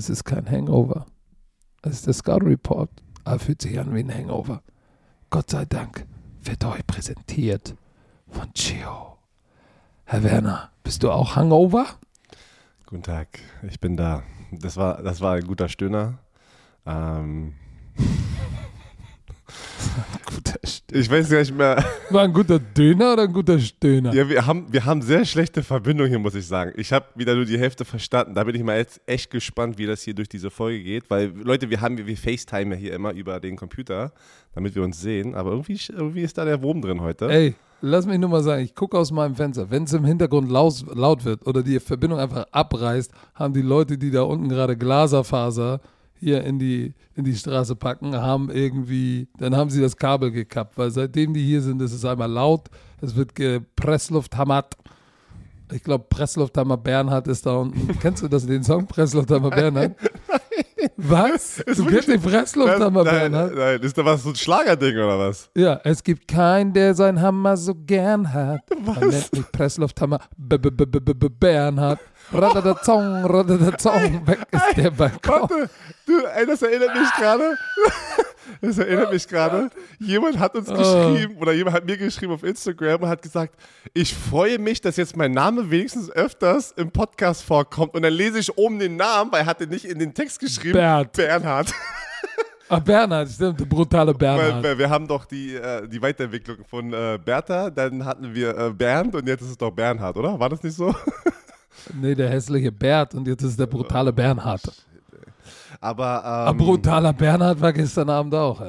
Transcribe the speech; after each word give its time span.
Es 0.00 0.08
ist 0.08 0.24
kein 0.24 0.50
Hangover. 0.50 1.04
Es 1.82 1.92
ist 1.92 2.06
der 2.06 2.14
Scout 2.14 2.42
Report. 2.42 2.88
Aber 3.24 3.38
fühlt 3.38 3.60
sich 3.60 3.78
an 3.78 3.94
wie 3.94 4.00
ein 4.00 4.10
Hangover. 4.10 4.62
Gott 5.28 5.50
sei 5.50 5.66
Dank 5.66 6.06
wird 6.42 6.64
euch 6.64 6.86
präsentiert 6.86 7.76
von 8.26 8.50
Chio. 8.54 9.18
Herr 10.06 10.22
Werner, 10.22 10.70
bist 10.82 11.02
du 11.02 11.10
auch 11.10 11.36
Hangover? 11.36 11.84
Guten 12.86 13.02
Tag, 13.02 13.40
ich 13.60 13.78
bin 13.78 13.98
da. 13.98 14.22
Das 14.50 14.78
war, 14.78 15.02
das 15.02 15.20
war 15.20 15.34
ein 15.34 15.44
guter 15.44 15.68
Stöhner. 15.68 16.18
Ähm, 16.86 17.56
ich 20.92 21.10
weiß 21.10 21.30
gar 21.30 21.38
nicht 21.38 21.56
mehr. 21.56 21.82
War 22.10 22.22
ein 22.22 22.32
guter 22.32 22.58
Döner 22.58 23.14
oder 23.14 23.22
ein 23.22 23.32
guter 23.32 23.58
Stöhner? 23.58 24.12
Ja, 24.12 24.28
wir 24.28 24.46
haben, 24.46 24.66
wir 24.70 24.84
haben 24.84 25.00
sehr 25.00 25.24
schlechte 25.24 25.62
Verbindung 25.62 26.08
hier, 26.08 26.18
muss 26.18 26.34
ich 26.34 26.46
sagen. 26.46 26.72
Ich 26.76 26.92
habe 26.92 27.06
wieder 27.14 27.34
nur 27.34 27.46
die 27.46 27.58
Hälfte 27.58 27.84
verstanden. 27.84 28.34
Da 28.34 28.44
bin 28.44 28.54
ich 28.54 28.62
mal 28.62 28.76
jetzt 28.76 29.00
echt 29.06 29.30
gespannt, 29.30 29.78
wie 29.78 29.86
das 29.86 30.02
hier 30.02 30.14
durch 30.14 30.28
diese 30.28 30.50
Folge 30.50 30.82
geht. 30.82 31.08
Weil, 31.08 31.32
Leute, 31.42 31.70
wir 31.70 31.80
haben 31.80 31.96
wir 31.96 32.16
FaceTime 32.16 32.76
hier 32.76 32.92
immer 32.92 33.12
über 33.12 33.40
den 33.40 33.56
Computer, 33.56 34.12
damit 34.54 34.74
wir 34.74 34.82
uns 34.82 35.00
sehen. 35.00 35.34
Aber 35.34 35.52
irgendwie, 35.52 35.80
irgendwie 35.88 36.22
ist 36.22 36.36
da 36.36 36.44
der 36.44 36.60
Wurm 36.60 36.82
drin 36.82 37.00
heute. 37.00 37.30
Ey, 37.30 37.54
lass 37.80 38.04
mich 38.06 38.18
nur 38.18 38.28
mal 38.28 38.42
sagen, 38.42 38.62
ich 38.62 38.74
gucke 38.74 38.98
aus 38.98 39.10
meinem 39.10 39.36
Fenster. 39.36 39.70
Wenn 39.70 39.84
es 39.84 39.92
im 39.94 40.04
Hintergrund 40.04 40.50
laut, 40.50 40.84
laut 40.94 41.24
wird 41.24 41.46
oder 41.46 41.62
die 41.62 41.80
Verbindung 41.80 42.18
einfach 42.18 42.46
abreißt, 42.52 43.12
haben 43.34 43.54
die 43.54 43.62
Leute, 43.62 43.96
die 43.96 44.10
da 44.10 44.22
unten 44.22 44.48
gerade 44.48 44.76
Glaserfaser 44.76 45.80
hier 46.20 46.44
in 46.44 46.58
die, 46.58 46.94
in 47.14 47.24
die 47.24 47.34
Straße 47.34 47.74
packen, 47.76 48.14
haben 48.14 48.50
irgendwie, 48.50 49.28
dann 49.38 49.56
haben 49.56 49.70
sie 49.70 49.80
das 49.80 49.96
Kabel 49.96 50.30
gekappt, 50.30 50.78
weil 50.78 50.90
seitdem 50.90 51.34
die 51.34 51.44
hier 51.44 51.62
sind, 51.62 51.80
ist 51.82 51.92
es 51.92 52.04
einmal 52.04 52.30
laut, 52.30 52.68
es 53.00 53.16
wird 53.16 53.34
gepresslufthammert. 53.34 54.76
Ich 55.72 55.84
glaube, 55.84 56.06
Presslufthammer 56.08 56.76
Bernhard 56.76 57.28
ist 57.28 57.46
da 57.46 57.54
unten. 57.56 57.96
Kennst 58.00 58.22
du 58.22 58.28
das, 58.28 58.44
den 58.44 58.64
Song 58.64 58.86
Presslufthammer 58.86 59.50
Bernhard? 59.50 59.94
Was? 60.96 61.60
Ist 61.60 61.78
Du 61.78 61.86
kennst 61.86 62.08
den 62.08 62.20
Presslufthammer 62.20 63.04
nein, 63.04 63.32
Bernhard? 63.32 63.54
nein, 63.54 63.80
ist 63.80 63.96
da 63.96 64.04
was 64.04 64.22
so 64.22 64.30
ein 64.30 64.34
Schlagerding 64.34 64.96
oder 64.96 65.18
was? 65.18 65.50
Ja, 65.56 65.80
es 65.84 66.02
gibt 66.02 66.26
keinen, 66.28 66.72
der 66.72 66.94
seinen 66.94 67.20
Hammer 67.20 67.56
so 67.56 67.74
gern 67.74 68.32
hat. 68.32 68.60
Was? 68.82 69.00
Man 69.00 69.08
nennt 69.08 69.32
mich 69.32 69.52
Presslufthammer 69.52 70.20
-B 70.38 70.56
-B 70.56 70.84
-B 70.84 71.28
Bernhard. 71.28 72.00
Radadazong, 72.32 73.24
radadazong, 73.24 74.26
weg 74.26 74.38
ist 74.50 74.76
der 74.76 74.90
Balkon. 74.90 75.40
Warte, 75.40 75.70
du, 76.06 76.24
ey, 76.36 76.46
das 76.46 76.62
erinnert 76.62 76.94
mich 76.94 77.10
gerade. 77.18 77.56
Das 78.62 78.78
erinnert 78.78 79.12
mich 79.12 79.28
gerade. 79.28 79.70
Jemand 80.00 80.38
hat 80.40 80.56
uns 80.56 80.68
Oh. 80.68 80.74
geschrieben 80.74 81.36
oder 81.36 81.52
jemand 81.52 81.76
hat 81.76 81.84
mir 81.86 81.96
geschrieben 81.96 82.32
auf 82.32 82.42
Instagram 82.42 83.02
und 83.02 83.08
hat 83.08 83.22
gesagt, 83.22 83.54
ich 83.94 84.12
freue 84.12 84.58
mich, 84.58 84.80
dass 84.80 84.96
jetzt 84.96 85.16
mein 85.16 85.30
Name 85.30 85.70
wenigstens 85.70 86.10
öfters 86.10 86.72
im 86.72 86.90
Podcast 86.90 87.44
vorkommt. 87.44 87.94
Und 87.94 88.02
dann 88.02 88.12
lese 88.12 88.40
ich 88.40 88.58
oben 88.58 88.80
den 88.80 88.96
Namen, 88.96 89.30
weil 89.30 89.42
er 89.42 89.46
hatte 89.46 89.66
nicht 89.68 89.84
in 89.84 89.98
den 90.00 90.14
Text 90.14 90.40
geschrieben. 90.40 90.72
Bert. 90.72 91.12
Bernhard. 91.12 91.72
Ah, 92.68 92.80
Bernhard, 92.80 93.28
stimmt, 93.30 93.60
der 93.60 93.66
brutale 93.66 94.12
Bernhard. 94.14 94.62
weil 94.64 94.78
wir 94.78 94.90
haben 94.90 95.06
doch 95.06 95.26
die, 95.26 95.54
äh, 95.54 95.86
die 95.88 96.02
Weiterentwicklung 96.02 96.58
von 96.68 96.92
äh, 96.92 97.18
Bertha, 97.24 97.70
dann 97.70 98.04
hatten 98.04 98.34
wir 98.34 98.56
äh, 98.58 98.70
Bernd 98.70 99.14
und 99.14 99.28
jetzt 99.28 99.42
ist 99.42 99.50
es 99.50 99.58
doch 99.58 99.70
Bernhard, 99.70 100.16
oder? 100.16 100.38
War 100.40 100.48
das 100.48 100.62
nicht 100.62 100.74
so? 100.76 100.92
Nee, 101.94 102.14
der 102.14 102.30
hässliche 102.30 102.72
Bert 102.72 103.14
und 103.14 103.26
jetzt 103.28 103.42
ist 103.42 103.58
der 103.58 103.66
brutale 103.66 104.12
Bernhard. 104.12 104.62
Aber 105.80 106.48
ähm, 106.50 106.56
brutaler 106.58 107.12
Bernhard 107.12 107.60
war 107.60 107.72
gestern 107.72 108.10
Abend 108.10 108.34
auch. 108.34 108.60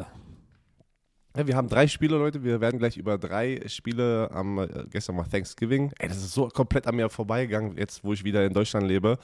Ja, 1.38 1.48
wir 1.48 1.56
haben 1.56 1.70
drei 1.70 1.88
Spiele, 1.88 2.18
Leute. 2.18 2.44
Wir 2.44 2.60
werden 2.60 2.78
gleich 2.78 2.98
über 2.98 3.18
drei 3.18 3.62
Spiele 3.68 4.30
am 4.34 4.60
äh, 4.60 4.68
gestern 4.90 5.16
war 5.18 5.30
Thanksgiving. 5.30 5.92
Ey, 5.98 6.10
das 6.10 6.17
ist 6.17 6.34
so 6.34 6.48
komplett 6.50 6.88
an 6.88 6.95
mir 6.95 7.10
vorbeigegangen, 7.10 7.78
jetzt 7.78 8.04
wo 8.04 8.11
ich 8.14 8.23
wieder 8.23 8.45
in 8.45 8.54
Deutschland 8.54 8.86
lebe. 8.88 9.17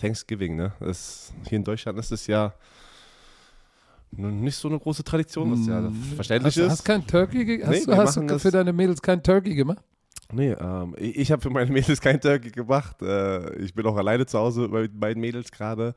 Thanksgiving, 0.00 0.56
ne? 0.56 0.72
Das, 0.80 1.32
hier 1.48 1.56
in 1.56 1.64
Deutschland 1.64 1.98
ist 1.98 2.12
es 2.12 2.26
ja 2.26 2.54
nicht 4.12 4.56
so 4.56 4.68
eine 4.68 4.78
große 4.78 5.04
Tradition, 5.04 5.52
was 5.52 5.66
ja 5.66 5.90
verständlich 6.16 6.56
Hast, 6.56 6.62
ist. 6.64 6.70
hast 6.70 6.84
kein 6.84 7.06
Turkey 7.06 7.44
Nee, 7.44 7.62
hast, 7.64 7.86
wir 7.86 7.94
du, 7.94 7.96
hast 7.96 8.16
das- 8.16 8.42
für 8.42 8.50
deine 8.50 8.72
Mädels 8.72 9.00
kein 9.00 9.22
Turkey 9.22 9.54
gemacht? 9.54 9.84
Nee, 10.32 10.52
ähm, 10.52 10.94
ich, 10.98 11.16
ich 11.16 11.32
habe 11.32 11.42
für 11.42 11.50
meine 11.50 11.70
Mädels 11.70 12.00
kein 12.00 12.20
Turkey 12.20 12.50
gemacht. 12.50 13.00
Äh, 13.02 13.56
ich 13.56 13.74
bin 13.74 13.84
auch 13.86 13.96
alleine 13.96 14.26
zu 14.26 14.38
Hause 14.38 14.68
bei 14.68 14.88
beiden 14.88 15.20
Mädels 15.20 15.50
gerade. 15.50 15.94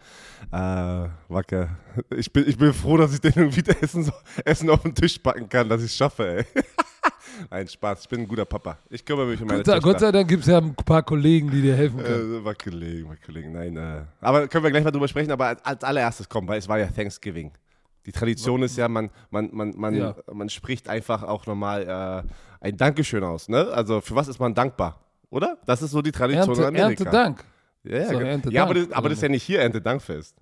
Äh, 0.52 1.08
Wacke. 1.30 1.70
Ich 2.16 2.32
bin, 2.32 2.48
ich 2.48 2.58
bin 2.58 2.74
froh, 2.74 2.98
dass 2.98 3.14
ich 3.14 3.22
denen 3.22 3.50
irgendwie 3.52 3.64
Essen, 3.82 4.12
Essen 4.46 4.70
auf 4.70 4.82
den 4.82 4.96
Tisch 4.96 5.18
packen 5.20 5.48
kann, 5.50 5.70
dass 5.70 5.82
ich 5.82 5.92
es 5.92 5.96
schaffe, 5.98 6.38
ey. 6.38 6.46
Nein, 7.50 7.68
Spaß. 7.68 8.02
Ich 8.02 8.10
bin 8.10 8.22
ein 8.22 8.28
guter 8.28 8.46
Papa. 8.46 8.78
Ich 8.90 9.04
kümmere 9.04 9.26
mich 9.26 9.42
um 9.42 9.48
meine 9.48 9.60
Gott 9.64 9.74
Töchter. 9.74 9.82
Gott 9.82 10.00
sei 10.00 10.12
Dank 10.12 10.28
gibt 10.28 10.42
es 10.44 10.48
ja 10.48 10.58
ein 10.60 10.76
paar 10.76 11.04
Kollegen, 11.04 11.50
die 11.50 11.62
dir 11.62 11.76
helfen 11.76 12.04
können. 12.04 12.42
Äh, 12.42 12.46
Wackelegen, 12.46 13.10
Wackelegen, 13.10 13.52
nein. 13.54 13.76
Äh. 13.76 14.02
Aber 14.22 14.48
können 14.48 14.64
wir 14.64 14.72
gleich 14.72 14.84
mal 14.84 14.92
drüber 14.92 15.08
sprechen, 15.08 15.32
aber 15.32 15.48
als, 15.48 15.66
als 15.66 15.84
allererstes 15.84 16.30
kommen, 16.30 16.48
weil 16.48 16.60
es 16.60 16.68
war 16.68 16.80
ja 16.80 16.88
Thanksgiving. 16.88 17.52
Die 18.06 18.12
Tradition 18.12 18.62
ist 18.64 18.78
ja, 18.78 18.88
man, 18.90 19.10
man, 19.32 19.50
man, 19.54 19.74
man, 19.78 19.96
Ja. 19.96 20.16
man 20.32 20.50
spricht 20.50 20.90
einfach 20.90 21.24
auch 21.24 21.46
nochmal 21.46 22.24
äh, 22.28 22.30
ein 22.64 22.78
Dankeschön 22.78 23.24
aus. 23.24 23.50
Ne? 23.50 23.68
Also 23.74 24.02
für 24.02 24.16
was 24.16 24.28
ist 24.28 24.40
man 24.40 24.54
dankbar? 24.56 25.00
Oder? 25.30 25.58
Das 25.66 25.82
ist 25.82 25.92
so 25.92 26.02
die 26.02 26.12
Tradition 26.12 26.48
Ernte, 26.48 26.62
in 26.62 26.68
Amerika. 26.68 27.04
Erntedank. 27.04 27.44
Ja, 27.84 27.98
ja, 27.98 28.06
So, 28.08 28.18
ge- 28.18 28.28
Erntedank, 28.28 28.54
ja 28.56 28.64
aber, 28.64 28.74
das, 28.76 28.92
aber 28.92 29.10
das 29.10 29.18
ist 29.18 29.22
ja 29.24 29.30
nicht 29.30 29.44
hier 29.44 29.60
Erntedankfest. 29.62 30.36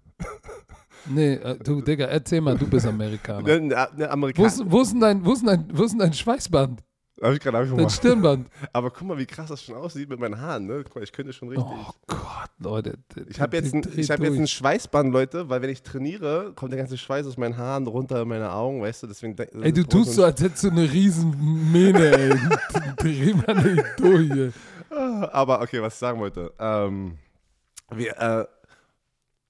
Nee, 1.07 1.33
äh, 1.33 1.57
du, 1.57 1.81
Digga, 1.81 2.05
erzähl 2.05 2.41
mal, 2.41 2.55
du 2.57 2.67
bist 2.67 2.85
Amerikaner. 2.85 3.41
Ne, 3.41 3.59
ne, 3.59 3.67
ne, 3.75 3.87
Wo 3.97 4.03
Amerikaner. 4.05 4.47
ist, 4.47 4.61
wo, 4.65 4.81
ist 4.81 4.95
dein, 5.01 5.25
wo, 5.25 5.33
ist 5.33 5.45
dein, 5.47 5.65
wo 5.73 5.83
ist 5.83 5.91
denn 5.91 5.99
dein 5.99 6.13
Schweißband? 6.13 6.83
Hab 7.21 7.33
ich 7.33 7.39
gerade 7.39 7.57
hab 7.57 7.65
ich 7.65 7.71
Dein. 7.71 7.89
Stirnband? 7.89 8.47
Aber 8.73 8.89
guck 8.89 9.07
mal, 9.07 9.17
wie 9.17 9.25
krass 9.25 9.49
das 9.49 9.63
schon 9.63 9.75
aussieht 9.75 10.09
mit 10.09 10.19
meinen 10.19 10.41
Haaren. 10.41 10.65
Ne? 10.65 10.83
Guck 10.83 10.95
mal, 10.95 11.03
ich 11.03 11.11
könnte 11.11 11.33
schon 11.33 11.49
richtig. 11.49 11.67
Oh 11.67 11.91
Gott, 12.07 12.49
Leute. 12.59 12.97
Ich 13.29 13.39
habe 13.39 13.57
jetzt, 13.57 13.73
ein, 13.73 13.83
ich 13.95 14.09
hab 14.09 14.19
jetzt 14.21 14.37
ein 14.37 14.47
Schweißband, 14.47 15.13
Leute, 15.13 15.47
weil 15.47 15.61
wenn 15.61 15.69
ich 15.69 15.83
trainiere, 15.83 16.53
kommt 16.55 16.71
der 16.71 16.79
ganze 16.79 16.97
Schweiß 16.97 17.27
aus 17.27 17.37
meinen 17.37 17.57
Haaren 17.57 17.85
runter 17.85 18.23
in 18.23 18.27
meine 18.27 18.51
Augen, 18.51 18.81
weißt 18.81 19.03
du, 19.03 19.07
deswegen... 19.07 19.37
Ey, 19.37 19.71
du 19.71 19.83
tust 19.83 20.13
so, 20.13 20.23
als 20.23 20.41
hättest 20.41 20.63
du 20.63 20.71
eine 20.71 20.91
riesen 20.91 21.71
Mähne, 21.71 22.17
ey. 22.17 22.33
Dreh 22.97 23.33
mal 23.33 23.55
nicht 23.55 23.85
durch, 23.99 24.31
ey. 24.31 24.51
Aber 25.31 25.61
okay, 25.61 25.81
was 25.81 25.93
ich 25.93 25.99
sagen 25.99 26.19
wollte. 26.19 26.51
Ähm, 26.59 27.17
wir, 27.91 28.17
äh, 28.17 28.45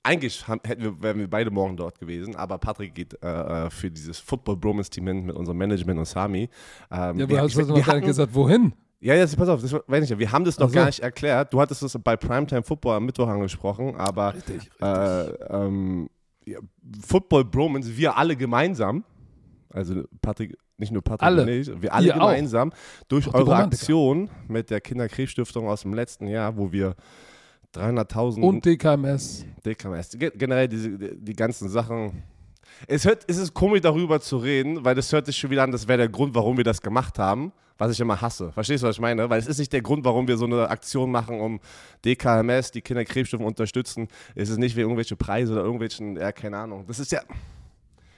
eigentlich 0.04 0.48
hätten 0.48 0.82
wir, 0.82 1.02
wären 1.02 1.20
wir 1.20 1.30
beide 1.30 1.52
morgen 1.52 1.78
dort 1.78 2.00
gewesen, 2.00 2.36
aber 2.36 2.58
Patrick 2.58 2.96
geht 2.96 3.18
äh, 3.24 3.28
äh, 3.66 3.70
für 3.70 3.92
dieses 3.92 4.20
Football 4.20 4.58
Bromance 4.58 4.90
Team 4.90 5.06
mit 5.06 5.36
unserem 5.36 5.58
Management 5.58 6.00
und 6.00 6.06
Sami. 6.06 6.44
Ähm, 6.44 6.50
Ja, 6.90 7.16
wir, 7.18 7.24
aber 7.26 7.42
hast 7.42 7.52
ich- 7.52 7.58
du 7.58 7.68
noch 7.68 7.76
wir 7.76 7.84
gar 7.84 7.96
nicht 7.96 8.06
gesagt, 8.08 8.34
wohin? 8.34 8.74
Ja, 9.00 9.16
ja, 9.16 9.26
pass 9.36 9.50
auf, 9.50 9.62
das 9.62 9.74
weiß 9.74 10.04
ich 10.04 10.10
nicht. 10.12 10.20
Wir 10.20 10.32
haben 10.32 10.46
das 10.46 10.60
noch 10.60 10.68
Ach 10.68 10.72
so. 10.72 10.76
gar 10.76 10.86
nicht 10.86 11.00
erklärt. 11.00 11.52
Du 11.54 11.60
hattest 11.60 11.82
es 11.82 11.98
bei 12.04 12.16
Primetime 12.16 12.62
Football 12.62 12.98
am 12.98 13.06
Mittwoch 13.06 13.28
angesprochen, 13.28 13.96
aber 13.96 14.36
Richtig, 14.36 14.70
äh, 14.80 15.22
ähm, 15.50 16.08
ja, 16.46 16.60
Football 17.06 17.46
Bromance, 17.46 17.98
wir 17.98 18.16
alle 18.16 18.36
gemeinsam, 18.36 19.04
also 19.72 20.04
Patrick, 20.22 20.56
nicht 20.78 20.92
nur 20.92 21.02
Patrick 21.04 21.24
Alle. 21.24 21.42
und 21.44 21.50
ich, 21.50 21.82
wir 21.82 21.94
alle 21.94 22.08
Ihr 22.08 22.16
auch. 22.16 22.20
gemeinsam, 22.30 22.72
durch 23.08 23.28
Auch 23.28 23.32
die 23.32 23.38
eure 23.38 23.46
Romantiker. 23.52 23.82
Aktion 23.82 24.30
mit 24.48 24.70
der 24.70 24.82
Kinderkrebsstiftung 24.82 25.68
aus 25.68 25.82
dem 25.84 25.94
letzten 25.94 26.28
Jahr, 26.28 26.58
wo 26.58 26.72
wir 26.72 26.96
300.000 27.76 28.42
Und 28.42 28.66
DKMS. 28.66 29.46
DKMS, 29.66 30.10
ge- 30.18 30.32
generell 30.36 30.68
diese, 30.68 30.98
die, 30.98 31.16
die 31.18 31.34
ganzen 31.34 31.70
Sachen. 31.70 32.24
Es, 32.88 33.06
hört, 33.06 33.24
es 33.28 33.38
ist 33.38 33.54
komisch, 33.54 33.82
darüber 33.82 34.20
zu 34.20 34.38
reden, 34.38 34.84
weil 34.84 34.96
das 34.96 35.12
hört 35.14 35.26
sich 35.26 35.38
schon 35.38 35.50
wieder 35.52 35.64
an, 35.64 35.72
das 35.72 35.88
wäre 35.88 35.98
der 36.00 36.10
Grund, 36.10 36.34
warum 36.36 36.58
wir 36.58 36.64
das 36.64 36.82
gemacht 36.82 37.20
haben, 37.20 37.52
was 37.78 37.92
ich 37.92 38.00
immer 38.00 38.20
hasse. 38.20 38.52
Verstehst 38.52 38.84
du, 38.84 38.88
was 38.88 38.96
ich 38.96 39.02
meine? 39.02 39.30
Weil 39.30 39.40
es 39.40 39.48
ist 39.48 39.60
nicht 39.60 39.72
der 39.74 39.82
Grund, 39.82 40.04
warum 40.04 40.28
wir 40.28 40.38
so 40.38 40.46
eine 40.46 40.70
Aktion 40.70 41.12
machen, 41.12 41.40
um 41.40 41.60
DKMS, 42.06 42.72
die 42.72 42.82
Kinderkrebsstiftung 42.82 43.46
unterstützen. 43.46 44.08
Es 44.36 44.50
ist 44.50 44.58
nicht 44.58 44.76
wegen 44.76 44.90
irgendwelche 44.90 45.16
Preise 45.16 45.54
oder 45.54 45.62
irgendwelchen, 45.64 46.16
ja, 46.18 46.32
keine 46.32 46.58
Ahnung. 46.58 46.86
Das 46.88 47.00
ist 47.00 47.12
ja. 47.12 47.22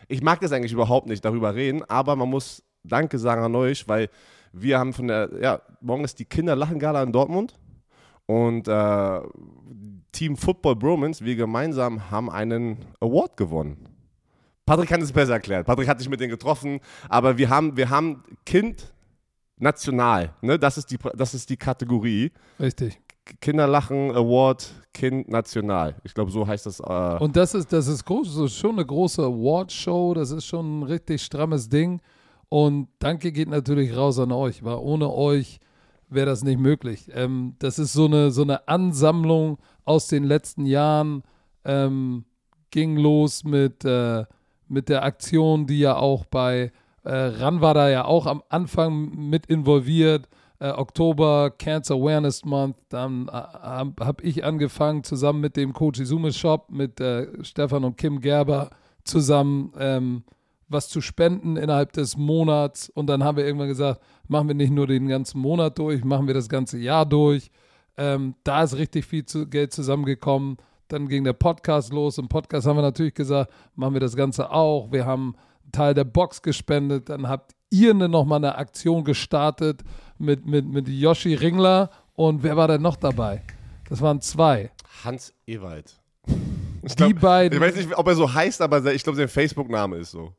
Ich 0.08 0.22
mag 0.22 0.40
das 0.42 0.52
eigentlich 0.52 0.74
überhaupt 0.74 1.08
nicht, 1.08 1.24
darüber 1.24 1.56
reden, 1.56 1.84
aber 1.88 2.16
man 2.16 2.30
muss 2.30 2.64
Danke 2.84 3.18
sagen 3.18 3.42
an 3.44 3.56
euch, 3.56 3.88
weil 3.88 4.10
wir 4.52 4.78
haben 4.78 4.94
von 4.94 5.08
der, 5.08 5.30
ja, 5.42 5.62
morgen 5.82 6.04
ist 6.04 6.20
die 6.20 6.26
Kinderlachengala 6.26 7.02
in 7.02 7.12
Dortmund 7.12 7.54
und 8.26 8.68
äh, 8.68 9.20
Team 10.12 10.38
Football 10.38 10.76
Bromance, 10.76 11.24
wir 11.24 11.36
gemeinsam 11.36 12.10
haben 12.12 12.30
einen 12.30 12.78
Award 13.00 13.36
gewonnen. 13.38 13.90
Patrick 14.66 14.90
kann 14.90 15.02
es 15.02 15.12
besser 15.12 15.34
erklären. 15.34 15.66
Patrick 15.66 15.88
hat 15.88 16.00
sich 16.00 16.08
mit 16.08 16.20
denen 16.20 16.32
getroffen, 16.32 16.80
aber 17.10 17.38
wir 17.38 17.50
haben, 17.50 17.76
wir 17.76 17.90
haben 17.90 18.24
Kind 18.46 18.94
national, 19.58 20.34
ne? 20.42 20.58
Das 20.58 20.78
ist 20.78 20.90
die, 20.92 20.98
das 21.16 21.34
ist 21.34 21.50
die 21.50 21.58
Kategorie. 21.58 22.32
Richtig. 22.60 23.00
Kinderlachen 23.42 24.12
Award 24.12 24.74
Kind 24.94 25.30
national. 25.30 25.96
Ich 26.04 26.14
glaube, 26.14 26.32
so 26.32 26.46
heißt 26.46 26.66
das. 26.66 26.80
Äh, 26.80 27.18
Und 27.20 27.36
das 27.36 27.56
ist, 27.56 27.72
das 27.74 27.88
ist 27.88 28.06
groß, 28.06 28.30
so 28.30 28.48
schon 28.48 28.74
eine 28.74 28.86
große 28.86 29.22
Awardshow, 29.24 30.14
das 30.14 30.32
ist 30.32 30.46
schon 30.46 30.80
ein 30.80 30.84
richtig 30.84 31.22
strammes 31.22 31.68
Ding. 31.70 32.02
Und 32.50 32.88
danke 33.00 33.32
geht 33.32 33.50
natürlich 33.50 33.96
raus 33.96 34.20
an 34.20 34.32
euch, 34.32 34.64
weil 34.64 34.76
ohne 34.76 35.10
euch 35.12 35.60
wäre 36.14 36.26
das 36.26 36.44
nicht 36.44 36.60
möglich. 36.60 37.10
Ähm, 37.14 37.56
das 37.60 37.80
ist 37.80 37.94
so 37.94 38.06
eine, 38.06 38.32
so 38.32 38.44
eine 38.44 38.68
Ansammlung 38.68 39.58
aus 39.86 40.08
den 40.08 40.24
letzten 40.24 40.66
Jahren, 40.66 41.24
ähm, 41.66 42.26
ging 42.72 42.98
los 42.98 43.44
mit, 43.44 43.86
äh, 43.86 44.26
mit 44.68 44.90
der 44.90 45.04
Aktion, 45.04 45.68
die 45.68 45.80
ja 45.80 45.96
auch 45.96 46.26
bei 46.26 46.72
äh, 47.04 47.14
RAN 47.14 47.62
war 47.62 47.74
da 47.74 47.90
ja 47.90 48.06
auch 48.06 48.26
am 48.26 48.44
Anfang 48.50 49.30
mit 49.30 49.46
involviert. 49.48 50.28
äh, 50.60 50.70
Oktober 50.70 51.52
Cancer 51.52 51.96
Awareness 51.96 52.46
Month. 52.46 52.78
Dann 52.90 53.28
äh, 53.28 53.32
habe 53.32 54.06
hab 54.06 54.24
ich 54.24 54.46
angefangen, 54.46 55.04
zusammen 55.04 55.42
mit 55.42 55.58
dem 55.58 55.74
Coach 55.74 56.00
Izume 56.00 56.32
Shop, 56.32 56.72
mit 56.72 57.00
äh, 57.02 57.28
Stefan 57.44 57.84
und 57.84 57.98
Kim 57.98 58.22
Gerber 58.22 58.70
zusammen 59.04 59.74
ähm, 59.78 60.24
was 60.74 60.90
zu 60.90 61.00
spenden 61.02 61.56
innerhalb 61.56 61.94
des 61.94 62.18
Monats. 62.18 62.90
Und 62.90 63.08
dann 63.08 63.24
haben 63.24 63.38
wir 63.38 63.46
irgendwann 63.46 63.68
gesagt, 63.70 64.02
machen 64.28 64.48
wir 64.48 64.56
nicht 64.56 64.72
nur 64.72 64.88
den 64.88 65.08
ganzen 65.08 65.40
Monat 65.40 65.78
durch, 65.80 66.04
machen 66.04 66.28
wir 66.28 66.34
das 66.34 66.50
ganze 66.50 66.78
Jahr 66.78 67.06
durch. 67.06 67.52
Ähm, 67.98 68.36
da 68.44 68.64
ist 68.64 68.76
richtig 68.76 69.06
viel 69.06 69.26
zu, 69.26 69.48
Geld 69.48 69.72
zusammengekommen. 69.72 70.58
Dann 70.88 71.08
ging 71.08 71.24
der 71.24 71.34
Podcast 71.34 71.94
los. 71.94 72.18
Im 72.18 72.28
Podcast 72.28 72.68
haben 72.68 72.78
wir 72.78 72.82
natürlich 72.82 73.14
gesagt, 73.14 73.52
machen 73.76 73.94
wir 73.94 74.02
das 74.02 74.16
Ganze 74.16 74.52
auch. 74.52 74.92
Wir 74.92 75.06
haben 75.06 75.36
einen 75.64 75.72
Teil 75.72 75.94
der 75.94 76.04
Box 76.04 76.42
gespendet. 76.42 77.10
Dann 77.10 77.28
habt 77.30 77.54
ihr 77.70 77.94
nochmal 77.94 78.38
eine 78.38 78.56
Aktion 78.58 79.04
gestartet 79.04 79.82
mit, 80.18 80.46
mit, 80.46 80.66
mit 80.68 80.88
Yoshi 80.90 81.34
Ringler. 81.36 81.90
Und 82.16 82.44
wer 82.44 82.58
war 82.58 82.68
denn 82.68 82.82
noch 82.82 82.96
dabei? 82.96 83.42
Das 83.90 84.02
waren 84.02 84.22
zwei. 84.22 84.72
Hans 85.04 85.34
Ewald. 85.48 86.00
Ich 86.84 86.96
Die 86.96 87.14
beiden- 87.14 87.56
Ich 87.58 87.62
weiß 87.62 87.76
nicht, 87.76 87.98
ob 87.98 88.08
er 88.08 88.16
so 88.16 88.32
heißt, 88.34 88.62
aber 88.62 88.94
ich 88.94 89.04
glaube, 89.04 89.16
sein 89.18 89.28
Facebook-Name 89.28 89.98
ist 89.98 90.12
so. 90.12 90.34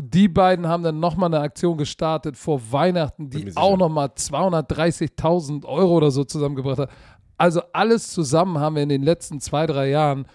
Die 0.00 0.28
beiden 0.28 0.68
haben 0.68 0.82
dann 0.84 1.00
nochmal 1.00 1.32
eine 1.34 1.40
Aktion 1.42 1.76
gestartet 1.76 2.36
vor 2.36 2.60
Weihnachten, 2.70 3.30
die 3.30 3.56
auch 3.56 3.76
nochmal 3.76 4.06
230.000 4.16 5.64
Euro 5.64 5.96
oder 5.96 6.10
so 6.10 6.24
zusammengebracht 6.24 6.78
hat. 6.78 6.90
Also 7.36 7.62
alles 7.72 8.08
zusammen 8.12 8.58
haben 8.58 8.76
wir 8.76 8.82
in 8.82 8.88
den 8.88 9.02
letzten 9.02 9.40
zwei, 9.40 9.66
drei 9.66 9.90
Jahren 9.90 10.26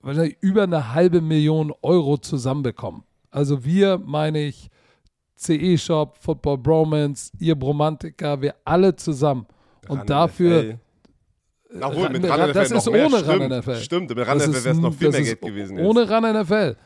wahrscheinlich 0.00 0.36
über 0.40 0.62
eine 0.64 0.94
halbe 0.94 1.20
Million 1.20 1.72
Euro 1.82 2.18
zusammenbekommen. 2.18 3.02
Also 3.30 3.64
wir, 3.64 3.98
meine 3.98 4.40
ich, 4.40 4.68
CE-Shop, 5.36 6.18
Football 6.20 6.58
Bromance, 6.58 7.32
ihr 7.38 7.54
Bromantiker, 7.54 8.40
wir 8.42 8.54
alle 8.64 8.94
zusammen. 8.96 9.46
Und 9.88 9.98
Ran 10.00 10.06
dafür, 10.06 10.62
NFL. 10.62 10.78
Obwohl, 11.82 12.08
mit 12.10 12.24
Ran- 12.28 12.40
Ran 12.40 12.50
NFL 12.50 12.58
das 12.58 12.70
ist 12.72 12.88
ohne 12.88 13.08
Stimmt, 13.18 13.28
Ran 13.28 13.58
NFL. 13.58 13.74
Stimmt, 13.76 14.08
mit 14.16 14.26
Ran 14.26 14.38
NFL 14.38 14.64
wäre 14.64 14.74
es 14.74 14.78
noch 14.80 14.94
viel 14.94 15.10
mehr 15.10 15.22
Geld 15.22 15.40
gewesen. 15.40 15.78
Ohne 15.78 16.08
Ran 16.10 16.40
NFL. 16.42 16.76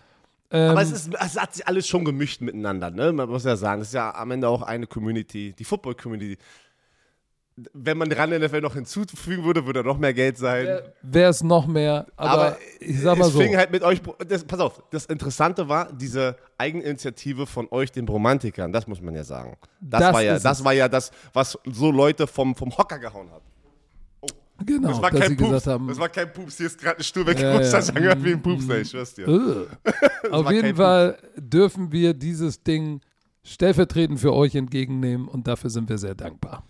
Ähm, 0.55 0.71
Aber 0.71 0.83
es, 0.83 0.93
ist, 0.93 1.11
es 1.13 1.37
hat 1.37 1.53
sich 1.53 1.67
alles 1.67 1.89
schon 1.89 2.05
gemischt 2.05 2.41
miteinander, 2.41 2.89
ne? 2.89 3.13
Man 3.13 3.29
muss 3.29 3.43
ja 3.43 3.57
sagen, 3.57 3.83
es 3.83 3.89
ist 3.89 3.95
ja 3.95 4.15
am 4.15 4.31
Ende 4.31 4.47
auch 4.49 4.63
eine 4.63 4.87
Community, 4.87 5.53
die 5.53 5.65
Football-Community. 5.65 6.39
Wenn 7.73 7.99
man 7.99 8.11
Ran 8.13 8.31
NFL 8.31 8.61
noch 8.61 8.75
hinzufügen 8.75 9.43
würde, 9.43 9.67
würde 9.67 9.83
noch 9.83 9.99
mehr 9.99 10.15
Geld 10.15 10.39
sein. 10.39 10.79
wäre 11.03 11.31
es 11.31 11.43
noch 11.43 11.67
mehr. 11.67 12.07
Aber, 12.17 12.31
Aber 12.31 12.59
ich 12.79 13.01
sag 13.01 13.19
mal 13.19 13.27
es 13.27 13.33
so. 13.33 13.41
fing 13.41 13.57
halt 13.57 13.73
mit 13.73 13.83
euch. 13.83 14.01
Das, 14.29 14.45
pass 14.45 14.61
auf, 14.61 14.81
das 14.91 15.07
Interessante 15.07 15.69
war 15.69 15.93
diese 15.93 16.37
Eigeninitiative 16.57 17.47
von 17.47 17.67
euch, 17.73 17.91
den 17.91 18.07
Bromantikern. 18.07 18.73
Das 18.73 18.87
muss 18.87 19.01
man 19.01 19.17
ja 19.17 19.25
sagen. 19.25 19.57
Das, 19.81 20.01
Das 20.03 20.13
war 20.15 20.23
ja, 20.23 20.39
das 20.39 20.65
war 20.65 20.73
ja 20.73 20.89
das, 20.89 21.11
was 21.33 21.59
so 21.65 21.91
Leute 21.91 22.29
vom, 22.29 22.55
vom 22.55 22.77
Hocker 22.77 23.01
gehauen 23.01 23.29
hat. 23.33 23.43
Genau, 24.67 24.89
Das 24.89 25.03
war 25.03 25.11
dass 25.11 25.21
kein 25.21 25.29
sie 25.31 25.37
Pups. 25.37 25.49
gesagt 25.51 25.67
haben, 25.67 25.89
Das 25.89 25.99
war 25.99 26.09
kein 26.09 26.33
Pups. 26.33 26.57
Hier 26.57 26.67
ist 26.67 26.81
gerade 26.81 26.99
ein 26.99 27.03
Stuhl 27.05 27.27
weggerutscht. 27.27 27.73
Das 27.73 27.91
angehört 27.91 28.25
wie 28.25 28.33
ein 28.33 28.43
Pups, 28.43 28.69
ey, 28.69 28.81
ich 28.83 28.91
schwör's 28.91 29.15
dir. 29.15 29.29
"Ugh." 29.29 29.67
auf 30.31 30.51
jeden 30.51 30.77
Fall 30.77 31.19
dürfen 31.37 31.93
wir 31.93 32.15
dieses 32.15 32.63
Ding 32.63 33.01
stellvertretend 33.43 34.19
für 34.21 34.33
euch 34.33 34.55
entgegennehmen 34.55 35.29
und 35.29 35.47
dafür 35.47 35.71
sind 35.71 35.89
wir 35.89 35.99
sehr 35.99 36.15
dankbar. 36.15 36.65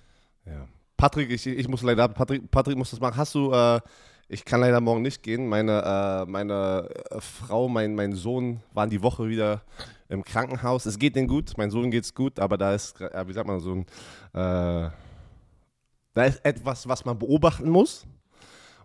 Ja. 0.47 0.67
Patrick, 0.97 1.31
ich, 1.31 1.47
ich 1.47 1.69
muss 1.69 1.83
leider, 1.83 2.09
Patrick, 2.09 2.51
Patrick 2.51 2.77
muss 2.77 2.91
das 2.91 3.01
machen. 3.01 3.17
Hast 3.17 3.35
du, 3.35 3.53
äh, 3.53 3.81
ich 4.29 4.45
kann 4.45 4.61
leider 4.61 4.81
morgen 4.81 5.03
nicht 5.03 5.23
gehen. 5.23 5.49
Meine, 5.49 6.25
äh, 6.27 6.31
meine 6.31 6.89
äh, 7.11 7.21
Frau, 7.21 7.69
mein, 7.69 7.95
mein 7.95 8.13
Sohn 8.15 8.61
waren 8.73 8.91
die 8.91 9.03
Woche 9.03 9.29
wieder 9.29 9.63
im 10.09 10.25
Krankenhaus. 10.25 10.87
Es 10.87 10.99
geht 10.99 11.15
denen 11.17 11.29
gut, 11.29 11.53
mein 11.57 11.71
Sohn 11.71 11.91
geht's 11.91 12.15
gut, 12.15 12.39
aber 12.41 12.57
da 12.59 12.75
ist, 12.75 12.99
ja, 13.01 13.27
wie 13.29 13.33
sagt 13.33 13.47
man, 13.47 13.61
so 13.61 13.73
ein, 13.73 13.87
äh, 14.35 14.91
da 16.15 16.25
ist 16.25 16.45
etwas, 16.45 16.89
was 16.89 17.05
man 17.05 17.19
beobachten 17.19 17.69
muss. 17.69 18.07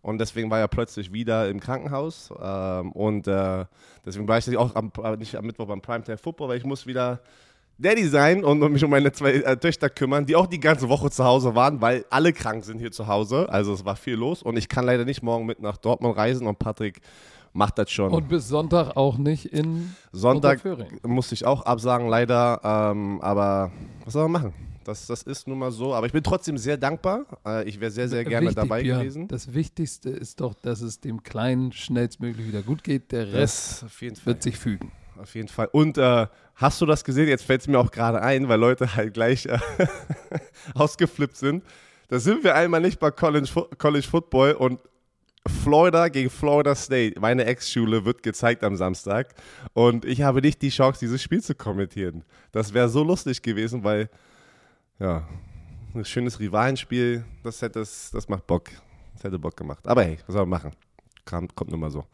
Und 0.02 0.20
deswegen 0.20 0.50
war 0.50 0.60
er 0.60 0.68
plötzlich 0.68 1.12
wieder 1.12 1.50
im 1.50 1.60
Krankenhaus. 1.60 2.34
Ähm, 2.42 2.92
und 2.94 3.28
äh, 3.28 3.66
deswegen 4.06 4.28
war 4.28 4.38
ich 4.38 4.58
auch 4.58 4.76
am, 4.76 4.92
nicht 5.18 5.36
am 5.36 5.46
Mittwoch 5.46 5.68
beim 5.68 5.82
Primetime 5.82 6.18
Football, 6.18 6.50
weil 6.50 6.58
ich 6.58 6.66
muss 6.66 6.88
wieder 6.88 7.22
Daddy 7.78 8.08
sein 8.08 8.44
und 8.44 8.60
mich 8.72 8.84
um 8.84 8.90
meine 8.92 9.12
zwei 9.12 9.36
äh, 9.36 9.58
Töchter 9.58 9.90
kümmern, 9.90 10.26
die 10.26 10.36
auch 10.36 10.48
die 10.48 10.60
ganze 10.60 10.90
Woche 10.90 11.10
zu 11.12 11.24
Hause 11.24 11.56
waren, 11.56 11.80
weil 11.82 12.06
alle 12.10 12.34
krank 12.34 12.64
sind 12.66 12.80
hier 12.80 12.92
zu 12.92 13.08
Hause. 13.08 13.48
Also 13.50 13.74
es 13.74 13.86
war 13.86 13.96
viel 13.96 14.16
los 14.16 14.44
und 14.44 14.58
ich 14.58 14.68
kann 14.68 14.86
leider 14.86 15.06
nicht 15.06 15.24
morgen 15.24 15.46
mit 15.46 15.62
nach 15.62 15.78
Dortmund 15.78 16.18
reisen 16.18 16.46
und 16.46 16.60
Patrick 16.60 17.00
macht 17.54 17.78
das 17.78 17.90
schon. 17.90 18.12
Und 18.12 18.28
bis 18.28 18.48
Sonntag 18.48 18.98
auch 18.98 19.18
nicht 19.18 19.46
in 19.46 19.96
Sonntag 20.12 20.62
musste 21.06 21.36
ich 21.36 21.46
auch 21.46 21.66
absagen, 21.66 22.10
leider. 22.10 22.60
Ähm, 22.64 23.22
aber 23.22 23.72
was 24.04 24.14
soll 24.14 24.24
man 24.24 24.32
machen? 24.42 24.69
Das, 24.90 25.06
das 25.06 25.22
ist 25.22 25.48
nun 25.48 25.60
mal 25.60 25.72
so. 25.72 25.94
Aber 25.94 26.08
ich 26.08 26.12
bin 26.12 26.24
trotzdem 26.24 26.58
sehr 26.58 26.76
dankbar. 26.76 27.26
Äh, 27.46 27.70
ich 27.70 27.80
wäre 27.80 27.92
sehr, 27.92 28.10
sehr 28.10 28.26
gerne 28.26 28.48
Wichtig, 28.48 28.56
dabei 28.56 28.82
Björn, 28.82 29.02
gewesen. 29.02 29.28
Das 29.28 29.54
Wichtigste 29.54 30.10
ist 30.10 30.42
doch, 30.42 30.56
dass 30.56 30.82
es 30.82 31.00
dem 31.00 31.22
Kleinen 31.22 31.72
schnellstmöglich 31.72 32.48
wieder 32.48 32.64
gut 32.64 32.84
geht. 32.84 33.12
Der 33.12 33.32
Rest 33.32 33.86
wird 34.26 34.42
sich 34.42 34.58
fügen. 34.58 34.92
Auf 35.22 35.36
jeden 35.36 35.48
Fall. 35.48 35.70
Und 35.72 36.00
äh, 36.00 36.26
hast 36.56 36.82
du 36.82 36.88
das 36.88 37.04
gesehen? 37.04 37.28
Jetzt 37.28 37.44
fällt 37.44 37.62
es 37.62 37.68
mir 37.68 37.78
auch 37.78 37.92
gerade 37.92 38.22
ein, 38.22 38.50
weil 38.50 38.60
Leute 38.60 38.96
halt 38.96 39.14
gleich 39.14 39.46
äh, 39.46 39.60
ausgeflippt 40.74 41.38
sind. 41.38 41.64
Da 42.08 42.18
sind 42.18 42.44
wir 42.44 42.56
einmal 42.56 42.82
nicht 42.82 43.00
bei 43.00 43.12
College, 43.12 43.68
College 43.78 44.08
Football 44.08 44.54
und 44.54 44.80
Florida 45.48 46.08
gegen 46.08 46.30
Florida 46.30 46.74
State. 46.74 47.20
Meine 47.20 47.46
Ex-Schule 47.46 48.06
wird 48.06 48.24
gezeigt 48.24 48.64
am 48.64 48.76
Samstag. 48.76 49.36
Und 49.74 50.06
ich 50.06 50.24
habe 50.24 50.42
nicht 50.42 50.62
die 50.62 50.70
Chance, 50.70 51.00
dieses 51.00 51.22
Spiel 51.22 51.44
zu 51.44 51.54
kommentieren. 51.54 52.24
Das 52.52 52.74
wäre 52.74 52.90
so 52.90 53.04
lustig 53.04 53.42
gewesen, 53.42 53.84
weil, 53.84 54.10
ja, 55.00 55.28
ein 55.96 56.06
schönes 56.06 56.40
Rivalenspiel, 56.40 57.24
das, 57.44 57.62
hätte, 57.62 57.80
es- 57.80 58.12
das 58.12 58.28
macht 58.30 58.46
Bock. 58.48 58.70
Das 59.16 59.24
hätte 59.24 59.40
Bock 59.40 59.58
gemacht. 59.58 59.86
Aber 59.88 60.04
hey, 60.04 60.18
was 60.26 60.34
soll 60.34 60.46
man 60.46 60.62
machen? 60.62 60.72
Kommt, 61.26 61.56
kommt 61.56 61.72
nun 61.72 61.80
mal 61.80 61.92
so. 61.92 62.06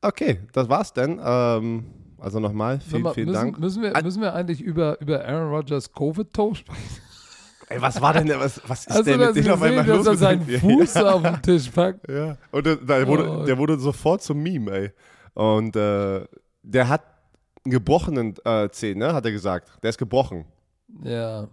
Okay, 0.00 0.40
das 0.52 0.68
war's 0.68 0.92
denn. 0.92 1.20
Ähm, 1.22 1.84
also 2.18 2.40
nochmal, 2.40 2.80
vielen, 2.80 3.02
mal, 3.02 3.14
vielen 3.14 3.26
müssen, 3.28 3.40
Dank. 3.40 3.58
Müssen 3.58 3.82
wir, 3.82 4.02
müssen 4.02 4.22
wir 4.22 4.34
eigentlich 4.34 4.60
über, 4.60 5.00
über 5.00 5.24
Aaron 5.24 5.50
Rodgers 5.52 5.92
Covid-Toe 5.92 6.54
sprechen? 6.54 6.82
Ey, 7.70 7.82
was 7.82 8.00
war 8.00 8.14
denn, 8.14 8.26
der- 8.26 8.40
was, 8.40 8.60
was 8.66 8.86
ist 8.86 8.90
Hast 8.96 9.06
denn 9.06 9.20
mit 9.20 9.36
dem 9.36 9.50
auf 9.52 9.60
einmal 9.60 9.84
dass 9.84 9.96
los? 9.96 10.06
er 10.06 10.10
mit 10.12 10.20
seinen 10.48 10.60
Fuß 10.60 10.96
auf 10.96 11.22
den 11.22 11.42
Tisch 11.42 11.68
packt? 11.74 12.08
Ja. 12.10 12.36
Und 12.50 12.64
der, 12.66 12.76
der, 12.76 13.06
wurde, 13.06 13.30
Oh. 13.30 13.44
der 13.44 13.58
wurde 13.58 13.78
sofort 13.78 14.22
zum 14.22 14.42
Meme, 14.42 14.70
ey. 14.70 14.90
Und 15.34 15.76
äh, 15.76 16.24
der 16.62 16.88
hat 16.88 17.02
einen 17.64 17.72
gebrochenen 17.72 18.34
äh, 18.44 18.68
Zeh, 18.70 18.94
ne? 18.94 19.12
Hat 19.12 19.24
er 19.26 19.32
gesagt. 19.32 19.70
Der 19.82 19.90
ist 19.90 19.98
gebrochen. 19.98 20.46
Ja, 21.02 21.46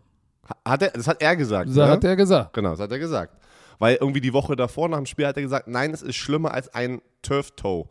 Hat 0.63 0.81
er, 0.81 0.91
das 0.91 1.07
hat 1.07 1.21
er 1.21 1.35
gesagt. 1.35 1.69
so 1.69 1.81
ne? 1.81 1.87
hat 1.89 2.03
er 2.03 2.15
gesagt. 2.15 2.53
Genau, 2.53 2.71
das 2.71 2.79
hat 2.79 2.91
er 2.91 2.99
gesagt. 2.99 3.35
Weil 3.79 3.95
irgendwie 3.99 4.21
die 4.21 4.31
Woche 4.33 4.55
davor 4.55 4.87
nach 4.89 4.97
dem 4.97 5.05
Spiel 5.05 5.27
hat 5.27 5.35
er 5.37 5.43
gesagt, 5.43 5.67
nein, 5.67 5.91
es 5.93 6.01
ist 6.01 6.15
schlimmer 6.15 6.53
als 6.53 6.73
ein 6.73 7.01
Turf 7.21 7.51
Toe. 7.51 7.87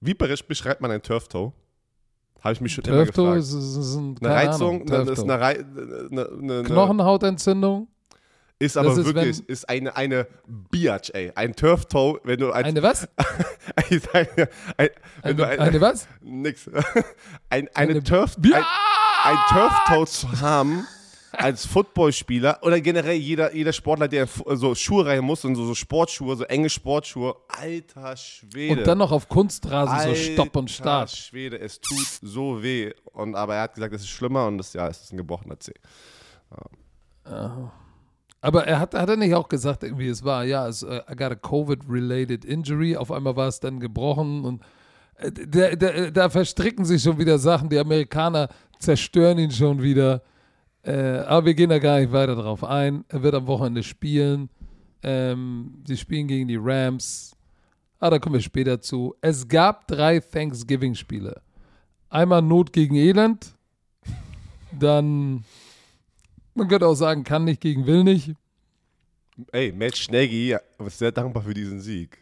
Wie 0.00 0.12
besch- 0.12 0.46
beschreibt 0.46 0.80
man 0.80 0.90
ein 0.90 1.02
Turf 1.02 1.28
Toe? 1.28 1.52
Habe 2.42 2.52
ich 2.54 2.60
mich 2.60 2.72
schon 2.74 2.84
immer 2.84 2.98
Turftoe 3.04 3.24
gefragt. 3.36 3.38
ist, 3.40 3.52
ist, 3.52 3.76
ist 3.76 3.96
ein, 3.96 4.16
Eine 4.20 4.34
Reizung, 4.34 4.82
Ahnung, 4.82 4.90
eine, 4.92 5.10
ist 5.10 5.16
Turftoe. 5.16 5.32
eine, 5.34 5.40
Rei 5.42 5.64
eine, 6.12 6.28
eine, 6.54 6.62
Knochenhautentzündung. 6.62 7.88
Ist 8.58 8.76
aber 8.78 8.88
Das 8.90 8.98
ist, 8.98 9.06
wirklich, 9.06 9.38
wenn- 9.38 9.46
ist 9.46 9.68
eine, 9.68 9.96
eine 9.96 10.26
Biatch, 10.46 11.10
ey. 11.12 11.30
Ein 11.34 11.54
Turf 11.56 11.86
Toe, 11.86 12.20
wenn 12.24 12.38
du 12.38 12.52
als, 12.52 12.66
Eine 12.66 12.82
was? 12.82 13.06
eine, 14.12 14.48
ein, 14.76 14.88
wenn 14.88 14.88
Eine, 15.22 15.34
du 15.34 15.46
ein, 15.46 15.58
eine 15.60 15.80
was? 15.80 16.08
nix. 16.22 16.70
ein, 17.50 17.68
eine, 17.74 17.90
Eine 17.90 18.02
Turf, 18.02 18.36
Bi- 18.38 18.54
ein, 18.54 18.62
ein 19.24 19.36
Turf 19.50 19.74
Toe 19.88 20.06
zu 20.06 20.40
haben 20.40 20.86
als 21.38 21.66
Footballspieler 21.66 22.58
oder 22.62 22.80
generell 22.80 23.16
jeder, 23.16 23.54
jeder 23.54 23.72
Sportler, 23.72 24.08
der 24.08 24.26
so 24.26 24.74
Schuhe 24.74 25.06
rein 25.06 25.24
muss 25.24 25.44
und 25.44 25.54
so, 25.54 25.64
so 25.66 25.74
Sportschuhe, 25.74 26.36
so 26.36 26.44
enge 26.44 26.70
Sportschuhe. 26.70 27.36
Alter 27.48 28.16
Schwede. 28.16 28.80
Und 28.80 28.86
dann 28.86 28.98
noch 28.98 29.12
auf 29.12 29.28
Kunstrasen 29.28 29.94
so 29.94 30.08
Alter 30.08 30.14
Stopp 30.14 30.56
und 30.56 30.70
Start. 30.70 31.10
Schwede, 31.10 31.58
es 31.58 31.80
tut 31.80 32.06
so 32.22 32.62
weh. 32.62 32.92
Und, 33.12 33.34
aber 33.34 33.56
er 33.56 33.62
hat 33.62 33.74
gesagt, 33.74 33.94
es 33.94 34.02
ist 34.02 34.08
schlimmer 34.08 34.46
und 34.46 34.58
das, 34.58 34.72
ja, 34.72 34.88
es 34.88 35.02
ist 35.02 35.12
ein 35.12 35.16
gebrochener 35.16 35.58
Zeh. 35.58 35.74
Aber 38.40 38.66
er 38.66 38.78
hat, 38.78 38.94
hat 38.94 39.08
er 39.08 39.16
nicht 39.16 39.34
auch 39.34 39.48
gesagt, 39.48 39.82
irgendwie, 39.82 40.08
es 40.08 40.24
war, 40.24 40.44
ja, 40.44 40.68
es, 40.68 40.82
äh, 40.82 41.00
I 41.10 41.16
got 41.16 41.32
a 41.32 41.34
Covid-related 41.34 42.44
injury. 42.44 42.96
Auf 42.96 43.10
einmal 43.10 43.36
war 43.36 43.48
es 43.48 43.60
dann 43.60 43.80
gebrochen 43.80 44.44
und 44.44 44.62
äh, 45.16 45.32
da, 45.32 45.74
da, 45.74 46.10
da 46.10 46.30
verstricken 46.30 46.84
sich 46.84 47.02
schon 47.02 47.18
wieder 47.18 47.38
Sachen. 47.38 47.68
Die 47.68 47.78
Amerikaner 47.78 48.48
zerstören 48.78 49.38
ihn 49.38 49.50
schon 49.50 49.82
wieder. 49.82 50.22
Äh, 50.86 51.18
aber 51.26 51.46
wir 51.46 51.54
gehen 51.54 51.70
da 51.70 51.80
gar 51.80 51.98
nicht 51.98 52.12
weiter 52.12 52.36
drauf 52.36 52.62
ein. 52.62 53.04
Er 53.08 53.22
wird 53.24 53.34
am 53.34 53.48
Wochenende 53.48 53.82
spielen. 53.82 54.48
Ähm, 55.02 55.82
sie 55.86 55.96
spielen 55.96 56.28
gegen 56.28 56.46
die 56.46 56.58
Rams. 56.60 57.36
Ah, 57.98 58.08
da 58.08 58.20
kommen 58.20 58.34
wir 58.34 58.40
später 58.40 58.80
zu. 58.80 59.16
Es 59.20 59.48
gab 59.48 59.88
drei 59.88 60.20
Thanksgiving-Spiele. 60.20 61.42
Einmal 62.08 62.40
Not 62.42 62.72
gegen 62.72 62.94
Elend. 62.94 63.54
Dann, 64.78 65.44
man 66.54 66.68
könnte 66.68 66.86
auch 66.86 66.94
sagen, 66.94 67.24
kann 67.24 67.44
nicht 67.44 67.60
gegen 67.60 67.86
will 67.86 68.04
nicht. 68.04 68.34
Ey, 69.50 69.72
Matt 69.72 69.96
Schneggi 69.96 70.56
ist 70.86 70.98
sehr 70.98 71.10
dankbar 71.10 71.42
für 71.42 71.54
diesen 71.54 71.80
Sieg. 71.80 72.18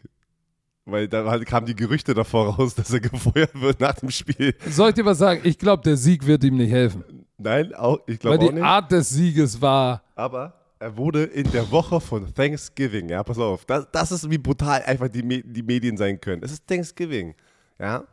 Weil 0.85 1.07
da 1.07 1.25
halt 1.25 1.45
kamen 1.45 1.67
die 1.67 1.75
Gerüchte 1.75 2.15
davor 2.15 2.55
raus, 2.55 2.73
dass 2.75 2.91
er 2.91 2.99
gefeuert 2.99 3.61
wird 3.61 3.79
nach 3.79 3.95
dem 3.95 4.09
Spiel. 4.09 4.55
Soll 4.67 4.89
ich 4.89 4.95
dir 4.95 5.05
was 5.05 5.19
sagen? 5.19 5.41
Ich 5.43 5.59
glaube, 5.59 5.83
der 5.83 5.97
Sieg 5.97 6.25
wird 6.25 6.43
ihm 6.43 6.57
nicht 6.57 6.71
helfen. 6.71 7.24
Nein, 7.37 7.73
auch, 7.73 7.99
ich 8.07 8.23
Weil 8.23 8.37
glaube 8.37 8.37
auch 8.45 8.47
die 8.49 8.53
nicht. 8.55 8.63
Art 8.63 8.91
des 8.91 9.09
Sieges 9.09 9.61
war 9.61 10.01
Aber 10.15 10.53
Er 10.79 10.95
wurde 10.95 11.23
in 11.23 11.49
der 11.51 11.69
Woche 11.71 11.99
von 11.99 12.33
Thanksgiving, 12.33 13.09
ja, 13.09 13.23
pass 13.23 13.37
auf, 13.37 13.65
das, 13.65 13.87
das 13.91 14.11
ist 14.11 14.29
wie 14.29 14.37
brutal 14.37 14.81
einfach 14.85 15.07
die, 15.09 15.23
Me- 15.23 15.43
die 15.43 15.63
Medien 15.63 15.97
sein 15.97 16.19
können. 16.19 16.43
Es 16.43 16.51
ist 16.51 16.67
Thanksgiving, 16.67 17.35
ja. 17.79 18.03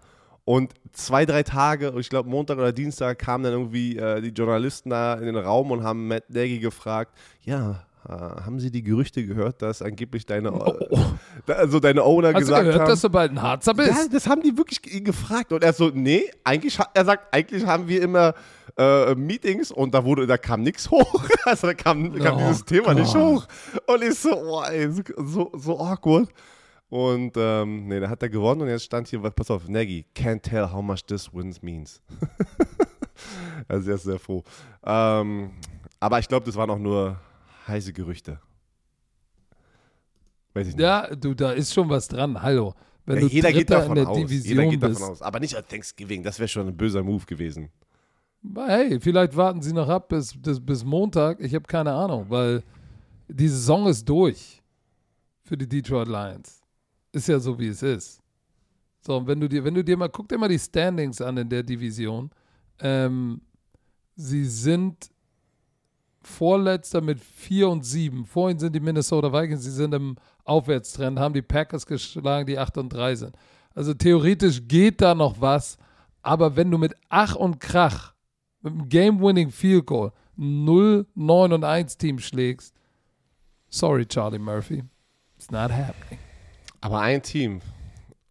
Und 0.44 0.74
zwei, 0.92 1.24
drei 1.24 1.44
Tage, 1.44 1.92
ich 1.98 2.08
glaube 2.08 2.28
Montag 2.28 2.58
oder 2.58 2.72
Dienstag, 2.72 3.16
kamen 3.20 3.44
dann 3.44 3.52
irgendwie 3.52 3.96
äh, 3.96 4.20
die 4.20 4.30
Journalisten 4.30 4.90
da 4.90 5.14
in 5.14 5.26
den 5.26 5.36
Raum 5.36 5.70
und 5.70 5.84
haben 5.84 6.08
Matt 6.08 6.28
Nagy 6.30 6.58
gefragt, 6.58 7.16
ja, 7.42 7.84
haben 8.08 8.58
Sie 8.58 8.70
die 8.70 8.82
Gerüchte 8.82 9.24
gehört, 9.24 9.62
dass 9.62 9.80
angeblich 9.82 10.26
deine, 10.26 10.48
äh, 10.48 10.96
da- 11.46 11.54
also 11.54 11.78
deine 11.80 12.02
Owner 12.02 12.28
Hast 12.28 12.34
du 12.34 12.40
gesagt 12.40 12.64
gehört, 12.64 12.80
haben, 12.80 12.88
dass 12.88 13.00
du 13.00 13.10
bald 13.10 13.30
ein 13.32 13.40
Harzer 13.42 13.74
bist? 13.74 13.90
ja, 13.90 14.08
das 14.10 14.26
haben 14.26 14.42
die 14.42 14.56
wirklich 14.56 14.80
ihn 14.92 15.04
gefragt. 15.04 15.52
Und 15.52 15.62
er 15.62 15.72
so, 15.72 15.90
nee, 15.94 16.24
eigentlich, 16.44 16.78
er 16.94 17.04
sagt, 17.04 17.32
eigentlich 17.34 17.64
haben 17.66 17.86
wir 17.88 18.02
immer 18.02 18.34
äh, 18.76 19.14
Meetings 19.14 19.70
und 19.70 19.94
da 19.94 20.04
wurde, 20.04 20.26
da 20.26 20.36
kam 20.38 20.62
nichts 20.62 20.90
hoch. 20.90 21.24
Also 21.44 21.66
da 21.68 21.74
kam, 21.74 22.12
kam 22.18 22.36
Oh 22.36 22.38
dieses 22.48 22.64
Thema 22.64 22.94
nicht 22.94 23.12
Gott. 23.12 23.22
hoch. 23.22 23.46
Und 23.86 24.02
ich 24.02 24.14
so, 24.18 24.30
oh, 24.32 24.62
ey, 24.62 24.90
so, 24.90 25.02
so, 25.24 25.50
so 25.56 25.80
awkward. 25.80 26.28
Und 26.88 27.32
ähm, 27.36 27.88
nee, 27.88 27.98
da 28.00 28.08
hat 28.10 28.22
er 28.22 28.28
gewonnen 28.28 28.60
und 28.62 28.68
jetzt 28.68 28.84
stand 28.84 29.08
hier, 29.08 29.18
pass 29.20 29.50
auf, 29.50 29.66
Nagy, 29.68 30.04
can't 30.14 30.42
tell 30.42 30.70
how 30.70 30.82
much 30.82 31.04
this 31.06 31.32
wins 31.34 31.62
means. 31.62 32.00
also 33.68 33.90
er 33.90 33.96
ist 33.96 34.02
sehr 34.04 34.18
froh. 34.18 34.42
Ähm, 34.84 35.50
aber 36.00 36.18
ich 36.18 36.28
glaube, 36.28 36.46
das 36.46 36.54
waren 36.56 36.70
auch 36.70 36.78
nur 36.78 37.16
heiße 37.72 37.92
Gerüchte. 37.92 38.40
Weiß 40.54 40.68
ich 40.68 40.76
nicht. 40.76 40.82
Ja, 40.82 41.14
du, 41.14 41.34
da 41.34 41.52
ist 41.52 41.72
schon 41.74 41.88
was 41.88 42.08
dran. 42.08 42.40
Hallo. 42.40 42.74
Wenn 43.04 43.16
Ja, 43.16 43.20
du 43.22 43.26
jeder 43.28 43.52
geht 43.52 43.70
davon 43.70 43.96
in 43.96 44.04
der 44.04 44.08
aus. 44.08 44.16
Division 44.18 44.58
Jeder 44.58 44.70
geht 44.70 44.80
bist. 44.80 45.00
davon 45.00 45.12
aus. 45.12 45.22
Aber 45.22 45.40
nicht 45.40 45.56
als 45.56 45.66
Thanksgiving, 45.68 46.22
das 46.22 46.38
wäre 46.38 46.48
schon 46.48 46.68
ein 46.68 46.76
böser 46.76 47.02
Move 47.02 47.24
gewesen. 47.26 47.70
Hey, 48.54 49.00
vielleicht 49.00 49.36
warten 49.36 49.62
sie 49.62 49.72
noch 49.72 49.88
ab 49.88 50.08
bis, 50.08 50.40
bis, 50.40 50.64
bis 50.64 50.84
Montag. 50.84 51.40
Ich 51.40 51.54
habe 51.54 51.64
keine 51.64 51.92
Ahnung, 51.92 52.26
weil 52.28 52.62
die 53.28 53.48
Saison 53.48 53.86
ist 53.86 54.08
durch 54.08 54.62
für 55.42 55.56
die 55.56 55.68
Detroit 55.68 56.08
Lions. 56.08 56.60
Ist 57.12 57.28
ja 57.28 57.38
so, 57.38 57.58
wie 57.58 57.68
es 57.68 57.82
ist. 57.82 58.20
So, 59.00 59.16
und 59.16 59.26
wenn 59.26 59.40
du 59.40 59.48
dir, 59.48 59.64
wenn 59.64 59.74
du 59.74 59.82
dir 59.82 59.96
mal, 59.96 60.08
guck 60.08 60.28
dir 60.28 60.38
mal 60.38 60.48
die 60.48 60.58
Standings 60.58 61.20
an 61.20 61.36
in 61.36 61.48
der 61.48 61.62
Division. 61.62 62.30
Ähm, 62.80 63.40
sie 64.16 64.44
sind 64.44 65.10
Vorletzter 66.26 67.00
mit 67.00 67.20
4 67.20 67.68
und 67.68 67.84
7. 67.84 68.24
Vorhin 68.26 68.58
sind 68.58 68.74
die 68.74 68.80
Minnesota 68.80 69.32
Vikings, 69.32 69.62
sie 69.64 69.70
sind 69.70 69.94
im 69.94 70.16
Aufwärtstrend, 70.44 71.18
haben 71.18 71.34
die 71.34 71.42
Packers 71.42 71.86
geschlagen, 71.86 72.46
die 72.46 72.58
8 72.58 72.78
und 72.78 72.88
3 72.92 73.14
sind. 73.16 73.36
Also 73.74 73.94
theoretisch 73.94 74.60
geht 74.66 75.00
da 75.00 75.14
noch 75.14 75.40
was, 75.40 75.78
aber 76.22 76.56
wenn 76.56 76.70
du 76.70 76.78
mit 76.78 76.94
Ach 77.08 77.34
und 77.34 77.58
Krach, 77.60 78.12
mit 78.60 78.72
einem 78.72 78.88
Game-Winning 78.88 79.50
Field 79.50 79.86
Goal 79.86 80.12
0, 80.36 81.06
9 81.14 81.52
und 81.52 81.64
1 81.64 81.96
Team 81.98 82.18
schlägst, 82.18 82.74
sorry 83.68 84.06
Charlie 84.06 84.38
Murphy, 84.38 84.82
it's 85.36 85.50
not 85.50 85.70
happening. 85.70 86.18
Aber 86.80 87.00
ein 87.00 87.22
Team, 87.22 87.60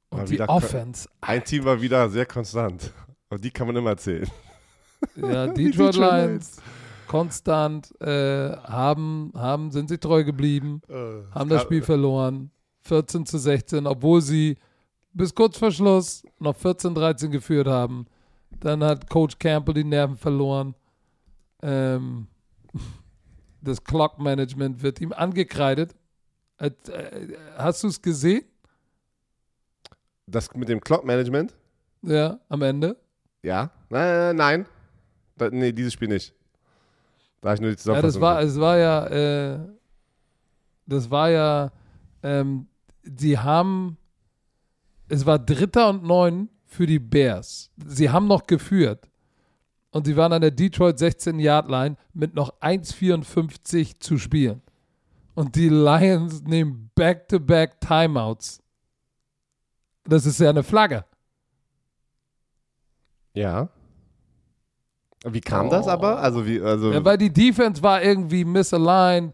Und 0.09 0.27
die 0.27 0.33
wieder- 0.33 0.49
Offense, 0.49 1.07
ein 1.21 1.43
Team 1.43 1.63
war 1.65 1.81
wieder 1.81 2.09
sehr 2.09 2.25
konstant. 2.25 2.91
Und 3.29 3.43
die 3.43 3.51
kann 3.51 3.67
man 3.67 3.75
immer 3.77 3.91
erzählen. 3.91 4.29
ja, 5.15 5.47
Die 5.53 5.71
Detroit 5.71 5.95
Detroit 5.95 6.29
Lions, 6.29 6.57
konstant, 7.11 7.93
äh, 7.99 8.55
haben, 8.55 9.33
haben, 9.35 9.71
sind 9.71 9.89
sie 9.89 9.97
treu 9.97 10.23
geblieben. 10.23 10.81
haben 11.31 11.49
das 11.49 11.63
Spiel 11.63 11.81
verloren. 11.81 12.51
14 12.83 13.25
zu 13.25 13.37
16, 13.37 13.85
obwohl 13.85 14.21
sie 14.21 14.57
bis 15.13 15.35
kurz 15.35 15.57
vor 15.57 15.71
Schluss 15.71 16.23
noch 16.39 16.55
14, 16.55 16.95
13 16.95 17.29
geführt 17.29 17.67
haben. 17.67 18.07
Dann 18.59 18.83
hat 18.83 19.09
Coach 19.09 19.37
Campbell 19.39 19.73
die 19.73 19.83
Nerven 19.83 20.15
verloren. 20.15 20.73
Ähm, 21.61 22.27
das 23.61 23.83
Clock 23.83 24.19
Management 24.19 24.81
wird 24.81 25.01
ihm 25.01 25.11
angekreidet. 25.11 25.93
Äh, 26.57 26.71
äh, 26.87 27.35
Hast 27.57 27.83
du 27.83 27.87
es 27.87 28.01
gesehen? 28.01 28.43
Das 30.27 30.53
mit 30.53 30.69
dem 30.69 30.79
Clock-Management? 30.79 31.53
Ja, 32.03 32.39
am 32.47 32.61
Ende. 32.61 32.95
Ja. 33.43 33.71
Äh, 33.91 34.33
nein. 34.33 34.65
Da, 35.35 35.49
nee, 35.49 35.73
dieses 35.73 35.91
Spiel 35.91 36.07
nicht. 36.07 36.33
Da 37.41 37.53
ich 37.55 37.59
nur 37.59 37.69
die 37.71 37.73
Ja, 37.73 37.77
Zusammenfassung. 37.77 38.21
das 38.21 38.21
war, 38.21 38.41
es 38.41 38.59
war 38.59 38.77
ja, 38.77 39.07
äh, 39.07 39.59
das 40.85 41.09
war 41.09 41.29
ja, 41.29 41.71
ähm, 42.23 42.67
die 43.03 43.37
haben, 43.37 43.97
es 45.09 45.25
war 45.25 45.39
Dritter 45.39 45.89
und 45.89 46.03
Neun 46.03 46.49
für 46.65 46.85
die 46.85 46.99
Bears. 46.99 47.71
Sie 47.85 48.09
haben 48.09 48.27
noch 48.27 48.45
geführt. 48.47 49.07
Und 49.93 50.05
sie 50.05 50.15
waren 50.15 50.31
an 50.31 50.41
der 50.41 50.51
Detroit 50.51 50.97
16-Yard-Line 50.99 51.97
mit 52.13 52.33
noch 52.33 52.61
1,54 52.61 53.99
zu 53.99 54.17
spielen. 54.17 54.61
Und 55.33 55.55
die 55.55 55.67
Lions 55.67 56.43
nehmen 56.43 56.91
Back-to-Back 56.95 57.81
Timeouts. 57.81 58.61
Das 60.05 60.25
ist 60.25 60.39
ja 60.39 60.49
eine 60.49 60.63
Flagge. 60.63 61.03
Ja. 63.33 63.69
Wie 65.25 65.41
kam 65.41 65.69
das 65.69 65.87
aber? 65.87 66.19
Also 66.19 66.45
wie, 66.45 66.59
also 66.61 66.91
Ja, 66.91 67.03
weil 67.05 67.17
die 67.17 67.31
Defense 67.31 67.83
war 67.83 68.01
irgendwie 68.01 68.43
misaligned, 68.43 69.33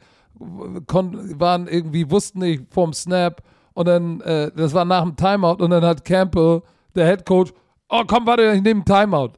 kon, 0.85 1.39
waren 1.39 1.67
irgendwie, 1.67 2.09
wussten 2.09 2.39
nicht 2.39 2.63
vom 2.71 2.93
Snap 2.93 3.41
und 3.73 3.87
dann, 3.87 4.21
äh, 4.21 4.51
das 4.55 4.73
war 4.73 4.85
nach 4.85 5.03
dem 5.03 5.15
Timeout 5.15 5.63
und 5.63 5.69
dann 5.69 5.85
hat 5.85 6.03
Campbell, 6.03 6.61
der 6.95 7.07
Head 7.07 7.25
Coach, 7.25 7.53
oh 7.89 8.03
komm, 8.05 8.25
warte, 8.25 8.43
ich 8.53 8.61
nehme 8.61 8.81
einen 8.81 8.85
Timeout. 8.85 9.33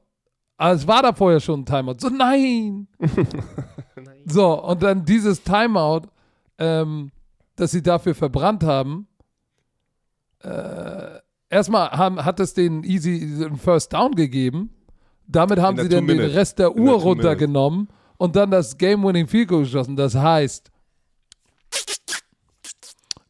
Aber 0.58 0.74
es 0.74 0.88
war 0.88 1.02
da 1.02 1.14
vorher 1.14 1.40
schon 1.40 1.62
ein 1.62 1.66
Timeout. 1.66 2.00
So, 2.00 2.10
nein! 2.10 2.88
so, 4.26 4.62
und 4.64 4.84
dann 4.84 5.06
dieses 5.06 5.44
Timeout, 5.44 6.02
ähm, 6.58 7.12
das 7.56 7.72
sie 7.72 7.82
dafür 7.82 8.16
verbrannt 8.16 8.64
haben, 8.64 9.08
äh, 10.44 11.20
erstmal 11.50 11.92
haben, 11.92 12.24
hat 12.24 12.40
es 12.40 12.54
den 12.54 12.84
easy 12.84 13.44
einen 13.46 13.58
First 13.58 13.94
Down 13.94 14.16
gegeben. 14.16 14.72
Damit 15.32 15.60
haben 15.60 15.78
sie 15.78 15.88
dann 15.88 16.08
den. 16.08 16.20
Rest 16.20 16.60
der 16.60 16.76
Uhr 16.76 16.94
runtergenommen 16.94 17.88
und 18.18 18.36
dann 18.36 18.50
das 18.52 18.78
Game-Winning 18.78 19.28
Field 19.28 19.48
Goal 19.48 19.64
geschossen. 19.64 19.96
Das 19.96 20.16
heißt, 20.16 20.72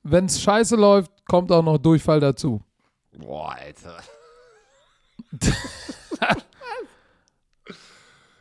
wenn 0.03 0.25
es 0.25 0.41
scheiße 0.41 0.75
läuft, 0.75 1.11
kommt 1.25 1.51
auch 1.51 1.61
noch 1.61 1.77
Durchfall 1.77 2.19
dazu. 2.19 2.61
Boah, 3.17 3.53
Alter. 3.53 3.97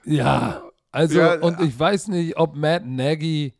Ja, 0.05 0.63
also 0.91 1.19
Ja, 1.19 1.35
und 1.41 1.61
ich 1.61 1.79
weiß 1.79 2.09
nicht, 2.09 2.39
ob 2.39 2.57
Matt 2.57 2.87
Nagy, 2.87 3.53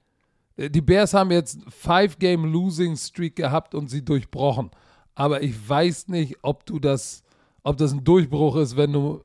äh, 0.57 0.71
die 0.71 0.81
Bears 0.81 1.13
haben 1.13 1.31
jetzt 1.31 1.59
Five-Game-Losing-Streak 1.69 3.37
gehabt 3.37 3.75
und 3.75 3.89
sie 3.91 4.03
durchbrochen. 4.03 4.71
Aber 5.15 5.43
ich 5.43 5.69
weiß 5.69 6.09
nicht, 6.09 6.39
ob 6.43 6.65
du 6.65 6.79
das, 6.79 7.23
ob 7.63 7.77
das 7.77 7.93
ein 7.93 8.03
Durchbruch 8.03 8.57
ist, 8.57 8.77
wenn 8.77 8.93
du, 8.95 9.23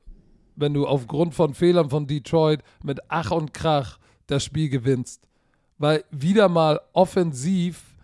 wenn 0.56 0.74
du 0.74 0.86
aufgrund 0.86 1.34
von 1.34 1.54
Fehlern 1.54 1.90
von 1.90 2.06
Detroit 2.06 2.62
mit 2.82 3.00
Ach 3.08 3.30
und 3.30 3.54
Krach 3.54 3.98
das 4.26 4.44
Spiel 4.44 4.68
gewinnst. 4.68 5.28
Weil 5.78 6.04
wieder 6.10 6.48
mal 6.48 6.80
offensiv 6.92 7.96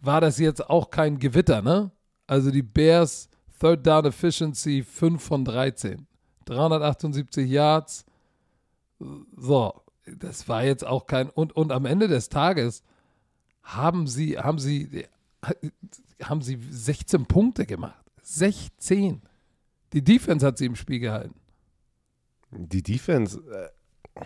war 0.00 0.20
das 0.20 0.38
jetzt 0.38 0.68
auch 0.70 0.90
kein 0.90 1.18
Gewitter, 1.18 1.62
ne? 1.62 1.90
Also 2.26 2.50
die 2.50 2.62
Bears 2.62 3.28
Third 3.60 3.86
Down 3.86 4.06
Efficiency 4.06 4.82
5 4.82 5.22
von 5.22 5.44
13. 5.44 6.06
378 6.44 7.48
Yards. 7.48 8.04
So, 9.36 9.82
das 10.06 10.48
war 10.48 10.64
jetzt 10.64 10.86
auch 10.86 11.06
kein. 11.06 11.30
Und, 11.30 11.54
und 11.54 11.72
am 11.72 11.86
Ende 11.86 12.08
des 12.08 12.28
Tages 12.28 12.82
haben 13.62 14.06
sie, 14.06 14.38
haben 14.38 14.58
sie, 14.58 15.06
haben 16.22 16.42
sie 16.42 16.58
16 16.70 17.26
Punkte 17.26 17.66
gemacht. 17.66 18.04
16. 18.22 19.22
Die 19.92 20.02
Defense 20.02 20.46
hat 20.46 20.58
sie 20.58 20.66
im 20.66 20.76
Spiel 20.76 21.00
gehalten. 21.00 21.34
Die 22.50 22.82
Defense, 22.82 23.40
äh, 24.16 24.24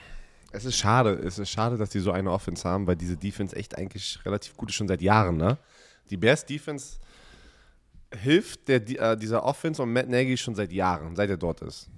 es 0.52 0.64
ist 0.64 0.76
schade, 0.76 1.12
es 1.12 1.38
ist 1.38 1.50
schade, 1.50 1.76
dass 1.76 1.90
die 1.90 2.00
so 2.00 2.10
eine 2.12 2.30
Offense 2.30 2.68
haben, 2.68 2.86
weil 2.86 2.96
diese 2.96 3.16
Defense 3.16 3.54
echt 3.54 3.76
eigentlich 3.78 4.18
relativ 4.24 4.56
gut 4.56 4.70
ist, 4.70 4.76
schon 4.76 4.88
seit 4.88 5.02
Jahren, 5.02 5.36
ne? 5.36 5.58
Die 6.10 6.16
Bears 6.16 6.44
Defense 6.44 6.98
hilft 8.12 8.68
der, 8.68 8.88
äh, 8.88 9.16
dieser 9.16 9.44
Offense 9.44 9.82
und 9.82 9.92
Matt 9.92 10.08
Nagy 10.08 10.36
schon 10.36 10.54
seit 10.54 10.72
Jahren, 10.72 11.14
seit 11.14 11.30
er 11.30 11.36
dort 11.36 11.62
ist. 11.62 11.88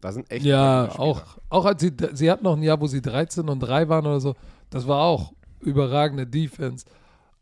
Da 0.00 0.12
sind 0.12 0.30
echt 0.30 0.44
Ja, 0.44 0.90
auch, 0.98 1.38
auch 1.48 1.64
als 1.64 1.80
sie, 1.80 1.92
sie 2.14 2.30
hatten 2.30 2.44
noch 2.44 2.56
ein 2.56 2.62
Jahr, 2.62 2.80
wo 2.80 2.86
sie 2.86 3.02
13 3.02 3.48
und 3.48 3.60
3 3.60 3.88
waren 3.88 4.06
oder 4.06 4.20
so. 4.20 4.34
Das 4.70 4.88
war 4.88 5.02
auch 5.02 5.32
überragende 5.60 6.26
Defense. 6.26 6.86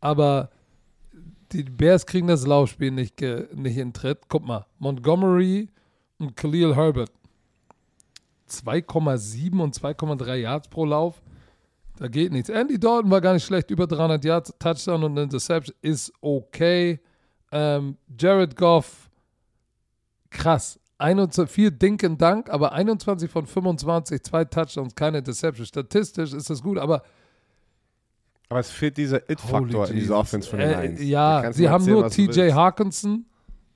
Aber 0.01 0.49
die 1.51 1.63
Bears 1.63 2.05
kriegen 2.05 2.27
das 2.27 2.45
Laufspiel 2.45 2.91
nicht, 2.91 3.19
nicht 3.53 3.77
in 3.77 3.93
Tritt. 3.93 4.19
Guck 4.27 4.45
mal, 4.45 4.65
Montgomery 4.77 5.69
und 6.19 6.35
Khalil 6.35 6.75
Herbert. 6.75 7.11
2,7 8.51 9.59
und 9.61 9.75
2,3 9.75 10.35
Yards 10.35 10.67
pro 10.67 10.85
Lauf. 10.85 11.21
Da 11.97 12.07
geht 12.07 12.31
nichts. 12.31 12.49
Andy 12.49 12.79
Dalton 12.79 13.11
war 13.11 13.19
gar 13.21 13.33
nicht 13.33 13.45
schlecht. 13.45 13.69
Über 13.71 13.85
300 13.87 14.23
Yards, 14.23 14.53
Touchdown 14.59 15.03
und 15.03 15.17
Interception 15.17 15.75
ist 15.81 16.13
okay. 16.21 16.99
Ähm, 17.51 17.97
Jared 18.17 18.55
Goff, 18.55 19.09
krass. 20.29 20.79
21, 20.97 21.49
viel 21.53 21.71
Dink 21.71 22.03
and 22.03 22.21
Dank, 22.21 22.49
aber 22.49 22.73
21 22.73 23.31
von 23.31 23.45
25, 23.45 24.21
zwei 24.21 24.43
Touchdowns, 24.45 24.93
keine 24.95 25.19
Interception. 25.19 25.65
Statistisch 25.65 26.33
ist 26.33 26.49
das 26.49 26.61
gut, 26.61 26.77
aber 26.77 27.03
Aber 28.49 28.59
es 28.59 28.69
fehlt 28.69 28.97
dieser 28.97 29.29
It-Faktor 29.29 29.87
in 29.89 29.95
dieser. 29.95 30.17
Offense 30.17 30.49
von 30.49 30.59
den 30.59 30.69
Äh, 30.69 30.81
Lions. 30.87 31.01
Ja, 31.01 31.53
sie 31.53 31.69
haben 31.69 31.85
nur 31.85 32.09
TJ 32.09 32.27
willst. 32.35 32.55
Hawkinson, 32.55 33.25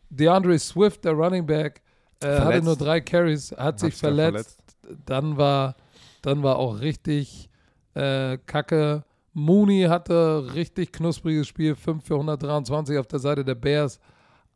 DeAndre 0.09 0.59
Swift, 0.59 1.05
der 1.05 1.13
Running 1.13 1.45
Back, 1.45 1.81
äh, 2.21 2.25
hatte 2.27 2.41
Verletzt. 2.41 2.65
nur 2.65 2.75
drei 2.75 3.01
Carries, 3.01 3.51
hat 3.53 3.79
sich 3.79 3.93
sich 3.93 4.01
grad 4.01 4.15
verletzt. 4.15 4.62
Dann 5.05 5.37
war, 5.37 5.75
dann 6.21 6.43
war 6.43 6.57
auch 6.57 6.79
richtig 6.79 7.49
äh, 7.93 8.37
Kacke. 8.45 9.03
Mooney 9.33 9.83
hatte 9.83 10.53
richtig 10.53 10.91
knuspriges 10.91 11.47
Spiel, 11.47 11.75
5 11.75 12.03
für 12.05 12.15
123 12.15 12.97
auf 12.97 13.07
der 13.07 13.19
Seite 13.19 13.43
der 13.43 13.55
Bears. 13.55 13.99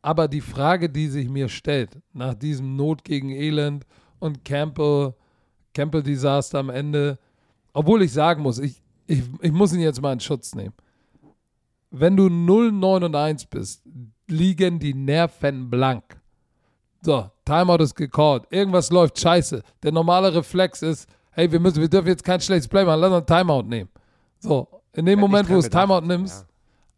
Aber 0.02 0.28
die 0.28 0.40
Frage, 0.40 0.88
die 0.88 1.08
sich 1.08 1.28
mir 1.28 1.48
stellt, 1.48 1.98
nach 2.12 2.34
diesem 2.34 2.76
Not 2.76 3.04
gegen 3.04 3.30
Elend 3.30 3.84
und 4.20 4.44
Campbell, 4.44 5.14
Campbell-Desaster 5.74 6.58
am 6.60 6.70
Ende, 6.70 7.18
obwohl 7.72 8.02
ich 8.02 8.12
sagen 8.12 8.42
muss, 8.42 8.58
ich, 8.58 8.80
ich, 9.06 9.22
ich 9.40 9.52
muss 9.52 9.72
ihn 9.72 9.80
jetzt 9.80 10.00
mal 10.00 10.12
in 10.12 10.20
Schutz 10.20 10.54
nehmen. 10.54 10.74
Wenn 11.90 12.16
du 12.16 12.28
0, 12.28 12.72
9 12.72 13.04
und 13.04 13.16
1 13.16 13.46
bist, 13.46 13.82
liegen 14.28 14.78
die 14.78 14.94
Nerven 14.94 15.70
blank. 15.70 16.17
So, 17.00 17.30
Timeout 17.44 17.82
ist 17.82 17.94
gecallt. 17.94 18.44
Irgendwas 18.50 18.90
läuft 18.90 19.18
scheiße. 19.20 19.62
Der 19.82 19.92
normale 19.92 20.34
Reflex 20.34 20.82
ist, 20.82 21.08
hey, 21.32 21.50
wir 21.50 21.60
müssen, 21.60 21.80
wir 21.80 21.88
dürfen 21.88 22.08
jetzt 22.08 22.24
kein 22.24 22.40
schlechtes 22.40 22.68
Play 22.68 22.84
machen, 22.84 23.00
lass 23.00 23.12
uns 23.12 23.26
Timeout 23.26 23.62
nehmen. 23.62 23.88
So, 24.40 24.66
in 24.92 25.06
dem 25.06 25.18
Hat 25.18 25.28
Moment, 25.28 25.48
wo 25.48 25.54
du 25.54 25.60
das 25.60 25.70
Timeout 25.70 26.00
nimmst, 26.00 26.46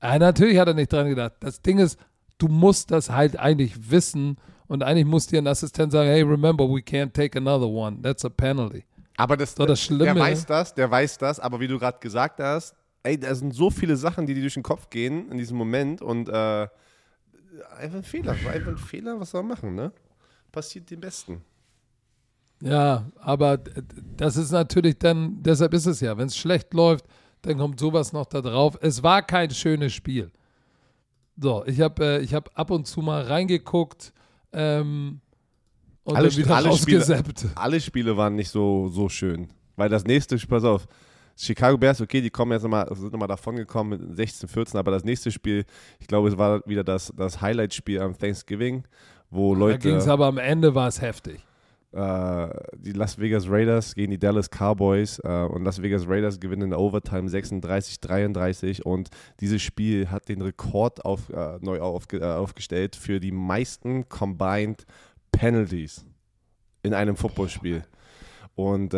äh, 0.00 0.18
natürlich 0.18 0.58
hat 0.58 0.68
er 0.68 0.74
nicht 0.74 0.92
dran 0.92 1.08
gedacht. 1.08 1.32
Das 1.40 1.60
Ding 1.60 1.78
ist, 1.78 1.98
du 2.38 2.48
musst 2.48 2.90
das 2.90 3.10
halt 3.10 3.38
eigentlich 3.38 3.90
wissen 3.90 4.38
und 4.68 4.82
eigentlich 4.82 5.06
muss 5.06 5.26
dir 5.26 5.38
ein 5.42 5.46
Assistent 5.46 5.92
sagen, 5.92 6.08
hey, 6.08 6.22
remember, 6.22 6.64
we 6.68 6.78
can't 6.80 7.12
take 7.12 7.36
another 7.36 7.68
one. 7.68 8.00
That's 8.02 8.24
a 8.24 8.30
penalty. 8.30 8.84
Aber 9.16 9.36
das, 9.36 9.54
So, 9.54 9.66
das 9.66 9.80
Schlimme- 9.82 10.04
der 10.04 10.16
weiß 10.16 10.46
das, 10.46 10.74
der 10.74 10.90
weiß 10.90 11.18
das, 11.18 11.38
aber 11.40 11.60
wie 11.60 11.68
du 11.68 11.78
gerade 11.78 11.98
gesagt 12.00 12.40
hast, 12.40 12.74
ey, 13.02 13.18
da 13.20 13.34
sind 13.34 13.54
so 13.54 13.70
viele 13.70 13.96
Sachen, 13.96 14.26
die 14.26 14.32
dir 14.34 14.40
durch 14.40 14.54
den 14.54 14.62
Kopf 14.62 14.88
gehen 14.88 15.30
in 15.30 15.36
diesem 15.36 15.58
Moment 15.58 16.00
und 16.00 16.30
äh, 16.30 16.68
einfach 17.78 17.98
ein 17.98 18.02
Fehler, 18.04 18.36
war 18.44 18.52
einfach 18.52 18.70
ein 18.72 18.78
Fehler, 18.78 19.18
was 19.20 19.30
soll 19.30 19.42
man 19.42 19.50
machen, 19.52 19.74
ne? 19.74 19.92
Passiert 20.52 20.90
dem 20.90 21.00
Besten. 21.00 21.42
Ja, 22.62 23.06
aber 23.16 23.56
das 24.16 24.36
ist 24.36 24.50
natürlich 24.50 24.98
dann, 24.98 25.42
deshalb 25.42 25.72
ist 25.74 25.86
es 25.86 26.00
ja, 26.00 26.16
wenn 26.18 26.26
es 26.26 26.36
schlecht 26.36 26.74
läuft, 26.74 27.06
dann 27.42 27.56
kommt 27.56 27.80
sowas 27.80 28.12
noch 28.12 28.26
da 28.26 28.42
drauf. 28.42 28.76
Es 28.82 29.02
war 29.02 29.22
kein 29.22 29.50
schönes 29.50 29.94
Spiel. 29.94 30.30
So, 31.40 31.64
ich 31.64 31.80
habe 31.80 32.04
äh, 32.04 32.18
ich 32.20 32.34
hab 32.34 32.50
ab 32.58 32.70
und 32.70 32.86
zu 32.86 33.00
mal 33.00 33.22
reingeguckt 33.22 34.12
ähm, 34.52 35.20
und 36.04 36.16
Alle- 36.16 36.28
dann 36.28 36.36
wieder 36.36 36.56
alle 36.56 36.72
Spiele-. 36.76 37.24
Alle 37.54 37.80
Spiele 37.80 38.16
waren 38.16 38.34
nicht 38.36 38.50
so, 38.50 38.88
so 38.88 39.08
schön, 39.08 39.48
weil 39.76 39.88
das 39.88 40.04
nächste, 40.04 40.36
pass 40.36 40.64
auf, 40.64 40.86
Chicago 41.42 41.78
Bears, 41.78 42.00
okay, 42.00 42.20
die 42.20 42.30
kommen 42.30 42.52
jetzt 42.52 42.62
nochmal, 42.62 42.86
sind 42.94 43.12
nochmal 43.12 43.28
davon 43.28 43.56
gekommen 43.56 43.90
mit 44.08 44.16
16, 44.16 44.48
14, 44.48 44.78
aber 44.78 44.90
das 44.90 45.04
nächste 45.04 45.30
Spiel, 45.30 45.64
ich 45.98 46.06
glaube, 46.06 46.28
es 46.28 46.36
war 46.38 46.62
wieder 46.66 46.84
das, 46.84 47.12
das 47.16 47.40
Highlight-Spiel 47.40 48.00
am 48.00 48.16
Thanksgiving, 48.16 48.84
wo 49.30 49.54
Da 49.54 49.60
Leute. 49.60 49.78
ging 49.78 49.96
es 49.96 50.08
aber 50.08 50.26
am 50.26 50.38
Ende 50.38 50.74
war 50.74 50.88
es 50.88 51.00
heftig. 51.00 51.44
äh, 51.92 52.48
die 52.76 52.92
Las 52.92 53.18
Vegas 53.18 53.48
Raiders 53.48 53.94
gegen 53.94 54.10
die 54.12 54.18
Dallas 54.18 54.48
Cowboys 54.50 55.18
äh, 55.24 55.28
und 55.44 55.64
Las 55.64 55.80
Vegas 55.82 56.06
Raiders 56.06 56.38
gewinnen 56.38 56.62
in 56.62 56.70
der 56.70 56.78
Overtime 56.80 57.28
36-33 57.28 58.82
und 58.82 59.08
dieses 59.40 59.62
Spiel 59.62 60.10
hat 60.10 60.28
den 60.28 60.40
Rekord 60.42 61.04
auf, 61.04 61.28
äh, 61.30 61.58
neu 61.60 61.80
aufge, 61.80 62.18
äh, 62.18 62.24
aufgestellt 62.24 62.96
für 62.96 63.18
die 63.20 63.32
meisten 63.32 64.08
Combined 64.08 64.84
Penalties 65.32 66.04
in 66.82 66.94
einem 66.94 67.16
Footballspiel. 67.16 67.82
Und 68.54 68.94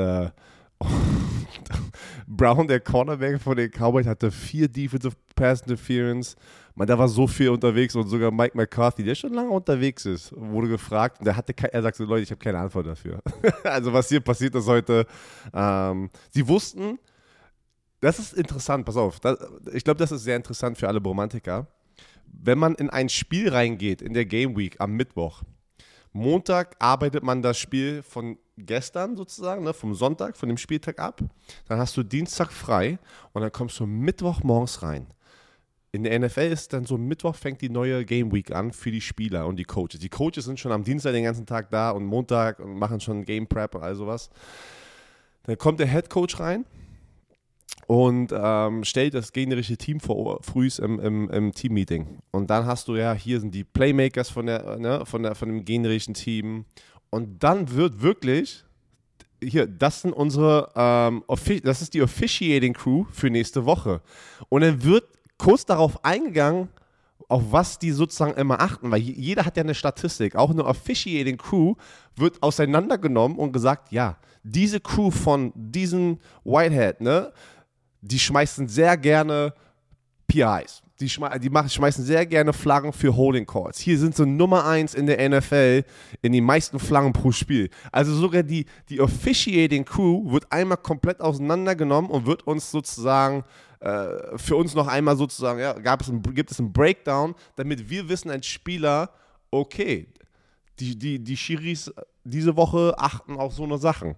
Brown, 2.27 2.67
der 2.67 2.81
Cornerback 2.81 3.41
von 3.41 3.57
den 3.57 3.71
Cowboys, 3.71 4.07
hatte 4.07 4.31
vier 4.31 4.69
Defensive 4.69 5.15
Pass 5.35 5.61
Interference. 5.63 6.37
Man, 6.75 6.87
da 6.87 6.99
war 6.99 7.09
so 7.09 7.27
viel 7.27 7.51
unterwegs 7.51 7.95
und 7.95 8.09
sogar 8.09 8.31
Mike 8.31 8.57
McCarthy, 8.57 9.05
der 9.05 9.15
schon 9.15 9.35
lange 9.35 9.51
unterwegs 9.51 10.07
ist, 10.07 10.33
wurde 10.35 10.69
gefragt 10.69 11.19
und 11.19 11.27
der 11.27 11.37
hatte 11.37 11.53
kein, 11.53 11.71
er 11.71 11.83
sagt 11.83 11.97
so, 11.97 12.05
Leute, 12.05 12.23
ich 12.23 12.31
habe 12.31 12.39
keine 12.39 12.59
Antwort 12.59 12.87
dafür. 12.87 13.21
also 13.65 13.93
was 13.93 14.09
hier 14.09 14.21
passiert 14.21 14.55
ist 14.55 14.67
heute, 14.67 15.07
ähm, 15.53 16.09
sie 16.31 16.47
wussten, 16.49 16.99
das 18.01 18.19
ist 18.19 18.33
interessant, 18.33 18.87
pass 18.87 18.97
auf, 18.97 19.21
das, 19.21 19.39
ich 19.75 19.85
glaube, 19.85 19.99
das 19.99 20.13
ist 20.13 20.25
sehr 20.25 20.37
interessant 20.37 20.79
für 20.79 20.89
alle 20.89 21.01
Romantiker. 21.01 21.67
Wenn 22.27 22.59
man 22.59 22.75
in 22.77 22.89
ein 22.89 23.11
Spiel 23.11 23.51
reingeht, 23.51 24.01
in 24.01 24.15
der 24.15 24.25
Game 24.25 24.57
Week 24.57 24.77
am 24.79 24.93
Mittwoch, 24.93 25.43
Montag 26.13 26.77
arbeitet 26.79 27.23
man 27.23 27.43
das 27.43 27.59
Spiel 27.59 28.03
von 28.03 28.39
gestern 28.57 29.17
sozusagen, 29.17 29.65
ne, 29.65 29.73
vom 29.73 29.95
Sonntag, 29.95 30.37
von 30.37 30.49
dem 30.49 30.59
Spieltag 30.59 30.99
ab. 30.99 31.21
Dann 31.69 31.79
hast 31.79 31.97
du 31.97 32.03
Dienstag 32.03 32.53
frei 32.53 32.99
und 33.33 33.43
dann 33.43 33.53
kommst 33.53 33.79
du 33.81 33.87
Mittwoch 33.87 34.43
morgens 34.43 34.83
rein. 34.83 35.07
In 35.95 36.05
der 36.05 36.19
NFL 36.19 36.51
ist 36.51 36.73
dann 36.73 36.87
so 36.87 36.97
Mittwoch 36.97 37.35
fängt 37.35 37.61
die 37.61 37.69
neue 37.69 38.07
Game 38.07 38.33
Week 38.33 38.51
an 38.51 38.73
für 38.73 38.91
die 38.91 39.03
Spieler 39.03 39.47
und 39.47 39.57
die 39.57 39.65
Coaches. 39.65 40.01
Die 40.01 40.09
Coaches 40.09 40.47
sind 40.47 40.59
schon 40.59 40.73
am 40.73 40.85
Dienstag 40.85 41.13
den 41.13 41.25
ganzen 41.25 41.45
Tag 41.45 41.71
da 41.71 41.91
und 41.91 42.07
Montag 42.07 42.61
und 42.61 42.79
machen 42.79 42.99
schon 42.99 43.25
Game 43.27 43.47
Prep 43.47 43.75
und 43.75 43.83
all 43.83 43.95
sowas. 43.95 44.31
Dann 45.43 45.59
kommt 45.59 45.81
der 45.81 45.89
Head 45.89 46.09
Coach 46.09 46.41
rein 46.41 46.65
und 47.87 48.33
ähm, 48.35 48.85
stellt 48.85 49.13
das 49.13 49.33
gegnerische 49.33 49.77
Team 49.77 50.01
vor 50.01 50.43
frühs 50.43 50.79
im, 50.79 50.99
im, 50.99 51.29
im 51.29 51.53
Team-Meeting. 51.53 52.21
Und 52.31 52.49
dann 52.49 52.65
hast 52.65 52.89
du 52.89 52.97
ja, 52.97 53.13
hier 53.13 53.41
sind 53.41 53.55
die 53.55 53.65
Playmakers 53.65 54.31
von, 54.31 54.47
der, 54.47 54.79
ne, 54.79 55.05
von, 55.05 55.23
der, 55.23 55.35
von 55.35 55.49
dem 55.49 55.65
gegnerischen 55.65 56.15
Team. 56.15 56.65
Und 57.15 57.43
dann 57.43 57.71
wird 57.75 58.01
wirklich, 58.01 58.65
hier, 59.43 59.67
das 59.67 60.01
sind 60.01 60.15
unsere, 60.15 60.71
ähm, 60.75 61.23
das 61.63 61.83
ist 61.83 61.93
die 61.93 62.01
Officiating 62.01 62.73
Crew 62.73 63.05
für 63.13 63.29
nächste 63.29 63.67
Woche. 63.67 64.01
Und 64.49 64.63
dann 64.63 64.83
wird 64.83 65.05
kurz 65.37 65.67
darauf 65.67 66.03
eingegangen, 66.07 66.69
auf 67.29 67.43
was 67.53 67.79
die 67.79 67.91
sozusagen 67.91 68.33
immer 68.41 68.61
achten, 68.61 68.91
weil 68.91 69.01
je- 69.03 69.13
jeder 69.13 69.45
hat 69.45 69.59
ja 69.59 69.63
eine 69.63 69.75
Statistik. 69.75 70.37
Auch 70.37 70.51
eine 70.51 70.65
Officiating 70.65 71.37
Crew 71.37 71.75
wird 72.17 72.43
auseinandergenommen 72.43 73.37
und 73.37 73.53
gesagt, 73.53 73.93
ja, 73.93 74.17
diese 74.43 74.81
Crew 74.81 75.11
von 75.11 75.53
diesen 75.55 76.19
Whitehead, 76.45 77.03
ne, 77.03 77.31
die 78.01 78.19
schmeißen 78.19 78.69
sehr 78.69 78.97
gerne 78.97 79.53
PIs. 80.29 80.83
Die, 81.03 81.09
schme 81.09 81.29
die 81.41 81.51
machen, 81.51 81.69
schmeißen 81.69 82.05
sehr 82.05 82.25
gerne 82.27 82.53
Flaggen 82.53 82.93
für 82.93 83.17
Holding 83.17 83.45
Calls. 83.45 83.81
Hier 83.81 83.99
sind 83.99 84.15
sie 84.15 84.25
Nummer 84.25 84.65
1 84.65 84.95
in 84.95 85.07
der 85.07 85.29
NFL 85.29 85.85
in 86.23 86.33
den 86.33 86.45
meisten 86.45 86.79
Flaggen 86.79 87.13
pro 87.13 87.33
Spiel. 87.33 87.71
Also 87.91 88.15
sogar 88.15 88.45
die, 88.45 88.67
die 88.89 89.01
Officiating 89.01 89.85
Crew 89.85 90.31
wird 90.31 90.51
einmal 90.53 90.79
komplett 90.79 91.21
auseinandergenommen 91.21 92.09
und 92.09 92.27
wird 92.27 92.47
uns 92.47 92.71
sozusagen 92.71 93.43
äh, 93.81 94.39
für 94.39 94.55
uns 94.55 94.75
noch 94.75 94.87
einmal 94.87 95.17
sozusagen, 95.17 95.59
ja, 95.59 95.73
gab 95.73 96.03
es 96.03 96.09
ein, 96.09 96.23
gibt 96.23 96.53
es 96.53 96.61
einen 96.61 96.73
Breakdown, 96.73 97.35
damit 97.57 97.91
wir 97.91 98.09
wissen 98.09 98.31
als 98.31 98.47
Spieler, 98.47 99.11
okay, 99.51 100.07
die, 100.79 100.97
die, 100.97 101.19
die 101.19 101.37
Schiris 101.37 101.93
diese 102.23 102.57
Woche 102.57 102.95
achten 102.97 103.37
auf 103.37 103.55
so 103.55 103.65
eine 103.65 103.79
Sachen. 103.79 104.15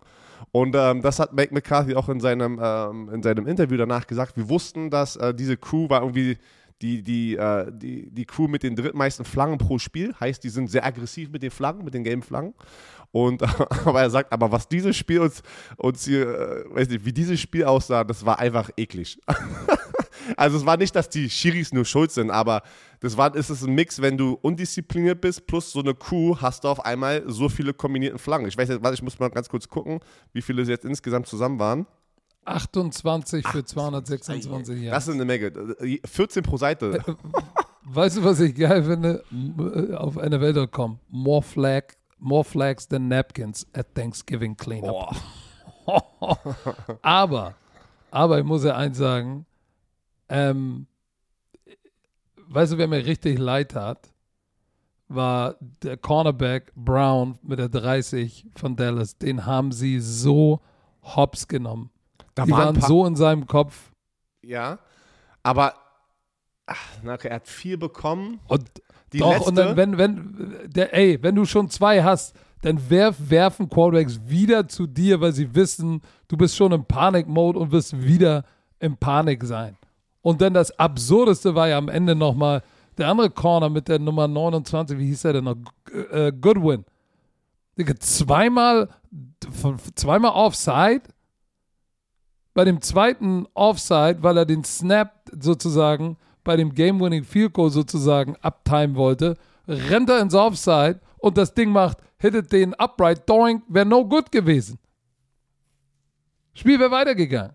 Und 0.52 0.76
ähm, 0.76 1.00
das 1.00 1.18
hat 1.18 1.32
Mike 1.32 1.54
McCarthy 1.54 1.94
auch 1.94 2.08
in 2.10 2.20
seinem, 2.20 2.60
ähm, 2.62 3.08
in 3.12 3.22
seinem 3.22 3.46
Interview 3.46 3.78
danach 3.78 4.06
gesagt. 4.06 4.36
Wir 4.36 4.48
wussten, 4.48 4.90
dass 4.90 5.16
äh, 5.16 5.34
diese 5.34 5.56
Crew 5.56 5.88
war 5.88 6.02
irgendwie 6.02 6.36
die, 6.82 7.02
die, 7.02 7.36
äh, 7.36 7.70
die, 7.72 8.10
die 8.10 8.24
Crew 8.24 8.48
mit 8.48 8.62
den 8.62 8.76
drittmeisten 8.76 9.24
Flaggen 9.24 9.58
pro 9.58 9.78
Spiel. 9.78 10.14
Heißt, 10.18 10.42
die 10.42 10.48
sind 10.48 10.70
sehr 10.70 10.84
aggressiv 10.84 11.30
mit 11.30 11.42
den 11.42 11.50
Flaggen, 11.50 11.84
mit 11.84 11.94
den 11.94 12.04
gelben 12.04 12.22
Flaggen. 12.22 12.54
Und 13.12 13.42
aber 13.86 14.02
er 14.02 14.10
sagt, 14.10 14.32
aber 14.32 14.50
was 14.50 14.68
dieses 14.68 14.96
Spiel 14.96 15.20
uns, 15.20 15.42
uns 15.76 16.04
hier, 16.04 16.28
äh, 16.28 16.74
weiß 16.74 16.88
nicht, 16.88 17.04
wie 17.04 17.12
dieses 17.12 17.40
Spiel 17.40 17.64
aussah, 17.64 18.04
das 18.04 18.26
war 18.26 18.38
einfach 18.38 18.70
eklig. 18.76 19.20
also 20.36 20.56
es 20.56 20.66
war 20.66 20.76
nicht, 20.76 20.94
dass 20.96 21.08
die 21.08 21.30
Schiris 21.30 21.72
nur 21.72 21.84
schuld 21.84 22.10
sind, 22.10 22.30
aber 22.30 22.62
das 23.00 23.16
war, 23.16 23.34
ist 23.34 23.50
es 23.50 23.62
ein 23.62 23.74
Mix, 23.74 24.02
wenn 24.02 24.18
du 24.18 24.38
undiszipliniert 24.42 25.20
bist, 25.20 25.46
plus 25.46 25.70
so 25.70 25.80
eine 25.80 25.94
Crew, 25.94 26.36
hast 26.40 26.64
du 26.64 26.68
auf 26.68 26.84
einmal 26.84 27.22
so 27.26 27.48
viele 27.48 27.72
kombinierten 27.72 28.18
Flaggen. 28.18 28.48
Ich 28.48 28.56
weiß 28.56 28.68
jetzt, 28.68 28.82
warte, 28.82 28.94
ich 28.94 29.02
muss 29.02 29.18
mal 29.18 29.30
ganz 29.30 29.48
kurz 29.48 29.68
gucken, 29.68 30.00
wie 30.32 30.42
viele 30.42 30.62
es 30.62 30.68
jetzt 30.68 30.84
insgesamt 30.84 31.28
zusammen 31.28 31.58
waren. 31.58 31.86
28 32.44 33.46
für 33.46 33.64
226 33.64 34.82
Jahre. 34.82 34.94
Das 34.94 35.08
ist 35.08 35.14
eine 35.14 35.24
Menge. 35.24 35.52
14 36.04 36.42
pro 36.42 36.56
Seite. 36.56 37.02
Weißt 37.84 38.16
du, 38.16 38.24
was 38.24 38.40
ich 38.40 38.54
geil 38.54 38.82
finde? 38.82 39.22
Äh, 39.32 39.94
Auf 39.94 40.16
NFL.com. 40.16 40.98
More, 41.08 41.42
flag, 41.42 41.84
more 42.18 42.44
flags 42.44 42.88
than 42.88 43.08
napkins 43.08 43.66
at 43.74 43.94
Thanksgiving 43.94 44.56
Cleanup. 44.56 45.14
aber, 47.02 47.54
aber 48.10 48.38
ich 48.38 48.44
muss 48.44 48.64
ja 48.64 48.76
eins 48.76 48.96
sagen, 48.96 49.44
ähm, 50.30 50.86
weißt 52.48 52.72
du, 52.72 52.78
wer 52.78 52.88
mir 52.88 53.04
richtig 53.04 53.38
leid 53.38 53.72
tat, 53.72 54.10
war 55.08 55.56
der 55.60 55.98
Cornerback 55.98 56.72
Brown 56.74 57.38
mit 57.42 57.58
der 57.58 57.68
30 57.68 58.46
von 58.56 58.76
Dallas. 58.76 59.18
Den 59.18 59.44
haben 59.44 59.72
sie 59.72 60.00
so 60.00 60.60
hops 61.02 61.46
genommen. 61.48 61.90
Da 62.34 62.44
Die 62.44 62.52
waren 62.52 62.76
waren 62.76 62.80
so 62.80 63.06
in 63.06 63.16
seinem 63.16 63.46
Kopf. 63.46 63.90
Ja, 64.42 64.78
aber 65.42 65.74
ach, 66.66 66.78
okay, 67.06 67.28
er 67.28 67.36
hat 67.36 67.48
vier 67.48 67.78
bekommen. 67.78 68.40
Und 68.48 68.64
Die 69.12 69.18
Doch, 69.18 69.30
letzte, 69.30 69.48
und 69.48 69.54
dann, 69.56 69.76
wenn, 69.76 69.98
wenn, 69.98 70.58
der, 70.66 70.92
ey, 70.94 71.22
wenn 71.22 71.34
du 71.34 71.44
schon 71.44 71.70
zwei 71.70 72.02
hast, 72.02 72.34
dann 72.62 72.90
werf, 72.90 73.16
werfen 73.18 73.68
Quarterbacks 73.68 74.20
wieder 74.26 74.66
zu 74.68 74.86
dir, 74.86 75.20
weil 75.20 75.32
sie 75.32 75.54
wissen, 75.54 76.00
du 76.28 76.36
bist 76.36 76.56
schon 76.56 76.72
im 76.72 76.84
Panik-Mode 76.84 77.58
und 77.58 77.72
wirst 77.72 78.02
wieder 78.02 78.44
im 78.80 78.96
Panik 78.96 79.44
sein. 79.44 79.76
Und 80.22 80.40
dann 80.40 80.54
das 80.54 80.76
Absurdeste 80.78 81.54
war 81.54 81.68
ja 81.68 81.78
am 81.78 81.88
Ende 81.88 82.14
nochmal 82.14 82.62
der 82.96 83.08
andere 83.08 83.30
Corner 83.30 83.68
mit 83.68 83.88
der 83.88 83.98
Nummer 83.98 84.26
29, 84.26 84.98
wie 84.98 85.06
hieß 85.06 85.24
er 85.26 85.32
denn 85.34 85.44
noch? 85.44 85.56
Äh, 86.10 86.32
Goodwin. 86.32 86.84
Digga, 87.76 87.94
Zweimal, 87.98 88.88
zweimal 89.94 90.30
Offside. 90.30 91.02
Bei 92.54 92.64
dem 92.64 92.80
zweiten 92.80 93.46
Offside, 93.54 94.18
weil 94.22 94.36
er 94.38 94.46
den 94.46 94.64
Snap 94.64 95.12
sozusagen 95.38 96.16
bei 96.44 96.56
dem 96.56 96.72
Game-Winning 96.74 97.24
Field 97.24 97.52
Goal 97.52 97.70
sozusagen 97.70 98.36
uptime 98.42 98.94
wollte, 98.96 99.36
rennt 99.66 100.08
er 100.10 100.20
ins 100.20 100.34
Offside 100.34 101.00
und 101.18 101.36
das 101.38 101.54
Ding 101.54 101.70
macht, 101.70 101.98
hittet 102.18 102.52
den 102.52 102.74
upright, 102.74 103.28
doink, 103.28 103.64
wäre 103.68 103.86
no 103.86 104.06
good 104.06 104.30
gewesen. 104.30 104.78
Spiel 106.54 106.78
wäre 106.78 106.90
weitergegangen. 106.90 107.52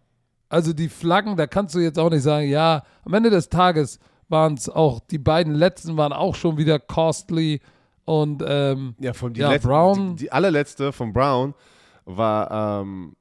Also 0.50 0.74
die 0.74 0.90
Flaggen, 0.90 1.38
da 1.38 1.46
kannst 1.48 1.76
du 1.76 1.80
jetzt 1.80 2.00
auch 2.00 2.10
nicht 2.10 2.24
sagen, 2.24 2.50
ja, 2.50 2.84
am 3.06 3.14
Ende 3.14 3.30
des 3.30 3.50
Tages 3.50 4.00
waren 4.28 4.56
es 4.56 4.68
auch, 4.68 5.00
die 5.00 5.20
beiden 5.20 5.54
letzten 5.54 5.96
waren 5.98 6.12
auch 6.12 6.36
schon 6.36 6.58
wieder 6.58 6.80
costly 6.80 7.62
und 8.06 8.44
ähm, 8.46 8.96
Ja, 9.00 9.14
von 9.14 9.34
die, 9.34 9.42
Ja, 9.42 9.56
Brown- 9.60 10.16
die, 10.16 10.24
die 10.26 10.32
allerletzte 10.32 10.92
von 10.92 11.14
Brown 11.14 11.54
war 12.06 12.82
ähm, 12.82 13.16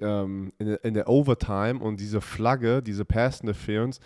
ähm, 0.00 0.52
in, 0.58 0.66
der- 0.66 0.84
in 0.84 0.94
der 0.94 1.08
Overtime 1.08 1.78
und 1.80 1.98
diese 2.00 2.20
Flagge, 2.20 2.82
diese 2.82 3.04
Pass 3.04 3.40
Interference, 3.40 4.00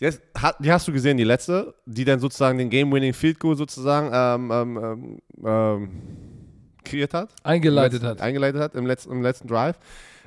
die, 0.00 0.06
hast- 0.06 0.20
die 0.60 0.72
hast 0.72 0.88
du 0.88 0.92
gesehen, 0.92 1.16
die 1.16 1.24
letzte, 1.24 1.74
die 1.86 2.04
dann 2.04 2.18
sozusagen 2.20 2.58
den 2.58 2.70
Game-Winning 2.70 3.12
Field 3.14 3.38
Goal 3.38 3.56
sozusagen 3.56 4.10
ähm, 4.12 4.50
ähm, 4.50 4.76
ähm, 4.82 5.46
ähm, 5.46 5.90
kreiert 6.84 7.14
hat. 7.14 7.34
eingeleitet 7.44 8.02
Im 8.02 8.08
hat. 8.08 8.14
letzten, 8.14 8.24
Eingeleitet 8.26 8.60
hat 8.60 8.74
im 8.74 8.86
letzten, 8.86 9.12
im 9.12 9.22
letzten 9.22 9.48
Drive. 9.48 9.78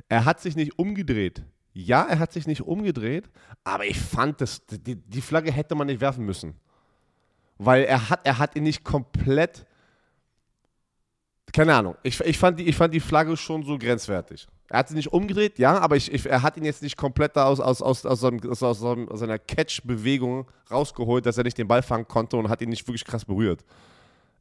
Er 0.07 0.23
hat 0.25 0.39
sich 0.39 0.55
nicht 0.55 0.79
umgedreht. 0.79 1.43
Ja, 1.73 2.03
er 2.03 2.19
hat 2.19 2.31
sich 2.31 2.47
nicht 2.47 2.61
umgedreht, 2.61 3.29
aber 3.65 3.85
ich 3.85 3.99
fand, 3.99 4.39
das, 4.39 4.65
die, 4.65 4.95
die 4.95 5.21
Flagge 5.21 5.51
hätte 5.51 5.75
man 5.75 5.87
nicht 5.87 5.99
werfen 5.99 6.25
müssen. 6.25 6.53
Weil 7.57 7.83
er 7.83 8.09
hat, 8.09 8.21
er 8.23 8.37
hat 8.39 8.55
ihn 8.55 8.63
nicht 8.63 8.83
komplett. 8.85 9.65
Keine 11.53 11.73
Ahnung. 11.75 11.95
Ich, 12.03 12.19
ich, 12.19 12.37
fand 12.37 12.59
die, 12.59 12.67
ich 12.67 12.75
fand 12.75 12.93
die 12.93 12.99
Flagge 12.99 13.37
schon 13.37 13.63
so 13.63 13.77
grenzwertig. 13.77 14.47
Er 14.69 14.79
hat 14.79 14.89
sie 14.89 14.95
nicht 14.95 15.13
umgedreht, 15.13 15.59
ja, 15.59 15.77
aber 15.79 15.95
ich, 15.95 16.11
ich, 16.11 16.25
er 16.25 16.41
hat 16.41 16.57
ihn 16.57 16.65
jetzt 16.65 16.81
nicht 16.81 16.97
komplett 16.97 17.37
aus, 17.37 17.59
aus, 17.59 17.81
aus, 17.81 18.05
aus, 18.05 18.19
seinem, 18.19 18.39
aus, 18.49 18.63
aus, 18.63 18.81
aus 18.83 19.19
seiner 19.19 19.37
Catch-Bewegung 19.39 20.47
rausgeholt, 20.71 21.25
dass 21.25 21.37
er 21.37 21.43
nicht 21.43 21.57
den 21.57 21.67
Ball 21.67 21.83
fangen 21.83 22.07
konnte 22.07 22.35
und 22.35 22.49
hat 22.49 22.61
ihn 22.61 22.69
nicht 22.69 22.85
wirklich 22.87 23.05
krass 23.05 23.23
berührt. 23.25 23.63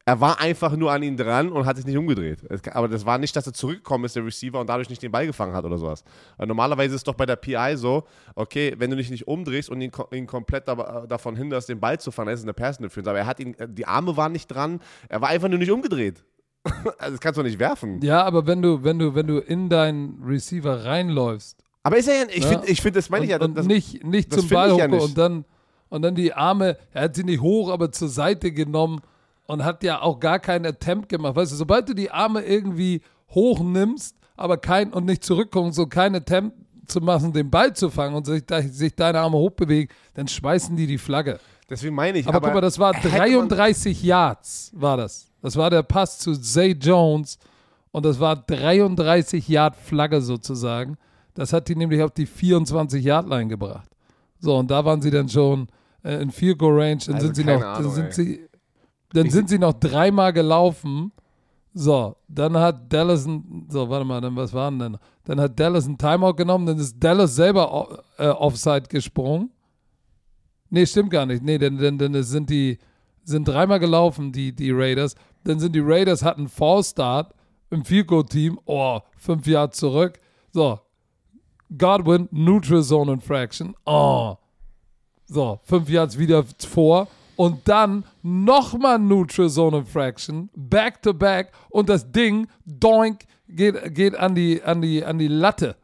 Er 0.06 0.20
war 0.20 0.38
einfach 0.40 0.76
nur 0.76 0.92
an 0.92 1.02
ihn 1.02 1.16
dran 1.16 1.50
und 1.50 1.64
hat 1.66 1.76
sich 1.76 1.86
nicht 1.86 1.96
umgedreht. 1.96 2.42
Es- 2.50 2.62
Aber 2.72 2.88
das 2.88 3.06
war 3.06 3.16
nicht, 3.18 3.34
dass 3.36 3.46
er 3.46 3.52
zurückgekommen 3.54 4.04
ist, 4.06 4.16
der 4.16 4.24
Receiver, 4.24 4.60
und 4.60 4.66
dadurch 4.68 4.90
nicht 4.90 5.02
den 5.02 5.12
Ball 5.12 5.26
gefangen 5.26 5.54
hat 5.54 5.64
oder 5.64 5.78
sowas. 5.78 6.04
Normalerweise 6.38 6.94
ist 6.94 7.00
es 7.00 7.04
doch 7.04 7.14
bei 7.14 7.24
der 7.26 7.36
PI 7.36 7.74
so, 7.76 8.04
okay, 8.34 8.74
wenn 8.78 8.90
du 8.90 8.96
dich 8.96 9.10
nicht 9.10 9.26
umdrehst 9.28 9.70
und 9.70 9.80
ihn, 9.80 9.92
ihn 10.12 10.26
komplett 10.26 10.68
da, 10.68 11.06
davon 11.06 11.36
hinderst, 11.36 11.68
den 11.68 11.80
Ball 11.80 11.98
zu 12.00 12.10
fangen, 12.10 12.30
das 12.30 12.40
ist 12.40 12.44
eine 12.44 12.54
Pass 12.54 12.78
Interference. 12.78 13.08
Aber 13.08 13.18
er 13.18 13.26
hat 13.26 13.40
ihn, 13.40 13.54
die 13.68 13.86
Arme 13.86 14.14
waren 14.16 14.32
nicht 14.32 14.48
dran, 14.48 14.80
er 15.08 15.20
war 15.20 15.28
einfach 15.28 15.48
nur 15.48 15.58
nicht 15.58 15.70
umgedreht. 15.70 16.22
also 16.98 17.12
das 17.12 17.20
kannst 17.20 17.38
du 17.38 17.42
nicht 17.42 17.58
werfen. 17.58 18.00
Ja, 18.02 18.22
aber 18.24 18.46
wenn 18.46 18.62
du, 18.62 18.82
wenn 18.84 18.98
du, 18.98 19.14
wenn 19.14 19.26
du 19.26 19.38
in 19.38 19.68
deinen 19.68 20.22
Receiver 20.24 20.84
reinläufst 20.84 21.58
Aber 21.82 21.96
ist 21.98 22.08
er 22.08 22.20
ja, 22.22 22.26
ich 22.30 22.42
Ja. 22.44 22.48
finde, 22.50 22.66
ich 22.68 22.80
find, 22.80 22.96
das 22.96 23.10
meine 23.10 23.24
ich 23.24 23.30
ja. 23.30 23.40
und, 23.40 23.54
Das, 23.56 23.66
nicht, 23.66 24.04
nicht 24.04 24.32
das 24.32 24.40
zum 24.40 24.48
Ball 24.48 24.72
ich 24.72 24.78
ja 24.78 24.86
und 24.88 25.18
dann 25.18 25.44
und 25.90 26.02
dann 26.02 26.14
die 26.14 26.32
Arme, 26.32 26.76
er 26.92 27.02
hat 27.02 27.14
sie 27.14 27.22
nicht 27.24 27.40
hoch, 27.40 27.70
aber 27.70 27.92
zur 27.92 28.08
Seite 28.08 28.50
genommen 28.50 29.00
und 29.46 29.62
hat 29.64 29.84
ja 29.84 30.00
auch 30.02 30.18
gar 30.18 30.38
keinen 30.40 30.66
Attempt 30.66 31.08
gemacht. 31.08 31.36
Weißt 31.36 31.52
du, 31.52 31.56
sobald 31.56 31.88
du 31.88 31.94
die 31.94 32.10
Arme 32.10 32.40
irgendwie 32.42 33.02
hochnimmst, 33.30 34.16
aber 34.36 34.56
kein 34.56 34.92
und 34.92 35.04
nicht 35.04 35.22
zurückkommst 35.22 35.78
und 35.78 35.90
kein 35.90 36.14
Attempt 36.16 36.56
zu 36.86 37.00
machen, 37.00 37.32
den 37.32 37.50
Ball 37.50 37.72
zu 37.74 37.90
fangen 37.90 38.14
und 38.14 38.26
sich, 38.26 38.42
sich 38.70 38.94
deine 38.94 39.20
Arme 39.20 39.36
hochbewegen, 39.36 39.94
dann 40.14 40.26
schmeißen 40.26 40.74
die 40.76 40.86
die 40.86 40.98
Flagge. 40.98 41.38
deswegen 41.68 41.94
meine 41.94 42.18
ich. 42.18 42.26
Aber, 42.26 42.40
guck 42.40 42.54
mal, 42.54 42.60
das 42.60 42.78
war 42.78 42.94
hätte 42.94 43.08
man- 43.08 43.18
33 43.18 44.02
Yards, 44.02 44.72
war 44.74 44.96
das. 44.96 45.30
Das 45.44 45.56
war 45.56 45.68
der 45.68 45.82
Pass 45.82 46.18
zu 46.18 46.32
Zay 46.32 46.72
Jones 46.72 47.38
und 47.92 48.06
das 48.06 48.18
war 48.18 48.34
33 48.34 49.46
Yard 49.46 49.76
Flagge 49.76 50.22
sozusagen. 50.22 50.96
Das 51.34 51.52
hat 51.52 51.68
die 51.68 51.76
nämlich 51.76 52.00
auf 52.02 52.12
die 52.12 52.24
24 52.24 53.04
Yard 53.04 53.28
Line 53.28 53.48
gebracht. 53.48 53.90
So, 54.38 54.56
und 54.56 54.70
da 54.70 54.84
waren 54.86 55.02
sie 55.02 55.10
dann 55.10 55.28
schon 55.28 55.66
äh, 56.02 56.22
in 56.22 56.30
Field 56.30 56.58
Goal 56.58 56.80
Range. 56.80 56.96
Dann 57.06 57.16
Also 57.16 57.26
sind 57.26 57.34
sie 57.36 57.44
noch, 57.44 57.62
Ahnung, 57.62 57.82
dann 57.82 57.90
sind 57.92 58.06
ey. 58.06 58.12
sie, 58.12 58.48
dann 59.12 59.26
Ich- 59.26 59.32
sind 59.32 59.48
sie 59.50 59.58
noch 59.58 59.74
dreimal 59.74 60.32
gelaufen. 60.32 61.12
So, 61.74 62.16
dann 62.26 62.56
hat 62.56 62.90
Dallas 62.90 63.26
ein, 63.26 63.66
so, 63.68 63.90
warte 63.90 64.06
mal, 64.06 64.20
dann 64.22 64.36
was 64.36 64.54
waren 64.54 64.78
denn? 64.78 64.96
Dann 65.24 65.40
hat 65.40 65.60
Dallas 65.60 65.86
ein 65.86 65.98
Timeout 65.98 66.34
genommen, 66.34 66.64
dann 66.66 66.78
ist 66.78 66.96
Dallas 67.02 67.34
selber 67.34 68.02
äh, 68.16 68.28
Offside 68.28 68.84
gesprungen. 68.88 69.50
Nee, 70.70 70.86
stimmt 70.86 71.10
gar 71.10 71.26
nicht. 71.26 71.42
Nee, 71.42 71.58
denn, 71.58 71.76
denn, 71.78 71.98
denn 71.98 72.14
es 72.14 72.30
sind 72.30 72.48
die, 72.48 72.78
sind 73.24 73.46
dreimal 73.48 73.80
gelaufen, 73.80 74.32
die, 74.32 74.52
die 74.54 74.70
Raiders. 74.70 75.14
Dann 75.44 75.60
sind 75.60 75.74
die 75.74 75.80
Raiders 75.80 76.22
hatten 76.22 76.48
Fallstart 76.48 77.34
im 77.70 77.84
Field 77.84 78.08
Goal 78.08 78.24
Team. 78.24 78.58
Oh, 78.64 79.00
fünf 79.16 79.46
Jahre 79.46 79.70
zurück. 79.70 80.20
So. 80.52 80.80
Godwin, 81.76 82.28
Neutral 82.30 82.82
Zone 82.82 83.12
Infraction. 83.12 83.74
Oh. 83.84 84.36
So, 85.26 85.58
fünf 85.62 85.88
Yards 85.88 86.18
wieder 86.18 86.44
vor. 86.68 87.08
Und 87.36 87.66
dann 87.68 88.04
nochmal 88.22 88.98
Neutral 88.98 89.50
Zone 89.50 89.78
Infraction. 89.78 90.50
Back 90.54 91.02
to 91.02 91.12
back. 91.12 91.52
Und 91.68 91.88
das 91.88 92.10
Ding, 92.10 92.46
doink, 92.64 93.24
geht, 93.48 93.94
geht 93.94 94.14
an, 94.16 94.34
die, 94.34 94.62
an, 94.62 94.80
die, 94.80 95.04
an 95.04 95.18
die 95.18 95.28
Latte. 95.28 95.76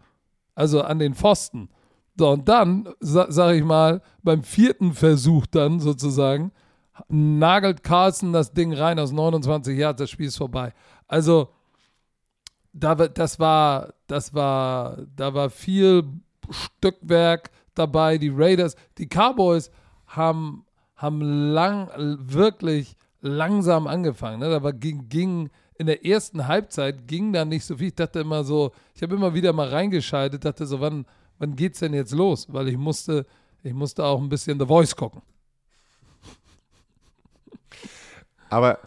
Also 0.54 0.82
an 0.82 0.98
den 0.98 1.14
Pfosten. 1.14 1.68
So, 2.16 2.30
und 2.30 2.48
dann, 2.48 2.88
sa 3.00 3.26
sag 3.30 3.54
ich 3.54 3.64
mal, 3.64 4.02
beim 4.22 4.42
vierten 4.42 4.92
Versuch 4.92 5.46
dann 5.46 5.80
sozusagen, 5.80 6.52
nagelt 7.08 7.82
Carlson 7.82 8.32
das 8.32 8.52
Ding 8.52 8.72
rein 8.72 8.98
aus 8.98 9.12
29 9.12 9.78
Yards, 9.78 9.98
das 9.98 10.10
Spiel 10.10 10.26
ist 10.26 10.36
vorbei. 10.36 10.72
Also, 11.06 11.48
da, 12.72 12.94
das 12.94 13.38
war, 13.38 13.94
das 14.06 14.34
war, 14.34 14.98
da 15.16 15.34
war 15.34 15.50
viel 15.50 16.04
Stückwerk 16.50 17.50
dabei. 17.74 18.18
Die 18.18 18.32
Raiders, 18.32 18.76
die 18.98 19.06
Cowboys 19.06 19.70
haben, 20.06 20.64
haben 20.96 21.20
lang, 21.20 21.90
wirklich 21.96 22.96
langsam 23.20 23.86
angefangen. 23.86 24.40
Ne? 24.40 24.50
Da 24.50 24.62
war, 24.62 24.72
ging, 24.72 25.08
ging 25.08 25.50
in 25.80 25.86
der 25.86 26.04
ersten 26.04 26.46
Halbzeit 26.46 27.08
ging 27.08 27.32
da 27.32 27.44
nicht 27.44 27.64
so 27.64 27.78
viel. 27.78 27.88
Ich 27.88 27.94
dachte 27.94 28.20
immer 28.20 28.44
so, 28.44 28.72
ich 28.94 29.02
habe 29.02 29.14
immer 29.14 29.34
wieder 29.34 29.52
mal 29.52 29.68
reingeschaltet, 29.68 30.44
dachte 30.44 30.66
so, 30.66 30.80
wann, 30.80 31.06
wann 31.38 31.56
geht's 31.56 31.80
denn 31.80 31.94
jetzt 31.94 32.12
los? 32.12 32.52
Weil 32.52 32.68
ich 32.68 32.76
musste, 32.76 33.26
ich 33.62 33.72
musste 33.72 34.04
auch 34.04 34.20
ein 34.20 34.28
bisschen 34.28 34.58
The 34.58 34.66
Voice 34.66 34.94
gucken. 34.94 35.22
Aber 38.50 38.78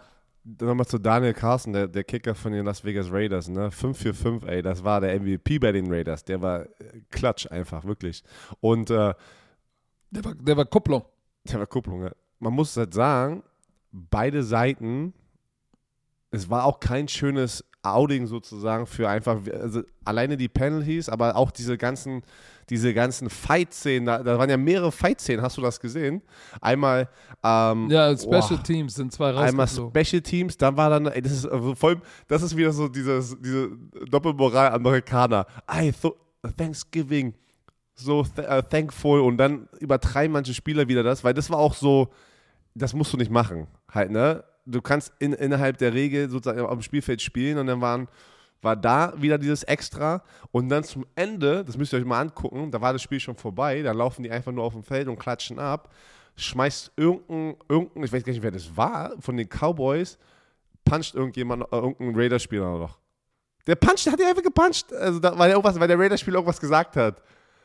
nochmal 0.44 0.86
zu 0.86 1.00
Daniel 1.00 1.34
Carson, 1.34 1.74
der, 1.74 1.88
der 1.88 2.04
Kicker 2.04 2.36
von 2.36 2.52
den 2.52 2.66
Las 2.66 2.84
Vegas 2.84 3.12
Raiders, 3.12 3.48
ne? 3.48 3.70
5-4-5, 3.70 4.46
ey, 4.46 4.62
das 4.62 4.84
war 4.84 5.02
der 5.02 5.20
MVP 5.20 5.60
bei 5.60 5.72
den 5.72 5.92
Raiders. 5.92 6.24
Der 6.26 6.42
war 6.42 6.64
äh, 6.64 6.68
klatsch 7.10 7.50
einfach, 7.52 7.86
wirklich. 7.86 8.24
Und 8.60 8.90
äh, 8.90 9.14
Der 10.12 10.26
war, 10.26 10.36
der 10.36 10.58
war 10.58 10.66
Kupplung. 10.66 11.04
der 11.46 11.60
war 11.60 11.68
Kupplung, 11.68 12.04
ja. 12.04 12.12
Man 12.40 12.54
muss 12.54 12.76
halt 12.76 12.94
sagen, 12.94 13.42
beide 13.92 14.44
Seiten, 14.44 15.14
es 16.32 16.50
war 16.50 16.66
auch 16.66 16.80
kein 16.80 17.08
schönes 17.08 17.64
Outing 17.84 18.28
sozusagen 18.28 18.86
für 18.86 19.08
einfach, 19.08 19.40
also 19.52 19.82
alleine 20.04 20.36
die 20.38 20.50
Penalties, 20.50 21.08
aber 21.10 21.36
auch 21.36 21.52
diese 21.52 21.78
ganzen, 21.78 22.22
diese 22.74 22.94
ganzen 22.94 23.30
Fight-Szenen, 23.30 24.08
da, 24.08 24.24
da 24.24 24.38
waren 24.38 24.50
ja 24.50 24.58
mehrere 24.58 24.92
Fight-Szenen, 24.92 25.42
hast 25.42 25.58
du 25.58 25.62
das 25.62 25.80
gesehen? 25.80 26.22
Einmal, 26.60 27.08
ähm, 27.44 27.88
Ja, 27.90 28.18
Special 28.18 28.42
boah. 28.42 28.64
Teams 28.64 28.96
sind 28.96 29.14
zwei 29.14 29.30
Einmal 29.30 29.66
rausgeflogen. 29.66 30.06
Special 30.06 30.22
Teams, 30.22 30.58
dann 30.58 30.76
war 30.76 30.90
dann, 30.90 31.06
ey, 31.06 31.22
das 31.22 31.32
ist 31.32 31.46
also 31.46 31.76
vor 31.76 31.90
allem, 31.90 32.02
das 32.28 32.42
ist 32.42 32.58
wieder 32.58 32.72
so 32.74 32.88
dieses, 32.88 33.38
diese 33.40 33.70
Doppelmoral 34.10 34.72
Amerikaner. 34.74 35.46
I 35.72 35.92
thought 35.92 36.18
Thanksgiving, 36.58 37.36
so 37.94 38.24
th 38.24 38.40
äh, 38.40 38.64
thankful 38.64 39.22
und 39.22 39.38
dann 39.38 39.70
übertreiben 39.80 40.34
manche 40.34 40.54
Spieler 40.54 40.88
wieder 40.88 41.04
das, 41.04 41.24
weil 41.24 41.34
das 41.36 41.50
war 41.52 41.60
auch 41.60 41.76
so, 41.76 42.10
das 42.74 42.94
musst 42.94 43.14
du 43.14 43.18
nicht 43.18 43.32
machen, 43.32 43.68
halt, 43.92 44.10
ne? 44.10 44.44
Du 44.66 44.82
kannst 44.82 45.14
in, 45.20 45.34
innerhalb 45.34 45.78
der 45.78 45.94
Regel 45.94 46.30
sozusagen 46.30 46.62
auf 46.62 46.72
dem 46.72 46.82
Spielfeld 46.82 47.22
spielen 47.22 47.58
und 47.60 47.68
dann 47.68 47.82
waren, 47.82 48.08
war 48.64 48.76
da 48.76 49.14
wieder 49.18 49.38
dieses 49.38 49.64
Extra 49.64 50.24
und 50.52 50.70
dann 50.70 50.84
zum 50.84 51.06
Ende, 51.16 51.64
das 51.64 51.78
müsst 51.78 51.94
ihr 51.94 52.00
euch 52.00 52.06
mal 52.06 52.22
angucken, 52.22 52.72
da 52.72 52.82
war 52.82 52.94
das 52.94 53.02
Spiel 53.02 53.20
schon 53.20 53.36
vorbei, 53.36 53.82
da 53.82 53.92
laufen 53.92 54.24
die 54.24 54.32
einfach 54.32 54.52
nur 54.52 54.64
auf 54.64 54.74
dem 54.74 54.84
Feld 54.84 55.08
und 55.08 55.20
klatschen 55.20 55.60
ab, 55.60 55.94
schmeißt 56.36 56.94
irgendein, 56.96 57.56
irgendein, 57.68 58.04
ich 58.04 58.14
weiß 58.14 58.24
gar 58.24 58.34
nicht, 58.34 58.44
wer 58.44 58.52
das 58.52 58.76
war, 58.76 59.14
von 59.20 59.38
den 59.38 59.48
Cowboys, 59.48 60.18
puncht 60.86 61.16
irgendjemand, 61.16 61.64
äh, 61.64 61.76
irgendein 61.76 62.16
Raiders-Spieler 62.16 62.78
noch. 62.78 62.98
Der 63.68 63.76
puncht, 63.76 64.06
der 64.06 64.14
hat 64.14 64.20
ja 64.20 64.30
einfach 64.30 64.44
gepuncht, 64.44 64.92
also 64.94 65.20
da, 65.20 65.38
weil, 65.38 65.50
er 65.50 65.56
irgendwas, 65.56 65.80
weil 65.80 65.88
der 65.88 66.00
Raiders-Spieler 66.00 66.38
irgendwas 66.38 66.60
gesagt 66.60 66.96
hat. 66.96 67.22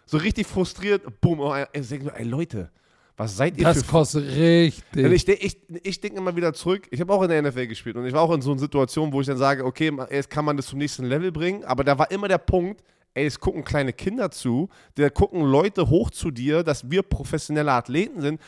So 0.07 0.17
richtig 0.17 0.47
frustriert, 0.47 1.21
boom, 1.21 1.41
oh, 1.41 1.55
ich 1.73 1.89
denke 1.89 2.07
so, 2.07 2.11
ey 2.11 2.25
Leute, 2.25 2.71
was 3.19 3.37
seid 3.37 3.59
ihr 3.59 3.65
Das 3.65 3.83
für 3.83 3.91
kostet 3.91 4.25
und 4.25 4.31
richtig. 4.31 5.13
ich, 5.13 5.25
denk- 5.27 5.45
ich, 5.45 5.59
ich 5.83 6.01
denke 6.01 6.17
immer 6.19 6.35
wieder 6.35 6.55
zurück. 6.55 6.87
Ich 6.91 7.01
habe 7.01 7.13
auch 7.13 7.23
in 7.23 7.29
der 7.29 7.43
NFL 7.43 7.67
gespielt 7.67 7.97
und 7.97 8.07
ich 8.07 8.13
war 8.15 8.23
auch 8.23 8.33
in 8.33 8.41
so 8.41 8.53
einer 8.53 8.61
Situation, 8.61 9.13
wo 9.13 9.21
ich 9.21 9.27
dann 9.27 9.37
sage, 9.37 9.65
okay, 9.67 9.93
jetzt 10.11 10.31
kann 10.31 10.45
man 10.47 10.57
das 10.57 10.67
zum 10.67 10.79
nächsten 10.79 11.05
Level 11.05 11.31
bringen, 11.33 11.65
aber 11.65 11.85
da 11.85 11.99
war 11.99 12.11
immer 12.11 12.29
der 12.29 12.39
Punkt, 12.39 12.83
ey, 13.15 13.27
es 13.27 13.39
gucken 13.41 13.65
kleine 13.65 13.93
Kinder 13.93 14.31
zu, 14.31 14.69
da 14.95 15.11
gucken 15.11 15.43
Leute 15.43 15.91
hoch 15.91 16.11
zu 16.11 16.31
dir, 16.31 16.63
dass 16.63 16.91
wir 16.91 17.03
professionelle 17.03 17.73
Athleten 17.73 18.21
sind. 18.21 18.41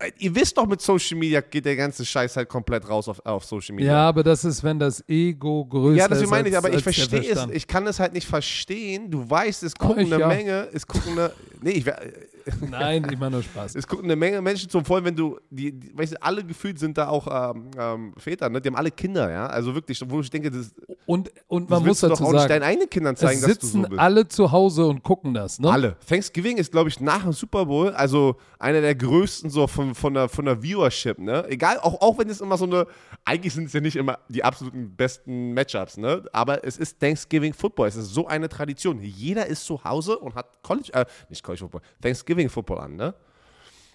Ey, 0.00 0.12
Ihr 0.18 0.34
wisst 0.34 0.56
doch, 0.56 0.66
mit 0.66 0.80
Social 0.80 1.18
Media 1.18 1.42
geht 1.42 1.66
der 1.66 1.76
ganze 1.76 2.06
Scheiß 2.06 2.36
halt 2.36 2.48
komplett 2.48 2.88
raus 2.88 3.06
auf, 3.06 3.24
auf 3.24 3.44
Social 3.44 3.74
Media. 3.74 3.92
Ja, 3.92 4.08
aber 4.08 4.22
das 4.22 4.44
ist, 4.44 4.64
wenn 4.64 4.78
das 4.78 5.04
Ego 5.06 5.66
größer 5.66 5.96
Ja, 5.96 6.08
das 6.08 6.22
ist. 6.22 6.30
meine 6.30 6.48
ich, 6.48 6.56
aber 6.56 6.72
ich 6.72 6.82
verstehe 6.82 7.30
es, 7.30 7.46
ich 7.52 7.66
kann 7.66 7.86
es 7.86 8.00
halt 8.00 8.14
nicht 8.14 8.26
verstehen. 8.26 9.10
Du 9.10 9.28
weißt, 9.28 9.62
es 9.62 9.74
gucken 9.74 10.06
ich 10.06 10.12
eine 10.12 10.20
ja. 10.20 10.28
Menge, 10.28 10.68
es 10.72 10.86
gucken 10.86 11.12
eine, 11.12 11.32
nee, 11.60 11.72
ich, 11.72 11.84
Nein, 12.70 13.06
ich 13.10 13.18
mache 13.18 13.30
nur 13.30 13.42
Spaß. 13.42 13.74
es 13.74 13.86
gucken 13.86 14.06
eine 14.06 14.16
Menge 14.16 14.40
Menschen 14.40 14.70
zum, 14.70 14.84
vor 14.84 14.96
allem 14.96 15.04
wenn 15.04 15.16
du, 15.16 15.38
die, 15.50 15.72
die 15.72 15.96
weißt 15.96 16.12
du, 16.14 16.22
alle 16.22 16.44
gefühlt 16.44 16.78
sind 16.78 16.96
da 16.96 17.08
auch 17.08 17.54
ähm, 17.54 17.70
ähm, 17.76 18.14
Väter, 18.16 18.48
ne? 18.48 18.60
die 18.60 18.68
haben 18.68 18.76
alle 18.76 18.90
Kinder, 18.90 19.30
ja, 19.30 19.46
also 19.46 19.74
wirklich, 19.74 20.00
wo 20.06 20.20
ich 20.20 20.30
denke, 20.30 20.50
das, 20.50 20.72
Und, 21.06 21.30
und 21.48 21.68
man 21.68 21.84
muss 21.84 22.00
du 22.00 22.08
dazu 22.08 22.24
auch 22.24 22.32
nicht 22.32 22.40
sagen, 22.40 22.48
deinen 22.48 22.62
eigenen 22.62 22.90
Kindern 22.90 23.16
zeigen, 23.16 23.40
es 23.40 23.46
dass 23.46 23.58
du 23.58 23.66
so 23.66 23.72
sitzen 23.72 23.90
bist. 23.90 24.00
alle 24.00 24.28
zu 24.28 24.50
Hause 24.50 24.86
und 24.86 25.02
gucken 25.02 25.34
das, 25.34 25.58
ne? 25.58 25.70
Alle. 25.70 25.96
Thanksgiving 26.08 26.56
ist, 26.56 26.72
glaube 26.72 26.88
ich, 26.88 27.00
nach 27.00 27.22
dem 27.22 27.32
Super 27.32 27.66
Bowl, 27.66 27.90
also 27.90 28.36
einer 28.58 28.80
der 28.80 28.94
größten 28.94 29.50
so 29.50 29.66
von, 29.66 29.89
von, 29.94 30.14
der, 30.14 30.28
von 30.28 30.44
der 30.44 30.62
Viewership, 30.62 31.18
ne? 31.18 31.44
Egal, 31.48 31.78
auch, 31.78 32.00
auch 32.00 32.18
wenn 32.18 32.28
es 32.28 32.40
immer 32.40 32.56
so 32.56 32.64
eine, 32.64 32.86
eigentlich 33.24 33.54
sind 33.54 33.66
es 33.66 33.72
ja 33.72 33.80
nicht 33.80 33.96
immer 33.96 34.18
die 34.28 34.44
absoluten 34.44 34.94
besten 34.96 35.54
Matchups, 35.54 35.96
ne? 35.96 36.24
Aber 36.32 36.64
es 36.64 36.76
ist 36.78 37.00
Thanksgiving 37.00 37.52
Football, 37.52 37.88
es 37.88 37.96
ist 37.96 38.14
so 38.14 38.26
eine 38.26 38.48
Tradition. 38.48 39.00
Jeder 39.00 39.46
ist 39.46 39.64
zu 39.64 39.82
Hause 39.84 40.18
und 40.18 40.34
hat 40.34 40.62
College, 40.62 40.92
äh, 40.92 41.04
nicht 41.28 41.42
College 41.42 41.60
Football, 41.60 41.82
Thanksgiving 42.00 42.48
Football 42.48 42.78
an, 42.78 42.96
ne? 42.96 43.14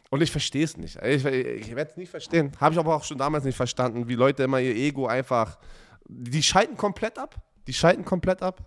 Und 0.10 0.22
ich 0.22 0.32
verstehe 0.32 0.64
es 0.64 0.78
nicht. 0.78 0.98
Ich, 1.02 1.26
ich 1.26 1.76
werde 1.76 1.92
es 1.92 1.98
nicht 1.98 2.10
verstehen. 2.10 2.52
Habe 2.60 2.74
ich 2.74 2.80
aber 2.80 2.96
auch 2.96 3.04
schon 3.04 3.18
damals 3.18 3.44
nicht 3.44 3.56
verstanden, 3.56 4.08
wie 4.08 4.16
Leute 4.16 4.44
immer 4.44 4.60
ihr 4.60 4.76
Ego 4.76 5.08
einfach, 5.08 5.58
die 6.08 6.44
schalten 6.44 6.78
komplett 6.78 7.18
ab. 7.18 7.36
Die 7.68 7.74
schalten 7.74 8.06
komplett 8.06 8.42
ab. 8.42 8.62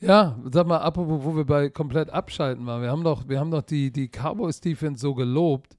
Ja, 0.00 0.38
sag 0.50 0.66
mal, 0.66 0.78
apropos, 0.78 1.24
wo 1.24 1.36
wir 1.36 1.44
bei 1.44 1.68
komplett 1.68 2.10
abschalten 2.10 2.64
waren. 2.66 2.82
Wir 2.82 2.90
haben 2.90 3.04
doch, 3.04 3.28
wir 3.28 3.38
haben 3.38 3.50
doch 3.50 3.62
die, 3.62 3.92
die 3.92 4.08
Cowboys 4.08 4.60
Defense 4.60 5.00
so 5.00 5.14
gelobt. 5.14 5.76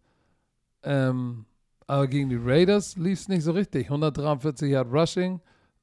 Ähm, 0.84 1.46
aber 1.88 2.08
gegen 2.08 2.30
die 2.30 2.40
Raiders 2.40 2.96
lief 2.98 3.20
es 3.20 3.28
nicht 3.28 3.44
so 3.44 3.52
richtig. 3.52 3.86
143 3.86 4.72
Yard 4.72 4.92
Rushing. 4.92 5.42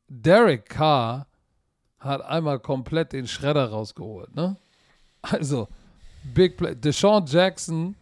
Derek 0.08 0.66
Carr 0.68 1.26
hat 1.98 2.22
einmal 2.22 2.60
komplett 2.60 3.12
den 3.12 3.26
Schredder 3.26 3.70
rausgeholt, 3.70 4.34
ne? 4.34 4.56
Also, 5.20 5.68
Big 6.32 6.56
Play. 6.56 6.76
Deshaun 6.76 7.26
Jackson, 7.26 7.96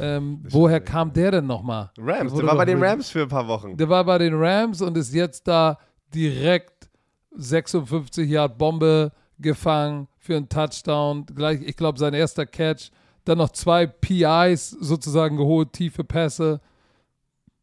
ähm, 0.00 0.40
woher 0.48 0.80
kam 0.80 1.12
der 1.12 1.32
denn 1.32 1.46
nochmal? 1.46 1.90
Rams, 1.98 2.32
der 2.32 2.46
war 2.46 2.56
bei 2.56 2.64
den 2.64 2.82
Rams 2.82 3.10
für 3.10 3.22
ein 3.22 3.28
paar 3.28 3.46
Wochen. 3.46 3.76
Der 3.76 3.88
war 3.88 4.04
bei 4.04 4.18
den 4.18 4.34
Rams 4.34 4.80
und 4.80 4.96
ist 4.96 5.12
jetzt 5.12 5.46
da 5.46 5.78
direkt 6.14 6.88
56 7.36 8.28
Yard 8.28 8.56
Bombe 8.56 9.12
gefangen 9.42 10.08
für 10.18 10.36
einen 10.36 10.48
Touchdown. 10.48 11.26
Gleich, 11.26 11.60
ich 11.62 11.76
glaube, 11.76 11.98
sein 11.98 12.14
erster 12.14 12.46
Catch. 12.46 12.90
Dann 13.24 13.38
noch 13.38 13.50
zwei 13.50 13.86
PIs 13.86 14.70
sozusagen 14.70 15.36
geholt, 15.36 15.72
tiefe 15.72 16.02
Pässe, 16.02 16.60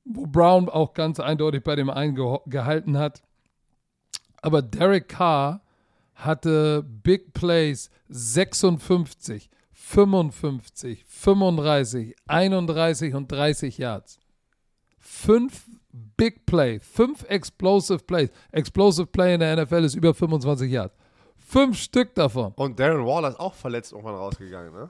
wo 0.05 0.25
Brown 0.25 0.69
auch 0.69 0.93
ganz 0.93 1.19
eindeutig 1.19 1.63
bei 1.63 1.75
dem 1.75 1.89
einen 1.89 2.15
gehalten 2.45 2.97
hat. 2.97 3.21
Aber 4.41 4.61
Derek 4.61 5.09
Carr 5.09 5.61
hatte 6.15 6.83
Big 6.83 7.33
Plays 7.33 7.89
56, 8.07 9.49
55, 9.73 11.03
35, 11.05 12.15
31 12.27 13.15
und 13.15 13.29
30 13.29 13.77
Yards 13.77 14.19
fünf 15.09 15.65
Big 16.17 16.45
Play, 16.45 16.79
fünf 16.79 17.23
Explosive 17.27 17.99
Plays. 17.99 18.29
Explosive 18.51 19.07
Play 19.07 19.33
in 19.33 19.39
der 19.39 19.63
NFL 19.63 19.83
ist 19.83 19.95
über 19.95 20.13
25 20.13 20.71
Yards. 20.71 20.95
Fünf 21.49 21.77
Stück 21.79 22.13
davon. 22.13 22.53
Und 22.57 22.79
Darren 22.79 23.03
Waller 23.03 23.29
ist 23.29 23.39
auch 23.39 23.55
verletzt 23.55 23.91
irgendwann 23.91 24.13
rausgegangen, 24.13 24.71
ne? 24.71 24.89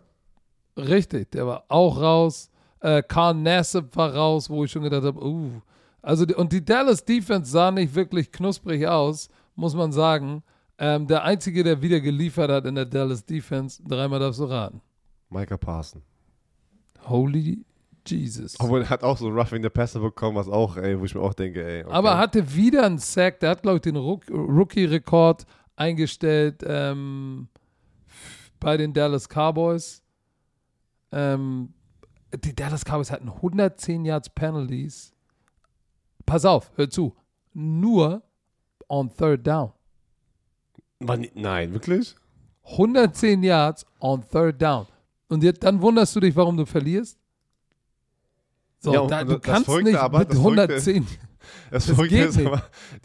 Richtig, 0.77 1.31
der 1.31 1.47
war 1.47 1.63
auch 1.69 2.01
raus. 2.01 2.49
Äh, 2.81 3.01
Carl 3.01 3.33
Nassib 3.33 3.95
war 3.95 4.13
raus, 4.13 4.49
wo 4.49 4.65
ich 4.65 4.71
schon 4.71 4.83
gedacht 4.83 5.03
habe, 5.03 5.23
uh. 5.23 5.61
Also, 6.01 6.25
die, 6.25 6.33
und 6.35 6.51
die 6.51 6.63
Dallas 6.63 7.03
Defense 7.05 7.49
sah 7.49 7.71
nicht 7.71 7.95
wirklich 7.95 8.29
knusprig 8.31 8.85
aus, 8.87 9.29
muss 9.55 9.73
man 9.73 9.93
sagen. 9.93 10.43
Ähm, 10.77 11.07
der 11.07 11.23
Einzige, 11.23 11.63
der 11.63 11.81
wieder 11.81 12.01
geliefert 12.01 12.51
hat 12.51 12.65
in 12.65 12.75
der 12.75 12.85
Dallas 12.85 13.25
Defense, 13.25 13.81
dreimal 13.87 14.19
darfst 14.19 14.41
du 14.41 14.45
raten. 14.45 14.81
Micah 15.29 15.57
Parson. 15.57 16.01
Holy 17.07 17.63
Jesus. 18.05 18.55
Obwohl, 18.59 18.81
er 18.81 18.89
hat 18.89 19.03
auch 19.03 19.17
so 19.17 19.29
Roughing 19.29 19.63
the 19.63 19.69
Passer 19.69 19.99
bekommen, 20.01 20.35
was 20.35 20.49
auch, 20.49 20.75
ey, 20.77 20.99
wo 20.99 21.05
ich 21.05 21.15
mir 21.15 21.21
auch 21.21 21.33
denke, 21.33 21.63
ey. 21.65 21.83
Okay. 21.85 21.93
Aber 21.93 22.11
er 22.11 22.17
hatte 22.17 22.53
wieder 22.55 22.85
einen 22.85 22.97
Sack. 22.97 23.39
Der 23.39 23.51
hat, 23.51 23.61
glaube 23.61 23.77
ich, 23.77 23.81
den 23.81 23.95
Rook- 23.95 24.29
Rookie-Rekord 24.29 25.45
eingestellt 25.79 26.63
ähm, 26.65 27.47
bei 28.59 28.77
den 28.77 28.93
Dallas 28.93 29.27
Cowboys. 29.29 30.03
Ähm, 31.11 31.73
die 32.43 32.55
Dallas 32.55 32.83
Cowboys 32.85 33.11
hatten 33.11 33.29
110 33.29 34.05
Yards 34.05 34.29
Penalties. 34.29 35.13
Pass 36.25 36.45
auf, 36.45 36.71
hör 36.75 36.89
zu. 36.89 37.15
Nur 37.53 38.21
on 38.87 39.09
third 39.09 39.47
down. 39.47 39.71
War 40.99 41.17
nie- 41.17 41.31
Nein, 41.33 41.73
wirklich? 41.73 42.15
110 42.63 43.41
Yards 43.41 43.85
on 43.99 44.21
third 44.27 44.61
down. 44.61 44.85
Und 45.29 45.43
jetzt, 45.43 45.63
dann 45.63 45.81
wunderst 45.81 46.15
du 46.15 46.19
dich, 46.19 46.35
warum 46.35 46.57
du 46.57 46.65
verlierst? 46.65 47.17
So, 48.79 48.93
Ja, 48.93 49.07
da, 49.07 49.23
das 49.23 49.33
du 49.33 49.39
kannst 49.39 49.69
nicht 49.69 49.95
aber, 49.95 50.19
mit 50.19 50.29
das 50.31 50.37
Verrückte- 50.37 50.61
110. 50.75 51.07
Das, 51.71 51.85
Das 51.87 51.97
geht 51.97 52.11
ist 52.11 52.37
nicht. 52.37 52.51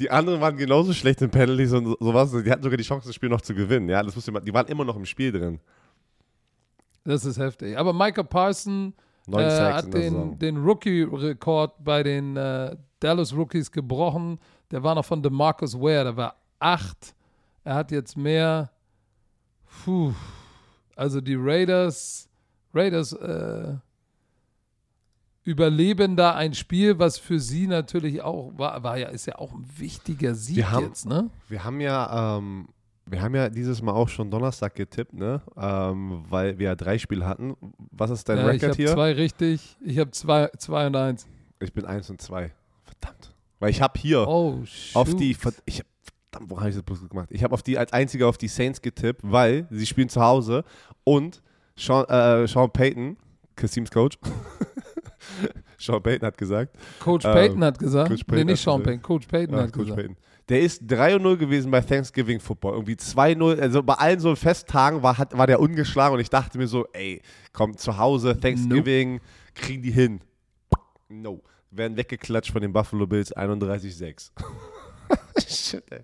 die 0.01 0.11
anderen 0.11 0.41
waren 0.41 0.57
genauso 0.57 0.93
schlecht 0.93 1.23
in 1.23 1.31
Penalties 1.31 1.73
und 1.73 1.87
so- 1.87 1.97
sowas. 2.01 2.31
Die 2.33 2.51
hatten 2.51 2.63
sogar 2.63 2.77
die 2.77 2.83
Chance, 2.85 3.07
das 3.09 3.15
Spiel 3.15 3.29
noch 3.29 3.41
zu 3.41 3.55
gewinnen. 3.55 3.89
Ja, 3.89 4.03
das 4.03 4.15
musste 4.15 4.33
man, 4.33 4.45
die 4.45 4.53
waren 4.53 4.67
immer 4.67 4.85
noch 4.85 4.97
im 4.97 5.05
Spiel 5.07 5.33
drin. 5.33 5.61
Das 7.05 7.25
ist 7.25 7.39
heftig. 7.39 7.77
Aber 7.79 7.93
Micah 7.93 8.23
Parson 8.23 8.95
äh, 9.31 9.43
hat 9.73 9.93
den, 9.93 10.39
den 10.39 10.57
Rookie-Rekord 10.57 11.83
bei 11.85 12.03
den 12.03 12.37
äh, 12.37 12.77
Dallas 13.01 13.35
Rookies 13.35 13.71
gebrochen. 13.71 14.39
Der 14.71 14.83
war 14.83 14.95
noch 14.95 15.05
von 15.05 15.23
DeMarcus 15.23 15.75
Ware, 15.79 16.05
der 16.05 16.17
war 16.17 16.37
acht. 16.59 17.15
Er 17.63 17.75
hat 17.75 17.91
jetzt 17.91 18.17
mehr. 18.17 18.71
Puh. 19.85 20.13
Also 20.97 21.21
die 21.21 21.35
Raiders, 21.37 22.29
Raiders 22.73 23.13
äh, 23.13 23.75
überleben 25.45 26.17
da 26.17 26.35
ein 26.35 26.55
Spiel, 26.55 26.99
was 26.99 27.19
für 27.19 27.39
sie 27.39 27.67
natürlich 27.67 28.23
auch 28.23 28.53
war, 28.57 28.83
war 28.83 28.97
ja, 28.99 29.09
ist 29.09 29.27
ja 29.27 29.37
auch 29.39 29.53
ein 29.53 29.65
wichtiger 29.77 30.35
Sieg 30.35 30.57
Wir 30.57 30.71
haben- 30.71 30.87
jetzt, 30.87 31.07
ne? 31.07 31.31
Wir 31.49 31.65
haben 31.65 31.81
ja, 31.81 32.39
ähm, 32.39 32.69
wir 33.07 33.21
haben 33.21 33.35
ja 33.35 33.51
dieses 33.51 33.83
Mal 33.83 33.93
auch 33.93 34.09
schon 34.09 34.31
Donnerstag 34.31 34.75
getippt, 34.75 35.13
ne? 35.13 35.43
Ähm, 35.57 36.25
weil 36.31 36.59
wir 36.59 36.69
ja 36.69 36.75
drei 36.75 36.97
Spiele 36.99 37.27
hatten. 37.27 37.55
Was 37.91 38.11
ist 38.11 38.27
dein 38.29 38.39
Ja, 38.39 38.45
ich 38.51 38.63
Rekord 38.63 38.71
habe 38.73 38.83
hier? 38.83 38.93
zwei 38.95 39.13
richtig, 39.13 39.77
ich 39.85 39.99
habe 39.99 40.11
zwei, 40.13 40.49
zwei 40.59 40.87
und 40.87 40.97
eins. 40.97 41.27
Ich 41.61 41.73
bin 41.73 41.85
eins 41.85 42.09
und 42.09 42.23
zwei. 42.23 42.53
Verdammt. 42.83 43.35
Weil 43.59 43.71
ich 43.71 43.83
habe 43.83 43.99
hier 44.01 44.27
Oh, 44.27 44.63
auf 44.95 45.15
die, 45.15 45.31
ich 45.31 45.45
hab, 45.45 45.55
verdammt, 46.31 46.51
wo 46.51 46.59
habe 46.59 46.71
ich 46.71 46.75
das 46.75 46.83
bloß 46.85 47.07
gemacht? 47.09 47.29
Ich 47.31 47.45
habe 47.45 47.53
auf 47.53 47.63
die 47.63 47.77
als 47.77 47.93
einziger 47.93 48.27
auf 48.29 48.39
die 48.39 48.49
Saints 48.49 48.81
getippt, 48.81 49.21
weil 49.23 49.67
sie 49.71 49.85
spielen 49.87 50.09
zu 50.09 50.23
Hause 50.23 50.65
und 51.05 51.43
Sean, 51.77 52.07
äh, 52.07 52.47
Sean 52.49 52.71
Payton, 52.71 53.17
Kasims 53.57 53.91
Coach, 53.91 54.19
Sean 55.79 56.03
Payton 56.03 56.27
hat 56.27 56.39
gesagt, 56.39 56.77
Coach 57.01 57.25
Ähm, 57.25 57.33
Payton 57.33 57.65
hat 57.65 57.79
gesagt, 57.79 58.11
Coach 58.11 58.21
nee, 58.21 58.25
Payton 58.33 58.47
nicht 58.47 58.67
hat 58.67 58.73
Sean. 58.73 58.83
Payton, 58.83 59.03
Coach 59.03 59.27
Payton 59.27 59.55
Ah, 59.55 59.63
hat 59.63 59.73
Coach 59.73 59.83
gesagt. 59.87 60.01
Payton. 60.01 60.17
Der 60.49 60.61
ist 60.61 60.83
3-0 60.83 61.37
gewesen 61.37 61.71
bei 61.71 61.81
Thanksgiving 61.81 62.39
Football. 62.39 62.75
Irgendwie 62.75 62.95
2-0. 62.95 63.61
Also 63.61 63.83
bei 63.83 63.95
allen 63.95 64.21
so 64.21 64.35
Festtagen 64.37 65.03
war, 65.03 65.17
hat, 65.17 65.37
war 65.37 65.47
der 65.47 65.59
ungeschlagen 65.59 66.15
und 66.15 66.21
ich 66.21 66.29
dachte 66.29 66.59
mir 66.59 66.67
so, 66.67 66.87
ey, 66.93 67.23
komm, 67.53 67.77
zu 67.79 67.97
Hause, 67.97 68.39
Thanksgiving, 68.39 69.21
kriegen 69.55 69.83
die 69.83 69.91
hin. 69.91 70.21
No. 71.09 71.43
Werden 71.71 71.97
weggeklatscht 71.97 72.53
von 72.53 72.61
den 72.61 72.73
Buffalo 72.73 73.07
Bills 73.07 73.35
31-6. 73.35 74.31
Shit, 75.49 75.85
ey. 75.91 76.01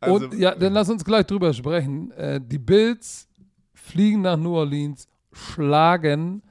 Also, 0.00 0.26
Und 0.26 0.34
ja, 0.38 0.54
dann 0.54 0.72
lass 0.72 0.88
uns 0.90 1.04
gleich 1.04 1.26
drüber 1.26 1.52
sprechen. 1.52 2.10
Äh, 2.12 2.40
die 2.42 2.58
Bills 2.58 3.28
fliegen 3.74 4.22
nach 4.22 4.36
New 4.36 4.56
Orleans, 4.56 5.06
schlagen 5.32 6.42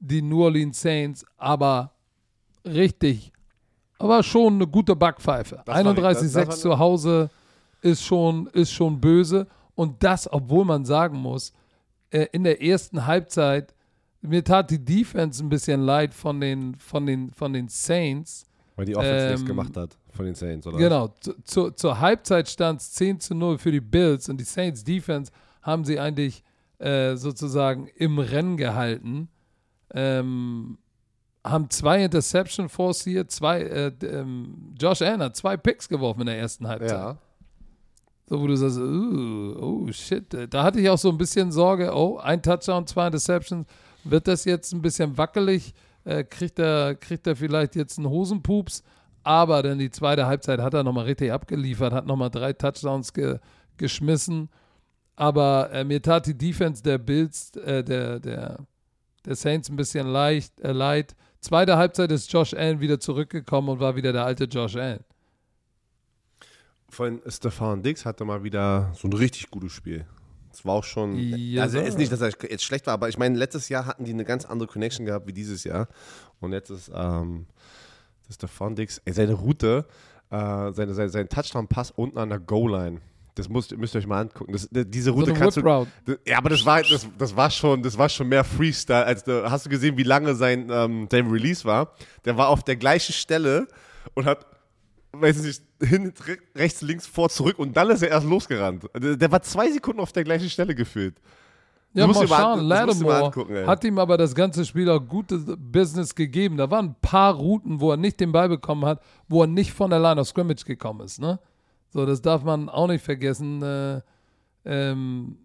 die 0.00 0.22
New 0.22 0.42
Orleans 0.44 0.80
Saints, 0.80 1.24
aber 1.36 1.92
richtig, 2.66 3.32
aber 3.98 4.22
schon 4.22 4.54
eine 4.54 4.66
gute 4.66 4.96
Backpfeife. 4.96 5.62
Das 5.64 5.84
war 5.84 5.94
die- 5.94 6.00
das- 6.00 6.18
31-6 6.18 6.32
das 6.32 6.46
war- 6.48 6.56
zu 6.56 6.78
Hause 6.78 7.30
ist 7.82 8.02
schon, 8.04 8.46
ist 8.48 8.72
schon 8.72 9.00
böse. 9.00 9.46
Und 9.74 10.02
das, 10.02 10.30
obwohl 10.30 10.64
man 10.64 10.84
sagen 10.84 11.16
muss, 11.18 11.52
äh, 12.10 12.26
in 12.32 12.44
der 12.44 12.60
ersten 12.62 13.06
Halbzeit, 13.06 13.74
mir 14.20 14.44
tat 14.44 14.70
die 14.70 14.82
Defense 14.84 15.42
ein 15.42 15.48
bisschen 15.48 15.80
leid 15.82 16.12
von 16.12 16.40
den, 16.40 16.74
von 16.76 17.06
den, 17.06 17.30
von 17.30 17.52
den 17.52 17.68
Saints. 17.68 18.44
weil 18.76 18.84
die 18.86 18.96
Offense 18.96 19.26
nichts 19.28 19.40
ähm, 19.42 19.46
gemacht 19.46 19.76
hat 19.76 19.96
von 20.12 20.24
den 20.26 20.34
Saints, 20.34 20.66
oder? 20.66 20.76
Genau, 20.78 21.08
zu, 21.20 21.34
zu, 21.44 21.70
zur 21.70 22.00
Halbzeit 22.00 22.48
stand 22.48 22.80
es 22.80 22.92
10 22.92 23.20
zu 23.20 23.34
0 23.34 23.58
für 23.58 23.70
die 23.72 23.80
Bills 23.80 24.28
und 24.28 24.38
die 24.38 24.44
Saints 24.44 24.82
Defense 24.84 25.30
haben 25.62 25.84
sie 25.84 25.98
eigentlich 26.00 26.42
äh, 26.78 27.14
sozusagen 27.16 27.88
im 27.96 28.18
Rennen 28.18 28.56
gehalten. 28.56 29.28
Ähm, 29.94 30.78
haben 31.44 31.70
zwei 31.70 32.04
Interception 32.04 32.68
forciert, 32.68 33.30
zwei, 33.30 33.62
äh, 33.62 33.92
ähm, 34.02 34.74
Josh 34.78 35.02
Allen 35.02 35.22
hat 35.22 35.36
zwei 35.36 35.56
Picks 35.56 35.88
geworfen 35.88 36.20
in 36.20 36.26
der 36.26 36.38
ersten 36.38 36.68
Halbzeit. 36.68 36.90
Ja. 36.90 37.18
So, 38.26 38.40
wo 38.40 38.46
du 38.46 38.56
sagst, 38.56 38.78
uh, 38.78 39.56
oh 39.58 39.92
shit. 39.92 40.36
Da 40.50 40.62
hatte 40.62 40.80
ich 40.80 40.88
auch 40.88 40.98
so 40.98 41.08
ein 41.08 41.18
bisschen 41.18 41.50
Sorge, 41.50 41.92
oh, 41.92 42.18
ein 42.18 42.42
Touchdown, 42.42 42.86
zwei 42.86 43.06
Interceptions. 43.06 43.66
Wird 44.04 44.28
das 44.28 44.44
jetzt 44.44 44.72
ein 44.72 44.82
bisschen 44.82 45.18
wackelig? 45.18 45.74
Äh, 46.04 46.24
kriegt, 46.24 46.58
er, 46.58 46.94
kriegt 46.94 47.26
er 47.26 47.36
vielleicht 47.36 47.74
jetzt 47.74 47.98
einen 47.98 48.08
Hosenpups? 48.08 48.84
Aber 49.22 49.62
dann 49.62 49.78
die 49.78 49.90
zweite 49.90 50.26
Halbzeit 50.26 50.60
hat 50.60 50.74
er 50.74 50.84
nochmal 50.84 51.04
richtig 51.06 51.32
abgeliefert, 51.32 51.92
hat 51.92 52.06
nochmal 52.06 52.30
drei 52.30 52.52
Touchdowns 52.52 53.12
ge, 53.12 53.38
geschmissen. 53.76 54.48
Aber 55.16 55.70
äh, 55.72 55.84
mir 55.84 56.00
tat 56.00 56.26
die 56.26 56.38
Defense 56.38 56.82
der 56.82 56.98
Bills, 56.98 57.54
äh, 57.56 57.84
der, 57.84 58.20
der, 58.20 58.58
der 59.24 59.36
Saints 59.36 59.68
ein 59.68 59.76
bisschen 59.76 60.06
leicht, 60.06 60.60
äh, 60.60 60.72
leid. 60.72 61.14
Zweite 61.40 61.76
Halbzeit 61.76 62.12
ist 62.12 62.32
Josh 62.32 62.54
Allen 62.54 62.80
wieder 62.80 63.00
zurückgekommen 63.00 63.68
und 63.70 63.80
war 63.80 63.96
wieder 63.96 64.12
der 64.12 64.24
alte 64.24 64.44
Josh 64.44 64.76
Allen. 64.76 65.04
Von 66.88 67.22
Stefan 67.26 67.82
Dix 67.82 68.04
hatte 68.04 68.24
mal 68.24 68.42
wieder 68.42 68.92
so 68.94 69.08
ein 69.08 69.12
richtig 69.12 69.50
gutes 69.50 69.72
Spiel. 69.72 70.06
Es 70.52 70.64
war 70.64 70.74
auch 70.74 70.84
schon. 70.84 71.16
Ja, 71.16 71.62
also, 71.62 71.78
so. 71.78 71.84
ist 71.84 71.96
nicht, 71.96 72.10
dass 72.10 72.20
er 72.20 72.32
jetzt 72.48 72.64
schlecht 72.64 72.86
war, 72.86 72.94
aber 72.94 73.08
ich 73.08 73.16
meine, 73.16 73.38
letztes 73.38 73.68
Jahr 73.68 73.86
hatten 73.86 74.04
die 74.04 74.12
eine 74.12 74.24
ganz 74.24 74.44
andere 74.44 74.68
Connection 74.68 75.06
gehabt 75.06 75.26
wie 75.26 75.32
dieses 75.32 75.64
Jahr. 75.64 75.88
Und 76.40 76.52
jetzt 76.52 76.70
ist, 76.70 76.90
ähm, 76.92 77.46
das 78.22 78.30
ist 78.30 78.42
der 78.42 78.48
Fondix, 78.48 79.00
seine 79.08 79.34
Route, 79.34 79.86
äh, 80.30 80.72
seine, 80.72 80.94
seine, 80.94 81.08
sein 81.08 81.28
Touchdown-Pass 81.28 81.92
unten 81.92 82.18
an 82.18 82.30
der 82.30 82.40
Goal-Line. 82.40 83.00
Das 83.40 83.48
müsst, 83.48 83.76
müsst 83.76 83.94
ihr 83.94 83.98
euch 83.98 84.06
mal 84.06 84.20
angucken. 84.20 84.52
Das, 84.52 84.68
diese 84.70 85.10
Route 85.10 85.28
so 85.28 85.34
kannst 85.34 85.56
Whip 85.56 85.86
du. 86.04 86.16
Ja, 86.26 86.38
aber 86.38 86.50
das 86.50 86.64
war, 86.64 86.82
das, 86.82 87.08
das, 87.18 87.34
war 87.34 87.50
schon, 87.50 87.82
das 87.82 87.96
war 87.96 88.08
schon 88.08 88.28
mehr 88.28 88.44
Freestyle. 88.44 89.04
Als, 89.04 89.24
hast 89.26 89.66
du 89.66 89.70
gesehen, 89.70 89.96
wie 89.96 90.02
lange 90.02 90.34
sein, 90.34 90.68
ähm, 90.70 91.08
sein 91.10 91.26
Release 91.28 91.64
war? 91.64 91.94
Der 92.24 92.36
war 92.36 92.48
auf 92.48 92.62
der 92.62 92.76
gleichen 92.76 93.12
Stelle 93.12 93.66
und 94.14 94.26
hat, 94.26 94.46
weiß 95.12 95.38
ich 95.40 95.46
nicht, 95.46 95.62
hin, 95.88 96.12
re- 96.26 96.38
rechts, 96.54 96.82
links, 96.82 97.06
vor, 97.06 97.30
zurück 97.30 97.58
und 97.58 97.76
dann 97.76 97.90
ist 97.90 98.02
er 98.02 98.10
erst 98.10 98.26
losgerannt. 98.26 98.84
Der, 98.96 99.16
der 99.16 99.32
war 99.32 99.42
zwei 99.42 99.70
Sekunden 99.70 100.00
auf 100.00 100.12
der 100.12 100.24
gleichen 100.24 100.50
Stelle 100.50 100.74
gefühlt. 100.74 101.16
Ja, 101.92 102.06
musst 102.06 102.20
mal 102.20 102.26
musst 102.28 102.38
mal 102.38 102.60
Lattimore 102.60 103.66
hat 103.66 103.82
ihm 103.82 103.98
aber 103.98 104.16
das 104.16 104.32
ganze 104.34 104.64
Spiel 104.64 104.88
auch 104.88 105.00
gutes 105.00 105.44
Business 105.58 106.14
gegeben. 106.14 106.56
Da 106.56 106.70
waren 106.70 106.90
ein 106.90 106.96
paar 107.00 107.34
Routen, 107.34 107.80
wo 107.80 107.90
er 107.90 107.96
nicht 107.96 108.20
den 108.20 108.30
Ball 108.30 108.48
bekommen 108.48 108.84
hat, 108.84 109.02
wo 109.28 109.42
er 109.42 109.48
nicht 109.48 109.72
von 109.72 109.90
der 109.90 109.98
Line 109.98 110.20
of 110.20 110.28
Scrimmage 110.28 110.64
gekommen 110.64 111.00
ist. 111.00 111.20
Ne? 111.20 111.40
So, 111.90 112.06
das 112.06 112.22
darf 112.22 112.42
man 112.44 112.68
auch 112.68 112.86
nicht 112.86 113.04
vergessen. 113.04 113.62
Äh, 113.62 114.00
ähm, 114.64 115.36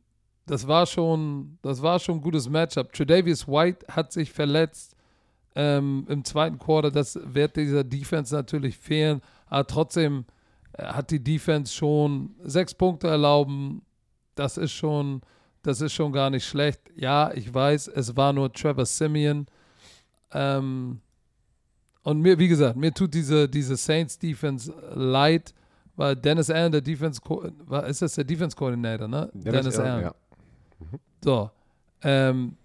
das 0.45 0.67
war 0.67 0.85
schon, 0.85 1.57
das 1.61 1.81
war 1.81 1.99
schon 1.99 2.17
ein 2.17 2.21
gutes 2.21 2.47
Matchup. 2.49 2.93
Tredavious 2.93 3.47
White 3.47 3.87
hat 3.89 4.11
sich 4.11 4.31
verletzt 4.31 4.95
ähm, 5.55 6.05
im 6.07 6.23
zweiten 6.23 6.59
Quarter. 6.59 6.91
Das 6.91 7.19
wird 7.23 7.55
dieser 7.55 7.83
Defense 7.83 8.33
natürlich 8.33 8.77
fehlen. 8.77 9.21
Aber 9.47 9.65
trotzdem 9.65 10.25
äh, 10.73 10.85
hat 10.85 11.09
die 11.09 11.23
Defense 11.23 11.73
schon 11.73 12.35
sechs 12.43 12.75
Punkte 12.75 13.07
erlauben. 13.07 13.81
Das 14.35 14.57
ist 14.57 14.73
schon, 14.73 15.21
das 15.63 15.81
ist 15.81 15.93
schon 15.93 16.11
gar 16.11 16.29
nicht 16.29 16.45
schlecht. 16.45 16.79
Ja, 16.95 17.31
ich 17.33 17.51
weiß, 17.51 17.87
es 17.87 18.15
war 18.15 18.33
nur 18.33 18.53
Trevor 18.53 18.85
Simeon. 18.85 19.47
Ähm, 20.31 21.01
und 22.03 22.21
mir, 22.21 22.37
wie 22.37 22.49
gesagt, 22.49 22.75
mir 22.75 22.93
tut 22.93 23.15
diese, 23.15 23.49
diese 23.49 23.75
Saints 23.77 24.19
Defense 24.19 24.71
leid, 24.93 25.55
weil 25.95 26.15
Dennis 26.15 26.49
Allen, 26.49 26.71
der 26.71 26.81
Defense, 26.81 27.21
Co- 27.21 27.49
war, 27.65 27.85
ist 27.87 28.01
das 28.01 28.15
der 28.15 28.23
Defense 28.23 28.55
Coordinator, 28.55 29.07
ne? 29.07 29.29
Dennis, 29.33 29.77
Allen. 29.79 30.01
Ja. 30.03 30.15
So. 31.23 31.49
Ähm, 32.03 32.57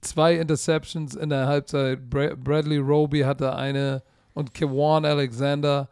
zwei 0.00 0.34
Interceptions 0.36 1.14
in 1.14 1.30
der 1.30 1.46
Halbzeit. 1.46 2.08
Bra 2.10 2.34
Bradley 2.34 2.78
Roby 2.78 3.20
hatte 3.20 3.54
eine 3.54 4.02
und 4.34 4.52
Kewan 4.54 5.04
Alexander 5.04 5.88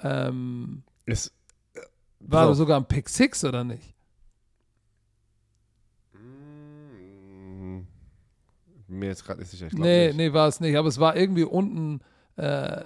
ähm, 0.00 0.82
Ist, 1.06 1.32
war 2.20 2.48
auf. 2.48 2.56
sogar 2.56 2.78
ein 2.80 2.86
Pick 2.86 3.08
Six 3.08 3.44
oder 3.44 3.64
nicht? 3.64 3.94
Mm, 6.14 7.80
mir 8.88 9.06
jetzt 9.08 9.24
gerade 9.24 9.40
nicht 9.40 9.50
sicher. 9.50 9.66
Ich 9.66 9.72
Nee, 9.74 10.08
nicht. 10.08 10.16
nee, 10.16 10.32
war 10.32 10.48
es 10.48 10.60
nicht. 10.60 10.76
Aber 10.76 10.88
es 10.88 10.98
war 10.98 11.16
irgendwie 11.16 11.44
unten 11.44 12.00
äh, 12.36 12.82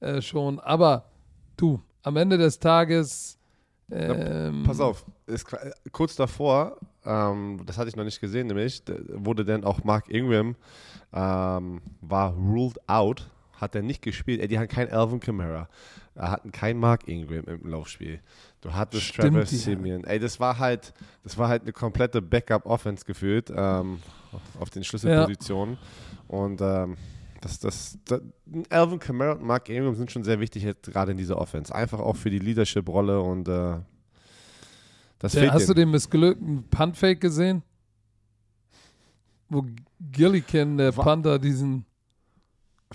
äh, 0.00 0.22
schon. 0.22 0.58
Aber 0.60 1.10
du, 1.56 1.80
am 2.02 2.16
Ende 2.16 2.38
des 2.38 2.58
Tages. 2.58 3.38
Ähm, 3.90 4.64
Pass 4.64 4.80
auf, 4.80 5.04
ist, 5.26 5.46
kurz 5.92 6.14
davor, 6.14 6.76
ähm, 7.06 7.62
das 7.64 7.78
hatte 7.78 7.88
ich 7.88 7.96
noch 7.96 8.04
nicht 8.04 8.20
gesehen, 8.20 8.48
nämlich 8.48 8.82
wurde 9.08 9.44
dann 9.46 9.64
auch 9.64 9.82
Mark 9.82 10.10
Ingram 10.10 10.56
ähm, 11.12 11.80
war 12.02 12.34
ruled 12.34 12.78
out, 12.86 13.30
hat 13.54 13.74
er 13.74 13.80
nicht 13.82 14.02
gespielt. 14.02 14.40
Ey, 14.42 14.48
die 14.48 14.58
hatten 14.58 14.68
keinen 14.68 14.92
Alvin 14.92 15.20
Kamara, 15.20 15.70
äh, 16.16 16.20
hatten 16.20 16.52
keinen 16.52 16.78
Mark 16.80 17.08
Ingram 17.08 17.44
im 17.44 17.66
Laufspiel. 17.66 18.20
Du 18.60 18.74
hattest 18.74 19.04
Stimmt, 19.04 19.36
Trevor 19.36 19.46
Simeon. 19.46 20.04
Ey, 20.04 20.18
das 20.18 20.38
war 20.38 20.58
halt, 20.58 20.92
das 21.22 21.38
war 21.38 21.48
halt 21.48 21.62
eine 21.62 21.72
komplette 21.72 22.20
Backup-Offense 22.20 23.06
gefühlt 23.06 23.50
ähm, 23.54 24.00
auf- 24.60 24.68
den 24.68 24.84
Schlüsselpositionen. 24.84 25.78
Und 26.26 26.60
ähm, 26.60 26.98
das, 27.48 27.58
das, 27.60 27.98
das, 28.04 28.20
Alvin 28.70 28.98
Kamara 28.98 29.32
und 29.32 29.42
Mark 29.42 29.68
Ingram 29.68 29.94
sind 29.94 30.10
schon 30.10 30.24
sehr 30.24 30.38
wichtig 30.40 30.62
jetzt 30.64 30.90
gerade 30.90 31.12
in 31.12 31.18
dieser 31.18 31.38
Offense. 31.38 31.74
Einfach 31.74 31.98
auch 32.00 32.16
für 32.16 32.30
die 32.30 32.38
Leadership-Rolle 32.38 33.20
und 33.20 33.48
äh, 33.48 33.78
das 35.18 35.32
Der, 35.32 35.42
fehlt 35.42 35.52
hast 35.52 35.68
du 35.68 35.74
denen. 35.74 35.86
den 35.86 35.90
missglückten 35.92 36.64
Punt-Fake 36.70 37.20
gesehen? 37.20 37.62
Wo 39.48 39.64
Gillikin, 40.00 40.76
der 40.76 40.96
Wa- 40.96 41.02
Panther, 41.02 41.38
diesen 41.38 41.84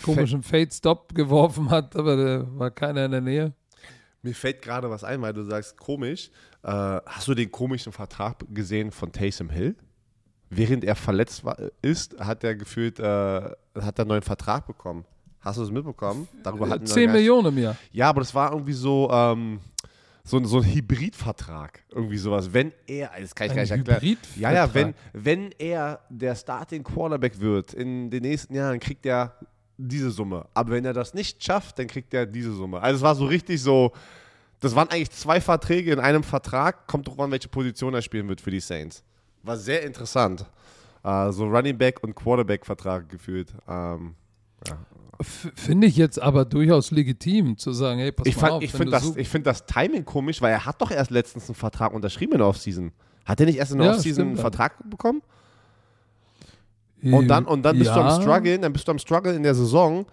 komischen 0.03 0.43
Fade-Stop 0.43 1.13
geworfen 1.15 1.69
hat, 1.69 1.95
aber 1.95 2.15
da 2.15 2.47
war 2.57 2.71
keiner 2.71 3.05
in 3.05 3.11
der 3.11 3.21
Nähe. 3.21 3.53
Mir 4.21 4.33
fällt 4.35 4.61
gerade 4.61 4.89
was 4.89 5.03
ein, 5.03 5.21
weil 5.21 5.33
du 5.33 5.43
sagst 5.43 5.77
komisch. 5.77 6.29
Äh, 6.63 6.69
hast 6.71 7.27
du 7.27 7.33
den 7.33 7.51
komischen 7.51 7.91
Vertrag 7.91 8.37
gesehen 8.53 8.91
von 8.91 9.11
Taysom 9.11 9.49
Hill? 9.49 9.75
Während 10.55 10.83
er 10.83 10.95
verletzt 10.95 11.43
war, 11.43 11.57
ist, 11.81 12.19
hat 12.19 12.43
er 12.43 12.55
gefühlt, 12.55 12.99
äh, 12.99 13.03
hat 13.03 13.55
er 13.75 13.99
einen 13.99 14.07
neuen 14.09 14.21
Vertrag 14.21 14.65
bekommen. 14.67 15.05
Hast 15.39 15.57
du 15.57 15.63
es 15.63 15.71
mitbekommen? 15.71 16.27
Darüber 16.43 16.69
hatten 16.69 16.81
wir 16.81 16.87
10 16.87 17.05
gar 17.07 17.13
nicht- 17.13 17.19
Millionen 17.21 17.47
im 17.57 17.63
Jahr. 17.63 17.75
Ja, 17.91 18.09
aber 18.09 18.21
das 18.21 18.33
war 18.33 18.51
irgendwie 18.53 18.73
so, 18.73 19.09
ähm, 19.11 19.59
so, 20.23 20.37
ein- 20.37 20.45
so 20.45 20.59
ein 20.59 20.63
Hybridvertrag. 20.63 21.83
Irgendwie 21.91 22.17
sowas. 22.17 22.53
Wenn 22.53 22.71
er, 22.87 23.11
das 23.19 23.35
kann 23.35 23.47
ich 23.47 23.51
Ein 23.51 23.55
gar 23.57 23.61
nicht 23.63 23.71
erklären. 23.71 24.01
Hybridvertrag? 24.01 24.41
Ja, 24.41 24.51
ja, 24.51 24.73
wenn, 24.73 24.93
wenn 25.13 25.51
er 25.59 25.99
der 26.09 26.35
Starting 26.35 26.83
Quarterback 26.83 27.39
wird 27.39 27.73
in 27.73 28.09
den 28.09 28.21
nächsten 28.21 28.53
Jahren, 28.55 28.79
kriegt 28.79 29.05
er 29.05 29.35
diese 29.77 30.11
Summe. 30.11 30.45
Aber 30.53 30.71
wenn 30.71 30.85
er 30.85 30.93
das 30.93 31.13
nicht 31.13 31.43
schafft, 31.43 31.77
dann 31.79 31.87
kriegt 31.87 32.13
er 32.13 32.25
diese 32.25 32.53
Summe. 32.53 32.79
Also 32.81 32.97
es 32.97 33.01
war 33.01 33.15
so 33.15 33.25
richtig 33.25 33.61
so, 33.61 33.91
das 34.61 34.73
waren 34.75 34.87
eigentlich 34.89 35.11
zwei 35.11 35.41
Verträge 35.41 35.91
in 35.91 35.99
einem 35.99 36.23
Vertrag. 36.23 36.87
Kommt 36.87 37.07
drauf 37.07 37.19
an, 37.19 37.31
welche 37.31 37.49
Position 37.49 37.93
er 37.93 38.01
spielen 38.01 38.29
wird 38.29 38.39
für 38.39 38.51
die 38.51 38.61
Saints. 38.61 39.03
War 39.43 39.57
sehr 39.57 39.83
interessant. 39.83 40.45
Äh, 41.03 41.31
so 41.31 41.45
Running 41.45 41.77
Back 41.77 42.01
und 42.01 42.15
Quarterback-Vertrag 42.15 43.09
gefühlt. 43.09 43.53
Ähm, 43.67 44.15
ja. 44.67 44.77
Finde 45.21 45.87
ich 45.87 45.95
jetzt 45.95 46.19
aber 46.21 46.43
durchaus 46.45 46.91
legitim 46.91 47.57
zu 47.57 47.71
sagen, 47.71 47.99
hey, 47.99 48.11
pass 48.11 48.25
Ich, 48.25 48.35
mal 48.35 48.41
fand- 48.41 48.51
auf. 48.53 48.63
ich 48.63 48.71
finde 48.71 48.91
das, 48.91 49.15
ich 49.15 49.29
find 49.29 49.45
das 49.45 49.65
Timing 49.65 50.05
komisch, 50.05 50.41
weil 50.41 50.51
er 50.51 50.65
hat 50.65 50.81
doch 50.81 50.91
erst 50.91 51.11
letztens 51.11 51.47
einen 51.47 51.55
Vertrag 51.55 51.93
unterschrieben 51.93 52.33
in 52.33 52.39
der 52.39 52.47
Offseason. 52.47 52.91
Hat 53.25 53.39
er 53.39 53.45
nicht 53.45 53.57
erst 53.57 53.71
in 53.73 53.77
der 53.77 53.87
Ja, 53.87 53.93
Offseason 53.93 54.27
einen. 54.29 54.37
Vertrag 54.37 54.73
bekommen? 54.89 55.21
Und 57.03 57.27
dann, 57.27 57.45
und 57.45 57.63
dann 57.63 57.77
bist 57.77 57.91
du 57.91 57.95
am 57.99 58.07
Ja. 58.07 58.21
Struggeln, 58.21 58.61
dann 58.61 58.71
bist 58.71 58.87
du 58.87 58.91
am 58.91 58.97
Struggeln 58.99 59.35
in 59.35 59.43
der 59.43 59.55
Saison. 59.55 60.05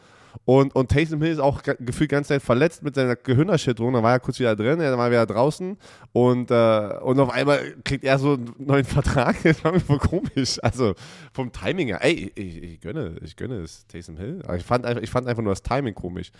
Und, 0.44 0.74
und 0.74 0.90
Taysom 0.90 1.20
Hill 1.22 1.32
ist 1.32 1.38
auch 1.38 1.62
ge- 1.62 1.76
gefühlt 1.80 2.10
ganz 2.10 2.28
Zeit 2.28 2.42
verletzt 2.42 2.82
mit 2.82 2.94
seiner 2.94 3.16
Gehirnerschütterung. 3.16 3.92
Da 3.92 4.02
war 4.02 4.12
er 4.12 4.20
kurz 4.20 4.38
wieder 4.38 4.54
drin, 4.56 4.80
er 4.80 4.96
war 4.96 5.10
wieder 5.10 5.26
draußen. 5.26 5.76
Und, 6.12 6.50
äh, 6.50 6.98
und 7.02 7.20
auf 7.20 7.30
einmal 7.30 7.74
kriegt 7.84 8.04
er 8.04 8.18
so 8.18 8.34
einen 8.34 8.52
neuen 8.58 8.84
Vertrag. 8.84 9.36
Das 9.44 9.62
war 9.64 9.72
mir 9.72 9.80
voll 9.80 9.98
komisch. 9.98 10.58
Also 10.62 10.94
vom 11.32 11.50
Timing 11.52 11.88
her. 11.88 11.98
Ey, 12.02 12.32
ich, 12.34 12.62
ich 12.62 12.80
gönne, 12.80 13.16
ich 13.22 13.36
gönne 13.36 13.56
es, 13.60 13.86
Taysom 13.86 14.16
Hill. 14.16 14.40
Aber 14.44 14.56
ich 14.56 14.64
fand, 14.64 14.86
einfach, 14.86 15.02
ich 15.02 15.10
fand 15.10 15.26
einfach 15.26 15.42
nur 15.42 15.52
das 15.52 15.62
Timing 15.62 15.94
komisch. 15.94 16.30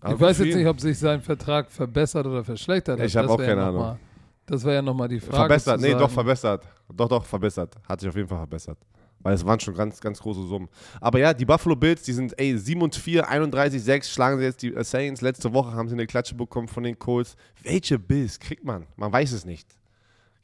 Aber 0.00 0.14
Ich 0.14 0.20
weiß 0.20 0.38
jetzt 0.38 0.54
nicht, 0.56 0.66
ob 0.66 0.80
sich 0.80 0.98
sein 0.98 1.20
Vertrag 1.20 1.70
verbessert 1.70 2.26
oder 2.26 2.44
verschlechtert 2.44 3.00
hat. 3.00 3.06
Ich 3.06 3.16
hab 3.16 3.24
Das 3.24 3.32
auch 3.32 3.40
ja 3.40 3.46
keine 3.46 3.60
noch 3.62 3.68
Ahnung. 3.68 3.80
Mal, 3.82 3.98
das 4.46 4.64
war 4.64 4.72
ja 4.72 4.82
nochmal 4.82 5.08
die 5.08 5.20
Frage. 5.20 5.36
Verbessert, 5.36 5.80
nee, 5.80 5.88
sagen, 5.88 5.98
doch 6.00 6.10
verbessert. 6.10 6.64
Doch, 6.94 7.08
doch, 7.08 7.24
verbessert. 7.24 7.74
Hat 7.88 8.00
sich 8.00 8.08
auf 8.08 8.16
jeden 8.16 8.28
Fall 8.28 8.38
verbessert. 8.38 8.78
Weil 9.20 9.34
es 9.34 9.44
waren 9.44 9.58
schon 9.58 9.74
ganz, 9.74 10.00
ganz 10.00 10.20
große 10.20 10.46
Summen. 10.46 10.68
Aber 11.00 11.18
ja, 11.18 11.34
die 11.34 11.44
Buffalo 11.44 11.74
Bills, 11.74 12.02
die 12.02 12.12
sind, 12.12 12.38
ey, 12.38 12.56
7 12.56 12.80
und 12.80 12.94
4, 12.94 13.28
31, 13.28 13.82
6, 13.82 14.10
schlagen 14.10 14.38
sie 14.38 14.44
jetzt 14.44 14.62
die 14.62 14.74
äh, 14.74 14.84
Saints. 14.84 15.20
Letzte 15.20 15.52
Woche 15.52 15.72
haben 15.72 15.88
sie 15.88 15.94
eine 15.94 16.06
Klatsche 16.06 16.34
bekommen 16.34 16.68
von 16.68 16.84
den 16.84 16.98
Colts. 16.98 17.36
Welche 17.62 17.98
Bills 17.98 18.38
kriegt 18.38 18.64
man? 18.64 18.86
Man 18.96 19.12
weiß 19.12 19.32
es 19.32 19.44
nicht. 19.44 19.68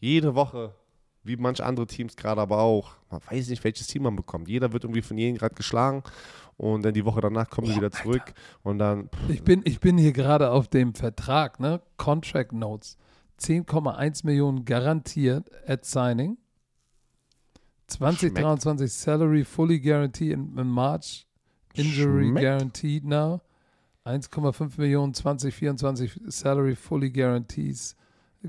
Jede 0.00 0.34
Woche, 0.34 0.74
wie 1.22 1.36
manche 1.36 1.64
andere 1.64 1.86
Teams 1.86 2.16
gerade 2.16 2.40
aber 2.40 2.58
auch. 2.58 2.96
Man 3.10 3.20
weiß 3.30 3.48
nicht, 3.48 3.62
welches 3.64 3.86
Team 3.86 4.02
man 4.02 4.16
bekommt. 4.16 4.48
Jeder 4.48 4.72
wird 4.72 4.84
irgendwie 4.84 5.02
von 5.02 5.16
jedem 5.16 5.38
gerade 5.38 5.54
geschlagen. 5.54 6.02
Und 6.56 6.84
dann 6.84 6.94
die 6.94 7.04
Woche 7.04 7.20
danach 7.20 7.50
kommen 7.50 7.66
sie 7.66 7.76
wieder 7.76 7.90
zurück. 7.90 8.34
Und 8.62 8.78
dann, 8.78 9.08
Ich 9.28 9.42
bin, 9.42 9.62
ich 9.64 9.80
bin 9.80 9.98
hier 9.98 10.12
gerade 10.12 10.50
auf 10.50 10.68
dem 10.68 10.94
Vertrag, 10.94 11.58
ne? 11.58 11.80
Contract 11.96 12.52
Notes. 12.52 12.96
10,1 13.40 14.24
Millionen 14.24 14.64
garantiert 14.64 15.50
at 15.66 15.84
signing. 15.84 16.38
2023 17.88 18.88
Salary 18.88 19.44
fully 19.44 19.78
guaranteed 19.78 20.32
in, 20.32 20.54
in 20.58 20.66
March. 20.66 21.26
Injury 21.74 22.26
Schmeckt. 22.26 22.40
guaranteed 22.40 23.04
now. 23.04 23.42
1,5 24.06 24.78
Millionen 24.78 25.12
2024 25.12 26.30
Salary 26.30 26.74
fully 26.74 27.08
guarantees 27.08 27.94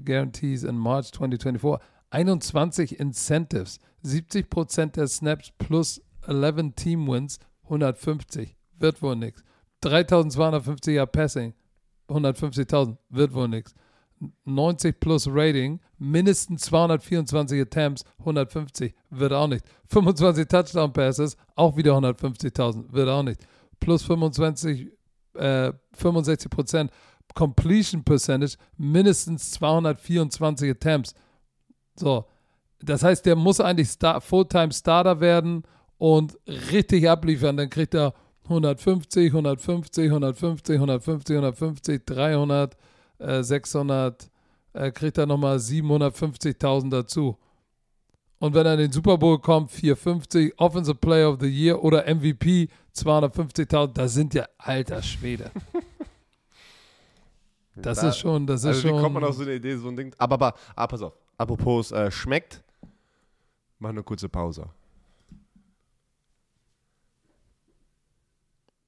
guarantees 0.03 0.63
in 0.63 0.77
March 0.77 1.11
2024. 1.11 1.79
21 2.11 2.93
Incentives, 2.99 3.79
70% 4.05 4.93
der 4.93 5.07
Snaps 5.07 5.51
plus 5.57 6.01
11 6.27 6.75
Team 6.75 7.07
Wins, 7.07 7.39
150. 7.63 8.55
Wird 8.79 9.01
wohl 9.01 9.15
nix. 9.15 9.43
3250er 9.83 11.05
Passing, 11.05 11.53
150.000. 12.09 12.97
Wird 13.09 13.33
wohl 13.33 13.47
nix. 13.47 13.73
90 14.45 14.99
plus 14.99 15.27
Rating, 15.27 15.79
mindestens 15.97 16.63
224 16.63 17.61
Attempts, 17.61 18.03
150, 18.19 18.93
wird 19.09 19.33
auch 19.33 19.47
nicht. 19.47 19.65
25 19.89 20.47
Touchdown 20.47 20.93
Passes, 20.93 21.37
auch 21.55 21.75
wieder 21.75 21.93
150.000, 21.93 22.91
wird 22.91 23.09
auch 23.09 23.23
nicht. 23.23 23.45
Plus 23.79 24.03
25, 24.03 24.87
äh, 25.35 25.73
65 25.93 26.49
Prozent 26.49 26.91
Completion 27.33 28.03
Percentage, 28.03 28.55
mindestens 28.77 29.51
224 29.51 30.71
Attempts. 30.71 31.13
So, 31.95 32.25
das 32.79 33.03
heißt, 33.03 33.25
der 33.25 33.35
muss 33.35 33.59
eigentlich 33.59 33.89
Star 33.89 34.21
Fulltime 34.21 34.71
Starter 34.71 35.19
werden 35.19 35.63
und 35.97 36.37
richtig 36.71 37.09
abliefern. 37.09 37.57
Dann 37.57 37.69
kriegt 37.69 37.93
er 37.93 38.13
150, 38.45 39.27
150, 39.27 40.05
150, 40.05 40.75
150, 40.75 41.35
150, 41.35 42.05
300 42.05 42.77
äh, 43.19 43.43
600, 43.43 44.29
äh, 44.73 44.91
kriegt 44.91 45.17
er 45.17 45.25
nochmal 45.25 45.57
750.000 45.57 46.89
dazu. 46.89 47.37
Und 48.39 48.53
wenn 48.53 48.65
er 48.65 48.73
in 48.73 48.79
den 48.79 48.91
Super 48.91 49.17
Bowl 49.17 49.39
kommt, 49.39 49.71
450, 49.71 50.59
Offensive 50.59 50.95
Player 50.95 51.29
of 51.31 51.39
the 51.39 51.47
Year 51.47 51.81
oder 51.83 52.03
MVP, 52.13 52.69
250.000, 52.95 53.93
da 53.93 54.07
sind 54.07 54.33
ja 54.33 54.45
alter 54.57 55.01
Schwede. 55.01 55.51
Das 57.77 57.99
da, 57.99 58.07
ist 58.07 58.19
schon, 58.19 58.47
das 58.47 58.61
ist 58.61 58.67
also 58.67 58.87
schon. 58.87 58.97
Wie 58.97 59.01
kommt 59.01 59.15
man 59.15 59.23
auf 59.25 59.35
so 59.35 59.41
eine 59.41 59.55
Idee, 59.55 59.75
so 59.75 59.89
ein 59.89 59.97
Ding? 59.97 60.15
Aber, 60.17 60.35
aber, 60.35 60.47
aber 60.47 60.57
ah, 60.75 60.87
pass 60.87 61.01
auf. 61.01 61.13
Apropos 61.37 61.91
äh, 61.91 62.09
schmeckt, 62.09 62.63
mach 63.79 63.89
eine 63.89 64.01
kurze 64.01 64.29
Pause. 64.29 64.69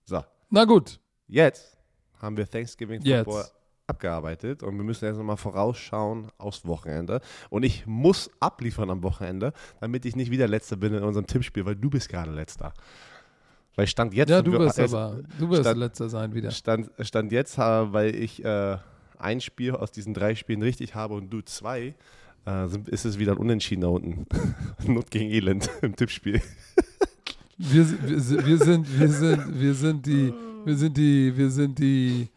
So. 0.05 0.23
Na 0.49 0.63
gut. 0.63 1.01
Jetzt 1.27 1.77
haben 2.21 2.37
wir 2.37 2.49
Thanksgiving 2.49 3.01
Football 3.01 3.41
Jetzt 3.41 3.56
abgearbeitet 3.87 4.63
und 4.63 4.75
wir 4.77 4.83
müssen 4.83 5.05
jetzt 5.05 5.17
nochmal 5.17 5.37
vorausschauen 5.37 6.27
aufs 6.37 6.65
Wochenende. 6.65 7.21
Und 7.49 7.63
ich 7.63 7.87
muss 7.87 8.29
abliefern 8.39 8.89
am 8.89 9.01
Wochenende, 9.01 9.53
damit 9.79 10.05
ich 10.05 10.15
nicht 10.15 10.29
wieder 10.29 10.47
Letzter 10.47 10.75
bin 10.75 10.93
in 10.93 11.03
unserem 11.03 11.25
Tippspiel, 11.25 11.65
weil 11.65 11.75
du 11.75 11.89
bist 11.89 12.09
gerade 12.09 12.31
Letzter. 12.31 12.73
Weil 13.75 13.87
Stand 13.87 14.13
jetzt. 14.13 14.29
Ja, 14.29 14.41
du 14.41 14.53
wirst 14.53 14.79
aber, 14.79 15.19
du 15.39 15.49
wirst 15.49 15.61
stand, 15.61 15.79
Letzter 15.79 16.09
sein 16.09 16.33
wieder. 16.33 16.51
Stand, 16.51 16.89
stand 16.99 17.31
jetzt, 17.31 17.57
weil 17.57 18.15
ich 18.15 18.43
äh, 18.43 18.77
ein 19.19 19.39
Spiel 19.39 19.75
aus 19.75 19.91
diesen 19.91 20.13
drei 20.13 20.35
Spielen 20.35 20.61
richtig 20.61 20.95
habe 20.95 21.13
und 21.13 21.29
du 21.29 21.41
zwei, 21.41 21.95
äh, 22.45 22.67
ist 22.87 23.05
es 23.05 23.19
wieder 23.19 23.33
ein 23.33 23.37
Unentschieden 23.37 23.81
da 23.81 23.87
unten. 23.87 24.25
Not 24.85 25.11
gegen 25.11 25.29
Elend 25.29 25.69
im 25.81 25.95
Tippspiel. 25.95 26.41
Wir, 27.57 27.87
wir, 27.87 28.45
wir, 28.45 28.57
sind, 28.57 28.99
wir, 28.99 29.09
sind, 29.09 29.59
wir 29.59 29.73
sind 29.73 30.05
die, 30.05 30.33
wir 30.65 30.75
sind 30.75 30.97
die, 30.97 31.37
wir 31.37 31.49
sind 31.49 31.79
die 31.79 32.29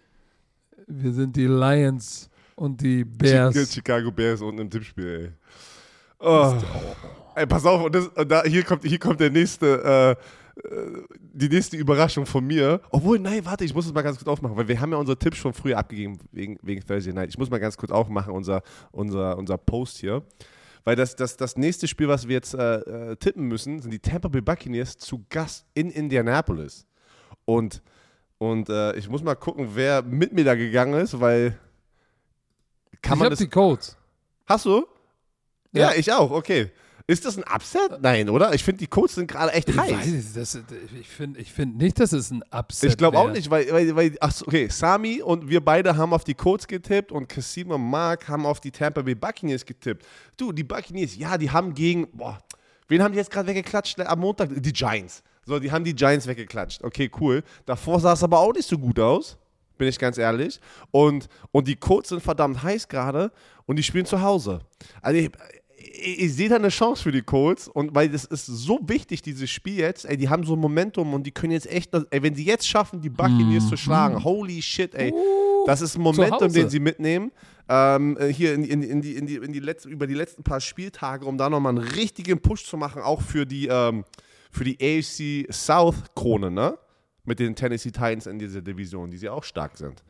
wir 0.90 1.12
sind 1.12 1.36
die 1.36 1.46
Lions 1.46 2.28
und 2.56 2.80
die 2.80 3.04
Bears. 3.04 3.72
Chicago 3.72 4.10
Bears 4.10 4.42
unten 4.42 4.62
im 4.62 4.70
Tippspiel, 4.70 5.06
ey. 5.06 5.32
Oh. 6.18 6.54
Ey, 7.34 7.46
pass 7.46 7.64
auf, 7.64 7.82
und, 7.82 7.94
das, 7.94 8.08
und 8.08 8.30
da, 8.30 8.42
hier, 8.44 8.62
kommt, 8.62 8.84
hier 8.84 8.98
kommt 8.98 9.20
der 9.20 9.30
nächste, 9.30 10.16
äh, 10.56 10.68
äh, 10.68 11.02
die 11.32 11.48
nächste 11.48 11.76
Überraschung 11.76 12.26
von 12.26 12.46
mir. 12.46 12.80
Obwohl, 12.90 13.18
nein, 13.18 13.44
warte, 13.46 13.64
ich 13.64 13.74
muss 13.74 13.86
es 13.86 13.94
mal 13.94 14.02
ganz 14.02 14.18
kurz 14.18 14.28
aufmachen, 14.28 14.56
weil 14.56 14.68
wir 14.68 14.78
haben 14.80 14.92
ja 14.92 14.98
unsere 14.98 15.18
Tipps 15.18 15.38
schon 15.38 15.54
früher 15.54 15.78
abgegeben 15.78 16.18
wegen, 16.32 16.58
wegen 16.62 16.84
Thursday 16.84 17.14
Night. 17.14 17.30
Ich 17.30 17.38
muss 17.38 17.48
mal 17.48 17.60
ganz 17.60 17.76
kurz 17.76 17.92
aufmachen, 17.92 18.34
unser, 18.34 18.62
unser, 18.90 19.38
unser 19.38 19.56
Post 19.56 19.98
hier. 19.98 20.22
Weil 20.84 20.96
das, 20.96 21.16
das, 21.16 21.36
das 21.36 21.56
nächste 21.56 21.88
Spiel, 21.88 22.08
was 22.08 22.28
wir 22.28 22.34
jetzt 22.34 22.54
äh, 22.54 22.80
äh 23.12 23.16
tippen 23.16 23.46
müssen, 23.46 23.80
sind 23.80 23.90
die 23.90 23.98
Tampa 23.98 24.28
Bay 24.28 24.40
Buccaneers 24.40 24.98
zu 24.98 25.24
Gast 25.30 25.66
in 25.74 25.90
Indianapolis. 25.90 26.86
Und 27.44 27.82
und 28.40 28.70
äh, 28.70 28.96
ich 28.96 29.06
muss 29.06 29.22
mal 29.22 29.34
gucken, 29.34 29.68
wer 29.74 30.00
mit 30.00 30.32
mir 30.32 30.44
da 30.44 30.54
gegangen 30.54 30.98
ist, 30.98 31.20
weil. 31.20 31.58
Kann 33.02 33.14
ich 33.14 33.18
man 33.18 33.26
hab 33.26 33.30
das 33.32 33.38
die 33.38 33.48
Codes. 33.48 33.98
Hast 34.46 34.64
du? 34.64 34.86
Ja. 35.72 35.90
ja, 35.90 35.98
ich 35.98 36.10
auch, 36.10 36.30
okay. 36.30 36.70
Ist 37.06 37.26
das 37.26 37.36
ein 37.36 37.44
Upset? 37.44 38.00
Nein, 38.00 38.30
oder? 38.30 38.54
Ich 38.54 38.64
finde, 38.64 38.78
die 38.78 38.86
Codes 38.86 39.16
sind 39.16 39.26
gerade 39.26 39.52
echt 39.52 39.68
ich 39.68 39.76
heiß. 39.76 39.92
Weiß, 39.92 40.32
das, 40.32 40.58
ich 40.98 41.08
finde 41.08 41.38
ich 41.38 41.52
find 41.52 41.76
nicht, 41.76 42.00
dass 42.00 42.12
es 42.12 42.30
ein 42.30 42.42
Upset 42.50 42.90
Ich 42.90 42.96
glaube 42.96 43.18
auch 43.18 43.30
nicht, 43.30 43.50
weil, 43.50 43.70
weil, 43.72 43.94
weil 43.94 44.16
ach, 44.20 44.32
okay, 44.46 44.68
Sami 44.68 45.20
und 45.20 45.50
wir 45.50 45.62
beide 45.62 45.96
haben 45.96 46.14
auf 46.14 46.24
die 46.24 46.34
Codes 46.34 46.66
getippt 46.66 47.12
und 47.12 47.28
Cassim 47.28 47.70
und 47.70 47.82
Mark 47.90 48.26
haben 48.28 48.46
auf 48.46 48.60
die 48.60 48.70
Tampa 48.70 49.02
Bay 49.02 49.14
Buccaneers 49.14 49.66
getippt. 49.66 50.06
Du, 50.38 50.50
die 50.50 50.64
Buccaneers, 50.64 51.14
ja, 51.16 51.36
die 51.36 51.50
haben 51.50 51.74
gegen, 51.74 52.08
boah, 52.12 52.38
wen 52.88 53.02
haben 53.02 53.12
die 53.12 53.18
jetzt 53.18 53.30
gerade 53.30 53.48
weggeklatscht 53.48 54.00
am 54.00 54.20
Montag? 54.20 54.48
Die 54.54 54.72
Giants. 54.72 55.22
So, 55.50 55.58
die 55.58 55.72
haben 55.72 55.82
die 55.82 55.96
Giants 55.96 56.28
weggeklatscht. 56.28 56.84
Okay, 56.84 57.10
cool. 57.20 57.42
Davor 57.66 57.98
sah 57.98 58.12
es 58.12 58.22
aber 58.22 58.38
auch 58.38 58.52
nicht 58.52 58.68
so 58.68 58.78
gut 58.78 59.00
aus, 59.00 59.36
bin 59.78 59.88
ich 59.88 59.98
ganz 59.98 60.16
ehrlich. 60.16 60.60
Und, 60.92 61.28
und 61.50 61.66
die 61.66 61.74
Colts 61.74 62.10
sind 62.10 62.22
verdammt 62.22 62.62
heiß 62.62 62.86
gerade 62.86 63.32
und 63.66 63.74
die 63.74 63.82
spielen 63.82 64.06
zu 64.06 64.22
Hause. 64.22 64.60
Also 65.02 65.18
ich, 65.18 65.30
ich, 65.76 66.20
ich 66.20 66.34
sehe 66.36 66.48
da 66.48 66.54
eine 66.54 66.68
Chance 66.68 67.02
für 67.02 67.10
die 67.10 67.22
Colts 67.22 67.66
und 67.66 67.92
weil 67.96 68.08
das 68.10 68.26
ist 68.26 68.46
so 68.46 68.78
wichtig, 68.84 69.22
dieses 69.22 69.50
Spiel 69.50 69.78
jetzt, 69.78 70.04
ey, 70.04 70.16
die 70.16 70.28
haben 70.28 70.44
so 70.44 70.52
ein 70.52 70.60
Momentum 70.60 71.14
und 71.14 71.24
die 71.24 71.32
können 71.32 71.52
jetzt 71.52 71.68
echt, 71.68 71.92
ey, 71.94 72.22
wenn 72.22 72.36
sie 72.36 72.44
jetzt 72.44 72.68
schaffen, 72.68 73.00
die 73.00 73.10
Buccaneers 73.10 73.64
mm. 73.64 73.68
zu 73.70 73.76
schlagen, 73.76 74.14
mhm. 74.14 74.24
holy 74.24 74.62
shit, 74.62 74.94
ey, 74.94 75.10
uh, 75.10 75.66
das 75.66 75.80
ist 75.80 75.96
ein 75.96 76.02
Momentum, 76.02 76.52
den 76.52 76.70
sie 76.70 76.78
mitnehmen, 76.78 77.32
ähm, 77.68 78.16
äh, 78.20 78.28
hier 78.28 78.54
in, 78.54 78.62
in, 78.62 78.84
in, 78.84 79.02
die, 79.02 79.16
in, 79.16 79.26
die, 79.26 79.34
in 79.34 79.52
die 79.52 79.58
letzten, 79.58 79.88
über 79.88 80.06
die 80.06 80.14
letzten 80.14 80.44
paar 80.44 80.60
Spieltage, 80.60 81.26
um 81.26 81.36
da 81.36 81.50
nochmal 81.50 81.76
einen 81.76 81.88
richtigen 81.88 82.40
Push 82.40 82.66
zu 82.66 82.76
machen, 82.76 83.02
auch 83.02 83.20
für 83.20 83.46
die, 83.46 83.66
ähm, 83.66 84.04
für 84.50 84.64
die 84.64 84.76
AFC 84.80 85.52
South 85.52 85.96
Krone, 86.14 86.50
ne? 86.50 86.78
Mit 87.24 87.38
den 87.38 87.54
Tennessee 87.54 87.90
Titans 87.90 88.26
in 88.26 88.38
dieser 88.38 88.60
Division, 88.60 89.10
die 89.10 89.18
sie 89.18 89.28
auch 89.28 89.44
stark 89.44 89.76
sind. 89.76 90.02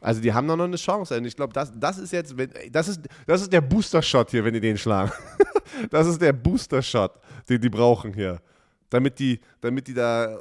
Also 0.00 0.20
die 0.20 0.32
haben 0.32 0.46
noch 0.46 0.58
eine 0.58 0.76
Chance. 0.76 1.16
Und 1.16 1.24
ich 1.24 1.34
glaube, 1.34 1.52
das, 1.52 1.72
das 1.74 1.98
ist 1.98 2.12
jetzt, 2.12 2.34
das 2.70 2.88
ist, 2.88 3.00
das 3.26 3.42
ist 3.42 3.52
der 3.52 3.60
Booster-Shot 3.60 4.30
hier, 4.30 4.44
wenn 4.44 4.54
die 4.54 4.60
den 4.60 4.78
schlagen. 4.78 5.12
das 5.90 6.06
ist 6.06 6.22
der 6.22 6.32
Booster-Shot, 6.32 7.12
den 7.48 7.60
die 7.60 7.68
brauchen 7.68 8.14
hier. 8.14 8.40
Damit 8.90 9.18
die, 9.18 9.40
damit 9.60 9.88
die 9.88 9.94
da 9.94 10.40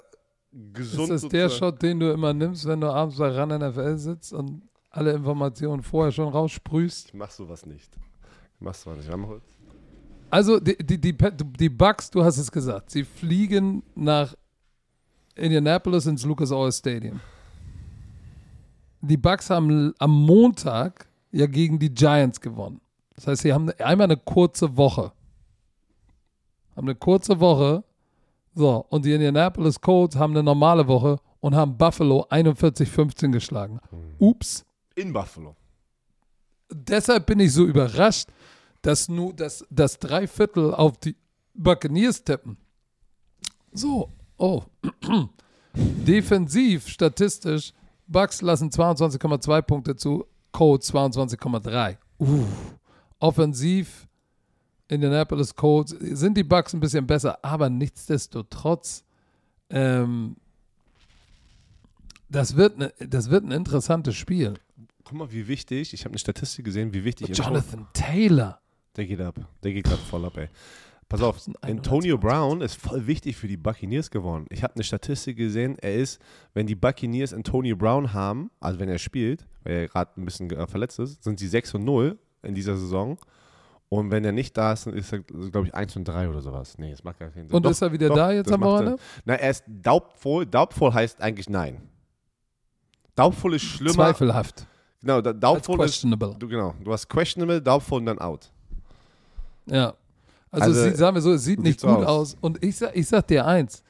gesund 0.52 1.10
Ist 1.10 1.24
das 1.24 1.32
der 1.32 1.50
Shot, 1.50 1.82
den 1.82 2.00
du 2.00 2.12
immer 2.12 2.34
nimmst, 2.34 2.66
wenn 2.66 2.82
du 2.82 2.88
abends 2.88 3.18
bei 3.18 3.30
RAN 3.30 3.50
NFL 3.50 3.98
sitzt 3.98 4.32
und 4.32 4.62
alle 4.92 5.12
Informationen 5.14 5.82
vorher 5.82 6.12
schon 6.12 6.30
raussprühst? 6.30 7.08
Ich 7.08 7.14
mach 7.14 7.32
sowas 7.32 7.66
nicht. 7.66 7.96
Ich 7.96 8.62
mach 8.62 8.76
sowas 8.76 8.98
nicht. 8.98 9.10
Warte 9.10 9.22
mal 9.22 9.42
also 10.30 10.59
die, 10.59 10.78
die, 10.78 10.99
die, 10.99 11.15
die 11.15 11.69
Bucks, 11.69 12.09
du 12.09 12.23
hast 12.23 12.38
es 12.38 12.51
gesagt, 12.51 12.91
sie 12.91 13.03
fliegen 13.03 13.84
nach 13.95 14.36
Indianapolis 15.36 16.05
ins 16.05 16.25
Lucas 16.25 16.51
Oil 16.51 16.71
Stadium. 16.71 17.19
Die 19.01 19.17
Bucks 19.17 19.49
haben 19.49 19.93
am 19.99 20.11
Montag 20.11 21.07
ja 21.32 21.45
gegen 21.45 21.80
die 21.80 21.93
Giants 21.93 22.41
gewonnen. 22.41 22.82
Das 23.15 23.28
heißt, 23.28 23.41
sie 23.43 23.53
haben 23.53 23.69
einmal 23.80 24.05
eine 24.05 24.17
kurze 24.17 24.75
Woche. 24.75 25.11
Haben 26.75 26.88
eine 26.88 26.95
kurze 26.95 27.39
Woche. 27.39 27.84
So, 28.53 28.86
und 28.89 29.05
die 29.05 29.13
Indianapolis 29.13 29.80
Colts 29.80 30.15
haben 30.15 30.34
eine 30.34 30.43
normale 30.43 30.88
Woche 30.88 31.19
und 31.39 31.55
haben 31.55 31.78
Buffalo 31.78 32.25
41-15 32.30 33.32
geschlagen. 33.32 33.80
Ups. 34.17 34.65
In 34.95 35.13
Buffalo. 35.13 35.55
Deshalb 36.71 37.25
bin 37.28 37.39
ich 37.39 37.53
so 37.53 37.65
überrascht, 37.65 38.30
dass 38.88 39.10
nur 39.10 39.34
das, 39.34 39.66
das 39.70 40.00
Dreiviertel 40.00 40.74
auf 40.74 40.98
die 40.98 41.18
Buccaneers 41.54 42.24
tippen. 42.24 42.56
So, 43.74 44.14
oh. 44.38 44.64
Defensiv, 45.74 46.88
statistisch, 46.88 47.74
Bucks 48.08 48.42
lassen 48.42 48.70
22,2 48.70 49.62
Punkte 49.64 49.98
zu, 49.98 50.26
Colts 50.54 50.94
22,3. 50.94 51.98
Uh. 52.20 52.46
Offensiv, 53.20 54.08
Indianapolis 54.88 55.54
Colts, 55.54 55.94
sind 56.00 56.38
die 56.38 56.46
Bucks 56.46 56.74
ein 56.74 56.80
bisschen 56.80 57.06
besser, 57.06 57.44
aber 57.44 57.70
nichtsdestotrotz, 57.70 59.04
ähm, 59.70 60.38
das, 62.30 62.56
wird 62.56 62.78
ne, 62.78 62.94
das 63.00 63.30
wird 63.30 63.44
ein 63.44 63.52
interessantes 63.52 64.16
Spiel. 64.16 64.54
Guck 65.04 65.18
mal, 65.18 65.32
wie 65.34 65.50
wichtig, 65.50 65.94
ich 65.94 66.06
habe 66.06 66.14
eine 66.14 66.20
Statistik 66.20 66.64
gesehen, 66.64 66.94
wie 66.94 67.04
wichtig. 67.04 67.38
Jonathan 67.38 67.86
Taylor. 67.92 68.62
Der 68.98 69.06
geht 69.06 69.22
ab. 69.22 69.39
Der 69.64 69.74
geht 69.74 69.86
gerade 69.86 70.02
voll 70.02 70.26
ab, 70.26 70.38
ey. 70.38 70.50
Pass 71.10 71.22
auf, 71.22 71.39
Antonio 71.62 72.18
Brown 72.18 72.60
ist 72.60 72.76
voll 72.76 73.08
wichtig 73.08 73.38
für 73.38 73.48
die 73.48 73.56
Buccaneers 73.56 74.12
geworden. 74.12 74.45
Ich 74.50 74.62
habe 74.62 74.76
eine 74.76 74.84
Statistik 74.84 75.38
gesehen, 75.38 75.78
er 75.80 75.95
ist, 75.95 76.22
wenn 76.54 76.68
die 76.68 76.76
Buccaneers 76.76 77.34
Antonio 77.34 77.78
Brown 77.78 78.12
haben, 78.12 78.52
also 78.60 78.78
wenn 78.80 78.89
er 78.89 78.98
spielt, 78.98 79.48
weil 79.64 79.74
er 79.74 79.88
gerade 79.88 80.12
ein 80.18 80.26
bisschen 80.26 80.52
äh, 80.52 80.68
verletzt 80.68 81.00
ist, 81.00 81.24
sind 81.24 81.39
sie 81.39 81.48
6 81.48 81.76
und 81.76 81.86
0 81.86 82.18
in 82.43 82.56
dieser 82.56 82.76
Saison. 82.76 83.18
Und 83.88 84.12
wenn 84.12 84.26
er 84.26 84.34
nicht 84.34 84.58
da 84.58 84.74
ist, 84.74 84.86
ist 84.88 85.14
er, 85.14 85.20
glaube 85.20 85.68
ich, 85.68 85.74
1 85.74 85.95
und 85.95 86.04
3 86.04 86.28
oder 86.28 86.41
sowas. 86.41 86.78
Nee, 86.78 86.91
das 86.91 87.06
macht 87.06 87.20
gar 87.20 87.30
keinen 87.30 87.48
Sinn. 87.48 87.56
Und 87.56 87.66
doch, 87.66 87.72
ist 87.72 87.82
er 87.82 87.93
wieder 87.93 88.10
doch, 88.10 88.16
da 88.16 88.32
jetzt 88.34 88.52
am 88.52 88.60
Wochenende? 88.60 88.98
Na, 89.24 89.36
er 89.36 89.52
ist 89.52 89.64
daubvoll. 89.66 90.45
Daubvoll 90.45 90.93
heißt 90.93 91.22
eigentlich 91.22 91.48
nein. 91.48 91.82
Daubvoll 93.16 93.56
ist 93.56 93.64
schlimmer. 93.64 93.93
Zweifelhaft. 93.93 94.68
genau, 95.02 95.22
doubtful 95.22 95.76
ist, 95.76 95.91
questionable. 95.91 96.36
du, 96.38 96.50
genau, 96.50 96.76
du 96.84 96.91
hast 96.91 97.08
questionable, 97.08 97.62
doubtful 97.62 98.00
und 98.00 98.08
dann 98.08 98.20
out. 98.20 98.52
Ja. 99.70 99.93
Also, 100.51 100.65
Also, 100.72 100.84
sieht, 100.84 100.97
sagen 100.97 101.15
wir 101.15 101.22
so, 101.22 101.34
es 101.34 101.43
sieht 101.43 101.59
nicht 101.59 101.82
gut 101.82 101.89
aus. 101.89 102.05
aus. 102.05 102.38
Und 102.41 102.63
ich 102.63 102.78
sag, 102.78 102.95
ich 102.95 103.07
sag 103.07 103.28
dir 103.28 103.45
eins: 103.45 103.84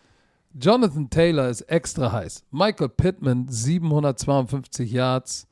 Jonathan 0.60 1.10
Taylor 1.10 1.48
ist 1.50 1.62
extra 1.62 2.12
heiß. 2.12 2.44
Michael 2.52 2.90
Pittman, 2.90 3.48
752 3.48 4.92
Yards, 4.92 5.48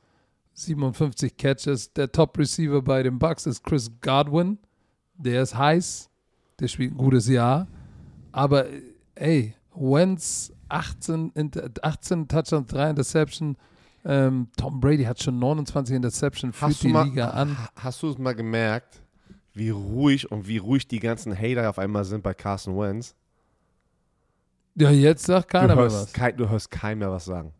57 0.54 1.36
Catches. 1.36 1.92
Der 1.92 2.10
Top-Receiver 2.10 2.82
bei 2.82 3.02
den 3.02 3.18
Bucks 3.18 3.46
ist 3.46 3.62
Chris 3.64 3.90
Godwin. 4.00 4.58
Der 5.16 5.42
ist 5.42 5.56
heiß. 5.56 6.10
Der 6.58 6.68
spielt 6.68 6.92
ein 6.94 6.98
gutes 6.98 7.28
Jahr. 7.28 7.66
Aber, 8.32 8.66
ey, 9.14 9.54
Wentz, 9.74 10.52
18, 10.68 11.30
Inter- 11.34 11.70
18 11.82 12.26
Touchdowns, 12.28 12.66
3 12.68 12.90
Interception. 12.90 13.56
Ähm, 14.04 14.48
Tom 14.56 14.80
Brady 14.80 15.04
hat 15.04 15.22
schon 15.22 15.38
29 15.38 15.94
Interception, 15.96 16.52
führt 16.52 16.82
die 16.82 16.88
mal, 16.88 17.04
Liga 17.04 17.30
an. 17.30 17.58
ha- 17.58 17.70
hast 17.76 18.02
du 18.02 18.10
es 18.10 18.18
mal 18.18 18.34
gemerkt, 18.34 19.02
wie 19.56 19.70
ruhig 19.70 20.30
und 20.30 20.46
wie 20.46 20.58
ruhig 20.58 20.86
die 20.86 21.00
ganzen 21.00 21.36
Hater 21.36 21.70
auf 21.70 21.78
einmal 21.78 22.04
sind 22.04 22.22
bei 22.22 22.34
Carson 22.34 22.78
Wentz? 22.78 23.14
Ja, 24.74 24.90
jetzt 24.90 25.24
sagt 25.24 25.48
keiner 25.48 25.68
du, 25.68 25.74
mehr 25.74 25.84
hörst 25.84 25.96
was. 26.08 26.12
Kein, 26.12 26.36
du 26.36 26.48
hörst 26.50 26.70
keinen 26.70 26.98
mehr 26.98 27.10
was 27.10 27.24
sagen. 27.24 27.54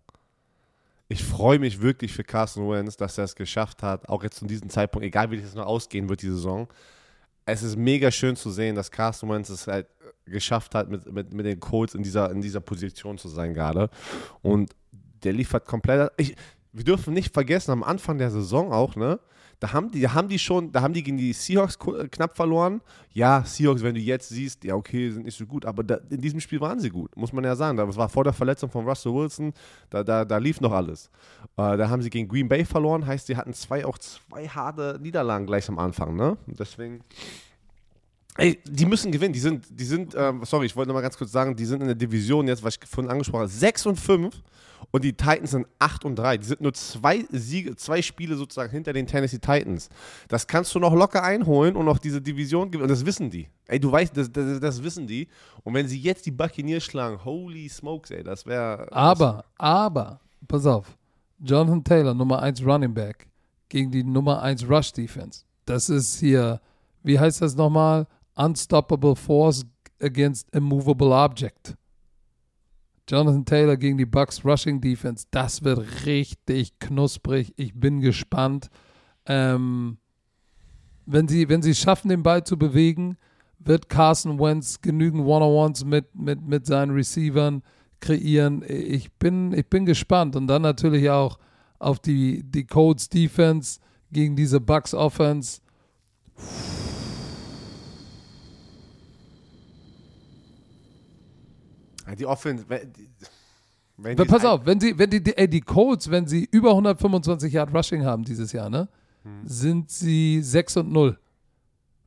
Ich 1.09 1.25
freue 1.25 1.59
mich 1.59 1.81
wirklich 1.81 2.13
für 2.13 2.23
Carson 2.23 2.69
Wentz, 2.71 2.99
dass 2.99 3.17
er 3.17 3.25
es 3.25 3.35
geschafft 3.35 3.83
hat, 3.83 4.11
auch 4.11 4.23
jetzt 4.23 4.37
zu 4.37 4.45
diesem 4.45 4.69
Zeitpunkt, 4.69 5.07
egal 5.07 5.31
wie 5.31 5.41
das 5.41 5.55
noch 5.55 5.65
ausgehen 5.65 6.11
wird, 6.11 6.21
die 6.21 6.29
Saison. 6.29 6.69
Es 7.47 7.63
ist 7.63 7.77
mega 7.77 8.11
schön 8.11 8.37
zu 8.37 8.51
sehen, 8.51 8.75
dass 8.75 8.91
Carson 8.91 9.31
Wentz 9.31 9.49
es 9.49 9.67
halt 9.67 9.87
geschafft 10.27 10.75
hat, 10.75 10.91
mit, 10.91 11.11
mit, 11.11 11.33
mit 11.33 11.47
den 11.47 11.61
Colts 11.61 11.95
in 11.95 12.03
dieser, 12.03 12.31
in 12.31 12.43
dieser 12.43 12.61
Position 12.61 13.17
zu 13.17 13.29
sein 13.29 13.55
gerade. 13.55 13.89
Und 14.43 14.77
der 15.25 15.33
liefert 15.33 15.65
komplett. 15.65 16.13
Ich, 16.19 16.37
wir 16.73 16.85
dürfen 16.85 17.15
nicht 17.15 17.33
vergessen, 17.33 17.71
am 17.71 17.83
Anfang 17.83 18.19
der 18.19 18.31
Saison 18.31 18.71
auch, 18.71 18.97
ne? 18.97 19.19
Da 19.59 19.73
haben 19.73 19.91
die, 19.91 20.01
da 20.03 20.13
haben 20.13 20.29
die 20.29 20.39
schon, 20.39 20.71
da 20.71 20.83
haben 20.83 20.93
die 20.93 21.03
gegen 21.03 21.17
die 21.17 21.33
Seahawks 21.33 21.79
äh, 21.87 22.09
knapp 22.09 22.37
verloren. 22.37 22.83
Ja, 23.13 23.43
Seahawks, 23.45 23.83
wenn 23.83 23.95
du 23.95 24.01
jetzt 24.01 24.29
siehst, 24.29 24.65
ja, 24.65 24.75
okay, 24.75 25.11
sind 25.11 25.25
nicht 25.25 25.37
so 25.39 25.47
gut, 25.47 25.65
aber 25.65 25.83
da, 25.83 25.99
in 26.11 26.21
diesem 26.21 26.41
Spiel 26.41 26.61
waren 26.61 26.79
sie 26.79 26.91
gut, 26.91 27.17
muss 27.17 27.33
man 27.33 27.45
ja 27.45 27.57
sagen. 27.57 27.79
Das 27.79 27.97
war 27.97 28.09
vor 28.09 28.25
der 28.25 28.35
Verletzung 28.35 28.71
von 28.71 28.87
Russell 28.87 29.15
Wilson, 29.15 29.53
da, 29.89 30.05
da, 30.05 30.25
da 30.25 30.37
lief 30.37 30.61
noch 30.61 30.73
alles. 30.73 31.11
Äh, 31.57 31.77
da 31.77 31.89
haben 31.89 32.03
sie 32.03 32.11
gegen 32.11 32.29
Green 32.29 32.49
Bay 32.49 32.65
verloren, 32.65 33.07
heißt, 33.07 33.27
sie 33.27 33.37
hatten 33.37 33.55
zwei, 33.55 33.87
auch 33.87 33.99
zwei 33.99 34.47
harte 34.47 34.99
Niederlagen 35.01 35.47
gleich 35.47 35.69
am 35.69 35.79
Anfang, 35.79 36.17
ne? 36.17 36.37
Deswegen. 36.47 37.01
Ey, 38.39 38.59
die 38.65 38.87
müssen 38.87 39.11
gewinnen. 39.11 39.33
Die 39.33 39.41
sind, 39.41 39.67
die 39.71 39.85
sind, 39.85 40.15
ähm, 40.17 40.43
sorry, 40.45 40.67
ich 40.67 40.77
wollte 40.77 40.89
noch 40.89 40.95
mal 40.95 41.01
ganz 41.01 41.17
kurz 41.17 41.33
sagen, 41.33 41.57
die 41.57 41.65
sind 41.65 41.81
in 41.81 41.87
der 41.87 41.97
Division 41.97 42.49
jetzt, 42.49 42.63
was 42.63 42.77
ich 42.77 42.89
vorhin 42.89 43.11
angesprochen 43.11 43.43
habe, 43.43 43.51
6 43.51 43.87
und 43.87 43.97
5 43.97 44.43
und 44.91 45.05
die 45.05 45.13
Titans 45.13 45.53
sind 45.53 45.67
8 45.79 46.05
und 46.05 46.17
3. 46.17 46.39
Die 46.39 46.47
sind 46.47 46.61
nur 46.61 46.73
zwei 46.75 47.25
Siege, 47.31 47.77
zwei 47.77 48.03
Spiele 48.03 48.37
sozusagen 48.37 48.71
hinter 48.71 48.93
den 48.93 49.07
Tennessee 49.07 49.39
Titans. 49.39 49.89
Das 50.29 50.47
kannst 50.47 50.75
du 50.75 50.79
noch 50.79 50.95
locker 50.95 51.23
einholen 51.23 51.77
und 51.77 51.87
noch 51.87 51.99
diese 51.99 52.21
Division 52.21 52.71
gewinnen. 52.71 52.85
Und 52.85 52.91
das 52.91 53.05
wissen 53.05 53.31
die. 53.31 53.49
Ey, 53.67 53.81
du 53.81 53.91
weißt, 53.91 54.17
das, 54.17 54.31
das, 54.31 54.61
das 54.61 54.83
wissen 54.83 55.07
die. 55.07 55.29
Und 55.65 55.75
wenn 55.75 55.89
sie 55.89 55.99
jetzt 55.99 56.27
die 56.27 56.31
Buccaneers 56.31 56.85
schlagen, 56.85 57.25
holy 57.25 57.69
smokes, 57.69 58.11
ey, 58.11 58.23
das 58.23 58.47
wäre. 58.47 58.91
Aber, 58.93 59.45
aber, 59.59 60.21
pass 60.47 60.67
auf, 60.67 60.97
Jonathan 61.39 61.85
Taylor, 61.85 62.15
Nummer 62.15 62.41
1 62.43 62.65
Running 62.65 62.95
Back, 62.95 63.27
gegen 63.69 63.91
die 63.91 64.05
Nummer 64.05 64.43
1 64.43 64.69
Rush 64.69 64.93
Defense. 64.93 65.45
Das 65.65 65.89
ist 65.89 66.21
hier, 66.21 66.61
wie 67.03 67.19
heißt 67.19 67.43
das 67.43 67.57
nochmal? 67.57 68.07
Unstoppable 68.37 69.17
Force 69.17 69.65
against 70.01 70.55
Immovable 70.55 71.13
Object. 71.13 71.75
Jonathan 73.09 73.45
Taylor 73.45 73.77
gegen 73.77 73.99
die 73.99 74.07
Bucks 74.07 74.45
Rushing 74.45 74.81
Defense. 74.81 75.27
Das 75.31 75.63
wird 75.63 76.07
richtig 76.07 76.79
knusprig. 76.79 77.53
Ich 77.57 77.75
bin 77.75 78.01
gespannt. 78.01 78.69
Ähm, 79.27 79.99
wenn 81.07 81.29
sie, 81.29 81.49
wenn 81.49 81.63
sie 81.63 81.75
schaffen, 81.75 82.09
den 82.09 82.25
Ball 82.25 82.43
zu 82.43 82.59
bewegen, 82.59 83.17
wird 83.61 83.89
Carson 83.89 84.41
Wentz 84.41 84.81
genügend 84.81 85.25
One-on-Ones 85.25 85.85
mit, 85.85 86.15
mit, 86.15 86.43
mit 86.43 86.67
seinen 86.67 86.93
Receivern 86.93 87.63
kreieren. 88.01 88.65
Ich 88.67 89.13
bin, 89.13 89.53
ich 89.53 89.67
bin 89.69 89.87
gespannt. 89.87 90.35
Und 90.35 90.49
dann 90.49 90.63
natürlich 90.63 91.09
auch 91.09 91.39
auf 91.79 92.01
die, 92.01 92.43
die 92.43 92.67
Colts 92.67 93.09
Defense 93.09 93.79
gegen 94.11 94.35
diese 94.35 94.61
Bucks 94.61 94.95
Offense. 94.95 95.61
Die 102.19 102.27
Offense. 102.27 102.65
Wenn, 102.69 104.17
Pass 104.17 104.45
auf, 104.45 104.67
wenn 104.67 104.79
sie, 104.79 104.99
wenn 104.99 105.09
die, 105.09 105.37
ey, 105.37 105.49
die 105.49 105.63
Colts, 105.63 106.11
wenn 106.11 106.27
sie 106.27 106.47
über 106.51 106.71
125 106.71 107.53
Yard 107.53 107.75
Rushing 107.75 108.05
haben 108.05 108.25
dieses 108.25 108.53
Jahr, 108.53 108.69
ne, 108.69 108.89
sind 109.45 109.91
sie 109.91 110.43
6 110.43 110.77
und 110.79 110.93
0. 110.93 111.19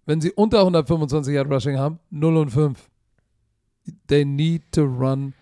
Wenn 0.05 0.21
sie 0.21 0.31
unter 0.31 0.59
125 0.59 1.33
Yard 1.33 1.51
Rushing 1.51 1.77
haben, 1.77 1.99
0 2.11 2.37
und 2.37 2.49
5. 2.51 2.89
They 4.07 4.23
need 4.23 4.71
to 4.71 4.83
run 4.83 5.33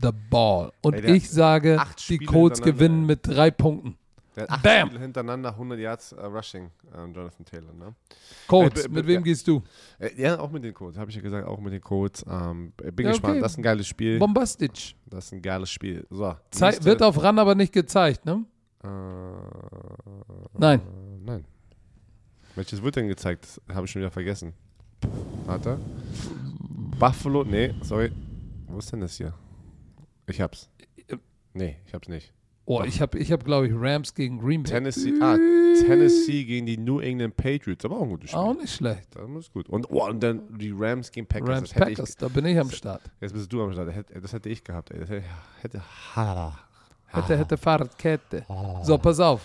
the 0.00 0.10
ball. 0.30 0.72
Und 0.82 0.94
Ey, 0.94 1.16
ich 1.16 1.30
sage, 1.30 1.80
die 2.08 2.18
Colts 2.18 2.62
gewinnen 2.62 3.04
mit 3.06 3.20
drei 3.26 3.50
Punkten. 3.50 3.96
Der 4.36 4.42
hat 4.44 4.50
acht 4.50 4.62
Bam! 4.62 4.88
Spiele 4.88 5.00
hintereinander 5.02 5.48
100 5.50 5.78
Yards 5.78 6.12
äh, 6.12 6.22
Rushing, 6.24 6.70
ähm, 6.94 7.14
Jonathan 7.14 7.44
Taylor, 7.46 7.72
ne? 7.72 7.94
Colts, 8.46 8.84
Äh, 8.84 8.88
mit 8.90 9.06
wem 9.06 9.22
gehst 9.24 9.48
du? 9.48 9.62
Äh, 9.98 10.10
Ja, 10.20 10.38
auch 10.38 10.50
mit 10.50 10.62
den 10.62 10.74
Colts, 10.74 10.98
habe 10.98 11.10
ich 11.10 11.16
ja 11.16 11.22
gesagt, 11.22 11.48
auch 11.48 11.58
mit 11.58 11.72
den 11.72 11.80
Colts. 11.80 12.24
Ähm, 12.28 12.72
bin 12.94 13.06
Ja, 13.06 13.12
gespannt, 13.12 13.32
okay. 13.34 13.40
das 13.40 13.52
ist 13.52 13.58
ein 13.58 13.62
geiles 13.62 13.86
Spiel. 13.86 14.18
Bombastisch. 14.18 14.94
Das 15.06 15.24
ist 15.26 15.32
ein 15.32 15.40
geiles 15.42 15.70
Spiel. 15.70 16.06
So, 16.10 16.36
Zei 16.50 16.76
wird 16.82 17.02
auf 17.02 17.16
Run 17.22 17.38
aber 17.38 17.54
nicht 17.54 17.72
gezeigt, 17.72 18.26
ne? 18.26 18.44
Äh, 18.84 18.88
Nein. 20.58 20.80
Äh, 20.80 20.82
nein. 21.24 21.44
Welches 22.54 22.82
wird 22.82 22.96
denn 22.96 23.08
gezeigt? 23.08 23.44
Das 23.44 23.74
habe 23.74 23.86
ich 23.86 23.90
schon 23.92 24.00
wieder 24.00 24.10
vergessen. 24.10 24.52
Warte. 25.46 25.78
Buffalo, 26.98 27.44
nee, 27.44 27.74
sorry. 27.82 28.12
Wo 28.66 28.78
ist 28.78 28.92
denn 28.92 29.00
das 29.00 29.16
hier? 29.16 29.32
Ich 30.26 30.40
hab's. 30.40 30.68
Nee, 31.52 31.76
ich 31.86 31.94
hab's 31.94 32.08
nicht. 32.08 32.32
Oh, 32.68 32.82
ich 32.82 33.00
habe, 33.00 33.16
ich 33.18 33.30
hab, 33.30 33.44
glaube 33.44 33.68
ich, 33.68 33.72
Rams 33.74 34.12
gegen 34.12 34.38
Green 34.38 34.64
Bay. 34.64 34.72
Tennessee, 34.72 35.12
ah, 35.20 35.36
Tennessee 35.86 36.44
gegen 36.44 36.66
die 36.66 36.76
New 36.76 36.98
England 36.98 37.36
Patriots. 37.36 37.84
Aber 37.84 37.96
auch 37.96 38.02
ein 38.02 38.10
gutes 38.10 38.30
Spiel. 38.30 38.40
Auch 38.40 38.54
nicht 38.54 38.74
schlecht. 38.74 39.08
Das 39.14 39.30
ist 39.38 39.52
gut. 39.52 39.68
Und, 39.68 39.88
oh, 39.88 40.04
und 40.04 40.20
dann 40.20 40.42
die 40.58 40.74
Rams 40.76 41.12
gegen 41.12 41.26
Packers. 41.26 41.48
Rams 41.48 41.72
Packers, 41.72 42.16
da 42.16 42.26
bin 42.26 42.44
ich 42.44 42.58
am 42.58 42.70
Start. 42.70 43.02
Ich, 43.04 43.22
jetzt 43.22 43.32
bist 43.34 43.52
du 43.52 43.62
am 43.62 43.72
Start. 43.72 43.88
Das 43.88 43.94
hätte, 43.94 44.20
das 44.20 44.32
hätte 44.32 44.48
ich 44.48 44.64
gehabt. 44.64 44.90
Ey. 44.90 44.98
Das 44.98 45.08
hätte, 45.08 45.22
hätte, 45.62 45.82
Hätte, 47.06 47.38
hätte 47.38 47.56
Fahrradkette. 47.56 48.44
So, 48.82 48.98
pass 48.98 49.20
auf. 49.20 49.40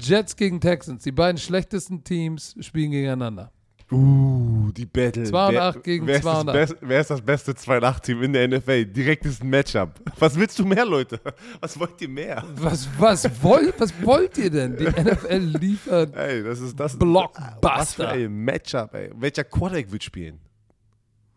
Jets 0.00 0.34
gegen 0.34 0.60
Texans. 0.60 1.04
Die 1.04 1.12
beiden 1.12 1.38
schlechtesten 1.38 2.02
Teams 2.02 2.56
spielen 2.60 2.90
gegeneinander. 2.90 3.52
Uh, 3.92 4.43
die 4.72 4.86
Battle. 4.86 5.24
2 5.24 5.46
und 5.48 5.54
Wer- 5.54 5.62
8 5.64 5.82
gegen 5.84 6.06
wer 6.06 6.16
ist 6.16 6.22
2 6.22 6.40
und 6.40 6.46
das 6.46 6.54
Best, 6.54 6.76
Wer 6.80 7.00
ist 7.00 7.10
das 7.10 7.20
beste 7.20 7.54
2 7.54 7.76
und 7.78 7.84
8 7.84 8.02
Team 8.02 8.22
in 8.22 8.32
der 8.32 8.48
NFL? 8.48 8.84
Direktes 8.86 9.42
Matchup. 9.42 10.00
Was 10.18 10.36
willst 10.36 10.58
du 10.58 10.64
mehr, 10.64 10.84
Leute? 10.84 11.20
Was 11.60 11.78
wollt 11.78 12.00
ihr 12.00 12.08
mehr? 12.08 12.44
Was, 12.56 12.88
was, 12.98 13.42
wollt, 13.42 13.78
was 13.80 13.92
wollt 14.02 14.38
ihr 14.38 14.50
denn? 14.50 14.76
Die 14.76 14.84
NFL 14.84 15.56
liefert. 15.58 16.14
Ey, 16.16 16.42
das 16.42 16.60
ist 16.60 16.78
das. 16.78 16.98
Blockbuster. 16.98 17.58
Was 17.62 17.94
für 17.94 18.08
ein 18.08 18.32
Matchup, 18.44 18.94
ey. 18.94 19.10
Welcher 19.16 19.44
Quarterback 19.44 19.90
wird 19.90 20.04
spielen? 20.04 20.40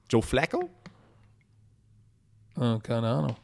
Joe 0.09 0.21
Flacco? 0.21 0.69
Oh, 2.55 2.79
keine 2.81 3.07
Ahnung. 3.07 3.35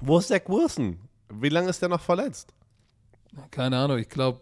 Wo 0.00 0.18
ist 0.18 0.28
Zach 0.28 0.42
Wilson? 0.46 0.98
Wie 1.32 1.48
lange 1.48 1.70
ist 1.70 1.80
der 1.82 1.88
noch 1.88 2.00
verletzt? 2.00 2.52
Keine 3.50 3.76
Ahnung. 3.78 3.98
Ich 3.98 4.08
glaube, 4.08 4.40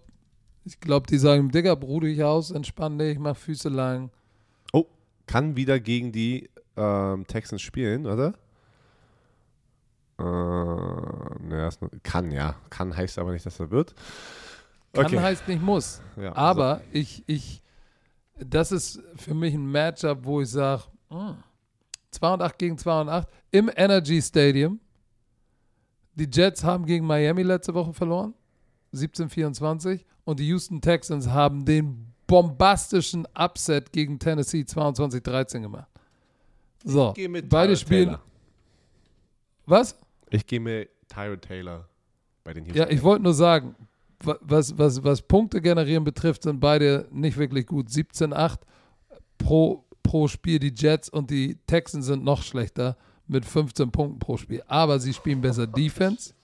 ich 0.64 0.78
glaub, 0.80 1.06
die 1.06 1.18
sagen: 1.18 1.50
Digga, 1.50 1.74
bruh 1.74 2.00
dich 2.00 2.22
aus, 2.22 2.50
entspann 2.50 2.98
dich, 2.98 3.18
mach 3.18 3.36
Füße 3.36 3.68
lang. 3.68 4.10
Kann 5.28 5.54
wieder 5.54 5.78
gegen 5.78 6.10
die 6.10 6.50
ähm, 6.76 7.26
Texans 7.28 7.62
spielen, 7.62 8.06
oder? 8.06 8.34
Äh, 10.18 10.22
ne, 10.22 11.70
kann, 12.02 12.32
ja. 12.32 12.56
Kann 12.70 12.96
heißt 12.96 13.18
aber 13.18 13.32
nicht, 13.32 13.46
dass 13.46 13.60
er 13.60 13.70
wird. 13.70 13.94
Kann 14.92 15.06
Okay. 15.06 15.20
heißt 15.20 15.46
nicht 15.46 15.62
muss. 15.62 16.02
Ja, 16.16 16.34
Aber 16.34 16.80
ich, 16.90 17.22
ich, 17.26 17.62
das 18.38 18.72
ist 18.72 19.00
für 19.16 19.34
mich 19.34 19.54
ein 19.54 19.70
Matchup, 19.70 20.24
wo 20.24 20.40
ich 20.40 20.50
sage, 20.50 20.84
2 22.10 22.32
und 22.34 22.42
8 22.42 22.58
gegen 22.58 22.78
2 22.78 23.00
und 23.02 23.08
8 23.08 23.28
im 23.50 23.70
Energy 23.76 24.20
Stadium. 24.20 24.80
Die 26.14 26.28
Jets 26.28 26.64
haben 26.64 26.84
gegen 26.86 27.06
Miami 27.06 27.42
letzte 27.42 27.74
Woche 27.74 27.92
verloren, 27.92 28.34
17-24. 28.92 30.04
Und 30.24 30.40
die 30.40 30.48
Houston 30.48 30.80
Texans 30.80 31.28
haben 31.28 31.64
den 31.64 32.07
bombastischen 32.28 33.26
Upset 33.36 33.90
gegen 33.92 34.20
Tennessee 34.20 34.60
22-13 34.62 35.62
gemacht. 35.62 35.88
So, 36.84 37.12
beide 37.48 37.76
spielen. 37.76 38.04
Taylor. 38.10 38.22
Was? 39.66 39.98
Ich 40.30 40.46
gehe 40.46 40.60
mit 40.60 40.88
Tyrod 41.08 41.42
Taylor 41.42 41.88
bei 42.44 42.54
den 42.54 42.64
Houston. 42.66 42.78
Ja, 42.78 42.88
ich 42.88 43.02
wollte 43.02 43.24
nur 43.24 43.34
sagen, 43.34 43.74
wa- 44.22 44.38
was, 44.42 44.76
was, 44.78 45.02
was 45.02 45.22
Punkte 45.22 45.60
generieren 45.60 46.04
betrifft, 46.04 46.42
sind 46.44 46.60
beide 46.60 47.08
nicht 47.10 47.36
wirklich 47.36 47.66
gut. 47.66 47.88
17-8 47.88 48.58
pro, 49.38 49.84
pro 50.02 50.28
Spiel 50.28 50.58
die 50.58 50.72
Jets 50.76 51.08
und 51.08 51.30
die 51.30 51.56
Texans 51.66 52.06
sind 52.06 52.22
noch 52.24 52.42
schlechter 52.42 52.96
mit 53.26 53.44
15 53.44 53.90
Punkten 53.90 54.18
pro 54.18 54.36
Spiel. 54.36 54.62
Aber 54.68 55.00
sie 55.00 55.12
spielen 55.12 55.40
besser 55.40 55.66
Defense. 55.66 56.34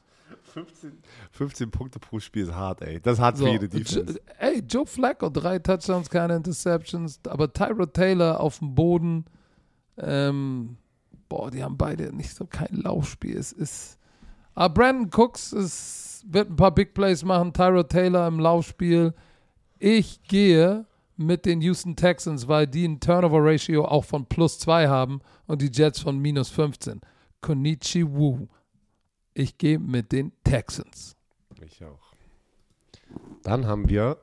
15, 0.55 0.93
15 1.33 1.71
Punkte 1.73 1.99
pro 1.99 2.21
Spiel 2.21 2.45
ist 2.45 2.55
hart, 2.55 2.81
ey. 2.83 3.01
Das 3.01 3.15
ist 3.15 3.21
hart 3.21 3.37
So, 3.37 3.45
für 3.45 3.51
jede 3.51 3.69
Defense. 3.69 4.21
Ey, 4.39 4.63
Joe 4.69 4.87
Flacco, 4.87 5.29
drei 5.29 5.59
Touchdowns, 5.59 6.09
keine 6.09 6.37
Interceptions, 6.37 7.19
aber 7.29 7.53
Tyrod 7.53 7.93
Taylor 7.93 8.39
auf 8.39 8.61
dem 8.61 8.75
Boden. 8.75 9.25
Ähm, 9.99 10.77
boah, 11.29 11.51
die 11.51 11.63
haben 11.63 11.77
beide 11.77 12.15
nicht 12.15 12.35
so 12.35 12.47
kein 12.47 12.77
Laufspiel. 12.77 13.37
Es 13.37 13.53
ist. 13.53 13.99
Aber 14.55 14.73
Brandon 14.73 15.11
Cooks 15.13 15.53
ist, 15.53 16.25
wird 16.29 16.51
ein 16.51 16.57
paar 16.57 16.73
Big 16.73 16.95
Plays 16.95 17.25
machen, 17.25 17.53
Tyrod 17.53 17.89
Taylor 17.89 18.29
im 18.29 18.39
Laufspiel. 18.39 19.13
Ich 19.81 20.23
gehe 20.23 20.87
mit 21.17 21.47
den 21.47 21.61
Houston 21.63 21.97
Texans, 21.97 22.47
weil 22.47 22.69
die 22.69 22.87
ein 22.87 23.01
Turnover-Ratio 23.01 23.85
auch 23.85 24.05
von 24.05 24.27
plus 24.27 24.61
2 24.61 24.87
haben 24.87 25.21
und 25.47 25.61
die 25.63 25.71
Jets 25.73 25.99
von 26.01 26.19
minus 26.19 26.49
15. 26.51 27.01
Konichi 27.41 28.07
Wu. 28.07 28.47
Ich 29.35 29.59
gehe 29.59 29.81
mit 29.81 30.13
den 30.13 30.33
Texans. 30.45 31.17
Ich 31.67 31.85
auch. 31.85 32.15
Dann 33.43 33.67
haben 33.67 33.89
wir 33.89 34.19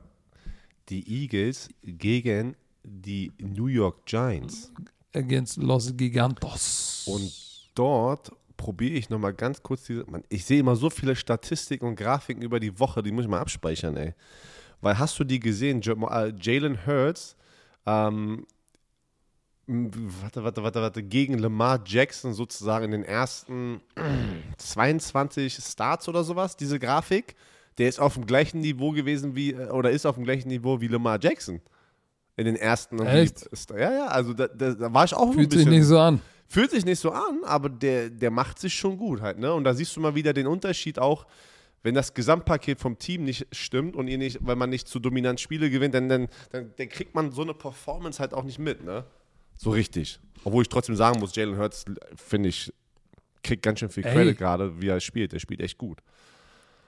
die 0.88 1.06
Eagles 1.06 1.68
gegen 1.82 2.56
die 2.82 3.30
New 3.38 3.66
York 3.66 4.06
Giants. 4.06 4.72
Against 5.14 5.58
Los 5.58 5.94
Gigantos. 5.94 7.04
Und 7.06 7.30
dort 7.74 8.32
probiere 8.56 8.94
ich 8.94 9.10
nochmal 9.10 9.34
ganz 9.34 9.62
kurz 9.62 9.84
diese. 9.84 10.04
Man, 10.10 10.24
ich 10.30 10.44
sehe 10.44 10.60
immer 10.60 10.76
so 10.76 10.88
viele 10.88 11.14
Statistiken 11.14 11.86
und 11.86 11.96
Grafiken 11.96 12.42
über 12.42 12.58
die 12.58 12.78
Woche, 12.78 13.02
die 13.02 13.12
muss 13.12 13.24
ich 13.24 13.30
mal 13.30 13.40
abspeichern, 13.40 13.96
ey. 13.96 14.14
Weil 14.80 14.98
hast 14.98 15.18
du 15.18 15.24
die 15.24 15.40
gesehen? 15.40 15.82
Äh, 15.82 16.32
Jalen 16.40 16.86
Hurts, 16.86 17.36
ähm, 17.86 18.46
warte, 19.66 20.44
warte, 20.44 20.62
warte, 20.62 20.82
warte, 20.82 21.02
gegen 21.02 21.38
Lamar 21.38 21.80
Jackson 21.84 22.34
sozusagen 22.34 22.86
in 22.86 22.90
den 22.90 23.04
ersten 23.04 23.80
22 24.58 25.54
Starts 25.54 26.08
oder 26.08 26.24
sowas, 26.24 26.56
diese 26.56 26.78
Grafik. 26.78 27.34
Der 27.78 27.88
ist 27.88 28.00
auf 28.00 28.14
dem 28.14 28.26
gleichen 28.26 28.60
Niveau 28.60 28.90
gewesen 28.90 29.34
wie, 29.34 29.52
äh, 29.52 29.70
oder 29.70 29.90
ist 29.90 30.04
auf 30.04 30.16
dem 30.16 30.24
gleichen 30.24 30.48
Niveau 30.48 30.80
wie 30.80 30.88
Lamar 30.88 31.18
Jackson. 31.20 31.60
In 32.36 32.46
den 32.46 32.56
ersten. 32.56 32.98
Echt? 33.00 33.48
Ja, 33.70 33.92
ja, 33.92 34.06
also 34.06 34.32
da, 34.32 34.48
da, 34.48 34.72
da 34.72 34.92
war 34.92 35.04
ich 35.04 35.14
auch 35.14 35.26
so 35.26 35.30
ein 35.30 35.34
Fühlt 35.34 35.50
bisschen. 35.50 35.64
sich 35.64 35.78
nicht 35.78 35.86
so 35.86 35.98
an. 35.98 36.20
Fühlt 36.48 36.70
sich 36.70 36.84
nicht 36.84 36.98
so 36.98 37.10
an, 37.12 37.44
aber 37.44 37.68
der, 37.70 38.10
der 38.10 38.30
macht 38.30 38.58
sich 38.58 38.74
schon 38.74 38.98
gut 38.98 39.22
halt, 39.22 39.38
ne? 39.38 39.54
Und 39.54 39.64
da 39.64 39.72
siehst 39.72 39.96
du 39.96 40.00
mal 40.00 40.14
wieder 40.14 40.32
den 40.34 40.46
Unterschied 40.46 40.98
auch, 40.98 41.26
wenn 41.82 41.94
das 41.94 42.14
Gesamtpaket 42.14 42.78
vom 42.78 42.98
Team 42.98 43.24
nicht 43.24 43.46
stimmt 43.52 43.96
und 43.96 44.08
ihr 44.08 44.18
nicht, 44.18 44.38
weil 44.40 44.56
man 44.56 44.70
nicht 44.70 44.86
zu 44.86 44.98
dominant 44.98 45.40
Spiele 45.40 45.70
gewinnt, 45.70 45.94
dann, 45.94 46.08
dann, 46.08 46.28
dann, 46.50 46.72
dann 46.76 46.88
kriegt 46.88 47.14
man 47.14 47.32
so 47.32 47.42
eine 47.42 47.54
Performance 47.54 48.20
halt 48.20 48.34
auch 48.34 48.44
nicht 48.44 48.58
mit, 48.58 48.84
ne? 48.84 49.04
So 49.62 49.70
richtig. 49.70 50.18
Obwohl 50.44 50.62
ich 50.62 50.68
trotzdem 50.68 50.96
sagen 50.96 51.20
muss, 51.20 51.36
Jalen 51.36 51.56
Hurts, 51.56 51.84
finde 52.16 52.48
ich, 52.48 52.72
kriegt 53.44 53.62
ganz 53.62 53.78
schön 53.78 53.90
viel 53.90 54.04
Ey. 54.04 54.12
Credit 54.12 54.36
gerade, 54.38 54.80
wie 54.82 54.88
er 54.88 54.98
spielt. 54.98 55.32
Der 55.32 55.38
spielt 55.38 55.60
echt 55.60 55.78
gut. 55.78 55.98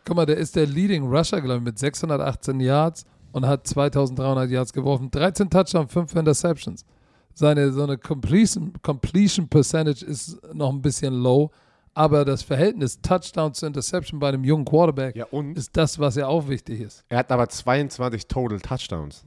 Guck 0.04 0.16
mal, 0.16 0.26
der 0.26 0.36
ist 0.38 0.56
der 0.56 0.66
Leading 0.66 1.04
Rusher, 1.04 1.40
glaube 1.40 1.58
ich, 1.58 1.64
mit 1.64 1.78
618 1.78 2.58
Yards 2.60 3.04
und 3.32 3.46
hat 3.46 3.66
2300 3.66 4.50
Yards 4.50 4.72
geworfen. 4.72 5.08
13 5.10 5.48
Touchdowns, 5.48 5.92
5 5.92 6.14
Interceptions. 6.16 6.84
Seine 7.32 7.72
so 7.72 7.82
eine 7.84 7.96
Completion, 7.96 8.72
Completion 8.82 9.48
Percentage 9.48 10.04
ist 10.04 10.40
noch 10.52 10.72
ein 10.72 10.82
bisschen 10.82 11.14
low, 11.14 11.50
aber 11.94 12.24
das 12.24 12.42
Verhältnis 12.42 13.00
Touchdown 13.00 13.54
zu 13.54 13.66
Interception 13.66 14.18
bei 14.20 14.28
einem 14.28 14.44
jungen 14.44 14.64
Quarterback 14.64 15.16
Ja, 15.16 15.26
ist 15.54 15.76
das, 15.76 15.98
was 15.98 16.16
ja 16.16 16.26
auch 16.26 16.48
wichtig 16.48 16.80
ist. 16.80 17.04
er 17.08 17.18
hat 17.18 17.30
aber 17.32 17.48
22 17.48 18.26
Total 18.26 18.60
Touchdowns. 18.60 19.24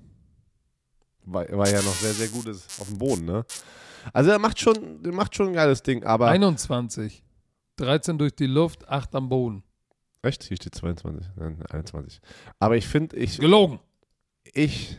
Weil, 1.30 1.50
weil 1.52 1.74
er 1.74 1.84
noch 1.84 1.94
sehr, 1.94 2.14
sehr 2.14 2.30
gut 2.30 2.48
ist 2.48 2.80
auf 2.80 2.88
dem 2.88 2.98
Boden, 2.98 3.26
ne? 3.26 3.46
Also 4.14 4.32
er 4.32 4.40
macht 4.40 4.60
schon, 4.60 5.04
der 5.04 5.14
macht 5.14 5.36
schon 5.36 5.48
ein 5.48 5.54
geiles 5.54 5.84
Ding, 5.84 6.04
aber. 6.04 6.28
21. 6.30 7.24
13 7.76 8.18
durch 8.18 8.34
die 8.34 8.48
Luft, 8.48 8.88
8 8.88 9.14
am 9.16 9.30
Boden. 9.30 9.64
Echt? 10.22 10.44
Hier 10.44 10.58
steht 10.58 10.74
22, 10.74 11.28
nein, 11.36 11.62
21. 11.70 12.20
Aber 12.60 12.76
ich 12.76 12.88
finde, 12.88 13.16
ich, 13.18 13.38
Gelogen. 13.38 13.80
ich 14.54 14.98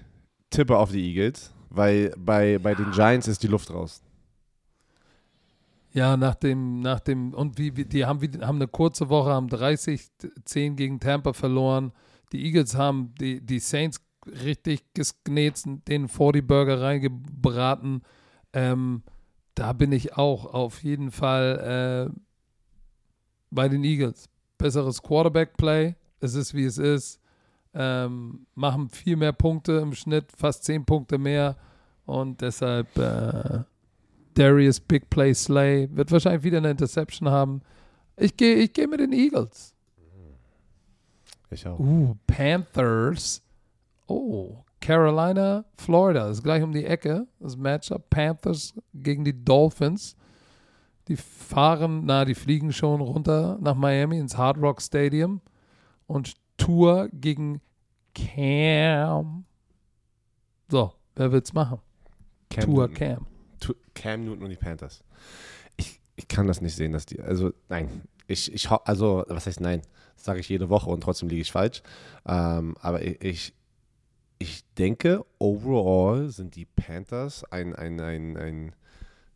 tippe 0.51 0.77
auf 0.77 0.93
die 0.93 1.03
Eagles, 1.03 1.53
weil 1.71 2.15
bei, 2.17 2.59
bei 2.59 2.75
den 2.75 2.91
Giants 2.93 3.27
ist 3.27 3.43
die 3.43 3.49
Luft 3.49 3.71
raus. 3.71 4.03
Ja, 5.93 6.17
nach 6.17 6.35
dem, 6.35 6.81
nach 6.81 7.01
dem, 7.01 7.35
und 7.35 7.59
wie, 7.59 7.77
wie 7.77 7.85
die 7.85 8.05
haben, 8.05 8.21
wie, 8.21 8.31
haben 8.41 8.57
eine 8.57 8.69
kurze 8.69 9.09
Woche, 9.09 9.31
haben 9.31 9.49
30, 9.49 10.07
10 10.45 10.77
gegen 10.77 11.01
Tampa 11.01 11.33
verloren. 11.33 11.93
Die 12.33 12.45
Eagles 12.45 12.77
haben 12.77 13.15
die, 13.19 13.41
die 13.41 13.59
Saints 13.59 14.01
richtig 14.45 14.85
gesgnetzt, 14.95 15.67
den 15.89 16.09
40 16.09 16.47
Burger 16.47 16.81
reingebraten. 16.81 18.03
Ähm, 18.53 19.03
da 19.55 19.73
bin 19.73 19.93
ich 19.93 20.17
auch 20.17 20.47
auf 20.47 20.83
jeden 20.83 21.11
Fall 21.11 22.11
äh, 22.11 22.21
bei 23.51 23.69
den 23.69 23.85
Eagles. 23.85 24.29
Besseres 24.57 25.03
Quarterback-Play, 25.03 25.95
es 26.21 26.35
ist 26.35 26.55
wie 26.55 26.65
es 26.65 26.79
ist. 26.79 27.21
Ähm, 27.75 28.47
machen 28.55 28.89
viel 28.89 29.17
mehr 29.17 29.33
Punkte 29.33 29.73
im 29.79 29.95
Schnitt, 29.95 30.33
fast 30.33 30.65
10 30.65 30.85
Punkte 30.85 31.19
mehr. 31.19 31.57
Und 32.07 32.41
deshalb 32.41 32.97
äh, 32.97 33.61
Darius 34.35 34.81
Big 34.81 35.11
Play 35.11 35.35
Slay 35.35 35.89
wird 35.93 36.11
wahrscheinlich 36.11 36.43
wieder 36.43 36.59
eine 36.59 36.71
Interception 36.71 37.29
haben. 37.29 37.61
Ich 38.17 38.37
gehe 38.37 38.57
ich 38.57 38.73
geh 38.73 38.87
mit 38.87 39.01
den 39.01 39.13
Eagles. 39.13 39.75
Ich 41.51 41.67
auch. 41.67 41.79
Uh, 41.79 42.15
Panthers. 42.27 43.43
Oh, 44.09 44.65
Carolina, 44.81 45.65
Florida. 45.77 46.27
Das 46.29 46.39
ist 46.39 46.43
gleich 46.45 46.63
um 46.63 46.73
die 46.73 46.85
Ecke. 46.85 47.27
Das 47.41 47.57
Matchup 47.57 48.09
Panthers 48.11 48.75
gegen 48.95 49.25
die 49.25 49.45
Dolphins. 49.45 50.17
Die 51.09 51.17
fahren, 51.17 52.03
na, 52.05 52.25
die 52.25 52.35
fliegen 52.35 52.73
schon 52.73 53.01
runter 53.01 53.59
nach 53.61 53.75
Miami 53.75 54.19
ins 54.19 54.37
Hard 54.37 54.59
Rock 54.59 54.81
Stadium. 54.83 55.41
Und 56.07 56.35
Tour 56.57 57.09
gegen 57.13 57.61
Cam. 58.15 59.45
So, 60.71 60.93
wer 61.17 61.33
wird's 61.33 61.53
machen? 61.53 61.81
Cam 62.51 62.65
Tour 62.65 62.89
Newton. 62.89 62.95
Cam. 62.95 63.27
Tu- 63.61 63.75
Cam 63.95 64.25
Newton 64.25 64.45
und 64.45 64.51
die 64.51 64.57
Panthers. 64.57 65.03
Ich, 65.77 66.01
ich 66.17 66.29
kann 66.29 66.47
das 66.47 66.61
nicht 66.61 66.75
sehen, 66.77 66.93
dass 66.93 67.07
die, 67.07 67.21
also 67.21 67.53
nein, 67.69 68.03
ich, 68.27 68.53
ich 68.53 68.71
also 68.71 69.25
was 69.29 69.47
heißt 69.47 69.61
nein, 69.61 69.83
das 70.17 70.25
sage 70.25 70.41
ich 70.41 70.49
jede 70.49 70.69
Woche 70.69 70.91
und 70.91 71.01
trotzdem 71.03 71.29
liege 71.29 71.43
ich 71.43 71.53
falsch. 71.53 71.83
Ähm, 72.27 72.77
aber 72.81 73.03
ich, 73.03 73.23
ich, 73.23 73.55
ich 74.39 74.65
denke, 74.75 75.25
overall 75.39 76.29
sind 76.29 76.55
die 76.57 76.65
Panthers 76.65 77.45
ein, 77.45 77.75
ein, 77.75 78.01
ein, 78.01 78.37
ein 78.37 78.73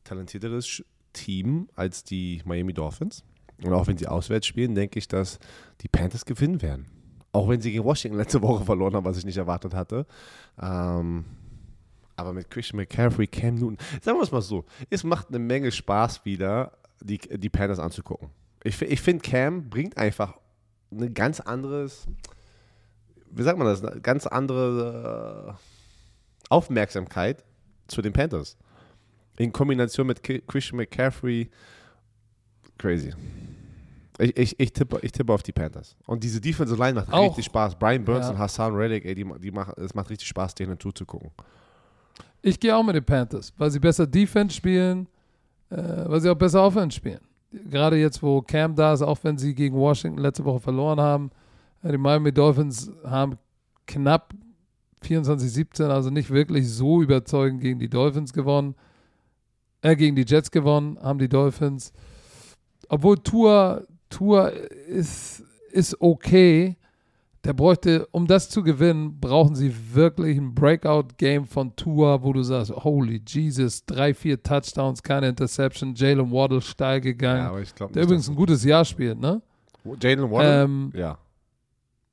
talentierteres 0.04 0.84
Team 1.12 1.68
als 1.74 2.04
die 2.04 2.42
Miami 2.44 2.72
Dolphins. 2.72 3.24
Und 3.62 3.72
auch 3.72 3.86
wenn 3.86 3.96
sie 3.96 4.08
auswärts 4.08 4.46
spielen, 4.46 4.74
denke 4.74 4.98
ich, 4.98 5.08
dass 5.08 5.38
die 5.80 5.88
Panthers 5.88 6.24
gewinnen 6.24 6.62
werden. 6.62 6.86
Auch 7.32 7.48
wenn 7.48 7.60
sie 7.60 7.72
gegen 7.72 7.84
Washington 7.84 8.18
letzte 8.18 8.42
Woche 8.42 8.64
verloren 8.64 8.94
haben, 8.94 9.04
was 9.04 9.18
ich 9.18 9.24
nicht 9.24 9.36
erwartet 9.36 9.74
hatte. 9.74 10.06
Ähm, 10.60 11.24
aber 12.16 12.32
mit 12.32 12.50
Christian 12.50 12.78
McCaffrey, 12.78 13.26
Cam 13.26 13.54
Newton, 13.54 13.78
sagen 14.00 14.18
wir 14.18 14.22
es 14.22 14.32
mal 14.32 14.42
so, 14.42 14.64
es 14.90 15.02
macht 15.02 15.28
eine 15.28 15.38
Menge 15.38 15.72
Spaß 15.72 16.24
wieder, 16.24 16.72
die, 17.00 17.18
die 17.18 17.48
Panthers 17.48 17.78
anzugucken. 17.78 18.28
Ich, 18.64 18.80
ich 18.82 19.00
finde, 19.00 19.22
Cam 19.22 19.70
bringt 19.70 19.96
einfach 19.96 20.38
ein 20.90 21.14
ganz 21.14 21.40
anderes, 21.40 22.06
wie 23.32 23.42
sagt 23.42 23.58
man 23.58 23.66
das, 23.66 23.84
eine 23.84 24.00
ganz 24.00 24.26
andere 24.26 25.56
äh, 25.58 26.48
Aufmerksamkeit 26.50 27.44
zu 27.88 28.02
den 28.02 28.12
Panthers. 28.12 28.56
In 29.38 29.52
Kombination 29.52 30.06
mit 30.06 30.22
Christian 30.22 30.76
McCaffrey, 30.76 31.50
crazy. 32.78 33.12
Ich, 34.18 34.36
ich, 34.36 34.60
ich, 34.60 34.72
tippe, 34.72 34.98
ich 35.02 35.10
tippe 35.12 35.32
auf 35.32 35.42
die 35.42 35.52
Panthers. 35.52 35.96
Und 36.06 36.22
diese 36.22 36.40
Defensive 36.40 36.78
Line 36.78 36.94
macht 36.94 37.12
Auch. 37.12 37.30
richtig 37.30 37.46
Spaß. 37.46 37.76
Brian 37.78 38.04
Burns 38.04 38.26
Ja. 38.26 38.32
und 38.32 38.38
Hassan 38.38 38.74
Reddick, 38.74 39.04
ey, 39.06 39.14
die, 39.14 39.24
die 39.40 39.50
machen, 39.50 39.72
es 39.82 39.94
macht 39.94 40.10
richtig 40.10 40.28
Spaß, 40.28 40.54
denen 40.54 40.78
zuzugucken. 40.78 41.30
Ich 42.42 42.60
gehe 42.60 42.76
auch 42.76 42.82
mit 42.82 42.94
den 42.94 43.04
Panthers, 43.04 43.52
weil 43.56 43.70
sie 43.70 43.78
besser 43.78 44.06
Defense 44.06 44.54
spielen, 44.54 45.08
äh, 45.70 45.76
weil 45.76 46.20
sie 46.20 46.28
auch 46.28 46.36
besser 46.36 46.62
Offense 46.62 46.96
spielen. 46.96 47.20
Gerade 47.52 47.96
jetzt, 47.96 48.22
wo 48.22 48.42
Cam 48.42 48.74
da 48.74 48.92
ist, 48.92 49.02
auch 49.02 49.18
wenn 49.22 49.38
sie 49.38 49.54
gegen 49.54 49.76
Washington 49.76 50.18
letzte 50.20 50.44
Woche 50.44 50.60
verloren 50.60 51.00
haben. 51.00 51.30
Die 51.82 51.98
Miami 51.98 52.32
Dolphins 52.32 52.90
haben 53.04 53.38
knapp 53.86 54.34
24-17, 55.04 55.88
also 55.88 56.10
nicht 56.10 56.30
wirklich 56.30 56.68
so 56.68 57.02
überzeugend 57.02 57.60
gegen 57.60 57.78
die 57.78 57.88
Dolphins 57.88 58.32
gewonnen. 58.32 58.74
Äh, 59.82 59.96
gegen 59.96 60.14
die 60.14 60.24
Jets 60.24 60.50
gewonnen, 60.50 60.96
haben 61.02 61.18
die 61.18 61.28
Dolphins. 61.28 61.92
Obwohl 62.88 63.18
Tour, 63.18 63.86
Tour 64.08 64.52
ist, 64.52 65.42
ist 65.72 66.00
okay. 66.00 66.76
Der 67.44 67.52
bräuchte, 67.52 68.06
um 68.12 68.28
das 68.28 68.48
zu 68.48 68.62
gewinnen, 68.62 69.18
brauchen 69.18 69.56
sie 69.56 69.74
wirklich 69.92 70.38
ein 70.38 70.54
Breakout-Game 70.54 71.46
von 71.46 71.74
Tour, 71.74 72.22
wo 72.22 72.32
du 72.32 72.44
sagst, 72.44 72.70
holy 72.70 73.20
Jesus, 73.26 73.84
drei, 73.84 74.14
vier 74.14 74.40
Touchdowns, 74.40 75.02
keine 75.02 75.28
Interception, 75.28 75.94
Jalen 75.96 76.30
Waddle 76.30 76.60
steil 76.60 77.00
gegangen, 77.00 77.60
ich 77.60 77.74
glaube 77.74 77.94
der 77.94 78.04
übrigens 78.04 78.28
ein 78.28 78.36
gutes 78.36 78.62
Jahr 78.62 78.84
spielt, 78.84 79.18
ne? 79.18 79.42
Jalen 80.00 80.30
Waddle? 80.30 80.62
Ähm, 80.62 80.92
ja. 80.94 81.18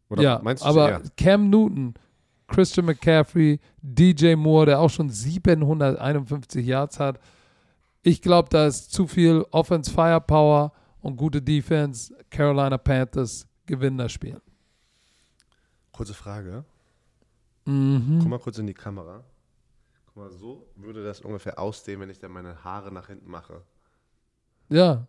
Oder 0.10 0.24
ja, 0.24 0.40
meinst 0.44 0.64
du 0.64 0.68
aber 0.68 0.90
ja. 0.90 1.02
Cam 1.18 1.50
Newton, 1.50 1.94
Christian 2.48 2.86
McCaffrey, 2.86 3.60
DJ 3.82 4.36
Moore, 4.36 4.68
der 4.68 4.80
auch 4.80 4.90
schon 4.90 5.10
751 5.10 6.66
Yards 6.66 7.00
hat. 7.00 7.20
Ich 8.02 8.22
glaube, 8.22 8.50
da 8.50 8.68
ist 8.68 8.92
zu 8.92 9.08
viel 9.08 9.46
Offense 9.52 9.92
Firepower 9.92 10.72
und 11.02 11.16
gute 11.16 11.42
Defense. 11.42 12.14
Carolina 12.30 12.78
Panthers 12.78 13.48
gewinnen 13.66 13.98
das 13.98 14.12
Spiel. 14.12 14.42
Kurze 15.92 16.14
Frage. 16.14 16.64
Mhm. 17.66 18.20
Guck 18.20 18.30
mal 18.30 18.40
kurz 18.40 18.58
in 18.58 18.68
die 18.68 18.74
Kamera. 18.74 19.24
Guck 20.08 20.16
mal, 20.16 20.32
so 20.32 20.68
würde 20.76 21.04
das 21.04 21.22
ungefähr 21.22 21.60
aussehen, 21.60 22.00
wenn 22.00 22.10
ich 22.10 22.20
dann 22.20 22.32
meine 22.32 22.64
Haare 22.64 22.92
nach 22.92 23.08
hinten 23.08 23.30
mache. 23.30 23.62
Ja. 24.70 25.08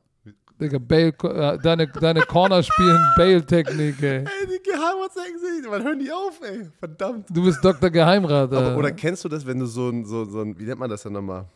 Digga, 0.60 0.78
Bale, 0.78 1.08
äh, 1.22 1.58
deine, 1.62 1.86
deine 1.88 2.20
Corner 2.22 2.62
spielen 2.62 3.00
Bale-Technik, 3.16 4.02
ey. 4.02 4.18
Ey, 4.18 4.24
die 4.46 4.70
Geheimratsecken 4.70 5.40
man 5.70 5.84
hören 5.84 5.98
die 6.00 6.10
auf, 6.12 6.40
ey. 6.42 6.68
Verdammt. 6.78 7.28
Du 7.30 7.44
bist 7.44 7.64
Dr. 7.64 7.90
Geheimrat. 7.90 8.52
Aber, 8.52 8.72
äh. 8.72 8.76
oder 8.76 8.92
kennst 8.92 9.24
du 9.24 9.28
das, 9.28 9.46
wenn 9.46 9.58
du 9.58 9.66
so 9.66 9.88
ein, 9.88 10.04
so, 10.04 10.24
so 10.24 10.40
ein, 10.40 10.58
wie 10.58 10.64
nennt 10.64 10.78
man 10.80 10.90
das 10.90 11.02
denn 11.02 11.12
nochmal? 11.12 11.46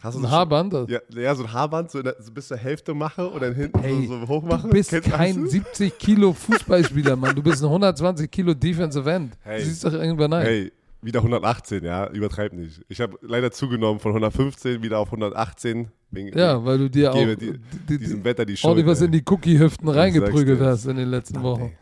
Hast 0.00 0.14
du 0.14 0.20
ein 0.20 0.22
schon- 0.22 0.30
Haarband? 0.30 0.72
das- 0.72 0.88
Ja, 0.88 1.00
ja, 1.10 1.34
so 1.34 1.44
ein 1.44 1.52
Haarband, 1.52 1.90
so, 1.90 1.98
in 1.98 2.04
der, 2.04 2.16
so 2.20 2.32
bis 2.32 2.48
zur 2.48 2.56
Hälfte 2.56 2.94
mache 2.94 3.26
und 3.28 3.42
dann 3.42 3.54
hinten 3.54 3.78
Ey, 3.84 4.06
so, 4.06 4.18
so 4.20 4.28
hoch 4.28 4.42
mache. 4.42 4.62
Du 4.68 4.72
bist 4.72 4.90
Kennst- 4.90 5.10
kein 5.10 5.36
hast 5.36 5.44
du? 5.44 5.48
70 5.48 5.98
Kilo 5.98 6.32
Fußballspieler, 6.32 7.16
Mann. 7.16 7.34
Du 7.36 7.42
bist 7.42 7.62
ein 7.62 7.68
120 7.68 8.30
Kilo 8.30 8.54
Defensive 8.54 9.10
End. 9.10 9.34
Hey. 9.42 9.58
Du 9.60 9.64
siehst 9.66 9.84
doch 9.84 9.92
irgendwann 9.92 10.32
ein. 10.32 10.46
Hey, 10.46 10.72
wieder 11.02 11.20
118, 11.20 11.84
ja, 11.84 12.08
übertreib 12.10 12.52
nicht. 12.52 12.80
Ich 12.88 13.00
habe 13.00 13.18
leider 13.22 13.50
zugenommen 13.50 13.98
von 14.00 14.12
115 14.12 14.82
wieder 14.82 14.98
auf 14.98 15.08
118. 15.08 15.88
Wegen, 16.10 16.36
Ja, 16.38 16.62
weil 16.64 16.78
du 16.78 16.90
dir 16.90 17.12
auch 17.12 17.16
die- 17.16 17.36
die, 17.36 17.58
die, 17.88 17.98
diesem 17.98 18.22
Wetter 18.22 18.44
die 18.44 18.56
Schuld. 18.56 18.68
ordentlich 18.68 18.86
was 18.86 19.00
in 19.00 19.10
die 19.12 19.22
Cookie-Hüften 19.26 19.88
reingeprügelt 19.88 20.60
hast 20.60 20.84
in 20.86 20.96
den 20.96 21.08
letzten 21.08 21.34
Mann, 21.36 21.42
Wochen. 21.44 21.62
ey. 21.62 21.76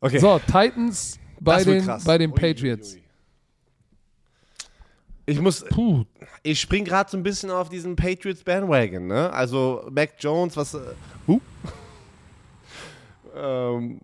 Okay. 0.00 0.18
So, 0.18 0.38
Titans 0.46 1.18
bei 1.40 1.62
den, 1.62 1.84
krass. 1.84 2.04
bei 2.04 2.16
den 2.18 2.30
Ui, 2.30 2.34
ui, 2.36 2.40
Patriots. 2.40 2.94
ui. 2.94 3.02
Ich 5.26 5.40
muss, 5.42 5.62
Puh, 5.66 6.04
ich 6.42 6.58
spring 6.58 6.86
gerade 6.86 7.10
so 7.10 7.18
ein 7.18 7.22
bisschen 7.22 7.50
auf 7.50 7.68
diesen 7.68 7.96
Patriots 7.96 8.42
Bandwagon, 8.42 9.06
ne? 9.08 9.30
Also 9.30 9.86
Mac 9.90 10.12
Jones, 10.18 10.56
was, 10.56 10.74
huh? 11.26 11.38
ähm, 13.36 14.00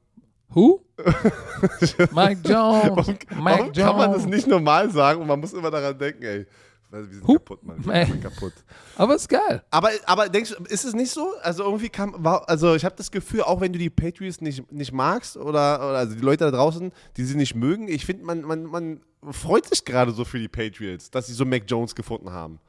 who? 0.54 0.80
Mike 2.12 2.40
Jones. 2.44 2.90
warum 2.96 3.18
Mac 3.42 3.58
warum 3.58 3.72
kann 3.72 3.96
man 3.96 4.12
das 4.12 4.22
Jones. 4.22 4.36
nicht 4.36 4.46
normal 4.46 4.90
sagen 4.90 5.20
und 5.20 5.26
man 5.26 5.40
muss 5.40 5.52
immer 5.52 5.70
daran 5.70 5.98
denken, 5.98 6.22
ey, 6.22 6.46
wir 6.90 7.04
sind 7.04 7.26
Huh? 7.26 7.34
kaputt, 7.34 7.64
Mann, 7.64 7.84
wir 7.84 8.06
sind 8.06 8.22
kaputt. 8.22 8.52
Aber 8.96 9.16
ist 9.16 9.28
geil. 9.28 9.64
Aber, 9.70 9.90
aber 10.06 10.28
denkst 10.28 10.54
du, 10.56 10.64
ist 10.64 10.84
es 10.84 10.94
nicht 10.94 11.10
so? 11.10 11.32
Also 11.42 11.64
irgendwie 11.64 11.88
kam, 11.88 12.14
war, 12.18 12.48
also 12.48 12.74
ich 12.76 12.84
habe 12.84 12.94
das 12.96 13.10
Gefühl, 13.10 13.42
auch 13.42 13.60
wenn 13.60 13.72
du 13.72 13.78
die 13.78 13.90
Patriots 13.90 14.40
nicht, 14.40 14.70
nicht 14.70 14.92
magst 14.92 15.36
oder, 15.36 15.78
oder 15.78 15.98
also 15.98 16.14
die 16.14 16.20
Leute 16.20 16.44
da 16.44 16.50
draußen, 16.52 16.92
die 17.16 17.24
sie 17.24 17.36
nicht 17.36 17.56
mögen, 17.56 17.88
ich 17.88 18.06
finde, 18.06 18.24
man, 18.24 18.42
man, 18.42 18.64
man 18.66 19.00
freut 19.32 19.66
sich 19.66 19.84
gerade 19.84 20.12
so 20.12 20.24
für 20.24 20.38
die 20.38 20.48
Patriots, 20.48 21.10
dass 21.10 21.26
sie 21.26 21.32
so 21.32 21.44
Mac 21.44 21.64
Jones 21.66 21.94
gefunden 21.96 22.30
haben. 22.30 22.60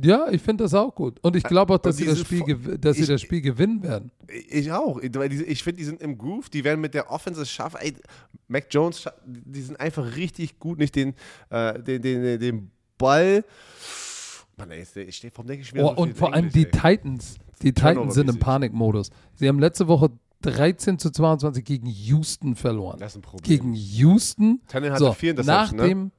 Ja, 0.00 0.28
ich 0.30 0.42
finde 0.42 0.64
das 0.64 0.74
auch 0.74 0.94
gut. 0.94 1.18
Und 1.22 1.34
ich 1.34 1.42
glaube 1.42 1.74
auch, 1.74 1.78
dass, 1.78 1.96
sie 1.96 2.06
das, 2.06 2.20
Spiel, 2.20 2.42
dass 2.80 2.96
sie 2.96 3.02
ich- 3.02 3.08
das 3.08 3.20
Spiel 3.20 3.40
gewinnen 3.40 3.82
werden. 3.82 4.10
Ich 4.48 4.70
auch, 4.70 4.98
ich 5.00 5.62
finde, 5.62 5.78
die 5.78 5.84
sind 5.84 6.00
im 6.00 6.16
Groove, 6.18 6.48
die 6.50 6.62
werden 6.64 6.80
mit 6.80 6.94
der 6.94 7.10
Offense 7.10 7.44
schaffen. 7.46 7.78
Ey, 7.80 7.94
Mac 8.46 8.66
Jones, 8.70 9.08
die 9.26 9.62
sind 9.62 9.80
einfach 9.80 10.16
richtig 10.16 10.58
gut, 10.58 10.78
nicht 10.78 10.94
den, 10.94 11.14
äh, 11.50 11.82
den, 11.82 12.02
den, 12.02 12.38
den, 12.40 12.70
Ball. 12.98 13.44
Mann, 14.56 14.70
ey, 14.72 14.84
ich 15.06 15.16
stehe 15.16 15.30
vom 15.30 15.46
denke 15.46 15.62
ich 15.62 15.72
wieder 15.72 15.84
Oh, 15.84 15.94
so 15.94 16.02
und 16.02 16.16
vor 16.16 16.34
allem 16.34 16.46
Englisch, 16.46 16.54
die 16.54 16.64
ey. 16.66 16.96
Titans. 16.96 17.36
Die 17.62 17.72
Titans 17.72 18.14
sind 18.14 18.28
im. 18.28 18.38
Panikmodus. 18.38 19.10
Sie 19.34 19.48
haben 19.48 19.58
letzte 19.58 19.88
Woche 19.88 20.10
13 20.42 20.98
zu 20.98 21.10
22 21.10 21.64
gegen 21.64 21.86
Houston 21.86 22.54
verloren. 22.56 22.98
Das 23.00 23.12
ist 23.12 23.18
ein 23.18 23.22
Problem. 23.22 23.44
Gegen 23.44 23.72
Houston. 23.74 24.60
Tannehill 24.68 24.92
hatte 24.94 25.04
So, 25.04 25.12
vier 25.12 25.34
nach 25.34 25.72
Interceptions, 25.72 25.80
ne? 25.82 25.88
dem, 25.88 26.12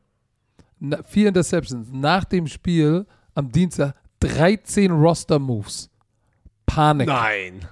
na, 0.79 1.03
vier 1.03 1.27
Interceptions. 1.29 1.87
Nach 1.91 2.23
dem 2.25 2.47
Spiel 2.47 3.05
am 3.39 3.51
Dienstag 3.51 3.95
13 4.19 4.91
Roster-Moves. 4.91 5.89
Panik. 6.65 7.07
Nein. 7.07 7.65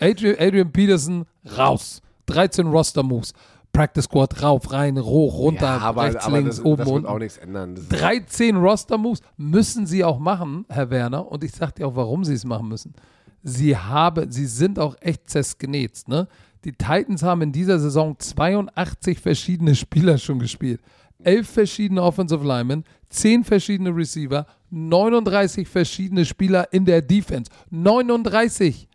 Adrian, 0.00 0.36
Adrian 0.38 0.70
Peterson 0.70 1.24
raus. 1.56 2.00
13 2.26 2.66
Roster-Moves. 2.66 3.32
Practice 3.72 4.04
Squad 4.04 4.42
rauf, 4.42 4.72
rein, 4.72 4.98
hoch, 4.98 5.38
runter, 5.38 5.66
ja, 5.66 5.78
aber, 5.78 6.04
rechts, 6.04 6.24
aber 6.24 6.38
links, 6.38 6.56
das, 6.56 6.64
oben, 6.64 6.76
das 6.78 6.86
wird 6.86 6.96
unten. 6.96 7.06
auch 7.06 7.18
nichts 7.18 7.38
ändern. 7.38 7.74
Das 7.74 7.84
ist, 7.84 7.92
13 7.92 8.56
Roster-Moves 8.56 9.20
müssen 9.36 9.86
sie 9.86 10.04
auch 10.04 10.18
machen, 10.18 10.64
Herr 10.68 10.90
Werner. 10.90 11.30
Und 11.30 11.44
ich 11.44 11.52
sage 11.52 11.72
dir 11.72 11.86
auch, 11.86 11.96
warum 11.96 12.24
sie 12.24 12.34
es 12.34 12.44
machen 12.44 12.68
müssen. 12.68 12.94
Sie, 13.42 13.76
haben, 13.76 14.30
sie 14.32 14.46
sind 14.46 14.78
auch 14.78 14.96
echt 15.00 15.30
zersknetzt. 15.30 16.08
Ne? 16.08 16.28
Die 16.64 16.72
Titans 16.72 17.22
haben 17.22 17.42
in 17.42 17.52
dieser 17.52 17.78
Saison 17.78 18.18
82 18.18 19.20
verschiedene 19.20 19.74
Spieler 19.74 20.18
schon 20.18 20.38
gespielt. 20.38 20.80
11 21.22 21.48
verschiedene 21.48 22.02
Offensive 22.02 22.44
Linemen, 22.46 22.84
10 23.10 23.44
verschiedene 23.44 23.94
Receiver, 23.94 24.46
39 24.70 25.66
verschiedene 25.68 26.24
Spieler 26.24 26.72
in 26.72 26.84
der 26.84 27.02
Defense. 27.02 27.50
39! 27.70 28.88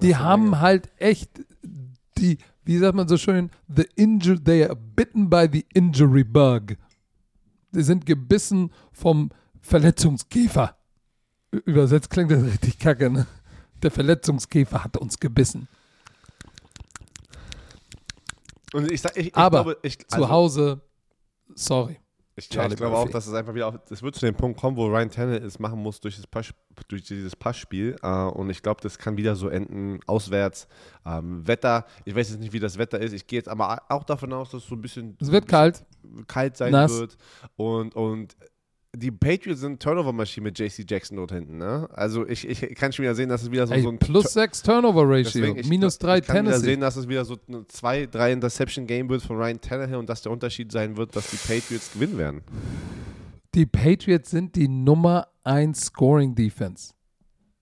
Die 0.00 0.16
haben 0.16 0.44
Menge. 0.50 0.60
halt 0.60 0.90
echt 0.98 1.30
die, 2.18 2.38
wie 2.64 2.78
sagt 2.78 2.94
man 2.94 3.08
so 3.08 3.16
schön, 3.16 3.50
the 3.74 3.86
injury, 3.96 4.38
they 4.42 4.64
are 4.64 4.76
bitten 4.76 5.28
by 5.30 5.48
the 5.50 5.64
injury 5.74 6.24
bug. 6.24 6.76
Die 7.74 7.82
sind 7.82 8.04
gebissen 8.06 8.70
vom 8.92 9.30
Verletzungskäfer. 9.60 10.76
Übersetzt 11.50 12.10
klingt 12.10 12.30
das 12.30 12.42
richtig 12.44 12.78
kacke, 12.78 13.10
ne? 13.10 13.26
Der 13.82 13.90
Verletzungskäfer 13.90 14.84
hat 14.84 14.96
uns 14.96 15.18
gebissen. 15.18 15.68
und 18.72 18.90
ich, 18.90 19.00
sag- 19.00 19.16
ich, 19.16 19.26
ich 19.28 19.36
Aber 19.36 19.62
glaube, 19.64 19.78
ich, 19.82 19.98
Zu 19.98 20.04
also, 20.16 20.28
Hause, 20.28 20.80
sorry. 21.54 21.98
Ich, 22.34 22.52
ja, 22.54 22.66
ich 22.66 22.76
glaube 22.76 22.96
auch, 22.96 23.10
dass 23.10 23.26
es 23.26 23.34
einfach 23.34 23.54
wieder, 23.54 23.66
auf, 23.68 23.78
es 23.90 24.02
wird 24.02 24.14
zu 24.14 24.24
dem 24.24 24.34
Punkt 24.34 24.58
kommen, 24.58 24.76
wo 24.76 24.86
Ryan 24.86 25.10
Tannehill 25.10 25.44
es 25.44 25.58
machen 25.58 25.78
muss 25.80 26.00
durch, 26.00 26.16
das 26.16 26.26
Pass, 26.26 26.50
durch 26.88 27.02
dieses 27.04 27.36
Passspiel. 27.36 27.96
Äh, 28.02 28.08
und 28.08 28.48
ich 28.48 28.62
glaube, 28.62 28.80
das 28.80 28.96
kann 28.98 29.18
wieder 29.18 29.36
so 29.36 29.48
enden, 29.48 30.00
auswärts. 30.06 30.66
Ähm, 31.04 31.46
Wetter, 31.46 31.84
ich 32.06 32.14
weiß 32.14 32.30
jetzt 32.30 32.40
nicht, 32.40 32.54
wie 32.54 32.60
das 32.60 32.78
Wetter 32.78 32.98
ist. 33.00 33.12
Ich 33.12 33.26
gehe 33.26 33.38
jetzt 33.38 33.48
aber 33.50 33.82
auch 33.90 34.04
davon 34.04 34.32
aus, 34.32 34.50
dass 34.50 34.62
es 34.62 34.68
so 34.68 34.74
ein 34.74 34.80
bisschen 34.80 35.16
Es 35.20 35.30
wird 35.30 35.46
kalt. 35.46 35.84
kalt 36.26 36.56
sein 36.56 36.72
Nass. 36.72 36.98
wird. 36.98 37.18
Und, 37.56 37.94
und 37.94 38.34
die 38.94 39.10
Patriots 39.10 39.60
sind 39.62 39.82
Turnover-Maschine 39.82 40.44
mit 40.44 40.58
JC 40.58 40.84
Jackson 40.88 41.16
dort 41.16 41.32
hinten. 41.32 41.56
Ne? 41.56 41.88
Also 41.92 42.26
ich, 42.26 42.46
ich 42.46 42.74
kann 42.74 42.92
schon 42.92 43.04
wieder 43.04 43.14
sehen, 43.14 43.30
dass 43.30 43.42
es 43.42 43.50
wieder 43.50 43.66
so, 43.66 43.72
Ey, 43.72 43.82
so 43.82 43.88
ein 43.88 43.98
plus 43.98 44.32
6 44.34 44.62
Turnover 44.62 45.04
Ratio. 45.08 45.40
Deswegen, 45.40 45.58
ich, 45.58 45.68
minus 45.68 45.98
3 45.98 46.18
ich 46.18 46.24
kann 46.26 46.36
wieder 46.36 46.44
Tennessee. 46.50 46.64
sehen, 46.66 46.80
dass 46.80 46.96
es 46.96 47.08
wieder 47.08 47.24
so 47.24 47.38
ein 47.48 47.64
2, 47.68 48.06
3 48.06 48.32
Interception-Game 48.32 49.08
wird 49.08 49.22
von 49.22 49.36
Ryan 49.38 49.60
Tannehill 49.60 49.96
und 49.96 50.08
dass 50.10 50.20
der 50.20 50.30
Unterschied 50.32 50.70
sein 50.72 50.96
wird, 50.96 51.16
dass 51.16 51.30
die 51.30 51.36
Patriots 51.36 51.90
gewinnen 51.94 52.18
werden. 52.18 52.42
Die 53.54 53.64
Patriots 53.66 54.30
sind 54.30 54.54
die 54.56 54.68
Nummer 54.68 55.28
1 55.44 55.86
Scoring 55.86 56.34
Defense. 56.34 56.92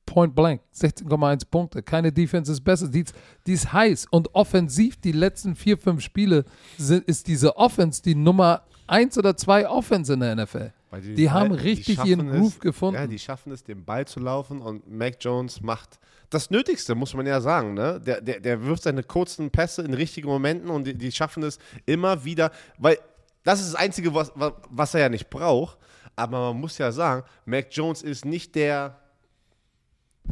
Point 0.07 0.35
blank. 0.35 0.61
16,1 0.75 1.43
Punkte. 1.49 1.83
Keine 1.85 2.11
Defense 2.13 2.51
ist 2.51 2.63
besser. 2.63 2.89
Die, 2.89 3.03
ist- 3.03 3.15
die 3.47 3.53
ist 3.53 3.73
heiß. 3.73 4.07
Und 4.11 4.35
offensiv, 4.35 4.97
die 4.97 5.13
letzten 5.13 5.55
vier, 5.55 5.79
fünf 5.79 6.03
Spiele, 6.03 6.45
sind, 6.77 7.05
ist 7.07 7.29
diese 7.29 7.57
Offense 7.57 8.03
die 8.03 8.17
Nummer 8.17 8.63
1 8.89 9.17
oder 9.19 9.37
2 9.37 9.69
Offense 9.69 10.13
in 10.15 10.19
der 10.21 10.35
NFL. 10.35 10.73
Weil 10.91 11.01
Die 11.03 11.31
haben 11.31 11.51
Ball- 11.51 11.59
richtig 11.59 11.97
schaffen 11.97 12.09
ihren 12.11 12.29
es- 12.29 12.37
Groove 12.37 12.59
gefunden. 12.59 13.01
Ja, 13.01 13.07
die 13.07 13.19
schaffen 13.19 13.53
es, 13.53 13.63
den 13.63 13.85
Ball 13.85 14.07
zu 14.07 14.19
laufen 14.21 14.61
und 14.61 14.91
Mac 14.91 15.17
Jones 15.21 15.61
macht 15.61 15.99
das 16.31 16.51
Nötigste, 16.51 16.95
muss 16.95 17.15
man 17.15 17.27
ja 17.27 17.41
sagen. 17.41 17.75
Ne? 17.75 18.01
Der, 18.01 18.21
der, 18.21 18.41
der 18.41 18.65
wirft 18.65 18.83
seine 18.83 19.03
kurzen 19.03 19.51
Pässe 19.51 19.83
in 19.83 19.95
richtigen 19.95 20.29
Momenten 20.29 20.69
und 20.71 20.85
die, 20.87 20.95
die 20.95 21.13
schaffen 21.13 21.43
es 21.45 21.59
immer 21.87 22.25
wieder, 22.25 22.51
weil 22.79 22.99
das 23.45 23.61
ist 23.61 23.73
das 23.73 23.81
Einzige, 23.81 24.15
was, 24.15 24.33
was 24.35 24.95
er 24.95 25.01
ja 25.01 25.09
nicht 25.09 25.31
braucht. 25.31 25.79
Aber 26.17 26.53
man 26.53 26.61
muss 26.61 26.77
ja 26.79 26.93
sagen, 26.93 27.25
Mac 27.47 27.69
Jones 27.71 28.03
ist 28.03 28.25
nicht 28.25 28.55
der 28.55 28.99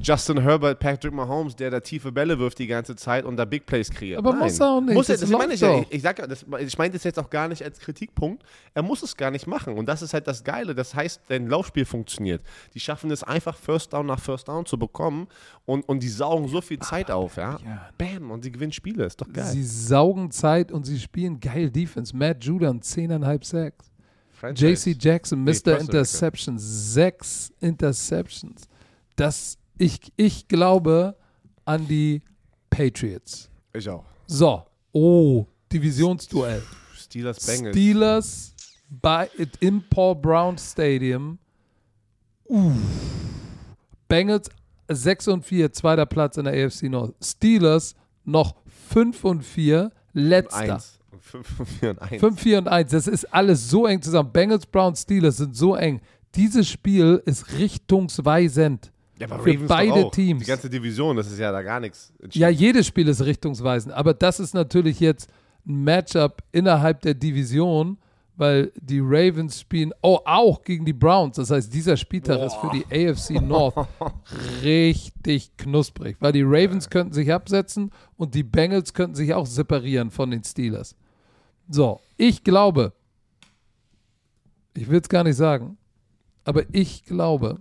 Justin 0.01 0.41
Herbert, 0.43 0.79
Patrick 0.79 1.13
Mahomes, 1.13 1.57
der 1.57 1.71
da 1.71 1.81
tiefe 1.81 2.13
Bälle 2.13 2.39
wirft 2.39 2.59
die 2.59 2.67
ganze 2.67 2.95
Zeit 2.95 3.25
und 3.25 3.37
da 3.37 3.45
Big 3.45 3.67
Plays 3.67 3.91
kreiert. 3.91 4.19
Aber 4.19 4.31
Nein. 4.31 4.43
muss 4.43 4.61
er 4.61 4.71
auch 4.71 4.81
nicht. 4.81 4.95
Muss 4.95 5.09
er, 5.09 5.15
Das 5.15 5.23
das 5.23 5.31
meine 5.31 5.55
ich 5.55 5.61
ja. 5.61 5.81
Ich, 5.81 5.93
ich, 5.93 6.03
sag, 6.03 6.19
ja, 6.19 6.27
das, 6.27 6.45
ich 6.61 6.79
meine 6.79 6.93
das 6.93 7.05
jetzt 7.05 7.19
auch 7.19 7.31
gar 7.31 7.49
nicht 7.49 7.65
als 7.65 7.81
Kritikpunkt. 7.81 8.45
Er 8.75 8.83
muss 8.83 9.03
es 9.03 9.17
gar 9.17 9.31
nicht 9.31 9.47
machen. 9.47 9.77
Und 9.77 9.87
das 9.87 10.03
ist 10.03 10.15
halt 10.15 10.29
das 10.29 10.45
Geile. 10.45 10.75
Das 10.75 10.95
heißt, 10.95 11.23
dein 11.29 11.49
Laufspiel 11.49 11.85
funktioniert. 11.85 12.43
Die 12.75 12.81
schaffen 12.81 13.11
es 13.11 13.25
einfach, 13.25 13.57
First 13.57 13.93
Down 13.93 14.07
nach 14.07 14.21
First 14.21 14.49
Down 14.49 14.67
zu 14.67 14.79
bekommen 14.79 15.27
und, 15.67 15.89
und 15.89 16.03
die 16.03 16.09
saugen 16.09 16.49
so 16.49 16.61
viel 16.61 16.79
Zeit 16.79 17.11
auf. 17.11 17.37
Ja? 17.37 17.59
Ja. 17.65 17.89
Bam, 17.99 18.31
und 18.31 18.45
sie 18.45 18.53
gewinnen 18.53 18.73
Spiele. 18.73 19.05
Ist 19.05 19.21
doch 19.21 19.33
geil. 19.33 19.47
Sie 19.47 19.65
saugen 19.65 20.31
Zeit 20.31 20.71
und 20.71 20.85
sie 20.85 21.01
spielen 21.01 21.41
geil 21.41 21.71
Defense. 21.71 22.17
Matt 22.17 22.45
Judon, 22.45 22.81
10,5 22.81 23.45
Sacks. 23.45 23.91
JC 24.55 24.97
Jackson, 24.99 25.43
Mr. 25.43 25.47
Personal 25.51 25.81
Interceptions, 25.81 26.63
sechs 26.95 27.53
Interceptions. 27.61 28.69
Das, 29.17 29.59
ich, 29.79 30.13
ich 30.17 30.49
glaube 30.49 31.17
an 31.65 31.87
die 31.87 32.23
Patriots. 32.71 33.51
Ich 33.73 33.89
auch. 33.89 34.05
So, 34.27 34.63
oh, 34.93 35.47
Divisionsduell. 35.73 36.63
Steelers 36.95 37.47
Bengals. 37.47 37.77
Steelers 37.77 38.55
bei, 38.89 39.31
im 39.61 39.83
Paul 39.89 40.17
Brown 40.17 40.59
Stadium. 40.59 41.39
Uh. 42.49 42.73
Bengals 44.09 44.49
6 44.89 45.29
und 45.29 45.45
4, 45.45 45.73
zweiter 45.73 46.07
Platz 46.07 46.37
in 46.39 46.45
der 46.45 46.67
AFC 46.67 46.85
North. 46.85 47.15
Steelers 47.23 47.95
noch 48.25 48.55
5 48.89 49.25
und 49.25 49.45
4, 49.45 49.93
letzter. 50.15 50.75
Eins. 50.75 50.99
Und 51.11 51.23
fünf, 51.23 51.61
und 51.61 51.67
vier 51.67 51.91
und 51.91 52.03
eins. 52.03 52.21
5, 52.21 52.41
4 52.41 52.59
und 52.59 52.69
1, 52.69 52.91
das 52.91 53.07
ist 53.07 53.25
alles 53.35 53.69
so 53.69 53.87
eng 53.87 54.01
zusammen. 54.01 54.33
Bengals, 54.33 54.67
Browns, 54.67 55.03
Steelers 55.03 55.39
sind 55.39 55.57
so 55.57 55.75
eng. 55.75 56.01
Dieses 56.35 56.69
Spiel 56.69 57.23
ist 57.25 57.59
richtungsweisend. 57.59 58.93
Ja, 59.19 59.27
aber 59.27 59.43
Für 59.43 59.51
Ravens 59.51 59.69
beide. 59.69 60.11
Teams. 60.11 60.45
Die 60.45 60.49
ganze 60.49 60.71
Division, 60.71 61.17
das 61.17 61.31
ist 61.31 61.39
ja 61.39 61.51
da 61.51 61.63
gar 61.63 61.81
nichts. 61.81 62.13
Ja, 62.33 62.49
jedes 62.49 62.87
Spiel 62.87 63.09
ist 63.09 63.23
richtungsweisend, 63.23 63.95
aber 63.95 64.15
das 64.15 64.39
ist 64.39 64.55
natürlich 64.55 65.01
jetzt 65.01 65.29
ein 65.67 65.83
Matchup 65.83 66.43
innerhalb 66.53 67.01
der 67.01 67.15
Division, 67.15 67.99
weil 68.37 68.71
die 68.81 69.01
Ravens 69.01 69.61
spielen 69.61 69.93
oh, 70.03 70.21
auch 70.25 70.63
gegen 70.63 70.85
die 70.85 70.93
Browns. 70.93 71.37
Das 71.37 71.51
heißt, 71.51 71.75
dieser 71.75 71.97
Spieltag 71.97 72.41
ist 72.41 72.55
für 72.55 72.71
die 72.71 72.85
AFC 72.87 73.43
North 73.43 73.89
richtig 74.63 75.57
knusprig, 75.57 76.17
weil 76.21 76.33
die 76.33 76.45
Ravens 76.45 76.89
könnten 76.89 77.13
sich 77.13 77.33
absetzen 77.33 77.91
und 78.17 78.37
die 78.37 78.45
Bengals 78.45 78.95
könnten 78.95 79.17
sich 79.17 79.35
auch 79.35 79.47
separieren 79.47 80.13
von 80.13 80.31
den 80.31 80.45
Steelers. 80.45 80.95
So, 81.69 82.01
ich 82.17 82.45
glaube, 82.45 82.93
ich 84.75 84.89
will 84.89 85.01
es 85.01 85.09
gar 85.09 85.25
nicht 85.25 85.37
sagen, 85.37 85.77
aber 86.45 86.63
ich 86.73 87.05
glaube 87.05 87.61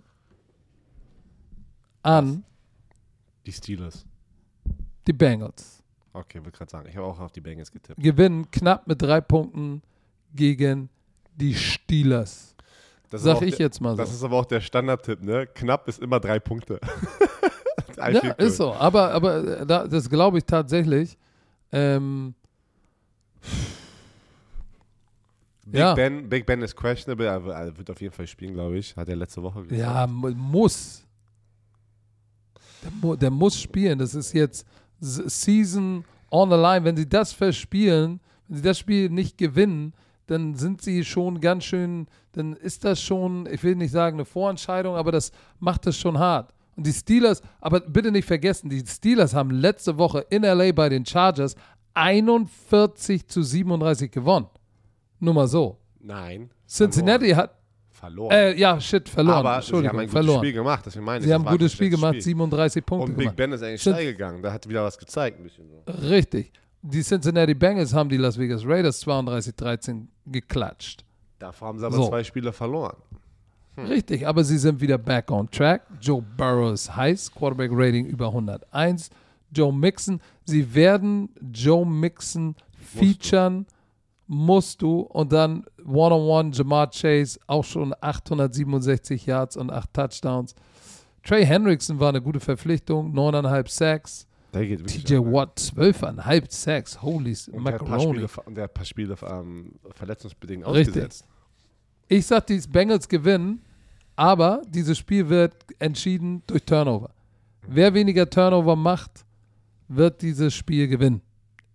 an 2.07 2.43
Die 3.45 3.51
Steelers. 3.51 4.05
die 5.07 5.13
Bengals. 5.13 5.83
Okay, 6.13 6.39
wollte 6.43 6.57
gerade 6.57 6.71
sagen. 6.71 6.89
Ich 6.89 6.95
habe 6.97 7.05
auch 7.05 7.19
auf 7.19 7.31
die 7.31 7.41
Bengals 7.41 7.71
getippt. 7.71 8.01
gewinnen 8.01 8.49
knapp 8.51 8.87
mit 8.87 9.01
drei 9.01 9.21
Punkten 9.21 9.81
gegen 10.33 10.89
die 11.35 11.53
Steelers. 11.53 12.55
Das 13.09 13.21
Sag 13.21 13.41
ich 13.41 13.55
der, 13.55 13.67
jetzt 13.67 13.79
mal 13.79 13.91
so. 13.91 13.97
Das 13.97 14.11
ist 14.11 14.23
aber 14.23 14.37
auch 14.37 14.45
der 14.45 14.59
Standardtipp, 14.59 15.21
ne? 15.23 15.47
Knapp 15.47 15.87
ist 15.87 15.99
immer 16.01 16.19
drei 16.19 16.39
Punkte. 16.39 16.79
Ja, 17.97 18.09
ist 18.33 18.57
so. 18.57 18.73
Aber, 18.75 19.11
aber 19.11 19.61
äh, 19.61 19.65
da, 19.65 19.87
das 19.87 20.07
glaube 20.07 20.37
ich 20.37 20.43
tatsächlich. 20.45 21.17
Ähm, 21.71 22.35
Big, 25.65 25.79
Ja. 25.79 25.95
ben, 25.95 26.29
Big 26.29 26.45
Ben 26.45 26.61
ist 26.61 26.75
questionable, 26.75 27.31
aber 27.31 27.55
er 27.55 27.75
wird 27.75 27.89
auf 27.89 27.99
jeden 27.99 28.13
Fall 28.13 28.27
spielen, 28.27 28.53
glaube 28.53 28.77
ich. 28.77 28.95
Hat 28.95 29.09
er 29.09 29.15
letzte 29.15 29.41
Woche 29.41 29.63
gesagt. 29.63 29.79
ja, 29.81 30.05
mu- 30.05 30.29
muss. 30.35 31.03
Der, 33.03 33.17
der 33.17 33.31
muss 33.31 33.59
spielen. 33.59 33.99
Das 33.99 34.15
ist 34.15 34.33
jetzt 34.33 34.65
Season 34.99 36.03
on 36.31 36.49
the 36.49 36.55
line. 36.55 36.83
Wenn 36.83 36.97
sie 36.97 37.07
das 37.07 37.33
verspielen, 37.33 38.19
wenn 38.47 38.57
sie 38.57 38.63
das 38.63 38.79
Spiel 38.79 39.09
nicht 39.09 39.37
gewinnen, 39.37 39.93
dann 40.27 40.55
sind 40.55 40.81
sie 40.81 41.03
schon 41.05 41.39
ganz 41.39 41.63
schön, 41.63 42.07
dann 42.33 42.53
ist 42.53 42.83
das 42.83 43.01
schon, 43.01 43.47
ich 43.51 43.63
will 43.63 43.75
nicht 43.75 43.91
sagen 43.91 44.17
eine 44.17 44.25
Vorentscheidung, 44.25 44.95
aber 44.95 45.11
das 45.11 45.31
macht 45.59 45.87
es 45.87 45.97
schon 45.97 46.19
hart. 46.19 46.53
Und 46.75 46.85
die 46.85 46.93
Steelers, 46.93 47.41
aber 47.59 47.79
bitte 47.79 48.11
nicht 48.11 48.27
vergessen, 48.27 48.69
die 48.69 48.83
Steelers 48.85 49.33
haben 49.33 49.49
letzte 49.49 49.97
Woche 49.97 50.25
in 50.29 50.43
LA 50.43 50.73
bei 50.73 50.89
den 50.89 51.05
Chargers 51.05 51.55
41 51.93 53.27
zu 53.27 53.41
37 53.41 54.11
gewonnen. 54.11 54.47
Nur 55.19 55.33
mal 55.33 55.47
so. 55.47 55.79
Nein. 55.99 56.51
Cincinnati 56.67 57.31
hat, 57.31 57.55
Verloren. 57.99 58.31
äh, 58.31 58.55
ja, 58.55 58.79
shit, 58.79 59.09
verloren. 59.09 59.37
aber 59.45 59.61
sie 59.61 59.73
haben 59.75 59.85
ein 59.87 59.91
gutes 59.95 60.11
verloren. 60.11 60.39
Spiel 60.39 60.53
gemacht, 60.53 60.83
deswegen 60.85 61.05
meine 61.05 61.17
ich. 61.17 61.23
Sie 61.23 61.29
das 61.29 61.39
haben 61.39 61.47
ein 61.47 61.51
gutes 61.51 61.73
Spiel 61.73 61.89
gemacht, 61.89 62.21
37 62.21 62.85
Punkte 62.85 63.11
Und 63.11 63.17
Big. 63.17 63.35
Ben 63.35 63.51
ist 63.51 63.63
eigentlich 63.63 63.81
steil 63.81 64.05
gegangen. 64.05 64.41
Da 64.43 64.53
hat 64.53 64.67
wieder 64.69 64.83
was 64.83 64.97
gezeigt, 64.97 65.39
ein 65.39 65.43
bisschen 65.43 65.65
so. 65.67 65.91
Richtig. 66.07 66.51
Die 66.83 67.01
Cincinnati 67.01 67.55
Bengals 67.55 67.93
haben 67.93 68.07
die 68.09 68.17
Las 68.17 68.37
Vegas 68.37 68.61
Raiders 68.65 69.05
32-13 69.05 70.05
geklatscht. 70.27 71.03
Davor 71.39 71.69
haben 71.69 71.79
sie 71.79 71.85
aber 71.85 71.95
So. 71.95 72.07
zwei 72.07 72.23
Spiele 72.23 72.53
verloren. 72.53 72.97
Richtig, 73.77 74.27
aber 74.27 74.43
sie 74.43 74.57
sind 74.57 74.79
wieder 74.81 74.97
back 74.97 75.29
on 75.31 75.49
track. 75.51 75.81
Joe 76.01 76.21
Burrow 76.21 76.73
ist 76.73 76.95
heiß, 76.95 77.31
Quarterback 77.31 77.71
Rating 77.73 78.05
über 78.05 78.27
101. 78.27 79.09
Joe 79.51 79.71
Mixon, 79.73 80.19
sie 80.45 80.73
werden 80.73 81.29
Joe 81.53 81.85
Mixon 81.85 82.55
featuren, 82.79 83.65
musst 84.27 84.81
du. 84.81 84.99
Und 84.99 85.31
dann 85.31 85.65
One-on-One, 85.85 86.51
Jamar 86.53 86.91
Chase, 86.91 87.39
auch 87.47 87.63
schon 87.63 87.93
867 87.99 89.25
Yards 89.25 89.57
und 89.57 89.71
8 89.71 89.93
Touchdowns. 89.93 90.55
Trey 91.23 91.45
Hendrickson 91.45 91.99
war 91.99 92.09
eine 92.09 92.21
gute 92.21 92.39
Verpflichtung, 92.39 93.13
9,5 93.13 93.69
Sacks. 93.69 94.27
TJ? 94.53 95.15
Watt, 95.17 95.59
12,5 95.59 96.45
Sacks. 96.49 97.01
Holy 97.01 97.35
Und 97.51 97.65
der 97.65 97.73
hat 97.73 97.81
ein 97.81 97.87
paar 97.87 97.97
Macaroni. 97.97 98.27
Spiele, 98.27 98.55
der 98.55 98.67
paar 98.67 98.85
Spiele 98.85 99.15
ähm, 99.29 99.73
verletzungsbedingt 99.93 100.65
Richtig. 100.67 100.87
ausgesetzt. 100.87 101.25
Ich 102.07 102.25
sag, 102.25 102.47
die 102.47 102.59
Bengals 102.69 103.07
gewinnen, 103.07 103.61
aber 104.15 104.61
dieses 104.69 104.97
Spiel 104.97 105.27
wird 105.27 105.53
entschieden 105.79 106.41
durch 106.47 106.63
Turnover. 106.63 107.11
Wer 107.67 107.93
weniger 107.93 108.29
Turnover 108.29 108.75
macht, 108.75 109.25
wird 109.89 110.21
dieses 110.21 110.53
Spiel 110.53 110.87
gewinnen. 110.87 111.21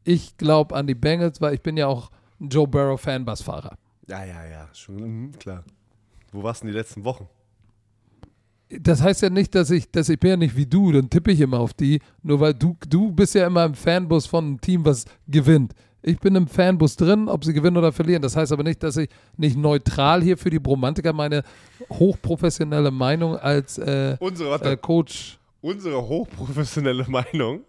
Ich 0.05 0.37
glaube 0.39 0.75
an 0.75 0.87
die 0.87 0.95
Bengals, 0.95 1.41
weil 1.41 1.55
ich 1.55 1.61
bin 1.61 1.77
ja 1.77 1.87
auch 1.87 2.11
Joe 2.49 2.67
Burrow 2.67 3.01
Fanbus-Fahrer. 3.01 3.77
Ja, 4.09 4.25
ja, 4.25 4.45
ja, 4.47 4.69
schon 4.73 4.97
mhm, 4.97 5.33
klar. 5.39 5.65
Wo 6.33 6.43
warst 6.43 6.63
du 6.63 6.67
denn 6.67 6.75
die 6.75 6.79
letzten 6.79 7.05
Wochen? 7.05 7.29
Das 8.69 9.03
heißt 9.03 9.23
ja 9.23 9.31
nicht, 9.31 9.55
dass 9.55 9.71
ich, 9.71 9.91
dass 9.91 10.09
ich 10.09 10.19
bin 10.19 10.31
ja 10.31 10.37
nicht 10.37 10.57
wie 10.57 10.67
du, 10.67 10.93
dann 10.93 11.11
tippe 11.11 11.31
ich 11.31 11.41
immer 11.41 11.61
auf 11.61 11.75
die, 11.75 12.01
nur 12.23 12.41
weil 12.41 12.55
du, 12.55 12.77
du 12.89 13.13
bist 13.13 13.35
ja 13.35 13.47
immer 13.47 13.65
im 13.65 13.75
Fanbus 13.75 14.27
von 14.27 14.45
einem 14.45 14.61
Team, 14.61 14.85
was 14.85 15.05
gewinnt. 15.29 15.75
Ich 16.01 16.19
bin 16.19 16.35
im 16.35 16.49
Fanbus 16.49 16.97
drin, 16.97 17.29
ob 17.29 17.45
sie 17.45 17.53
gewinnen 17.53 17.77
oder 17.77 17.93
verlieren. 17.93 18.23
Das 18.23 18.35
heißt 18.35 18.51
aber 18.51 18.65
nicht, 18.65 18.83
dass 18.83 18.97
ich 18.97 19.09
nicht 19.37 19.57
neutral 19.57 20.23
hier 20.23 20.37
für 20.37 20.51
die 20.51 20.59
Bromantiker 20.59 21.13
meine 21.13 21.45
hochprofessionelle 21.91 22.91
Meinung 22.91 23.37
als 23.37 23.79
äh, 23.79 24.17
Unsere, 24.19 24.61
äh, 24.65 24.77
Coach 24.77 25.39
unsere 25.61 26.03
hochprofessionelle 26.03 27.07
Meinung 27.09 27.61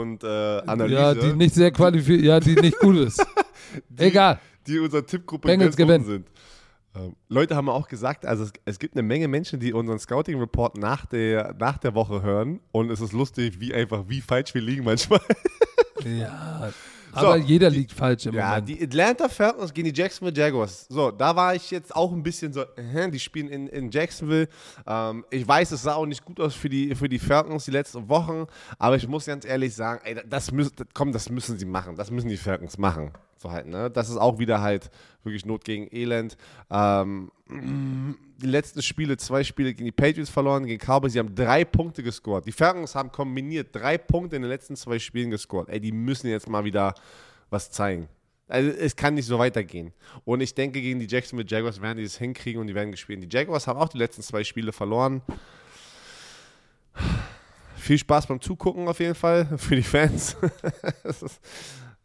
und 0.00 0.24
äh, 0.24 0.26
Analyse, 0.66 0.94
Ja, 1.00 1.14
die 1.14 1.32
nicht 1.34 1.54
sehr 1.54 1.70
qualifiziert, 1.70 2.22
ja, 2.22 2.40
die 2.40 2.54
nicht 2.54 2.78
gut 2.78 2.96
ist. 2.96 3.24
Egal. 3.96 4.38
die 4.66 4.78
unserer 4.78 5.04
Tippgruppe 5.06 5.48
Bengals 5.48 5.76
gewinnen. 5.76 6.04
sind. 6.04 6.26
Ähm, 6.94 7.16
Leute 7.28 7.56
haben 7.56 7.68
auch 7.70 7.88
gesagt, 7.88 8.26
also 8.26 8.44
es, 8.44 8.52
es 8.66 8.78
gibt 8.78 8.94
eine 8.94 9.02
Menge 9.02 9.26
Menschen, 9.28 9.60
die 9.60 9.72
unseren 9.72 9.98
Scouting-Report 9.98 10.76
nach 10.76 11.06
der, 11.06 11.54
nach 11.58 11.78
der 11.78 11.94
Woche 11.94 12.22
hören 12.22 12.60
und 12.70 12.90
es 12.90 13.00
ist 13.00 13.12
lustig, 13.12 13.60
wie 13.60 13.72
einfach, 13.72 14.04
wie 14.08 14.20
falsch 14.20 14.52
wir 14.54 14.60
liegen 14.60 14.84
manchmal. 14.84 15.20
Ja, 16.04 16.70
aber 17.12 17.36
jeder 17.36 17.70
liegt 17.70 17.92
falsch 17.92 18.26
im 18.26 18.34
Ja, 18.34 18.48
Moment. 18.50 18.68
die 18.68 18.82
Atlanta 18.82 19.28
Falcons 19.28 19.72
gegen 19.72 19.92
die 19.92 20.00
Jacksonville 20.00 20.36
Jaguars. 20.38 20.86
So, 20.88 21.10
da 21.10 21.34
war 21.36 21.54
ich 21.54 21.70
jetzt 21.70 21.94
auch 21.94 22.12
ein 22.12 22.22
bisschen 22.22 22.52
so, 22.52 22.62
äh, 22.76 23.10
die 23.10 23.18
spielen 23.18 23.48
in, 23.48 23.66
in 23.68 23.90
Jacksonville. 23.90 24.48
Ähm, 24.86 25.24
ich 25.30 25.46
weiß, 25.46 25.72
es 25.72 25.82
sah 25.82 25.94
auch 25.94 26.06
nicht 26.06 26.24
gut 26.24 26.40
aus 26.40 26.54
für 26.54 26.68
die, 26.68 26.94
für 26.94 27.08
die 27.08 27.18
Falcons 27.18 27.64
die 27.64 27.70
letzten 27.70 28.08
Wochen, 28.08 28.46
aber 28.78 28.96
ich 28.96 29.06
muss 29.06 29.26
ganz 29.26 29.44
ehrlich 29.44 29.74
sagen, 29.74 30.00
ey, 30.04 30.16
das 30.28 30.52
müssen, 30.52 30.72
komm, 30.94 31.12
das 31.12 31.28
müssen 31.30 31.58
sie 31.58 31.66
machen. 31.66 31.96
Das 31.96 32.10
müssen 32.10 32.28
die 32.28 32.36
Falcons 32.36 32.78
machen. 32.78 33.10
Halt, 33.50 33.66
ne? 33.66 33.90
Das 33.90 34.08
ist 34.08 34.16
auch 34.16 34.38
wieder 34.38 34.60
halt 34.60 34.90
wirklich 35.24 35.46
Not 35.46 35.64
gegen 35.64 35.88
Elend. 35.94 36.36
Ähm, 36.70 37.30
die 37.48 38.46
letzten 38.46 38.82
Spiele, 38.82 39.16
zwei 39.16 39.44
Spiele 39.44 39.74
gegen 39.74 39.84
die 39.84 39.92
Patriots 39.92 40.30
verloren, 40.30 40.66
gegen 40.66 40.84
Cowboys, 40.84 41.12
sie 41.12 41.18
haben 41.18 41.34
drei 41.34 41.64
Punkte 41.64 42.02
gescored. 42.02 42.46
Die 42.46 42.52
Falcons 42.52 42.94
haben 42.94 43.12
kombiniert 43.12 43.68
drei 43.72 43.98
Punkte 43.98 44.36
in 44.36 44.42
den 44.42 44.50
letzten 44.50 44.76
zwei 44.76 44.98
Spielen 44.98 45.30
gescored. 45.30 45.68
Ey, 45.68 45.80
die 45.80 45.92
müssen 45.92 46.28
jetzt 46.28 46.48
mal 46.48 46.64
wieder 46.64 46.94
was 47.50 47.70
zeigen. 47.70 48.08
Also 48.48 48.70
es 48.70 48.96
kann 48.96 49.14
nicht 49.14 49.26
so 49.26 49.38
weitergehen. 49.38 49.92
Und 50.24 50.40
ich 50.40 50.54
denke, 50.54 50.80
gegen 50.82 51.00
die 51.00 51.06
Jacksonville 51.06 51.48
Jaguars 51.48 51.80
werden 51.80 51.98
die 51.98 52.04
das 52.04 52.18
hinkriegen 52.18 52.60
und 52.60 52.66
die 52.66 52.74
werden 52.74 52.90
gespielt. 52.90 53.22
Die 53.22 53.34
Jaguars 53.34 53.66
haben 53.66 53.78
auch 53.78 53.88
die 53.88 53.98
letzten 53.98 54.22
zwei 54.22 54.44
Spiele 54.44 54.72
verloren. 54.72 55.22
Viel 57.76 57.98
Spaß 57.98 58.26
beim 58.26 58.40
Zugucken 58.40 58.88
auf 58.88 59.00
jeden 59.00 59.14
Fall 59.14 59.46
für 59.56 59.76
die 59.76 59.82
Fans. 59.82 60.36
Das 61.02 61.40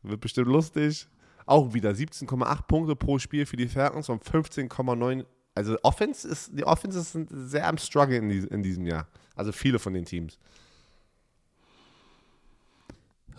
wird 0.04 0.22
bestimmt 0.22 0.48
lustig. 0.48 1.06
Auch 1.48 1.74
wieder 1.74 1.92
17,8 1.92 2.68
Punkte 2.68 2.96
pro 2.96 3.18
Spiel 3.18 3.46
für 3.46 3.58
die 3.58 3.68
Falcons 3.68 4.10
und 4.10 4.24
15,9. 4.24 5.26
Also 5.56 5.78
Offense 5.82 6.28
ist, 6.28 6.52
die 6.54 6.66
Offenses 6.66 7.14
sind 7.14 7.30
sehr 7.32 7.68
am 7.68 7.78
Struggle 7.80 8.18
in, 8.18 8.30
in 8.30 8.62
diesem 8.62 8.86
Jahr. 8.86 9.08
Also 9.36 9.52
viele 9.52 9.80
von 9.80 9.94
den 9.94 10.06
Teams. 10.06 10.38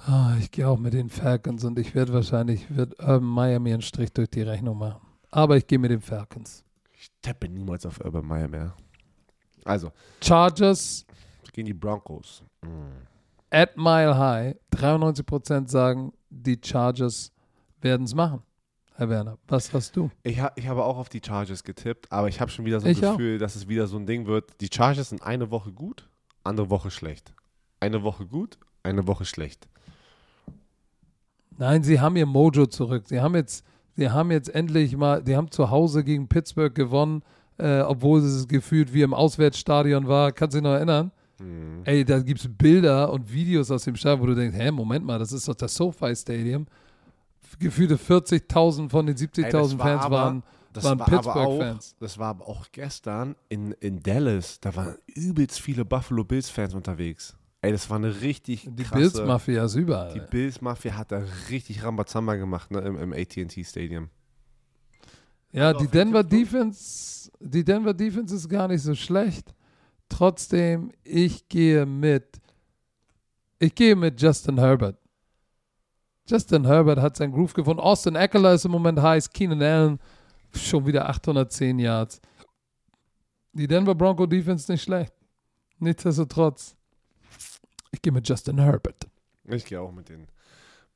Ah, 0.06 0.36
ich 0.40 0.50
gehe 0.50 0.66
auch 0.66 0.78
mit 0.78 0.94
den 0.94 1.10
Falcons 1.10 1.64
und 1.64 1.78
ich 1.78 1.94
werde 1.94 2.12
wahrscheinlich, 2.14 2.74
wird 2.74 2.98
Urban 2.98 3.24
Meyer 3.24 3.60
mir 3.60 3.74
einen 3.74 3.82
Strich 3.82 4.12
durch 4.12 4.30
die 4.30 4.42
Rechnung 4.42 4.78
machen. 4.78 5.06
Aber 5.30 5.56
ich 5.56 5.66
gehe 5.66 5.78
mit 5.78 5.90
den 5.90 6.00
Falcons. 6.00 6.64
Ich 6.98 7.10
tappe 7.20 7.48
niemals 7.48 7.84
auf 7.84 8.00
Urban 8.02 8.24
Meyer 8.24 8.48
mehr. 8.48 8.74
Also, 9.64 9.92
Chargers 10.22 11.04
gegen 11.52 11.66
die 11.66 11.74
Broncos. 11.74 12.42
at 13.50 13.76
Mile 13.76 14.16
High. 14.16 14.56
93% 14.74 15.68
sagen, 15.68 16.12
die 16.30 16.58
Chargers 16.64 17.32
werden 17.80 18.04
es 18.04 18.14
machen. 18.14 18.42
Herr 18.94 19.08
Werner, 19.08 19.38
was 19.46 19.72
hast 19.72 19.96
du? 19.96 20.10
Ich, 20.24 20.40
ha 20.40 20.50
ich 20.56 20.66
habe 20.66 20.84
auch 20.84 20.98
auf 20.98 21.08
die 21.08 21.20
Chargers 21.24 21.62
getippt, 21.62 22.10
aber 22.10 22.28
ich 22.28 22.40
habe 22.40 22.50
schon 22.50 22.64
wieder 22.64 22.80
so 22.80 22.86
ein 22.86 22.92
Ich 22.92 23.06
auch. 23.06 23.12
Gefühl, 23.16 23.38
dass 23.38 23.54
es 23.54 23.68
wieder 23.68 23.86
so 23.86 23.96
ein 23.96 24.06
Ding 24.06 24.26
wird. 24.26 24.60
Die 24.60 24.68
Chargers 24.72 25.10
sind 25.10 25.22
eine 25.22 25.52
Woche 25.52 25.70
gut, 25.70 26.08
andere 26.42 26.68
Woche 26.68 26.90
schlecht. 26.90 27.32
Eine 27.78 28.02
Woche 28.02 28.26
gut, 28.26 28.58
eine 28.82 29.06
Woche 29.06 29.24
schlecht. 29.24 29.68
Nein, 31.56 31.84
sie 31.84 32.00
haben 32.00 32.16
ihr 32.16 32.26
Mojo 32.26 32.66
zurück. 32.66 33.04
Sie 33.06 33.20
haben 33.20 33.36
jetzt, 33.36 33.64
sie 33.94 34.10
haben 34.10 34.32
jetzt 34.32 34.52
endlich 34.52 34.96
mal, 34.96 35.22
die 35.22 35.36
haben 35.36 35.50
zu 35.50 35.70
Hause 35.70 36.02
gegen 36.02 36.28
Pittsburgh 36.28 36.74
gewonnen, 36.74 37.22
äh, 37.58 37.80
obwohl 37.82 38.20
es 38.20 38.48
gefühlt 38.48 38.92
wie 38.92 39.02
im 39.02 39.14
Auswärtsstadion 39.14 40.08
war. 40.08 40.32
Kannst 40.32 40.54
du 40.54 40.58
dich 40.58 40.64
noch 40.64 40.74
erinnern? 40.74 41.12
Hm. 41.38 41.82
Ey, 41.84 42.04
da 42.04 42.18
gibt 42.18 42.40
es 42.40 42.48
Bilder 42.48 43.12
und 43.12 43.32
Videos 43.32 43.70
aus 43.70 43.84
dem 43.84 43.94
Stadion, 43.94 44.22
wo 44.22 44.26
du 44.26 44.34
denkst, 44.34 44.56
hä, 44.56 44.72
Moment 44.72 45.04
mal, 45.04 45.20
das 45.20 45.32
ist 45.32 45.46
doch 45.46 45.54
das 45.54 45.74
SoFi 45.74 46.14
Stadium. 46.16 46.66
Gefühlte 47.58 47.96
40.000 47.96 48.90
von 48.90 49.06
den 49.06 49.16
70.000 49.16 49.44
Ey, 49.44 49.52
das 49.52 49.78
war 49.78 49.86
Fans 49.86 50.02
aber- 50.02 50.16
waren, 50.16 50.42
waren 50.74 50.98
war 50.98 51.06
Pittsburgh-Fans. 51.06 51.96
Das 51.98 52.18
war 52.18 52.28
aber 52.28 52.48
auch 52.48 52.66
gestern 52.72 53.34
in, 53.48 53.72
in 53.80 54.00
Dallas. 54.00 54.60
Da 54.60 54.74
waren 54.76 54.96
übelst 55.06 55.60
viele 55.60 55.84
Buffalo 55.84 56.24
Bills-Fans 56.24 56.74
unterwegs. 56.74 57.36
Ey, 57.60 57.72
das 57.72 57.90
war 57.90 57.96
eine 57.96 58.20
richtig 58.20 58.68
Die 58.70 58.84
krasse... 58.84 59.00
Bills-Mafia 59.00 59.64
ist 59.64 59.74
überall. 59.74 60.12
Die 60.12 60.20
Bills-Mafia 60.20 60.96
hat 60.96 61.10
da 61.10 61.24
richtig 61.50 61.82
Rambazamba 61.82 62.36
gemacht 62.36 62.70
ne, 62.70 62.80
im, 62.80 62.96
im 62.98 63.12
AT&T 63.12 63.64
Stadium. 63.64 64.10
Ja, 65.50 65.72
die 65.72 65.86
den 65.86 65.90
Denver? 65.90 66.22
Defense, 66.22 67.30
die 67.40 67.64
Denver 67.64 67.94
Defense 67.94 68.34
ist 68.34 68.48
gar 68.48 68.68
nicht 68.68 68.82
so 68.82 68.94
schlecht. 68.94 69.54
Trotzdem, 70.08 70.92
ich 71.02 71.48
gehe 71.48 71.84
mit, 71.84 72.40
ich 73.58 73.74
gehe 73.74 73.96
mit 73.96 74.20
Justin 74.20 74.58
Herbert. 74.58 74.97
Justin 76.28 76.66
Herbert 76.66 77.00
hat 77.00 77.16
seinen 77.16 77.32
Groove 77.32 77.54
gefunden. 77.54 77.80
Austin 77.80 78.14
Eckler 78.14 78.54
ist 78.54 78.64
im 78.64 78.70
Moment 78.72 79.00
heiß. 79.00 79.30
Keenan 79.30 79.62
Allen 79.62 79.98
schon 80.54 80.86
wieder 80.86 81.08
810 81.08 81.78
Yards. 81.78 82.20
Die 83.52 83.66
Denver 83.66 83.94
Bronco 83.94 84.26
Defense 84.26 84.70
nicht 84.70 84.82
schlecht. 84.82 85.12
Nichtsdestotrotz, 85.78 86.76
ich 87.92 88.02
gehe 88.02 88.12
mit 88.12 88.28
Justin 88.28 88.58
Herbert. 88.58 89.06
Ich 89.44 89.64
gehe 89.64 89.80
auch 89.80 89.92
mit 89.92 90.08
den, 90.08 90.26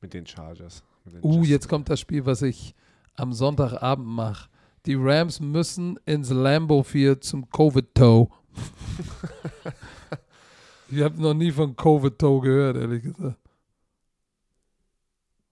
mit 0.01 0.13
den 0.13 0.25
Chargers. 0.27 0.83
Mit 1.03 1.15
den 1.15 1.23
Uh, 1.23 1.29
Justin- 1.37 1.51
jetzt 1.51 1.69
kommt 1.69 1.89
das 1.89 1.99
Spiel, 1.99 2.25
was 2.25 2.41
ich 2.43 2.75
am 3.15 3.33
Sonntagabend 3.33 4.07
mache. 4.07 4.49
Die 4.85 4.95
Rams 4.95 5.39
müssen 5.39 5.97
ins 6.05 6.29
Lambeau 6.29 6.83
Field 6.83 7.23
zum 7.23 7.49
Covid-Toe. 7.49 8.27
ich 10.91 11.01
habe 11.01 11.19
noch 11.21 11.33
nie 11.33 11.51
von 11.51 11.75
Covid-Toe 11.75 12.41
gehört, 12.41 12.77
ehrlich 12.77 13.03
gesagt. 13.03 13.37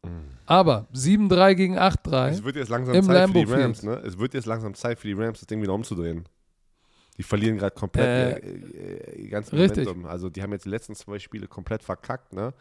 Mhm. 0.04 0.30
Aber 0.46 0.88
7-3 0.94 1.54
gegen 1.56 1.78
8-3. 1.78 2.30
Es 2.30 2.44
wird 2.44 2.56
jetzt 2.56 2.70
langsam 2.70 2.94
Zeit 2.96 3.06
für 3.06 3.14
Lambeau 3.14 3.46
die 3.46 3.52
Rams, 3.52 3.84
ne? 3.84 3.94
Es 4.06 4.18
wird 4.18 4.34
jetzt 4.34 4.46
langsam 4.48 4.74
Zeit 4.74 5.00
für 5.00 5.08
die 5.08 5.14
Rams, 5.14 5.40
das 5.40 5.48
Ding 5.48 5.62
wieder 5.62 5.74
umzudrehen. 5.74 6.26
Die 7.18 7.24
verlieren 7.24 7.58
gerade 7.58 7.76
komplett 7.76 8.44
Äh, 8.44 8.50
ihr, 8.50 9.18
ihr 9.26 9.30
ganzes 9.30 9.54
richtig. 9.54 9.86
Momentum. 9.86 10.10
Also 10.10 10.30
die 10.30 10.42
haben 10.42 10.52
jetzt 10.54 10.66
die 10.66 10.70
letzten 10.70 10.96
zwei 10.96 11.20
Spiele 11.20 11.48
komplett 11.48 11.84
verkackt, 11.84 12.34
ne? 12.34 12.54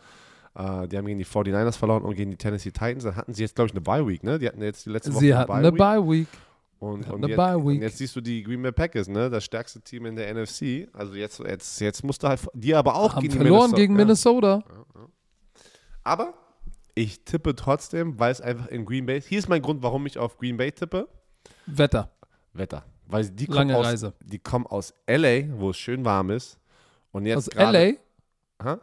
Äh, 0.55 0.89
die 0.89 0.99
haben 0.99 1.07
gegen 1.07 1.19
die 1.19 1.25
49ers 1.25 1.77
verloren 1.79 2.03
und 2.03 2.15
gegen 2.15 2.31
die 2.31 2.37
Tennessee 2.37 2.71
Titans. 2.73 3.05
Dann 3.05 3.17
hatten 3.17 3.33
sie 3.33 3.43
jetzt, 3.43 3.55
glaube 3.55 3.69
ich, 3.69 3.73
eine 3.73 3.81
Bye-Week, 3.81 4.23
ne? 4.23 4.39
Die 4.39 4.47
hatten 4.47 4.61
jetzt 4.63 4.85
die 4.85 4.91
letzte 4.91 5.15
Woche 5.15 5.21
Sie 5.21 5.35
hatten 5.35 5.53
eine 5.53 5.73
Bye 5.73 6.03
Week. 6.07 6.27
Und, 6.79 7.09
und, 7.11 7.17
eine 7.25 7.29
jetzt, 7.29 7.37
Bye 7.37 7.57
und 7.59 7.83
jetzt 7.83 7.99
siehst 7.99 8.17
du 8.17 8.21
die 8.21 8.43
Green 8.43 8.61
Bay 8.63 8.73
Packers, 8.73 9.07
ne? 9.09 9.31
Das 9.31 9.45
stärkste 9.45 9.81
Team 9.81 10.07
in 10.07 10.17
der 10.17 10.35
NFC. 10.35 10.89
Also 10.93 11.15
jetzt, 11.15 11.39
jetzt, 11.39 11.81
jetzt 11.81 12.03
musst 12.05 12.23
du 12.23 12.29
halt, 12.29 12.41
die 12.55 12.75
aber 12.75 12.95
auch 12.97 13.15
Haben 13.15 13.21
gegen 13.23 13.33
die 13.33 13.39
verloren 13.39 13.71
Minnesota- 13.71 13.77
gegen 13.77 13.93
ja. 13.93 13.99
Minnesota. 13.99 14.65
Aber 16.03 16.35
ich 16.95 17.25
tippe 17.25 17.55
trotzdem, 17.55 18.19
weil 18.19 18.33
es 18.33 18.41
einfach 18.41 18.67
in 18.69 18.85
Green 18.85 19.07
Bay 19.07 19.21
Hier 19.21 19.39
ist 19.39 19.49
mein 19.49 19.63
Grund, 19.63 19.83
warum 19.83 20.07
ich 20.07 20.19
auf 20.19 20.37
Green 20.39 20.57
Bay 20.57 20.73
tippe. 20.73 21.09
Wetter. 21.67 22.11
Wetter. 22.53 22.85
Weil 23.07 23.29
die 23.31 23.47
kommen, 23.47 23.57
Lange 23.71 23.77
aus, 23.79 23.87
Reise. 23.87 24.15
die 24.25 24.39
kommen 24.39 24.67
aus 24.67 24.95
L.A., 25.07 25.45
wo 25.59 25.71
es 25.71 25.79
schön 25.79 26.05
warm 26.05 26.31
ist. 26.31 26.59
Und 27.13 27.27
jetzt 27.27 27.39
Aus 27.39 27.51
gerade- 27.51 27.99
LA. 28.61 28.73
Hä? 28.75 28.81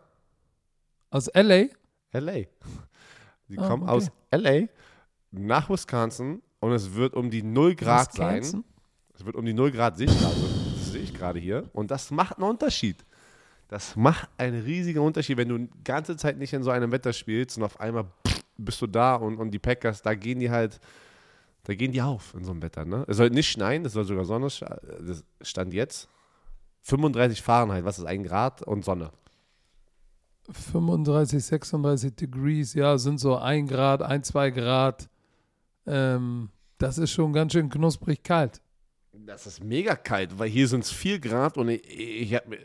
Aus 1.10 1.28
LA. 1.34 1.68
L.A. 2.12 2.46
Die 3.48 3.58
Ah, 3.58 3.68
kommen 3.68 3.84
okay. 3.84 3.92
aus 3.92 4.12
L.A. 4.32 4.68
nach 5.32 5.70
Wisconsin 5.70 6.42
und 6.60 6.72
es 6.74 6.94
wird 6.94 7.14
um 7.14 7.30
die 7.30 7.44
0 7.44 7.76
Grad 7.76 8.12
sein. 8.14 8.42
Wisconsin? 8.42 8.64
Es 9.14 9.26
wird 9.26 9.36
um 9.36 9.46
die 9.46 9.54
0 9.54 9.72
Grad 9.72 9.98
sehe 9.98 10.08
ich 10.08 10.20
gerade. 10.20 10.36
Das 10.76 10.92
sehe 10.92 11.02
ich 11.02 11.14
gerade 11.14 11.40
hier. 11.40 11.70
Und 11.74 11.90
das 11.92 12.12
macht 12.12 12.38
einen 12.38 12.50
Unterschied. 12.50 13.06
Das 13.68 13.96
macht 13.96 14.30
einen 14.38 14.64
riesigen 14.64 15.00
Unterschied, 15.00 15.38
wenn 15.38 15.50
du 15.50 15.58
die 15.58 15.70
ganze 15.84 16.16
Zeit 16.16 16.38
nicht 16.38 16.54
in 16.54 16.64
so 16.64 16.72
einem 16.72 16.92
Wetter 16.92 17.12
spielst 17.12 17.58
und 17.58 17.64
auf 17.64 17.80
einmal 17.80 18.06
bist 18.58 18.82
du 18.82 18.88
da 18.88 19.16
und, 19.16 19.38
und 19.38 19.52
die 19.52 19.60
Packers, 19.60 20.02
da 20.02 20.16
gehen 20.16 20.40
die 20.40 20.50
halt, 20.50 20.80
da 21.64 21.76
gehen 21.76 21.92
die 21.92 22.02
auf 22.02 22.34
in 22.34 22.44
so 22.44 22.52
einem 22.52 22.62
Wetter. 22.62 22.86
Ne? 22.86 23.04
Es 23.08 23.18
soll 23.18 23.30
nicht 23.30 23.50
schneien, 23.50 23.86
es 23.86 23.94
soll 23.94 24.06
sogar 24.06 24.26
Sonne, 24.26 24.48
das 24.48 25.24
stand 25.42 25.74
jetzt. 25.74 26.08
35 26.82 27.42
Fahrenheit, 27.42 27.84
was 27.84 28.00
ist 28.00 28.06
ein 28.06 28.24
Grad 28.24 28.62
und 28.62 28.86
Sonne. 28.86 29.12
35, 30.50 31.44
36 31.44 32.16
Degrees, 32.16 32.74
ja, 32.74 32.98
sind 32.98 33.20
so 33.20 33.36
ein 33.38 33.68
Grad, 33.68 34.02
ein, 34.02 34.24
zwei 34.24 34.50
Grad. 34.50 35.10
Ähm, 35.86 36.50
das 36.78 36.98
ist 36.98 37.12
schon 37.12 37.34
ganz 37.34 37.52
schön 37.52 37.70
knusprig 37.70 38.24
kalt. 38.24 38.62
Das 39.12 39.46
ist 39.46 39.62
mega 39.62 39.96
kalt, 39.96 40.40
weil 40.40 40.48
hier 40.50 40.70
sind 40.70 40.86
es 40.86 40.92
4 40.92 41.20
Grad 41.20 41.58
und 41.58 41.68
ich, 41.68 41.82
ich 41.90 42.34
habe 42.34 42.50
mir 42.50 42.60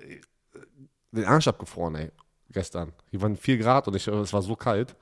den 1.12 1.24
Arsch 1.24 1.46
abgefroren, 1.48 1.94
ey, 1.94 2.10
gestern. 2.50 2.92
Hier 3.10 3.20
waren 3.22 3.36
4 3.36 3.58
Grad 3.58 3.86
und 3.88 3.96
ich, 3.96 4.06
es 4.06 4.32
war 4.32 4.42
so 4.42 4.56
kalt. 4.56 4.96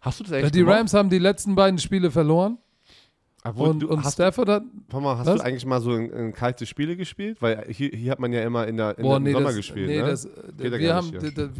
Hast 0.00 0.20
du 0.20 0.24
das 0.24 0.32
eigentlich 0.34 0.52
die 0.52 0.58
gemacht? 0.60 0.76
Rams 0.78 0.94
haben 0.94 1.08
die 1.08 1.18
letzten 1.18 1.54
beiden 1.54 1.78
Spiele 1.78 2.10
verloren 2.10 2.58
Obwohl, 3.42 3.70
und, 3.70 3.80
du, 3.80 3.88
und 3.88 4.04
hast, 4.04 4.14
Stafford 4.14 4.48
hat. 4.48 4.62
Paul, 4.88 5.00
mal, 5.00 5.16
hast 5.16 5.26
Was? 5.26 5.36
du 5.36 5.44
eigentlich 5.44 5.64
mal 5.64 5.80
so 5.80 5.94
in, 5.94 6.10
in 6.10 6.32
kalte 6.34 6.66
Spiele 6.66 6.96
gespielt? 6.96 7.40
Weil 7.40 7.64
hier, 7.70 7.88
hier 7.88 8.12
hat 8.12 8.18
man 8.18 8.32
ja 8.32 8.42
immer 8.42 8.66
in 8.66 8.76
der, 8.76 8.98
in 8.98 9.02
Boah, 9.02 9.16
im 9.16 9.22
nee, 9.22 9.32
Sommer 9.32 9.46
das, 9.46 9.56
gespielt, 9.56 9.86
nee, 9.86 10.02
ne? 10.02 10.08
das, 10.08 10.28
Geht 10.58 10.72
ja 10.72 10.78
wir 10.78 10.94
haben, 10.94 11.08
nicht 11.08 11.22
d- 11.22 11.30
d- 11.48 11.50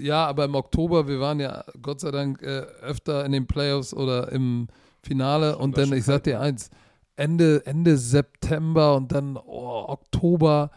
ja, 0.00 0.26
aber 0.26 0.44
im 0.44 0.54
Oktober, 0.54 1.08
wir 1.08 1.18
waren 1.18 1.40
ja 1.40 1.64
Gott 1.80 2.00
sei 2.00 2.10
Dank 2.10 2.42
äh, 2.42 2.66
öfter 2.82 3.24
in 3.24 3.32
den 3.32 3.46
Playoffs 3.46 3.94
oder 3.94 4.30
im 4.32 4.68
Finale 5.02 5.56
und 5.56 5.78
das 5.78 5.88
dann, 5.88 5.98
ich 5.98 6.04
sag 6.04 6.24
dir 6.24 6.40
eins, 6.40 6.70
Ende, 7.16 7.62
Ende 7.64 7.96
September 7.96 8.94
und 8.96 9.10
dann 9.12 9.36
oh, 9.36 9.86
Oktober, 9.88 10.70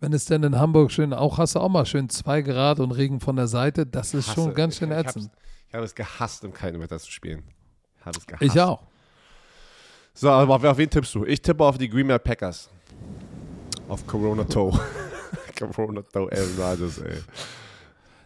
wenn 0.00 0.12
es 0.12 0.24
denn 0.26 0.42
in 0.42 0.58
Hamburg 0.58 0.90
schön, 0.92 1.12
auch 1.12 1.38
hast 1.38 1.54
du 1.54 1.60
auch 1.60 1.68
mal 1.68 1.86
schön 1.86 2.08
zwei 2.08 2.42
Grad 2.42 2.80
und 2.80 2.92
Regen 2.92 3.20
von 3.20 3.36
der 3.36 3.48
Seite, 3.48 3.86
das 3.86 4.14
ist 4.14 4.32
schon 4.32 4.46
Hasse. 4.46 4.54
ganz 4.54 4.76
schön 4.76 4.92
ätzend. 4.92 5.30
Ich 5.68 5.74
habe 5.74 5.84
es 5.84 5.94
gehasst, 5.94 6.44
im 6.44 6.52
kalten 6.52 6.80
Wetter 6.80 6.98
zu 6.98 7.10
spielen. 7.10 7.42
Ich 7.98 8.06
habe 8.06 8.18
es 8.18 8.26
gehasst. 8.26 8.42
Ich 8.42 8.60
auch. 8.60 8.82
So, 10.14 10.30
aber 10.30 10.54
auf, 10.56 10.64
auf 10.64 10.78
wen 10.78 10.88
tippst 10.90 11.14
du? 11.14 11.24
Ich 11.24 11.42
tippe 11.42 11.64
auf 11.64 11.78
die 11.78 11.88
Green 11.88 12.08
Bay 12.08 12.18
Packers. 12.18 12.70
Auf 13.88 14.06
Corona 14.06 14.44
Toe. 14.44 14.78
Corona 15.58 16.02
Toe, 16.02 16.28
Aaron 16.32 16.56
Rodgers, 16.58 16.98
ey. 16.98 17.18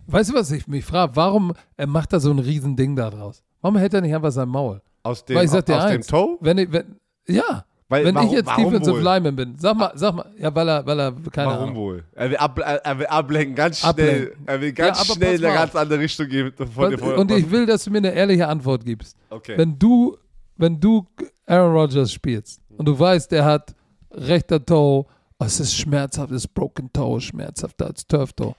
Weißt 0.06 0.30
du, 0.30 0.34
was 0.34 0.50
ich 0.50 0.66
mich 0.66 0.84
frage? 0.84 1.16
Warum 1.16 1.52
er 1.76 1.86
macht 1.86 2.12
da 2.12 2.20
so 2.20 2.30
ein 2.30 2.38
Riesending 2.38 2.96
da 2.96 3.10
draus? 3.10 3.42
Warum 3.60 3.76
hält 3.76 3.94
er 3.94 4.00
nicht 4.00 4.14
einfach 4.14 4.32
sein 4.32 4.48
Maul? 4.48 4.82
Aus 5.02 5.24
dem, 5.24 5.36
Weil 5.36 5.44
ich 5.44 5.50
sag 5.50 5.64
dir 5.66 5.76
aus 5.76 5.84
eins, 5.84 6.06
dem 6.06 6.10
Toe? 6.10 6.38
Wenn 6.40 6.58
ich, 6.58 6.72
wenn, 6.72 6.96
ja, 7.26 7.64
Weil, 7.92 8.06
wenn 8.06 8.14
warum, 8.14 8.28
ich 8.28 8.32
jetzt 8.34 8.50
Defensive? 8.56 9.00
Lineman 9.00 9.36
bin, 9.36 9.54
sag 9.58 9.76
mal, 9.76 9.92
sag 9.94 10.14
mal, 10.14 10.24
ja, 10.38 10.54
weil 10.54 10.66
er, 10.66 10.86
weil 10.86 10.98
er, 10.98 11.12
keine 11.30 11.48
Warum 11.50 11.62
Ahnung. 11.64 11.76
wohl? 11.76 12.04
Er 12.14 12.30
will, 12.30 12.36
ab, 12.38 12.58
er 12.58 12.98
will 12.98 13.06
ablenken, 13.06 13.54
ganz 13.54 13.80
schnell. 13.80 13.90
Ablenken. 13.90 14.46
Er 14.46 14.60
will 14.62 14.72
ganz 14.72 15.08
Ja, 15.08 15.14
schnell 15.14 15.34
in 15.38 15.44
eine 15.44 15.54
ganz 15.54 15.76
andere 15.76 15.98
Richtung 16.00 16.26
gehen. 16.28 16.52
Von 16.56 16.96
von- 16.98 17.14
und 17.16 17.30
ich 17.30 17.50
will, 17.50 17.66
dass 17.66 17.84
du 17.84 17.90
mir 17.90 17.98
eine 17.98 18.12
ehrliche 18.14 18.48
Antwort 18.48 18.82
gibst. 18.86 19.14
okay. 19.28 19.58
Wenn 19.58 19.78
du, 19.78 20.16
wenn 20.56 20.80
du 20.80 21.06
Aaron 21.46 21.72
Rodgers 21.76 22.10
spielst 22.12 22.60
und 22.78 22.86
du 22.86 22.98
weißt, 22.98 23.30
der 23.30 23.44
hat 23.44 23.74
rechter 24.10 24.64
Toe, 24.64 25.04
oh, 25.38 25.44
es 25.44 25.60
ist 25.60 25.76
schmerzhaft, 25.76 26.30
es 26.30 26.44
ist 26.46 26.54
Broken 26.54 26.90
Toe, 26.94 27.20
schmerzhafter 27.20 27.88
als 27.88 28.06
Turf 28.06 28.32
Toe. 28.32 28.54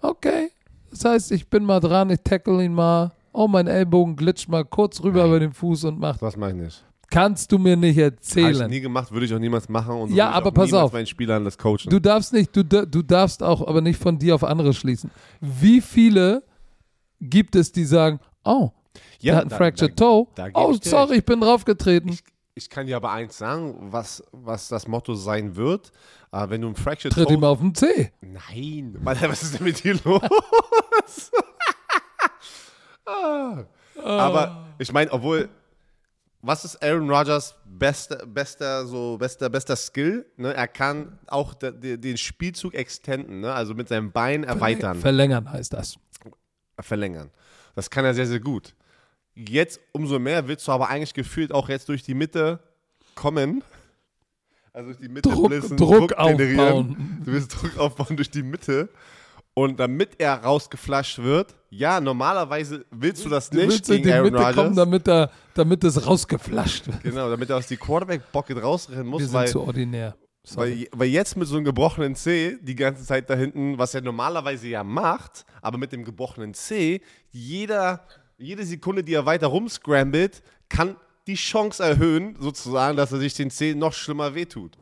Okay. 0.00 0.48
Das 0.90 1.04
heißt, 1.04 1.32
ich 1.32 1.48
bin 1.48 1.64
mal 1.64 1.80
dran, 1.80 2.08
ich 2.10 2.20
tackle 2.24 2.64
ihn 2.64 2.72
mal. 2.74 3.12
Oh, 3.34 3.48
mein 3.48 3.66
Ellbogen 3.66 4.16
glitscht 4.16 4.48
mal 4.48 4.64
kurz 4.64 5.02
rüber 5.02 5.20
Nein. 5.20 5.28
über 5.28 5.40
den 5.40 5.52
Fuß 5.52 5.84
und 5.84 5.98
macht. 5.98 6.20
das 6.22 6.36
mache 6.36 6.50
ich 6.50 6.56
nicht. 6.56 6.84
Kannst 7.12 7.52
du 7.52 7.58
mir 7.58 7.76
nicht 7.76 7.98
Habe 7.98 8.06
ich 8.08 8.18
erzählen. 8.18 8.70
nie 8.70 8.80
gemacht, 8.80 9.12
würde 9.12 9.26
ich 9.26 9.34
auch 9.34 9.38
niemals 9.38 9.68
machen. 9.68 9.94
Und 9.94 10.08
so 10.10 10.16
Ja, 10.16 10.30
aber 10.30 10.50
pass 10.50 10.72
auf. 10.72 10.92
meinen 10.92 11.06
Spielern 11.06 11.44
das 11.44 11.58
coachen. 11.58 11.90
Du 11.90 12.00
darfst 12.00 12.32
nicht, 12.32 12.56
du, 12.56 12.64
du 12.64 13.02
darfst 13.02 13.42
auch 13.42 13.66
aber 13.66 13.80
nicht 13.82 14.00
von 14.00 14.18
dir 14.18 14.34
auf 14.34 14.42
andere 14.44 14.72
schließen. 14.72 15.10
Wie 15.40 15.80
viele 15.82 16.42
gibt 17.20 17.54
es, 17.54 17.70
die 17.70 17.84
sagen, 17.84 18.18
oh, 18.44 18.70
der 19.22 19.34
hat 19.36 19.42
einen 19.42 19.50
da- 19.50 19.56
Fractured 19.56 20.00
da- 20.00 20.04
Toe. 20.04 20.26
da 20.34 20.48
Oh, 20.54 20.72
sorry, 20.82 21.10
recht. 21.10 21.18
ich 21.20 21.24
bin 21.26 21.40
draufgetreten. 21.40 22.10
Ich, 22.12 22.22
ich 22.54 22.70
kann 22.70 22.86
dir 22.86 22.96
aber 22.96 23.12
eins 23.12 23.36
sagen, 23.38 23.76
was, 23.92 24.22
was 24.32 24.68
das 24.68 24.88
Motto 24.88 25.14
sein 25.14 25.54
wird. 25.56 25.92
Äh, 26.32 26.48
wenn 26.48 26.62
du 26.62 26.68
ein 26.68 26.74
Fractured 26.76 27.12
Tritt 27.12 27.28
Toe 27.28 27.36
ihm 27.36 27.44
auf 27.44 27.58
den 27.60 27.74
Zeh. 27.74 28.10
Nein, 28.22 28.96
Mann, 29.02 29.18
was 29.28 29.42
ist 29.42 29.58
denn 29.58 29.64
mit 29.64 29.84
dir 29.84 29.98
los? 30.04 30.20
Ah. 33.04 33.64
Aber 34.04 34.66
ich 34.78 34.92
meine, 34.92 35.10
obwohl, 35.12 35.48
was 36.42 36.64
ist 36.64 36.82
Aaron 36.82 37.08
Rodgers 37.08 37.54
bester, 37.64 38.26
bester, 38.26 38.84
so 38.84 39.16
bester, 39.16 39.48
bester 39.48 39.76
Skill? 39.76 40.26
Ne? 40.36 40.52
Er 40.52 40.68
kann 40.68 41.18
auch 41.28 41.54
de, 41.54 41.72
de, 41.72 41.96
den 41.96 42.16
Spielzug 42.16 42.74
extenden, 42.74 43.40
ne? 43.40 43.52
also 43.52 43.74
mit 43.74 43.88
seinem 43.88 44.10
Bein 44.10 44.44
erweitern, 44.44 44.98
Verlängern 44.98 45.50
heißt 45.50 45.72
das. 45.72 45.96
verlängern. 46.80 47.30
Das 47.74 47.88
kann 47.88 48.04
er 48.04 48.12
sehr, 48.12 48.26
sehr 48.26 48.40
gut. 48.40 48.74
Jetzt 49.34 49.80
umso 49.92 50.18
mehr 50.18 50.46
willst 50.48 50.66
du 50.66 50.72
aber 50.72 50.88
eigentlich 50.88 51.14
gefühlt 51.14 51.52
auch 51.52 51.68
jetzt 51.68 51.88
durch 51.88 52.02
die 52.02 52.14
Mitte 52.14 52.58
kommen. 53.14 53.62
Also 54.72 54.88
durch 54.88 54.98
die 54.98 55.08
Mitte 55.08 55.30
Druck, 55.30 55.48
blitzen, 55.48 55.76
Druck, 55.76 56.16
generieren. 56.16 56.60
aufbauen. 56.60 57.22
Du 57.24 57.32
willst 57.32 57.54
Druck 57.54 57.78
aufbauen 57.78 58.16
durch 58.16 58.30
die 58.30 58.42
Mitte. 58.42 58.88
Und 59.54 59.78
damit 59.78 60.18
er 60.18 60.34
rausgeflasht 60.34 61.18
wird, 61.18 61.54
ja, 61.74 62.00
normalerweise 62.00 62.84
willst 62.90 63.24
du 63.24 63.30
das 63.30 63.50
nicht 63.50 63.66
willst 63.66 63.88
in 63.88 63.96
gegen 63.96 64.08
die 64.08 64.12
Aaron 64.12 64.32
Mitte 64.32 64.44
kommen, 64.44 64.56
Rodgers. 64.56 64.76
damit, 64.76 65.08
er, 65.08 65.30
damit 65.54 65.84
es 65.84 66.06
rausgeflasht 66.06 66.86
wird. 66.86 67.02
Genau, 67.02 67.30
damit 67.30 67.48
er 67.48 67.56
aus 67.56 67.66
die 67.66 67.78
Quarterback-Pocket 67.78 68.62
rausrennen 68.62 69.04
Wir 69.04 69.10
muss, 69.10 69.22
sind 69.22 69.32
weil, 69.32 69.48
zu 69.48 69.62
ordinär. 69.62 70.14
Weil, 70.54 70.86
weil 70.92 71.08
jetzt 71.08 71.34
mit 71.36 71.48
so 71.48 71.56
einem 71.56 71.64
gebrochenen 71.64 72.14
C 72.14 72.58
die 72.60 72.74
ganze 72.74 73.04
Zeit 73.04 73.30
da 73.30 73.34
hinten, 73.34 73.78
was 73.78 73.94
er 73.94 74.02
normalerweise 74.02 74.68
ja 74.68 74.84
macht, 74.84 75.46
aber 75.62 75.78
mit 75.78 75.92
dem 75.92 76.04
gebrochenen 76.04 76.52
C, 76.52 77.00
jeder, 77.30 78.06
Jede 78.36 78.64
Sekunde, 78.64 79.02
die 79.02 79.14
er 79.14 79.24
weiter 79.24 79.46
rumscrambled, 79.46 80.42
kann 80.68 80.96
die 81.26 81.36
Chance 81.36 81.82
erhöhen, 81.82 82.36
sozusagen, 82.38 82.96
dass 82.98 83.12
er 83.12 83.18
sich 83.18 83.32
den 83.34 83.50
Zehen 83.50 83.78
noch 83.78 83.94
schlimmer 83.94 84.34
wehtut. 84.34 84.76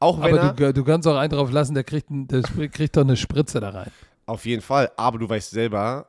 Auch 0.00 0.20
wenn 0.20 0.38
Aber 0.38 0.48
er, 0.48 0.72
du, 0.72 0.74
du 0.74 0.84
kannst 0.84 1.08
auch 1.08 1.16
einen 1.16 1.30
drauf 1.30 1.50
lassen, 1.50 1.74
der 1.74 1.84
kriegt, 1.84 2.08
der 2.10 2.42
kriegt 2.68 2.96
doch 2.96 3.02
eine 3.02 3.16
Spritze 3.16 3.60
da 3.60 3.70
rein. 3.70 3.90
Auf 4.28 4.44
jeden 4.46 4.62
Fall, 4.62 4.90
aber 4.96 5.18
du 5.18 5.28
weißt 5.28 5.50
selber, 5.50 6.06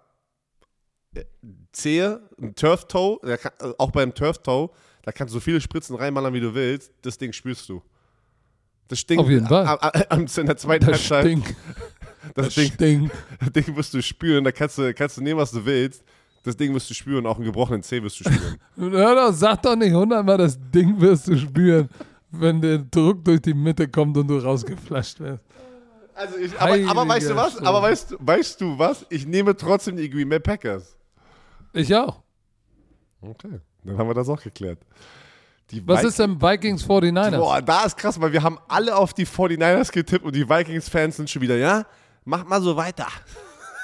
äh, 1.16 1.24
Zehe, 1.72 2.22
ein 2.42 2.54
Turf 2.56 2.86
Toe, 2.88 3.20
kann, 3.38 3.52
äh, 3.62 3.74
auch 3.78 3.92
beim 3.92 4.14
Turf 4.14 4.40
Toe, 4.40 4.70
da 5.04 5.12
kannst 5.12 5.34
du 5.34 5.38
so 5.38 5.42
viele 5.42 5.62
Spritzen 5.62 5.96
reinballern, 5.96 6.34
wie 6.34 6.40
du 6.42 6.54
willst, 6.54 6.92
das 7.02 7.18
Ding 7.18 7.32
spürst 7.34 7.68
du. 7.70 7.82
Das 8.88 9.00
stinkt. 9.00 9.24
Auf 9.24 9.30
jeden 9.30 9.48
Fall. 9.48 9.66
Am- 10.10 10.26
In 10.26 10.46
der 10.48 10.58
zweiten 10.58 10.86
Das 10.88 11.10
Halbzeit, 11.12 11.26
stinkt. 11.26 11.56
das, 12.36 12.46
Das 12.48 12.56
Ding, 12.56 12.72
stinkt. 12.74 13.16
das 13.40 13.52
Ding 13.52 13.76
wirst 13.76 13.94
du 13.94 14.02
spüren, 14.02 14.44
da 14.44 14.52
kannst 14.52 14.78
du, 14.78 14.94
kannst 14.94 15.18
du 15.18 15.22
nehmen, 15.22 15.40
was 15.40 15.52
du 15.52 15.64
willst. 15.64 16.04
Das 16.44 16.56
Ding 16.58 16.74
wirst 16.74 16.90
du 16.90 16.94
spüren, 16.94 17.26
auch 17.26 17.36
einen 17.36 17.46
gebrochenen 17.46 17.84
Zeh 17.84 18.02
wirst 18.02 18.20
du 18.20 18.24
spüren. 18.24 18.58
Hör 18.92 19.16
doch, 19.16 19.34
sag 19.34 19.62
doch 19.62 19.76
nicht 19.76 19.94
hundertmal, 19.94 20.38
das 20.38 20.58
Ding 20.74 21.00
wirst 21.00 21.28
du 21.28 21.38
spüren, 21.38 21.88
wenn 22.32 22.62
der 22.62 22.80
Druck 22.80 23.24
durch 23.26 23.42
die 23.42 23.54
Mitte 23.54 23.88
kommt 23.88 24.18
und 24.18 24.28
du 24.28 24.38
rausgeflasht 24.40 25.20
wirst. 25.20 25.44
Also 26.20 26.38
ich, 26.38 26.60
aber, 26.60 26.76
aber 26.90 27.08
weißt 27.08 27.30
du 27.30 27.36
was? 27.36 27.58
Aber 27.60 27.82
weißt, 27.82 28.12
du- 28.12 28.18
weißt 28.20 28.60
du 28.62 28.78
was? 28.78 29.06
Ich 29.10 29.26
nehme 29.26 29.56
trotzdem 29.56 29.96
die 29.96 30.10
Green 30.10 30.28
Bay 30.28 30.40
Packers. 30.40 30.98
Ich 31.72 31.96
auch. 31.96 32.22
Okay, 33.22 33.60
dann 33.84 33.98
haben 33.98 34.10
wir 34.10 34.14
das 34.14 34.28
auch 34.28 34.42
geklärt. 34.42 34.80
Die 35.72 35.86
Was 35.88 36.02
Vi- 36.04 36.08
ist 36.08 36.20
denn 36.20 36.42
Vikings 36.42 36.84
49ers? 36.86 37.38
Boah, 37.38 37.62
da 37.62 37.86
ist 37.86 37.96
krass, 37.96 38.20
weil 38.20 38.34
wir 38.34 38.44
haben 38.44 38.58
alle 38.68 38.96
auf 38.98 39.14
die 39.14 39.26
49ers 39.26 39.92
getippt 39.92 40.26
und 40.26 40.36
die 40.36 40.48
Vikings-Fans 40.50 41.16
sind 41.18 41.30
schon 41.30 41.42
wieder, 41.42 41.56
ja, 41.58 41.86
mach 42.26 42.44
mal 42.46 42.62
so 42.62 42.76
weiter. 42.76 43.08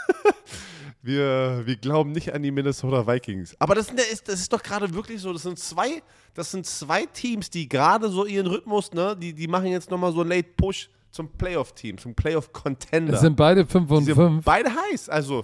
wir, 1.01 1.61
wir 1.65 1.75
glauben 1.77 2.11
nicht 2.11 2.33
an 2.33 2.41
die 2.43 2.51
Minnesota 2.51 3.05
Vikings. 3.05 3.55
Aber 3.59 3.75
das, 3.75 3.89
ist, 3.91 4.27
das 4.27 4.39
ist 4.41 4.51
doch 4.51 4.61
gerade 4.63 4.93
wirklich 4.93 5.21
so, 5.21 5.31
das 5.31 5.43
sind 5.43 5.59
zwei, 5.59 6.01
das 6.33 6.51
sind 6.51 6.65
zwei 6.65 7.05
Teams, 7.05 7.49
die 7.49 7.69
gerade 7.69 8.09
so 8.09 8.25
ihren 8.25 8.47
Rhythmus, 8.47 8.91
ne, 8.91 9.15
die, 9.15 9.33
die 9.33 9.47
machen 9.47 9.67
jetzt 9.67 9.91
nochmal 9.91 10.11
so 10.11 10.21
einen 10.21 10.31
Late 10.31 10.49
Push 10.57 10.89
zum 11.15 11.29
Playoff-Team, 11.29 11.97
zum 11.97 12.13
Playoff-Contender. 12.13 13.13
Es 13.13 13.21
sind 13.21 13.37
beide 13.37 13.65
5 13.65 13.89
und 13.89 13.99
Die 14.01 14.05
sind 14.07 14.15
5. 14.15 14.43
beide 14.43 14.69
heiß. 14.69 15.07
Also, 15.07 15.43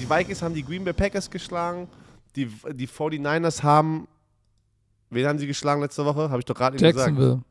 die 0.00 0.08
Vikings 0.08 0.40
haben 0.40 0.54
die 0.54 0.64
Green 0.64 0.82
Bay 0.82 0.94
Packers 0.94 1.30
geschlagen. 1.30 1.88
Die, 2.34 2.46
die 2.72 2.88
49ers 2.88 3.62
haben. 3.62 4.08
Wen 5.10 5.26
haben 5.26 5.38
sie 5.38 5.46
geschlagen 5.46 5.82
letzte 5.82 6.06
Woche? 6.06 6.30
Habe 6.30 6.38
ich 6.38 6.46
doch 6.46 6.54
gerade 6.54 6.78
gesagt. 6.78 6.96
Jacksonville. 6.96 7.42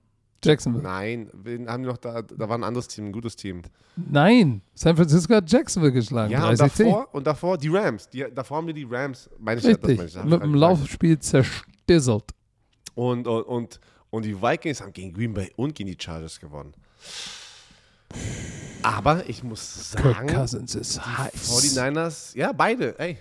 Jacksonville. 0.43 0.83
Nein, 0.83 1.29
wen 1.31 1.69
haben 1.69 1.83
die 1.83 1.89
noch 1.89 1.97
da? 1.97 2.23
Da 2.23 2.49
war 2.49 2.57
ein 2.57 2.63
anderes 2.63 2.87
Team, 2.87 3.05
ein 3.05 3.11
gutes 3.11 3.35
Team. 3.35 3.61
Nein, 3.95 4.63
San 4.73 4.95
Francisco 4.95 5.35
hat 5.35 5.49
Jacksonville 5.49 5.93
geschlagen. 5.93 6.31
Ja, 6.31 6.49
und 6.49 6.59
30 6.59 6.85
davor, 6.87 7.07
und 7.13 7.27
davor 7.27 7.57
die 7.59 7.69
Rams. 7.69 8.09
Die, 8.09 8.25
davor 8.33 8.57
haben 8.57 8.67
wir 8.67 8.73
die 8.73 8.87
Rams. 8.89 9.29
Meine 9.37 9.59
ich, 9.59 9.67
das 9.67 9.79
meine 9.79 10.01
Richtig. 10.01 10.15
ich, 10.17 10.23
Mit 10.23 10.41
dem. 10.41 10.55
Laufspiel 10.55 11.19
zerstisselt. 11.19 12.31
Und, 12.95 13.27
und, 13.27 13.43
und, 13.43 13.79
und 14.09 14.25
die 14.25 14.41
Vikings 14.41 14.81
haben 14.81 14.91
gegen 14.91 15.13
Green 15.13 15.35
Bay 15.35 15.51
und 15.55 15.75
gegen 15.75 15.91
die 15.91 15.97
Chargers 15.99 16.39
gewonnen. 16.39 16.73
Aber 18.81 19.29
ich 19.29 19.43
muss 19.43 19.93
Kirk 19.95 20.15
sagen, 20.17 20.27
Cousins 20.27 20.75
ist 20.75 21.05
heiß. 21.05 21.33
49ers, 21.77 22.37
ja, 22.37 22.51
beide, 22.51 22.99
ey. 22.99 23.17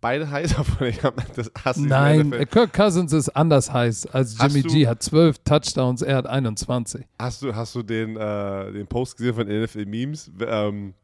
Beide 0.00 0.30
heiß, 0.30 0.54
ich 0.80 0.98
das 1.34 1.50
Hass 1.64 1.76
in 1.78 1.86
Nein. 1.86 2.30
Kirk 2.50 2.72
Cousins 2.72 3.12
ist 3.12 3.30
anders 3.30 3.72
heiß 3.72 4.06
als 4.06 4.38
Jimmy 4.38 4.62
du- 4.62 4.68
G. 4.68 4.86
Hat 4.86 5.02
12 5.02 5.38
Touchdowns, 5.40 6.02
er 6.02 6.16
hat 6.16 6.26
21. 6.26 7.04
Hast 7.18 7.42
du, 7.42 7.54
hast 7.54 7.74
du 7.74 7.82
den, 7.82 8.16
äh, 8.16 8.70
den 8.72 8.86
Post 8.86 9.16
gesehen 9.16 9.34
von 9.34 9.46
NFL 9.48 9.86
Memes? 9.86 10.30
Ähm, 10.40 10.94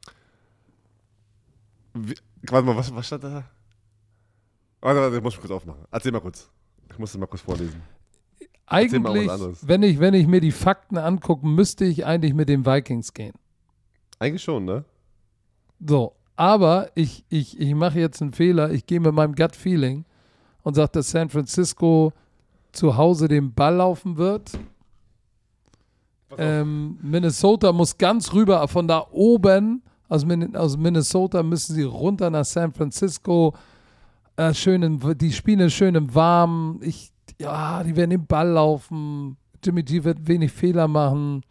wie, 1.94 2.14
warte 2.50 2.66
mal, 2.66 2.76
was, 2.76 2.94
was 2.94 3.06
stand 3.06 3.24
da? 3.24 3.44
Warte, 4.80 5.00
warte, 5.00 5.16
ich 5.16 5.22
muss 5.22 5.36
kurz 5.40 5.50
aufmachen. 5.50 5.80
Erzähl 5.90 6.12
mal 6.12 6.20
kurz. 6.20 6.48
Ich 6.90 6.98
muss 6.98 7.10
das 7.10 7.18
mal 7.18 7.26
kurz 7.26 7.42
vorlesen. 7.42 7.82
Eigentlich, 8.66 9.28
wenn 9.62 9.82
ich, 9.82 10.00
wenn 10.00 10.14
ich 10.14 10.26
mir 10.26 10.40
die 10.40 10.52
Fakten 10.52 10.96
angucke, 10.96 11.46
müsste 11.46 11.84
ich 11.84 12.06
eigentlich 12.06 12.34
mit 12.34 12.48
den 12.48 12.64
Vikings 12.64 13.12
gehen. 13.12 13.34
Eigentlich 14.18 14.42
schon, 14.42 14.64
ne? 14.64 14.84
So, 15.86 16.14
aber 16.36 16.90
ich, 16.94 17.24
ich, 17.28 17.60
ich 17.60 17.74
mache 17.74 18.00
jetzt 18.00 18.22
einen 18.22 18.32
Fehler. 18.32 18.70
Ich 18.70 18.86
gehe 18.86 19.00
mit 19.00 19.12
meinem 19.12 19.34
Gut-Feeling 19.34 20.04
und 20.62 20.74
sage, 20.74 20.92
dass 20.92 21.10
San 21.10 21.28
Francisco 21.28 22.12
zu 22.72 22.96
Hause 22.96 23.28
den 23.28 23.52
Ball 23.52 23.76
laufen 23.76 24.16
wird. 24.16 24.52
Ähm, 26.36 26.98
Minnesota 27.02 27.72
muss 27.72 27.96
ganz 27.96 28.32
rüber, 28.32 28.66
von 28.66 28.88
da 28.88 29.06
oben, 29.12 29.82
aus, 30.08 30.24
Min 30.24 30.56
aus 30.56 30.76
Minnesota 30.76 31.42
müssen 31.42 31.74
sie 31.74 31.82
runter 31.82 32.30
nach 32.30 32.44
San 32.44 32.72
Francisco. 32.72 33.54
Äh, 34.36 34.52
schön 34.52 34.82
in, 34.82 35.00
die 35.18 35.32
spielen 35.32 35.70
schön 35.70 35.94
im 35.94 36.12
Warmen. 36.14 36.80
Ich, 36.82 37.12
ja, 37.44 37.82
die 37.82 37.94
werden 37.96 38.10
den 38.10 38.26
Ball 38.26 38.48
laufen. 38.48 39.36
Jimmy 39.62 39.82
G 39.82 40.02
wird 40.04 40.26
wenig 40.26 40.52
Fehler 40.52 40.88
machen. 40.88 41.42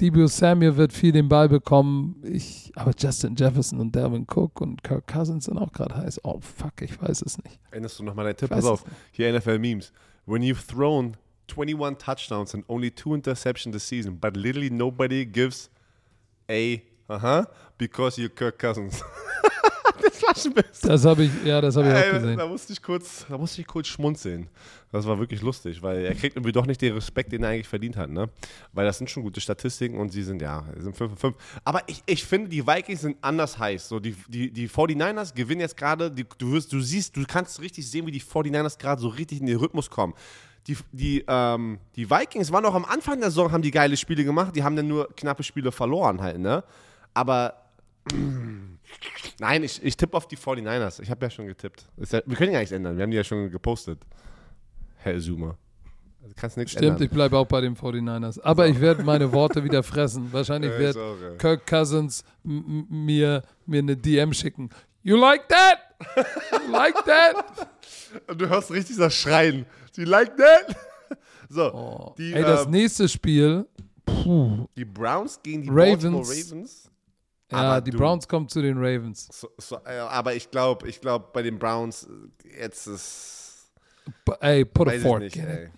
Debo 0.00 0.26
Samuel 0.26 0.76
wird 0.76 0.92
viel 0.94 1.12
den 1.12 1.28
Ball 1.28 1.48
bekommen. 1.48 2.22
Ich, 2.24 2.72
aber 2.74 2.92
Justin 2.96 3.36
Jefferson 3.36 3.80
und 3.80 3.94
Dalvin 3.94 4.26
Cook 4.26 4.60
und 4.60 4.82
Kirk 4.82 5.06
Cousins 5.06 5.44
sind 5.44 5.58
auch 5.58 5.72
gerade 5.72 5.94
heiß. 5.94 6.20
Oh, 6.24 6.40
fuck, 6.40 6.80
ich 6.80 7.00
weiß 7.00 7.22
es 7.22 7.36
nicht. 7.44 7.60
Erinnerst 7.70 7.98
du 7.98 8.04
nochmal 8.04 8.24
deinen 8.24 8.36
Tipp? 8.36 8.48
Pass 8.48 8.64
auf. 8.64 8.84
Hier 9.12 9.30
NFL 9.32 9.58
Memes. 9.58 9.92
When 10.24 10.42
you've 10.42 10.66
thrown 10.66 11.16
21 11.48 11.98
touchdowns 11.98 12.54
and 12.54 12.64
only 12.68 12.90
two 12.90 13.14
interceptions 13.14 13.72
this 13.72 13.86
season, 13.86 14.16
but 14.18 14.36
literally 14.36 14.70
nobody 14.70 15.26
gives 15.26 15.68
a, 16.48 16.82
uh-huh, 17.08 17.44
because 17.76 18.18
you're 18.18 18.30
Kirk 18.30 18.58
Cousins. 18.58 19.02
das 20.04 20.18
Flaschenbild. 20.18 20.66
Das 20.82 21.04
habe 21.04 21.24
ich, 21.24 21.30
ja, 21.44 21.60
das 21.60 21.76
habe 21.76 21.88
ich 21.88 21.94
auch 21.94 22.12
gesehen. 22.12 22.38
da 22.38 22.46
musste 22.46 22.72
ich 22.72 22.82
kurz, 22.82 23.26
da 23.28 23.38
musste 23.38 23.60
ich 23.60 23.66
kurz 23.66 23.88
schmunzeln. 23.88 24.48
Das 24.92 25.06
war 25.06 25.18
wirklich 25.18 25.40
lustig, 25.40 25.82
weil 25.82 26.04
er 26.04 26.14
kriegt 26.14 26.36
irgendwie 26.36 26.52
doch 26.52 26.66
nicht 26.66 26.80
den 26.80 26.94
Respekt, 26.94 27.32
den 27.32 27.44
er 27.44 27.50
eigentlich 27.50 27.68
verdient 27.68 27.96
hat, 27.96 28.10
ne? 28.10 28.28
Weil 28.72 28.86
das 28.86 28.98
sind 28.98 29.08
schon 29.08 29.22
gute 29.22 29.40
Statistiken 29.40 29.98
und 29.98 30.10
sie 30.10 30.22
sind, 30.22 30.42
ja, 30.42 30.64
sind 30.78 30.96
5 30.96 31.18
5. 31.18 31.36
Aber 31.64 31.82
ich, 31.86 32.02
ich 32.06 32.24
finde, 32.24 32.48
die 32.48 32.66
Vikings 32.66 33.02
sind 33.02 33.16
anders 33.20 33.58
heiß. 33.58 33.88
So, 33.88 34.00
die, 34.00 34.16
die, 34.28 34.50
die 34.50 34.68
49ers 34.68 35.34
gewinnen 35.34 35.60
jetzt 35.60 35.76
gerade, 35.76 36.10
du 36.10 36.52
wirst, 36.52 36.72
du 36.72 36.80
siehst, 36.80 37.16
du 37.16 37.24
kannst 37.24 37.60
richtig 37.60 37.88
sehen, 37.88 38.06
wie 38.06 38.10
die 38.10 38.20
49ers 38.20 38.78
gerade 38.78 39.00
so 39.00 39.08
richtig 39.08 39.40
in 39.40 39.46
den 39.46 39.58
Rhythmus 39.58 39.90
kommen. 39.90 40.14
Die, 40.66 40.76
die, 40.92 41.24
ähm, 41.26 41.78
die 41.96 42.10
Vikings 42.10 42.52
waren 42.52 42.64
auch 42.64 42.74
am 42.74 42.84
Anfang 42.84 43.20
der 43.20 43.30
Saison, 43.30 43.52
haben 43.52 43.62
die 43.62 43.70
geile 43.70 43.96
Spiele 43.96 44.24
gemacht, 44.24 44.54
die 44.56 44.62
haben 44.62 44.76
dann 44.76 44.88
nur 44.88 45.08
knappe 45.16 45.42
Spiele 45.42 45.72
verloren 45.72 46.20
halt, 46.20 46.38
ne? 46.38 46.64
Aber 47.14 47.54
Nein, 49.38 49.62
ich, 49.64 49.82
ich 49.82 49.96
tippe 49.96 50.16
auf 50.16 50.28
die 50.28 50.36
49ers. 50.36 51.00
Ich 51.02 51.10
habe 51.10 51.24
ja 51.26 51.30
schon 51.30 51.46
getippt. 51.46 51.86
Ja, 51.96 52.20
wir 52.26 52.36
können 52.36 52.52
ja 52.52 52.58
nichts 52.58 52.72
ändern. 52.72 52.96
Wir 52.96 53.02
haben 53.04 53.10
die 53.10 53.16
ja 53.16 53.24
schon 53.24 53.50
gepostet. 53.50 53.98
Herr 54.98 55.18
Zoomer. 55.18 55.56
Also 56.22 56.34
kannst 56.38 56.56
nichts 56.58 56.72
Stimmt, 56.72 56.84
ändern. 56.86 57.02
ich 57.04 57.10
bleibe 57.10 57.38
auch 57.38 57.46
bei 57.46 57.62
den 57.62 57.74
49ers. 57.74 58.40
Aber 58.42 58.66
ich 58.68 58.78
werde 58.80 59.02
meine 59.02 59.32
Worte 59.32 59.64
wieder 59.64 59.82
fressen. 59.82 60.30
Wahrscheinlich 60.32 60.70
wird 60.78 60.96
ja. 60.96 61.36
Kirk 61.38 61.66
Cousins 61.66 62.22
mir, 62.42 63.42
mir 63.66 63.78
eine 63.78 63.96
DM 63.96 64.32
schicken. 64.34 64.68
You 65.02 65.16
like 65.16 65.48
that? 65.48 65.78
You 66.66 66.70
like 66.72 66.94
that? 67.06 67.68
Und 68.28 68.40
du 68.40 68.48
hörst 68.48 68.70
richtig 68.70 68.96
das 68.98 69.14
Schreien. 69.14 69.64
Sie 69.92 70.04
like 70.04 70.36
that? 70.36 70.76
So, 71.52 71.62
Oh. 71.74 72.14
die, 72.16 72.32
Ey, 72.32 72.42
das 72.42 72.66
ähm, 72.66 72.70
nächste 72.70 73.08
Spiel, 73.08 73.66
puh, 74.06 74.68
die 74.76 74.84
Browns 74.84 75.40
gegen 75.42 75.62
die 75.62 75.68
Ravens. 75.68 76.02
Baltimore 76.02 76.22
Ravens. 76.22 76.89
Ja, 77.50 77.58
Aber 77.58 77.80
die 77.80 77.90
du- 77.90 77.98
Browns 77.98 78.26
kommen 78.28 78.48
zu 78.48 78.62
den 78.62 78.76
Ravens. 78.78 79.28
So, 79.32 79.48
so, 79.58 79.76
äh, 79.84 79.98
aber 79.98 80.34
ich 80.34 80.50
glaube, 80.50 80.88
ich 80.88 81.00
glaube, 81.00 81.28
bei 81.32 81.42
den 81.42 81.58
Browns 81.58 82.08
jetzt 82.58 82.86
ist. 82.86 83.72
Ey, 84.40 84.64
put 84.64 84.88
a 84.88 84.92
fork 84.98 85.20
nicht, 85.20 85.36
in 85.36 85.42
it. 85.44 85.48
ey. 85.48 85.68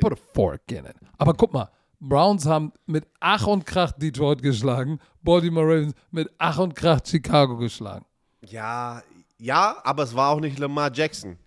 Put 0.00 0.12
a 0.12 0.16
fork 0.34 0.60
in 0.70 0.84
it. 0.84 0.94
Aber 1.18 1.32
guck 1.34 1.52
mal, 1.52 1.70
Browns 2.00 2.44
haben 2.46 2.72
mit 2.86 3.06
Ach 3.20 3.46
und 3.46 3.64
Krach 3.64 3.92
Detroit 3.92 4.42
geschlagen, 4.42 4.98
Baltimore 5.22 5.66
Ravens 5.66 5.94
mit 6.10 6.30
Ach 6.38 6.58
und 6.58 6.74
Krach 6.74 7.00
Chicago 7.04 7.56
geschlagen. 7.56 8.04
Ja, 8.42 9.02
ja, 9.38 9.76
aber 9.84 10.02
es 10.02 10.14
war 10.14 10.30
auch 10.30 10.40
nicht 10.40 10.58
Lamar 10.58 10.90
Jackson 10.92 11.38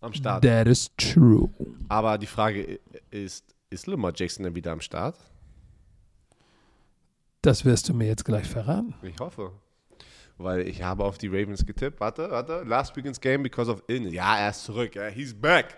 am 0.00 0.12
Start. 0.12 0.44
That 0.44 0.66
is 0.68 0.90
true. 0.96 1.50
Aber 1.88 2.16
die 2.18 2.26
Frage 2.26 2.78
ist, 3.10 3.44
ist 3.70 3.86
Lamar 3.86 4.12
Jackson 4.14 4.44
denn 4.44 4.54
wieder 4.54 4.72
am 4.72 4.80
Start? 4.80 5.16
Das 7.46 7.64
wirst 7.64 7.88
du 7.88 7.94
mir 7.94 8.08
jetzt 8.08 8.24
gleich 8.24 8.48
verraten. 8.48 8.92
Ich 9.02 9.20
hoffe. 9.20 9.52
Weil 10.36 10.66
ich 10.66 10.82
habe 10.82 11.04
auf 11.04 11.16
die 11.16 11.28
Ravens 11.28 11.64
getippt. 11.64 12.00
Warte, 12.00 12.28
warte. 12.28 12.64
Last 12.66 12.96
weekend's 12.96 13.20
game 13.20 13.44
because 13.44 13.70
of 13.70 13.84
illness. 13.86 14.12
Ja, 14.12 14.36
er 14.36 14.50
ist 14.50 14.64
zurück. 14.64 14.96
Ja, 14.96 15.06
he's 15.06 15.32
back. 15.32 15.76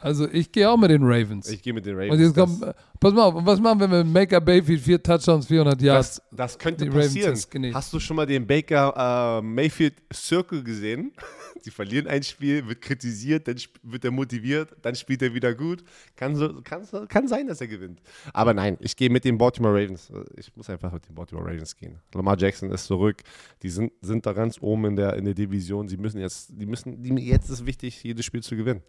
Also 0.00 0.28
ich 0.28 0.50
gehe 0.50 0.68
auch 0.68 0.76
mit 0.76 0.90
den 0.90 1.04
Ravens. 1.04 1.48
Ich 1.48 1.62
gehe 1.62 1.72
mit 1.72 1.86
den 1.86 1.94
Ravens. 1.94 2.14
und 2.14 2.20
jetzt 2.20 2.34
kommt, 2.34 2.62
das, 2.62 2.70
äh, 2.70 2.74
pass 2.98 3.14
mal 3.14 3.22
auf, 3.22 3.34
was 3.46 3.60
machen 3.60 3.78
wir 3.78 3.86
mit 3.86 4.06
Maker 4.08 4.40
Bayfield, 4.40 4.80
vier 4.80 5.00
Touchdowns, 5.00 5.46
400 5.46 5.80
Yards? 5.80 6.16
das, 6.16 6.36
das 6.36 6.58
könnte 6.58 6.86
passieren. 6.86 7.38
Hast 7.72 7.92
du 7.92 8.00
schon 8.00 8.16
mal 8.16 8.26
den 8.26 8.44
Baker 8.44 9.38
äh, 9.38 9.42
Mayfield 9.42 9.94
Circle 10.12 10.64
gesehen? 10.64 11.12
Die 11.64 11.70
verlieren 11.70 12.06
ein 12.06 12.22
Spiel, 12.22 12.66
wird 12.66 12.80
kritisiert, 12.80 13.46
dann 13.46 13.56
wird 13.82 14.04
er 14.04 14.10
motiviert, 14.10 14.74
dann 14.82 14.94
spielt 14.94 15.22
er 15.22 15.34
wieder 15.34 15.54
gut. 15.54 15.84
Kann, 16.16 16.34
so, 16.34 16.60
kann, 16.62 16.86
kann 17.08 17.28
sein, 17.28 17.46
dass 17.46 17.60
er 17.60 17.68
gewinnt. 17.68 18.00
Aber 18.32 18.54
nein, 18.54 18.76
ich 18.80 18.96
gehe 18.96 19.10
mit 19.10 19.24
den 19.24 19.38
Baltimore 19.38 19.74
Ravens. 19.74 20.12
Ich 20.36 20.54
muss 20.56 20.68
einfach 20.70 20.92
mit 20.92 21.08
den 21.08 21.14
Baltimore 21.14 21.46
Ravens 21.46 21.76
gehen. 21.76 21.98
Lamar 22.14 22.38
Jackson 22.38 22.70
ist 22.70 22.86
zurück. 22.86 23.22
Die 23.62 23.70
sind, 23.70 23.92
sind 24.00 24.26
da 24.26 24.32
ganz 24.32 24.60
oben 24.60 24.86
in 24.86 24.96
der, 24.96 25.14
in 25.14 25.24
der 25.24 25.34
Division. 25.34 25.88
Sie 25.88 25.96
müssen 25.96 26.20
jetzt, 26.20 26.50
die 26.50 26.66
müssen, 26.66 27.02
die, 27.02 27.14
jetzt 27.26 27.48
ist 27.48 27.64
wichtig, 27.66 28.02
jedes 28.02 28.24
Spiel 28.24 28.42
zu 28.42 28.56
gewinnen. 28.56 28.82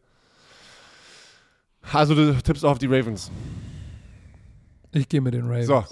Also 1.91 2.15
du 2.15 2.41
tippst 2.41 2.63
auf 2.63 2.77
die 2.77 2.87
Ravens. 2.87 3.29
Ich 4.91 5.09
gehe 5.09 5.21
mit 5.21 5.33
den 5.33 5.45
Ravens. 5.45 5.67
So, 5.67 5.83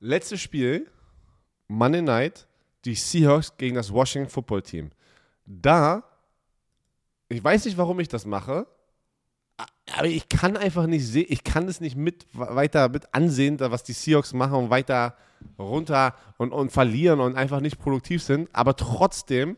letztes 0.00 0.40
Spiel, 0.40 0.86
Monday 1.66 2.02
Night, 2.02 2.46
die 2.84 2.94
Seahawks 2.94 3.56
gegen 3.56 3.74
das 3.74 3.92
Washington 3.92 4.28
Football 4.30 4.62
Team. 4.62 4.90
Da, 5.46 6.04
ich 7.30 7.42
weiß 7.42 7.64
nicht, 7.64 7.78
warum 7.78 8.00
ich 8.00 8.08
das 8.08 8.26
mache, 8.26 8.66
aber 9.96 10.06
ich 10.06 10.28
kann 10.28 10.56
einfach 10.56 10.86
nicht 10.86 11.06
sehen, 11.06 11.26
ich 11.28 11.44
kann 11.44 11.68
es 11.68 11.80
nicht 11.80 11.96
mit 11.96 12.26
weiter 12.32 12.88
mit 12.88 13.14
ansehen, 13.14 13.58
was 13.60 13.82
die 13.82 13.92
Seahawks 13.92 14.32
machen 14.32 14.54
und 14.54 14.70
weiter 14.70 15.16
runter 15.58 16.14
und, 16.38 16.52
und 16.52 16.70
verlieren 16.70 17.20
und 17.20 17.36
einfach 17.36 17.60
nicht 17.60 17.78
produktiv 17.78 18.22
sind. 18.22 18.48
Aber 18.52 18.76
trotzdem 18.76 19.56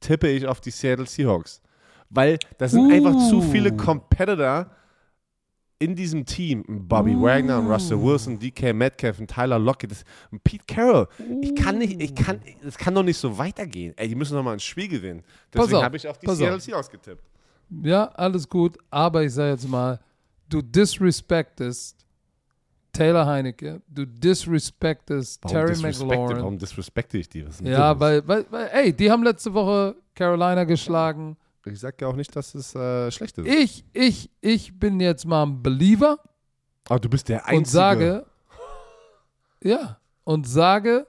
tippe 0.00 0.28
ich 0.28 0.46
auf 0.46 0.60
die 0.60 0.70
Seattle 0.70 1.06
Seahawks. 1.06 1.62
Weil 2.10 2.38
das 2.58 2.72
sind 2.72 2.92
einfach 2.92 3.16
zu 3.28 3.42
viele 3.42 3.72
Uh. 3.72 3.76
Competitor 3.76 4.70
in 5.78 5.94
diesem 5.94 6.24
Team. 6.24 6.64
Bobby 6.66 7.14
Wagner 7.20 7.58
und 7.58 7.66
Russell 7.70 8.00
Wilson, 8.02 8.38
DK 8.38 8.72
Metcalf 8.72 9.18
und 9.18 9.28
Tyler 9.30 9.58
Lockett 9.58 9.90
das- 9.90 10.04
und 10.30 10.42
Pete 10.42 10.64
Carroll. 10.66 11.08
Ich 11.42 11.54
kann 11.54 11.78
nicht, 11.78 12.00
ich 12.00 12.14
kann, 12.14 12.40
das 12.62 12.76
kann 12.78 12.94
doch 12.94 13.02
nicht 13.02 13.18
so 13.18 13.36
weitergehen. 13.36 13.92
Ey, 13.96 14.08
die 14.08 14.14
müssen 14.14 14.34
noch 14.34 14.42
mal 14.42 14.54
ein 14.54 14.60
Spiel 14.60 14.88
gewinnen. 14.88 15.22
Deswegen 15.52 15.82
habe 15.82 15.96
ich 15.96 16.08
auf 16.08 16.18
die 16.18 16.26
Seattle. 16.26 16.60
Seahawks 16.60 16.90
getippt. 16.90 17.22
Ja, 17.82 18.04
alles 18.14 18.48
gut, 18.48 18.78
aber 18.90 19.24
ich 19.24 19.32
sage 19.32 19.50
jetzt 19.52 19.68
mal, 19.68 19.98
du 20.48 20.62
disrespectest 20.62 21.96
Taylor 22.92 23.26
Heinecke, 23.26 23.82
du 23.88 24.06
disrespectest 24.06 25.42
Terry 25.42 25.72
disrespecte- 25.72 26.04
McLaurin. 26.06 26.36
Warum 26.38 26.58
disrespekte 26.58 27.18
ich 27.18 27.28
die? 27.28 27.44
Ja, 27.62 27.98
weil, 28.00 28.26
weil, 28.26 28.46
weil, 28.50 28.68
ey, 28.72 28.92
die 28.92 29.10
haben 29.10 29.22
letzte 29.22 29.52
Woche 29.52 29.96
Carolina 30.14 30.64
geschlagen. 30.64 31.36
Ich 31.66 31.80
sag 31.80 32.00
ja 32.00 32.08
auch 32.08 32.16
nicht, 32.16 32.34
dass 32.36 32.54
es 32.54 32.74
äh, 32.74 33.10
schlecht 33.10 33.38
ist. 33.38 33.46
Ich, 33.46 33.84
ich, 33.92 34.30
ich 34.40 34.78
bin 34.78 35.00
jetzt 35.00 35.26
mal 35.26 35.44
ein 35.44 35.62
Believer 35.62 36.18
Aber 36.88 37.00
du 37.00 37.08
bist 37.08 37.28
der 37.28 37.44
Einzige. 37.44 37.58
und 37.58 37.66
sage, 37.66 38.26
ja, 39.62 39.98
und 40.24 40.46
sage, 40.46 41.06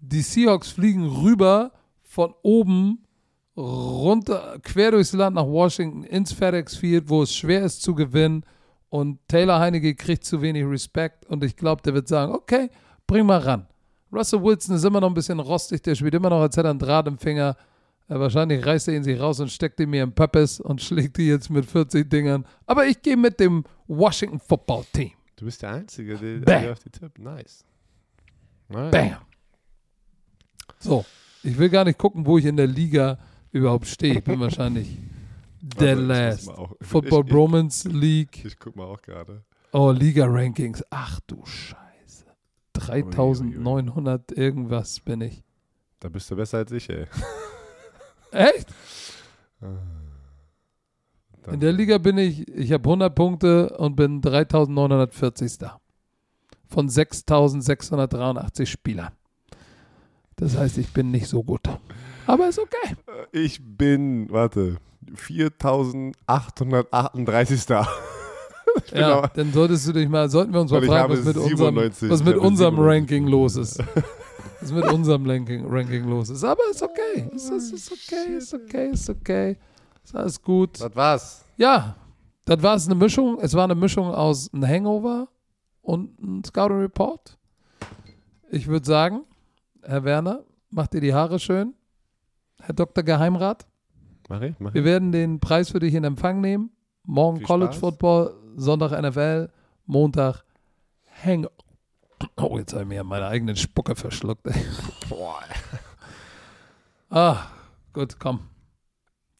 die 0.00 0.22
Seahawks 0.22 0.70
fliegen 0.70 1.06
rüber 1.06 1.72
von 2.02 2.34
oben 2.42 3.04
runter, 3.56 4.58
quer 4.62 4.92
durchs 4.92 5.12
Land 5.12 5.36
nach 5.36 5.46
Washington 5.46 6.02
ins 6.04 6.32
FedEx 6.32 6.76
Field, 6.76 7.08
wo 7.08 7.22
es 7.22 7.34
schwer 7.34 7.64
ist 7.64 7.82
zu 7.82 7.94
gewinnen. 7.94 8.44
Und 8.88 9.20
Taylor 9.28 9.60
Heinecke 9.60 9.94
kriegt 9.94 10.24
zu 10.24 10.42
wenig 10.42 10.64
Respekt 10.64 11.26
und 11.26 11.44
ich 11.44 11.56
glaube, 11.56 11.82
der 11.82 11.94
wird 11.94 12.08
sagen, 12.08 12.32
okay, 12.32 12.70
bring 13.06 13.26
mal 13.26 13.38
ran. 13.38 13.66
Russell 14.12 14.42
Wilson 14.42 14.74
ist 14.74 14.84
immer 14.84 15.00
noch 15.00 15.08
ein 15.08 15.14
bisschen 15.14 15.38
rostig, 15.38 15.82
der 15.82 15.94
spielt 15.94 16.14
immer 16.14 16.30
noch, 16.30 16.40
als 16.40 16.56
hätte 16.56 16.66
er 16.66 16.70
einen 16.70 16.80
Draht 16.80 17.06
im 17.06 17.16
Finger. 17.16 17.56
Äh, 18.10 18.18
wahrscheinlich 18.18 18.66
reißt 18.66 18.88
er 18.88 18.94
ihn 18.94 19.04
sich 19.04 19.20
raus 19.20 19.38
und 19.38 19.50
steckt 19.50 19.78
ihn 19.78 19.90
mir 19.90 20.02
im 20.02 20.12
Pöppes 20.12 20.60
und 20.60 20.82
schlägt 20.82 21.16
die 21.16 21.28
jetzt 21.28 21.48
mit 21.48 21.64
40 21.64 22.10
Dingern. 22.10 22.44
Aber 22.66 22.86
ich 22.86 23.00
gehe 23.00 23.16
mit 23.16 23.38
dem 23.38 23.64
Washington 23.86 24.40
Football 24.40 24.84
Team. 24.92 25.12
Du 25.36 25.44
bist 25.44 25.62
der 25.62 25.70
Einzige, 25.70 26.18
der, 26.18 26.40
Bam. 26.40 26.62
der 26.62 26.72
auf 26.72 26.80
die 26.80 26.90
tippt. 26.90 27.18
Nice. 27.18 27.64
nice. 28.68 28.90
Bam. 28.90 29.16
So, 30.80 31.04
ich 31.42 31.56
will 31.56 31.68
gar 31.68 31.84
nicht 31.84 31.98
gucken, 31.98 32.26
wo 32.26 32.36
ich 32.36 32.44
in 32.44 32.56
der 32.56 32.66
Liga 32.66 33.18
überhaupt 33.52 33.86
stehe. 33.86 34.14
Ich 34.14 34.24
bin 34.24 34.40
wahrscheinlich 34.40 34.98
muss 35.62 35.80
last. 35.80 36.50
Football 36.80 37.20
ich, 37.20 37.26
ich, 37.26 37.32
Bromance 37.32 37.88
League. 37.88 38.44
ich 38.44 38.58
guck 38.58 38.74
mal 38.74 38.84
auch 38.84 39.00
gerade. 39.00 39.44
Oh, 39.72 39.92
Liga 39.92 40.26
Rankings. 40.26 40.82
Ach 40.90 41.20
du 41.28 41.44
Scheiße. 41.46 42.24
3900 42.72 44.32
irgendwas 44.32 44.98
bin 44.98 45.20
ich. 45.20 45.44
Da 46.00 46.08
bist 46.08 46.28
du 46.30 46.36
besser 46.36 46.58
als 46.58 46.72
ich, 46.72 46.90
ey. 46.90 47.06
Echt? 48.32 48.66
Dann- 49.60 49.78
In 51.54 51.60
der 51.60 51.72
Liga 51.72 51.98
bin 51.98 52.18
ich, 52.18 52.46
ich 52.48 52.72
habe 52.72 52.88
100 52.88 53.14
Punkte 53.14 53.70
und 53.78 53.96
bin 53.96 54.20
3940. 54.20 55.70
Von 56.68 56.88
6683 56.88 58.70
Spielern. 58.70 59.10
Das 60.36 60.56
heißt, 60.56 60.78
ich 60.78 60.92
bin 60.92 61.10
nicht 61.10 61.26
so 61.26 61.42
gut. 61.42 61.62
Aber 62.26 62.48
ist 62.48 62.58
okay. 62.60 62.94
Ich 63.32 63.60
bin, 63.62 64.30
warte, 64.30 64.76
4838. 65.14 67.76
Ich 68.86 68.92
bin 68.92 69.00
Ja, 69.00 69.16
aber- 69.18 69.28
dann 69.34 69.52
solltest 69.52 69.88
du 69.88 69.92
dich 69.92 70.08
mal, 70.08 70.30
sollten 70.30 70.52
wir 70.52 70.60
uns 70.60 70.70
mal 70.70 70.80
fragen, 70.82 71.12
was 71.12 71.24
mit 71.24 71.36
unserem, 71.36 71.74
97, 71.74 72.08
was 72.08 72.22
mit 72.22 72.36
unserem 72.36 72.76
97 72.76 72.86
Ranking 73.10 73.26
los 73.26 73.56
ist. 73.56 73.82
Was 74.60 74.72
mit 74.72 74.84
unserem 74.92 75.28
Ranking, 75.28 75.64
Ranking 75.68 76.08
los 76.08 76.28
ist. 76.30 76.44
Aber 76.44 76.60
ist 76.70 76.82
okay. 76.82 77.28
Ist, 77.34 77.50
ist, 77.50 77.72
ist 77.72 77.92
okay, 77.92 78.36
ist 78.36 78.54
okay, 78.54 78.90
ist 78.90 79.08
okay. 79.10 79.56
Ist 80.04 80.14
alles 80.14 80.40
gut. 80.42 80.80
Das 80.80 80.94
war's. 80.94 81.44
Ja, 81.56 81.96
das 82.44 82.62
war 82.62 82.74
es 82.76 82.86
eine 82.86 82.94
Mischung. 82.94 83.38
Es 83.40 83.54
war 83.54 83.64
eine 83.64 83.74
Mischung 83.74 84.06
aus 84.12 84.52
einem 84.52 84.66
Hangover 84.68 85.28
und 85.82 86.18
einem 86.18 86.44
Scouting 86.44 86.78
Report. 86.80 87.38
Ich 88.50 88.66
würde 88.66 88.84
sagen, 88.86 89.22
Herr 89.82 90.04
Werner, 90.04 90.44
macht 90.70 90.92
dir 90.92 91.00
die 91.00 91.14
Haare 91.14 91.38
schön. 91.38 91.74
Herr 92.60 92.74
Dr. 92.74 93.02
Geheimrat, 93.04 93.66
Mach 94.28 94.42
ich, 94.42 94.54
mach 94.58 94.74
wir 94.74 94.80
ich. 94.80 94.84
werden 94.84 95.12
den 95.12 95.40
Preis 95.40 95.70
für 95.70 95.78
dich 95.80 95.94
in 95.94 96.04
Empfang 96.04 96.40
nehmen. 96.40 96.70
Morgen 97.04 97.38
Viel 97.38 97.46
College 97.46 97.72
Spaß. 97.72 97.80
Football, 97.80 98.34
Sonntag 98.56 98.92
NFL, 99.00 99.48
Montag 99.86 100.44
Hang. 101.24 101.46
Oh, 102.36 102.58
jetzt 102.58 102.72
habe 102.72 102.82
ich 102.82 102.88
mir 102.88 103.04
meine 103.04 103.26
eigenen 103.26 103.56
Spucke 103.56 103.94
verschluckt. 103.94 104.42
Boah. 105.08 105.40
Ah, 107.10 107.46
gut, 107.92 108.18
komm. 108.18 108.40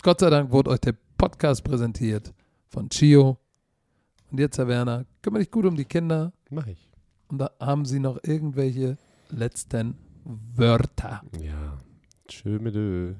Gott 0.02 0.20
sei 0.20 0.30
Dank 0.30 0.50
wurde 0.50 0.70
euch 0.70 0.80
der 0.80 0.94
Podcast 1.16 1.62
präsentiert 1.62 2.32
von 2.68 2.88
Chio. 2.88 3.38
Und 4.30 4.38
jetzt, 4.40 4.58
Herr 4.58 4.68
Werner, 4.68 5.04
kümmere 5.22 5.42
dich 5.42 5.50
gut 5.50 5.66
um 5.66 5.76
die 5.76 5.84
Kinder. 5.84 6.32
Mach 6.50 6.66
ich. 6.66 6.90
Und 7.28 7.38
da 7.38 7.50
haben 7.60 7.84
Sie 7.84 8.00
noch 8.00 8.18
irgendwelche 8.22 8.96
letzten 9.28 9.96
Wörter. 10.24 11.22
Ja. 11.40 11.78
Tschö 12.26 12.58
mit 12.58 12.74
Ö. 12.76 13.14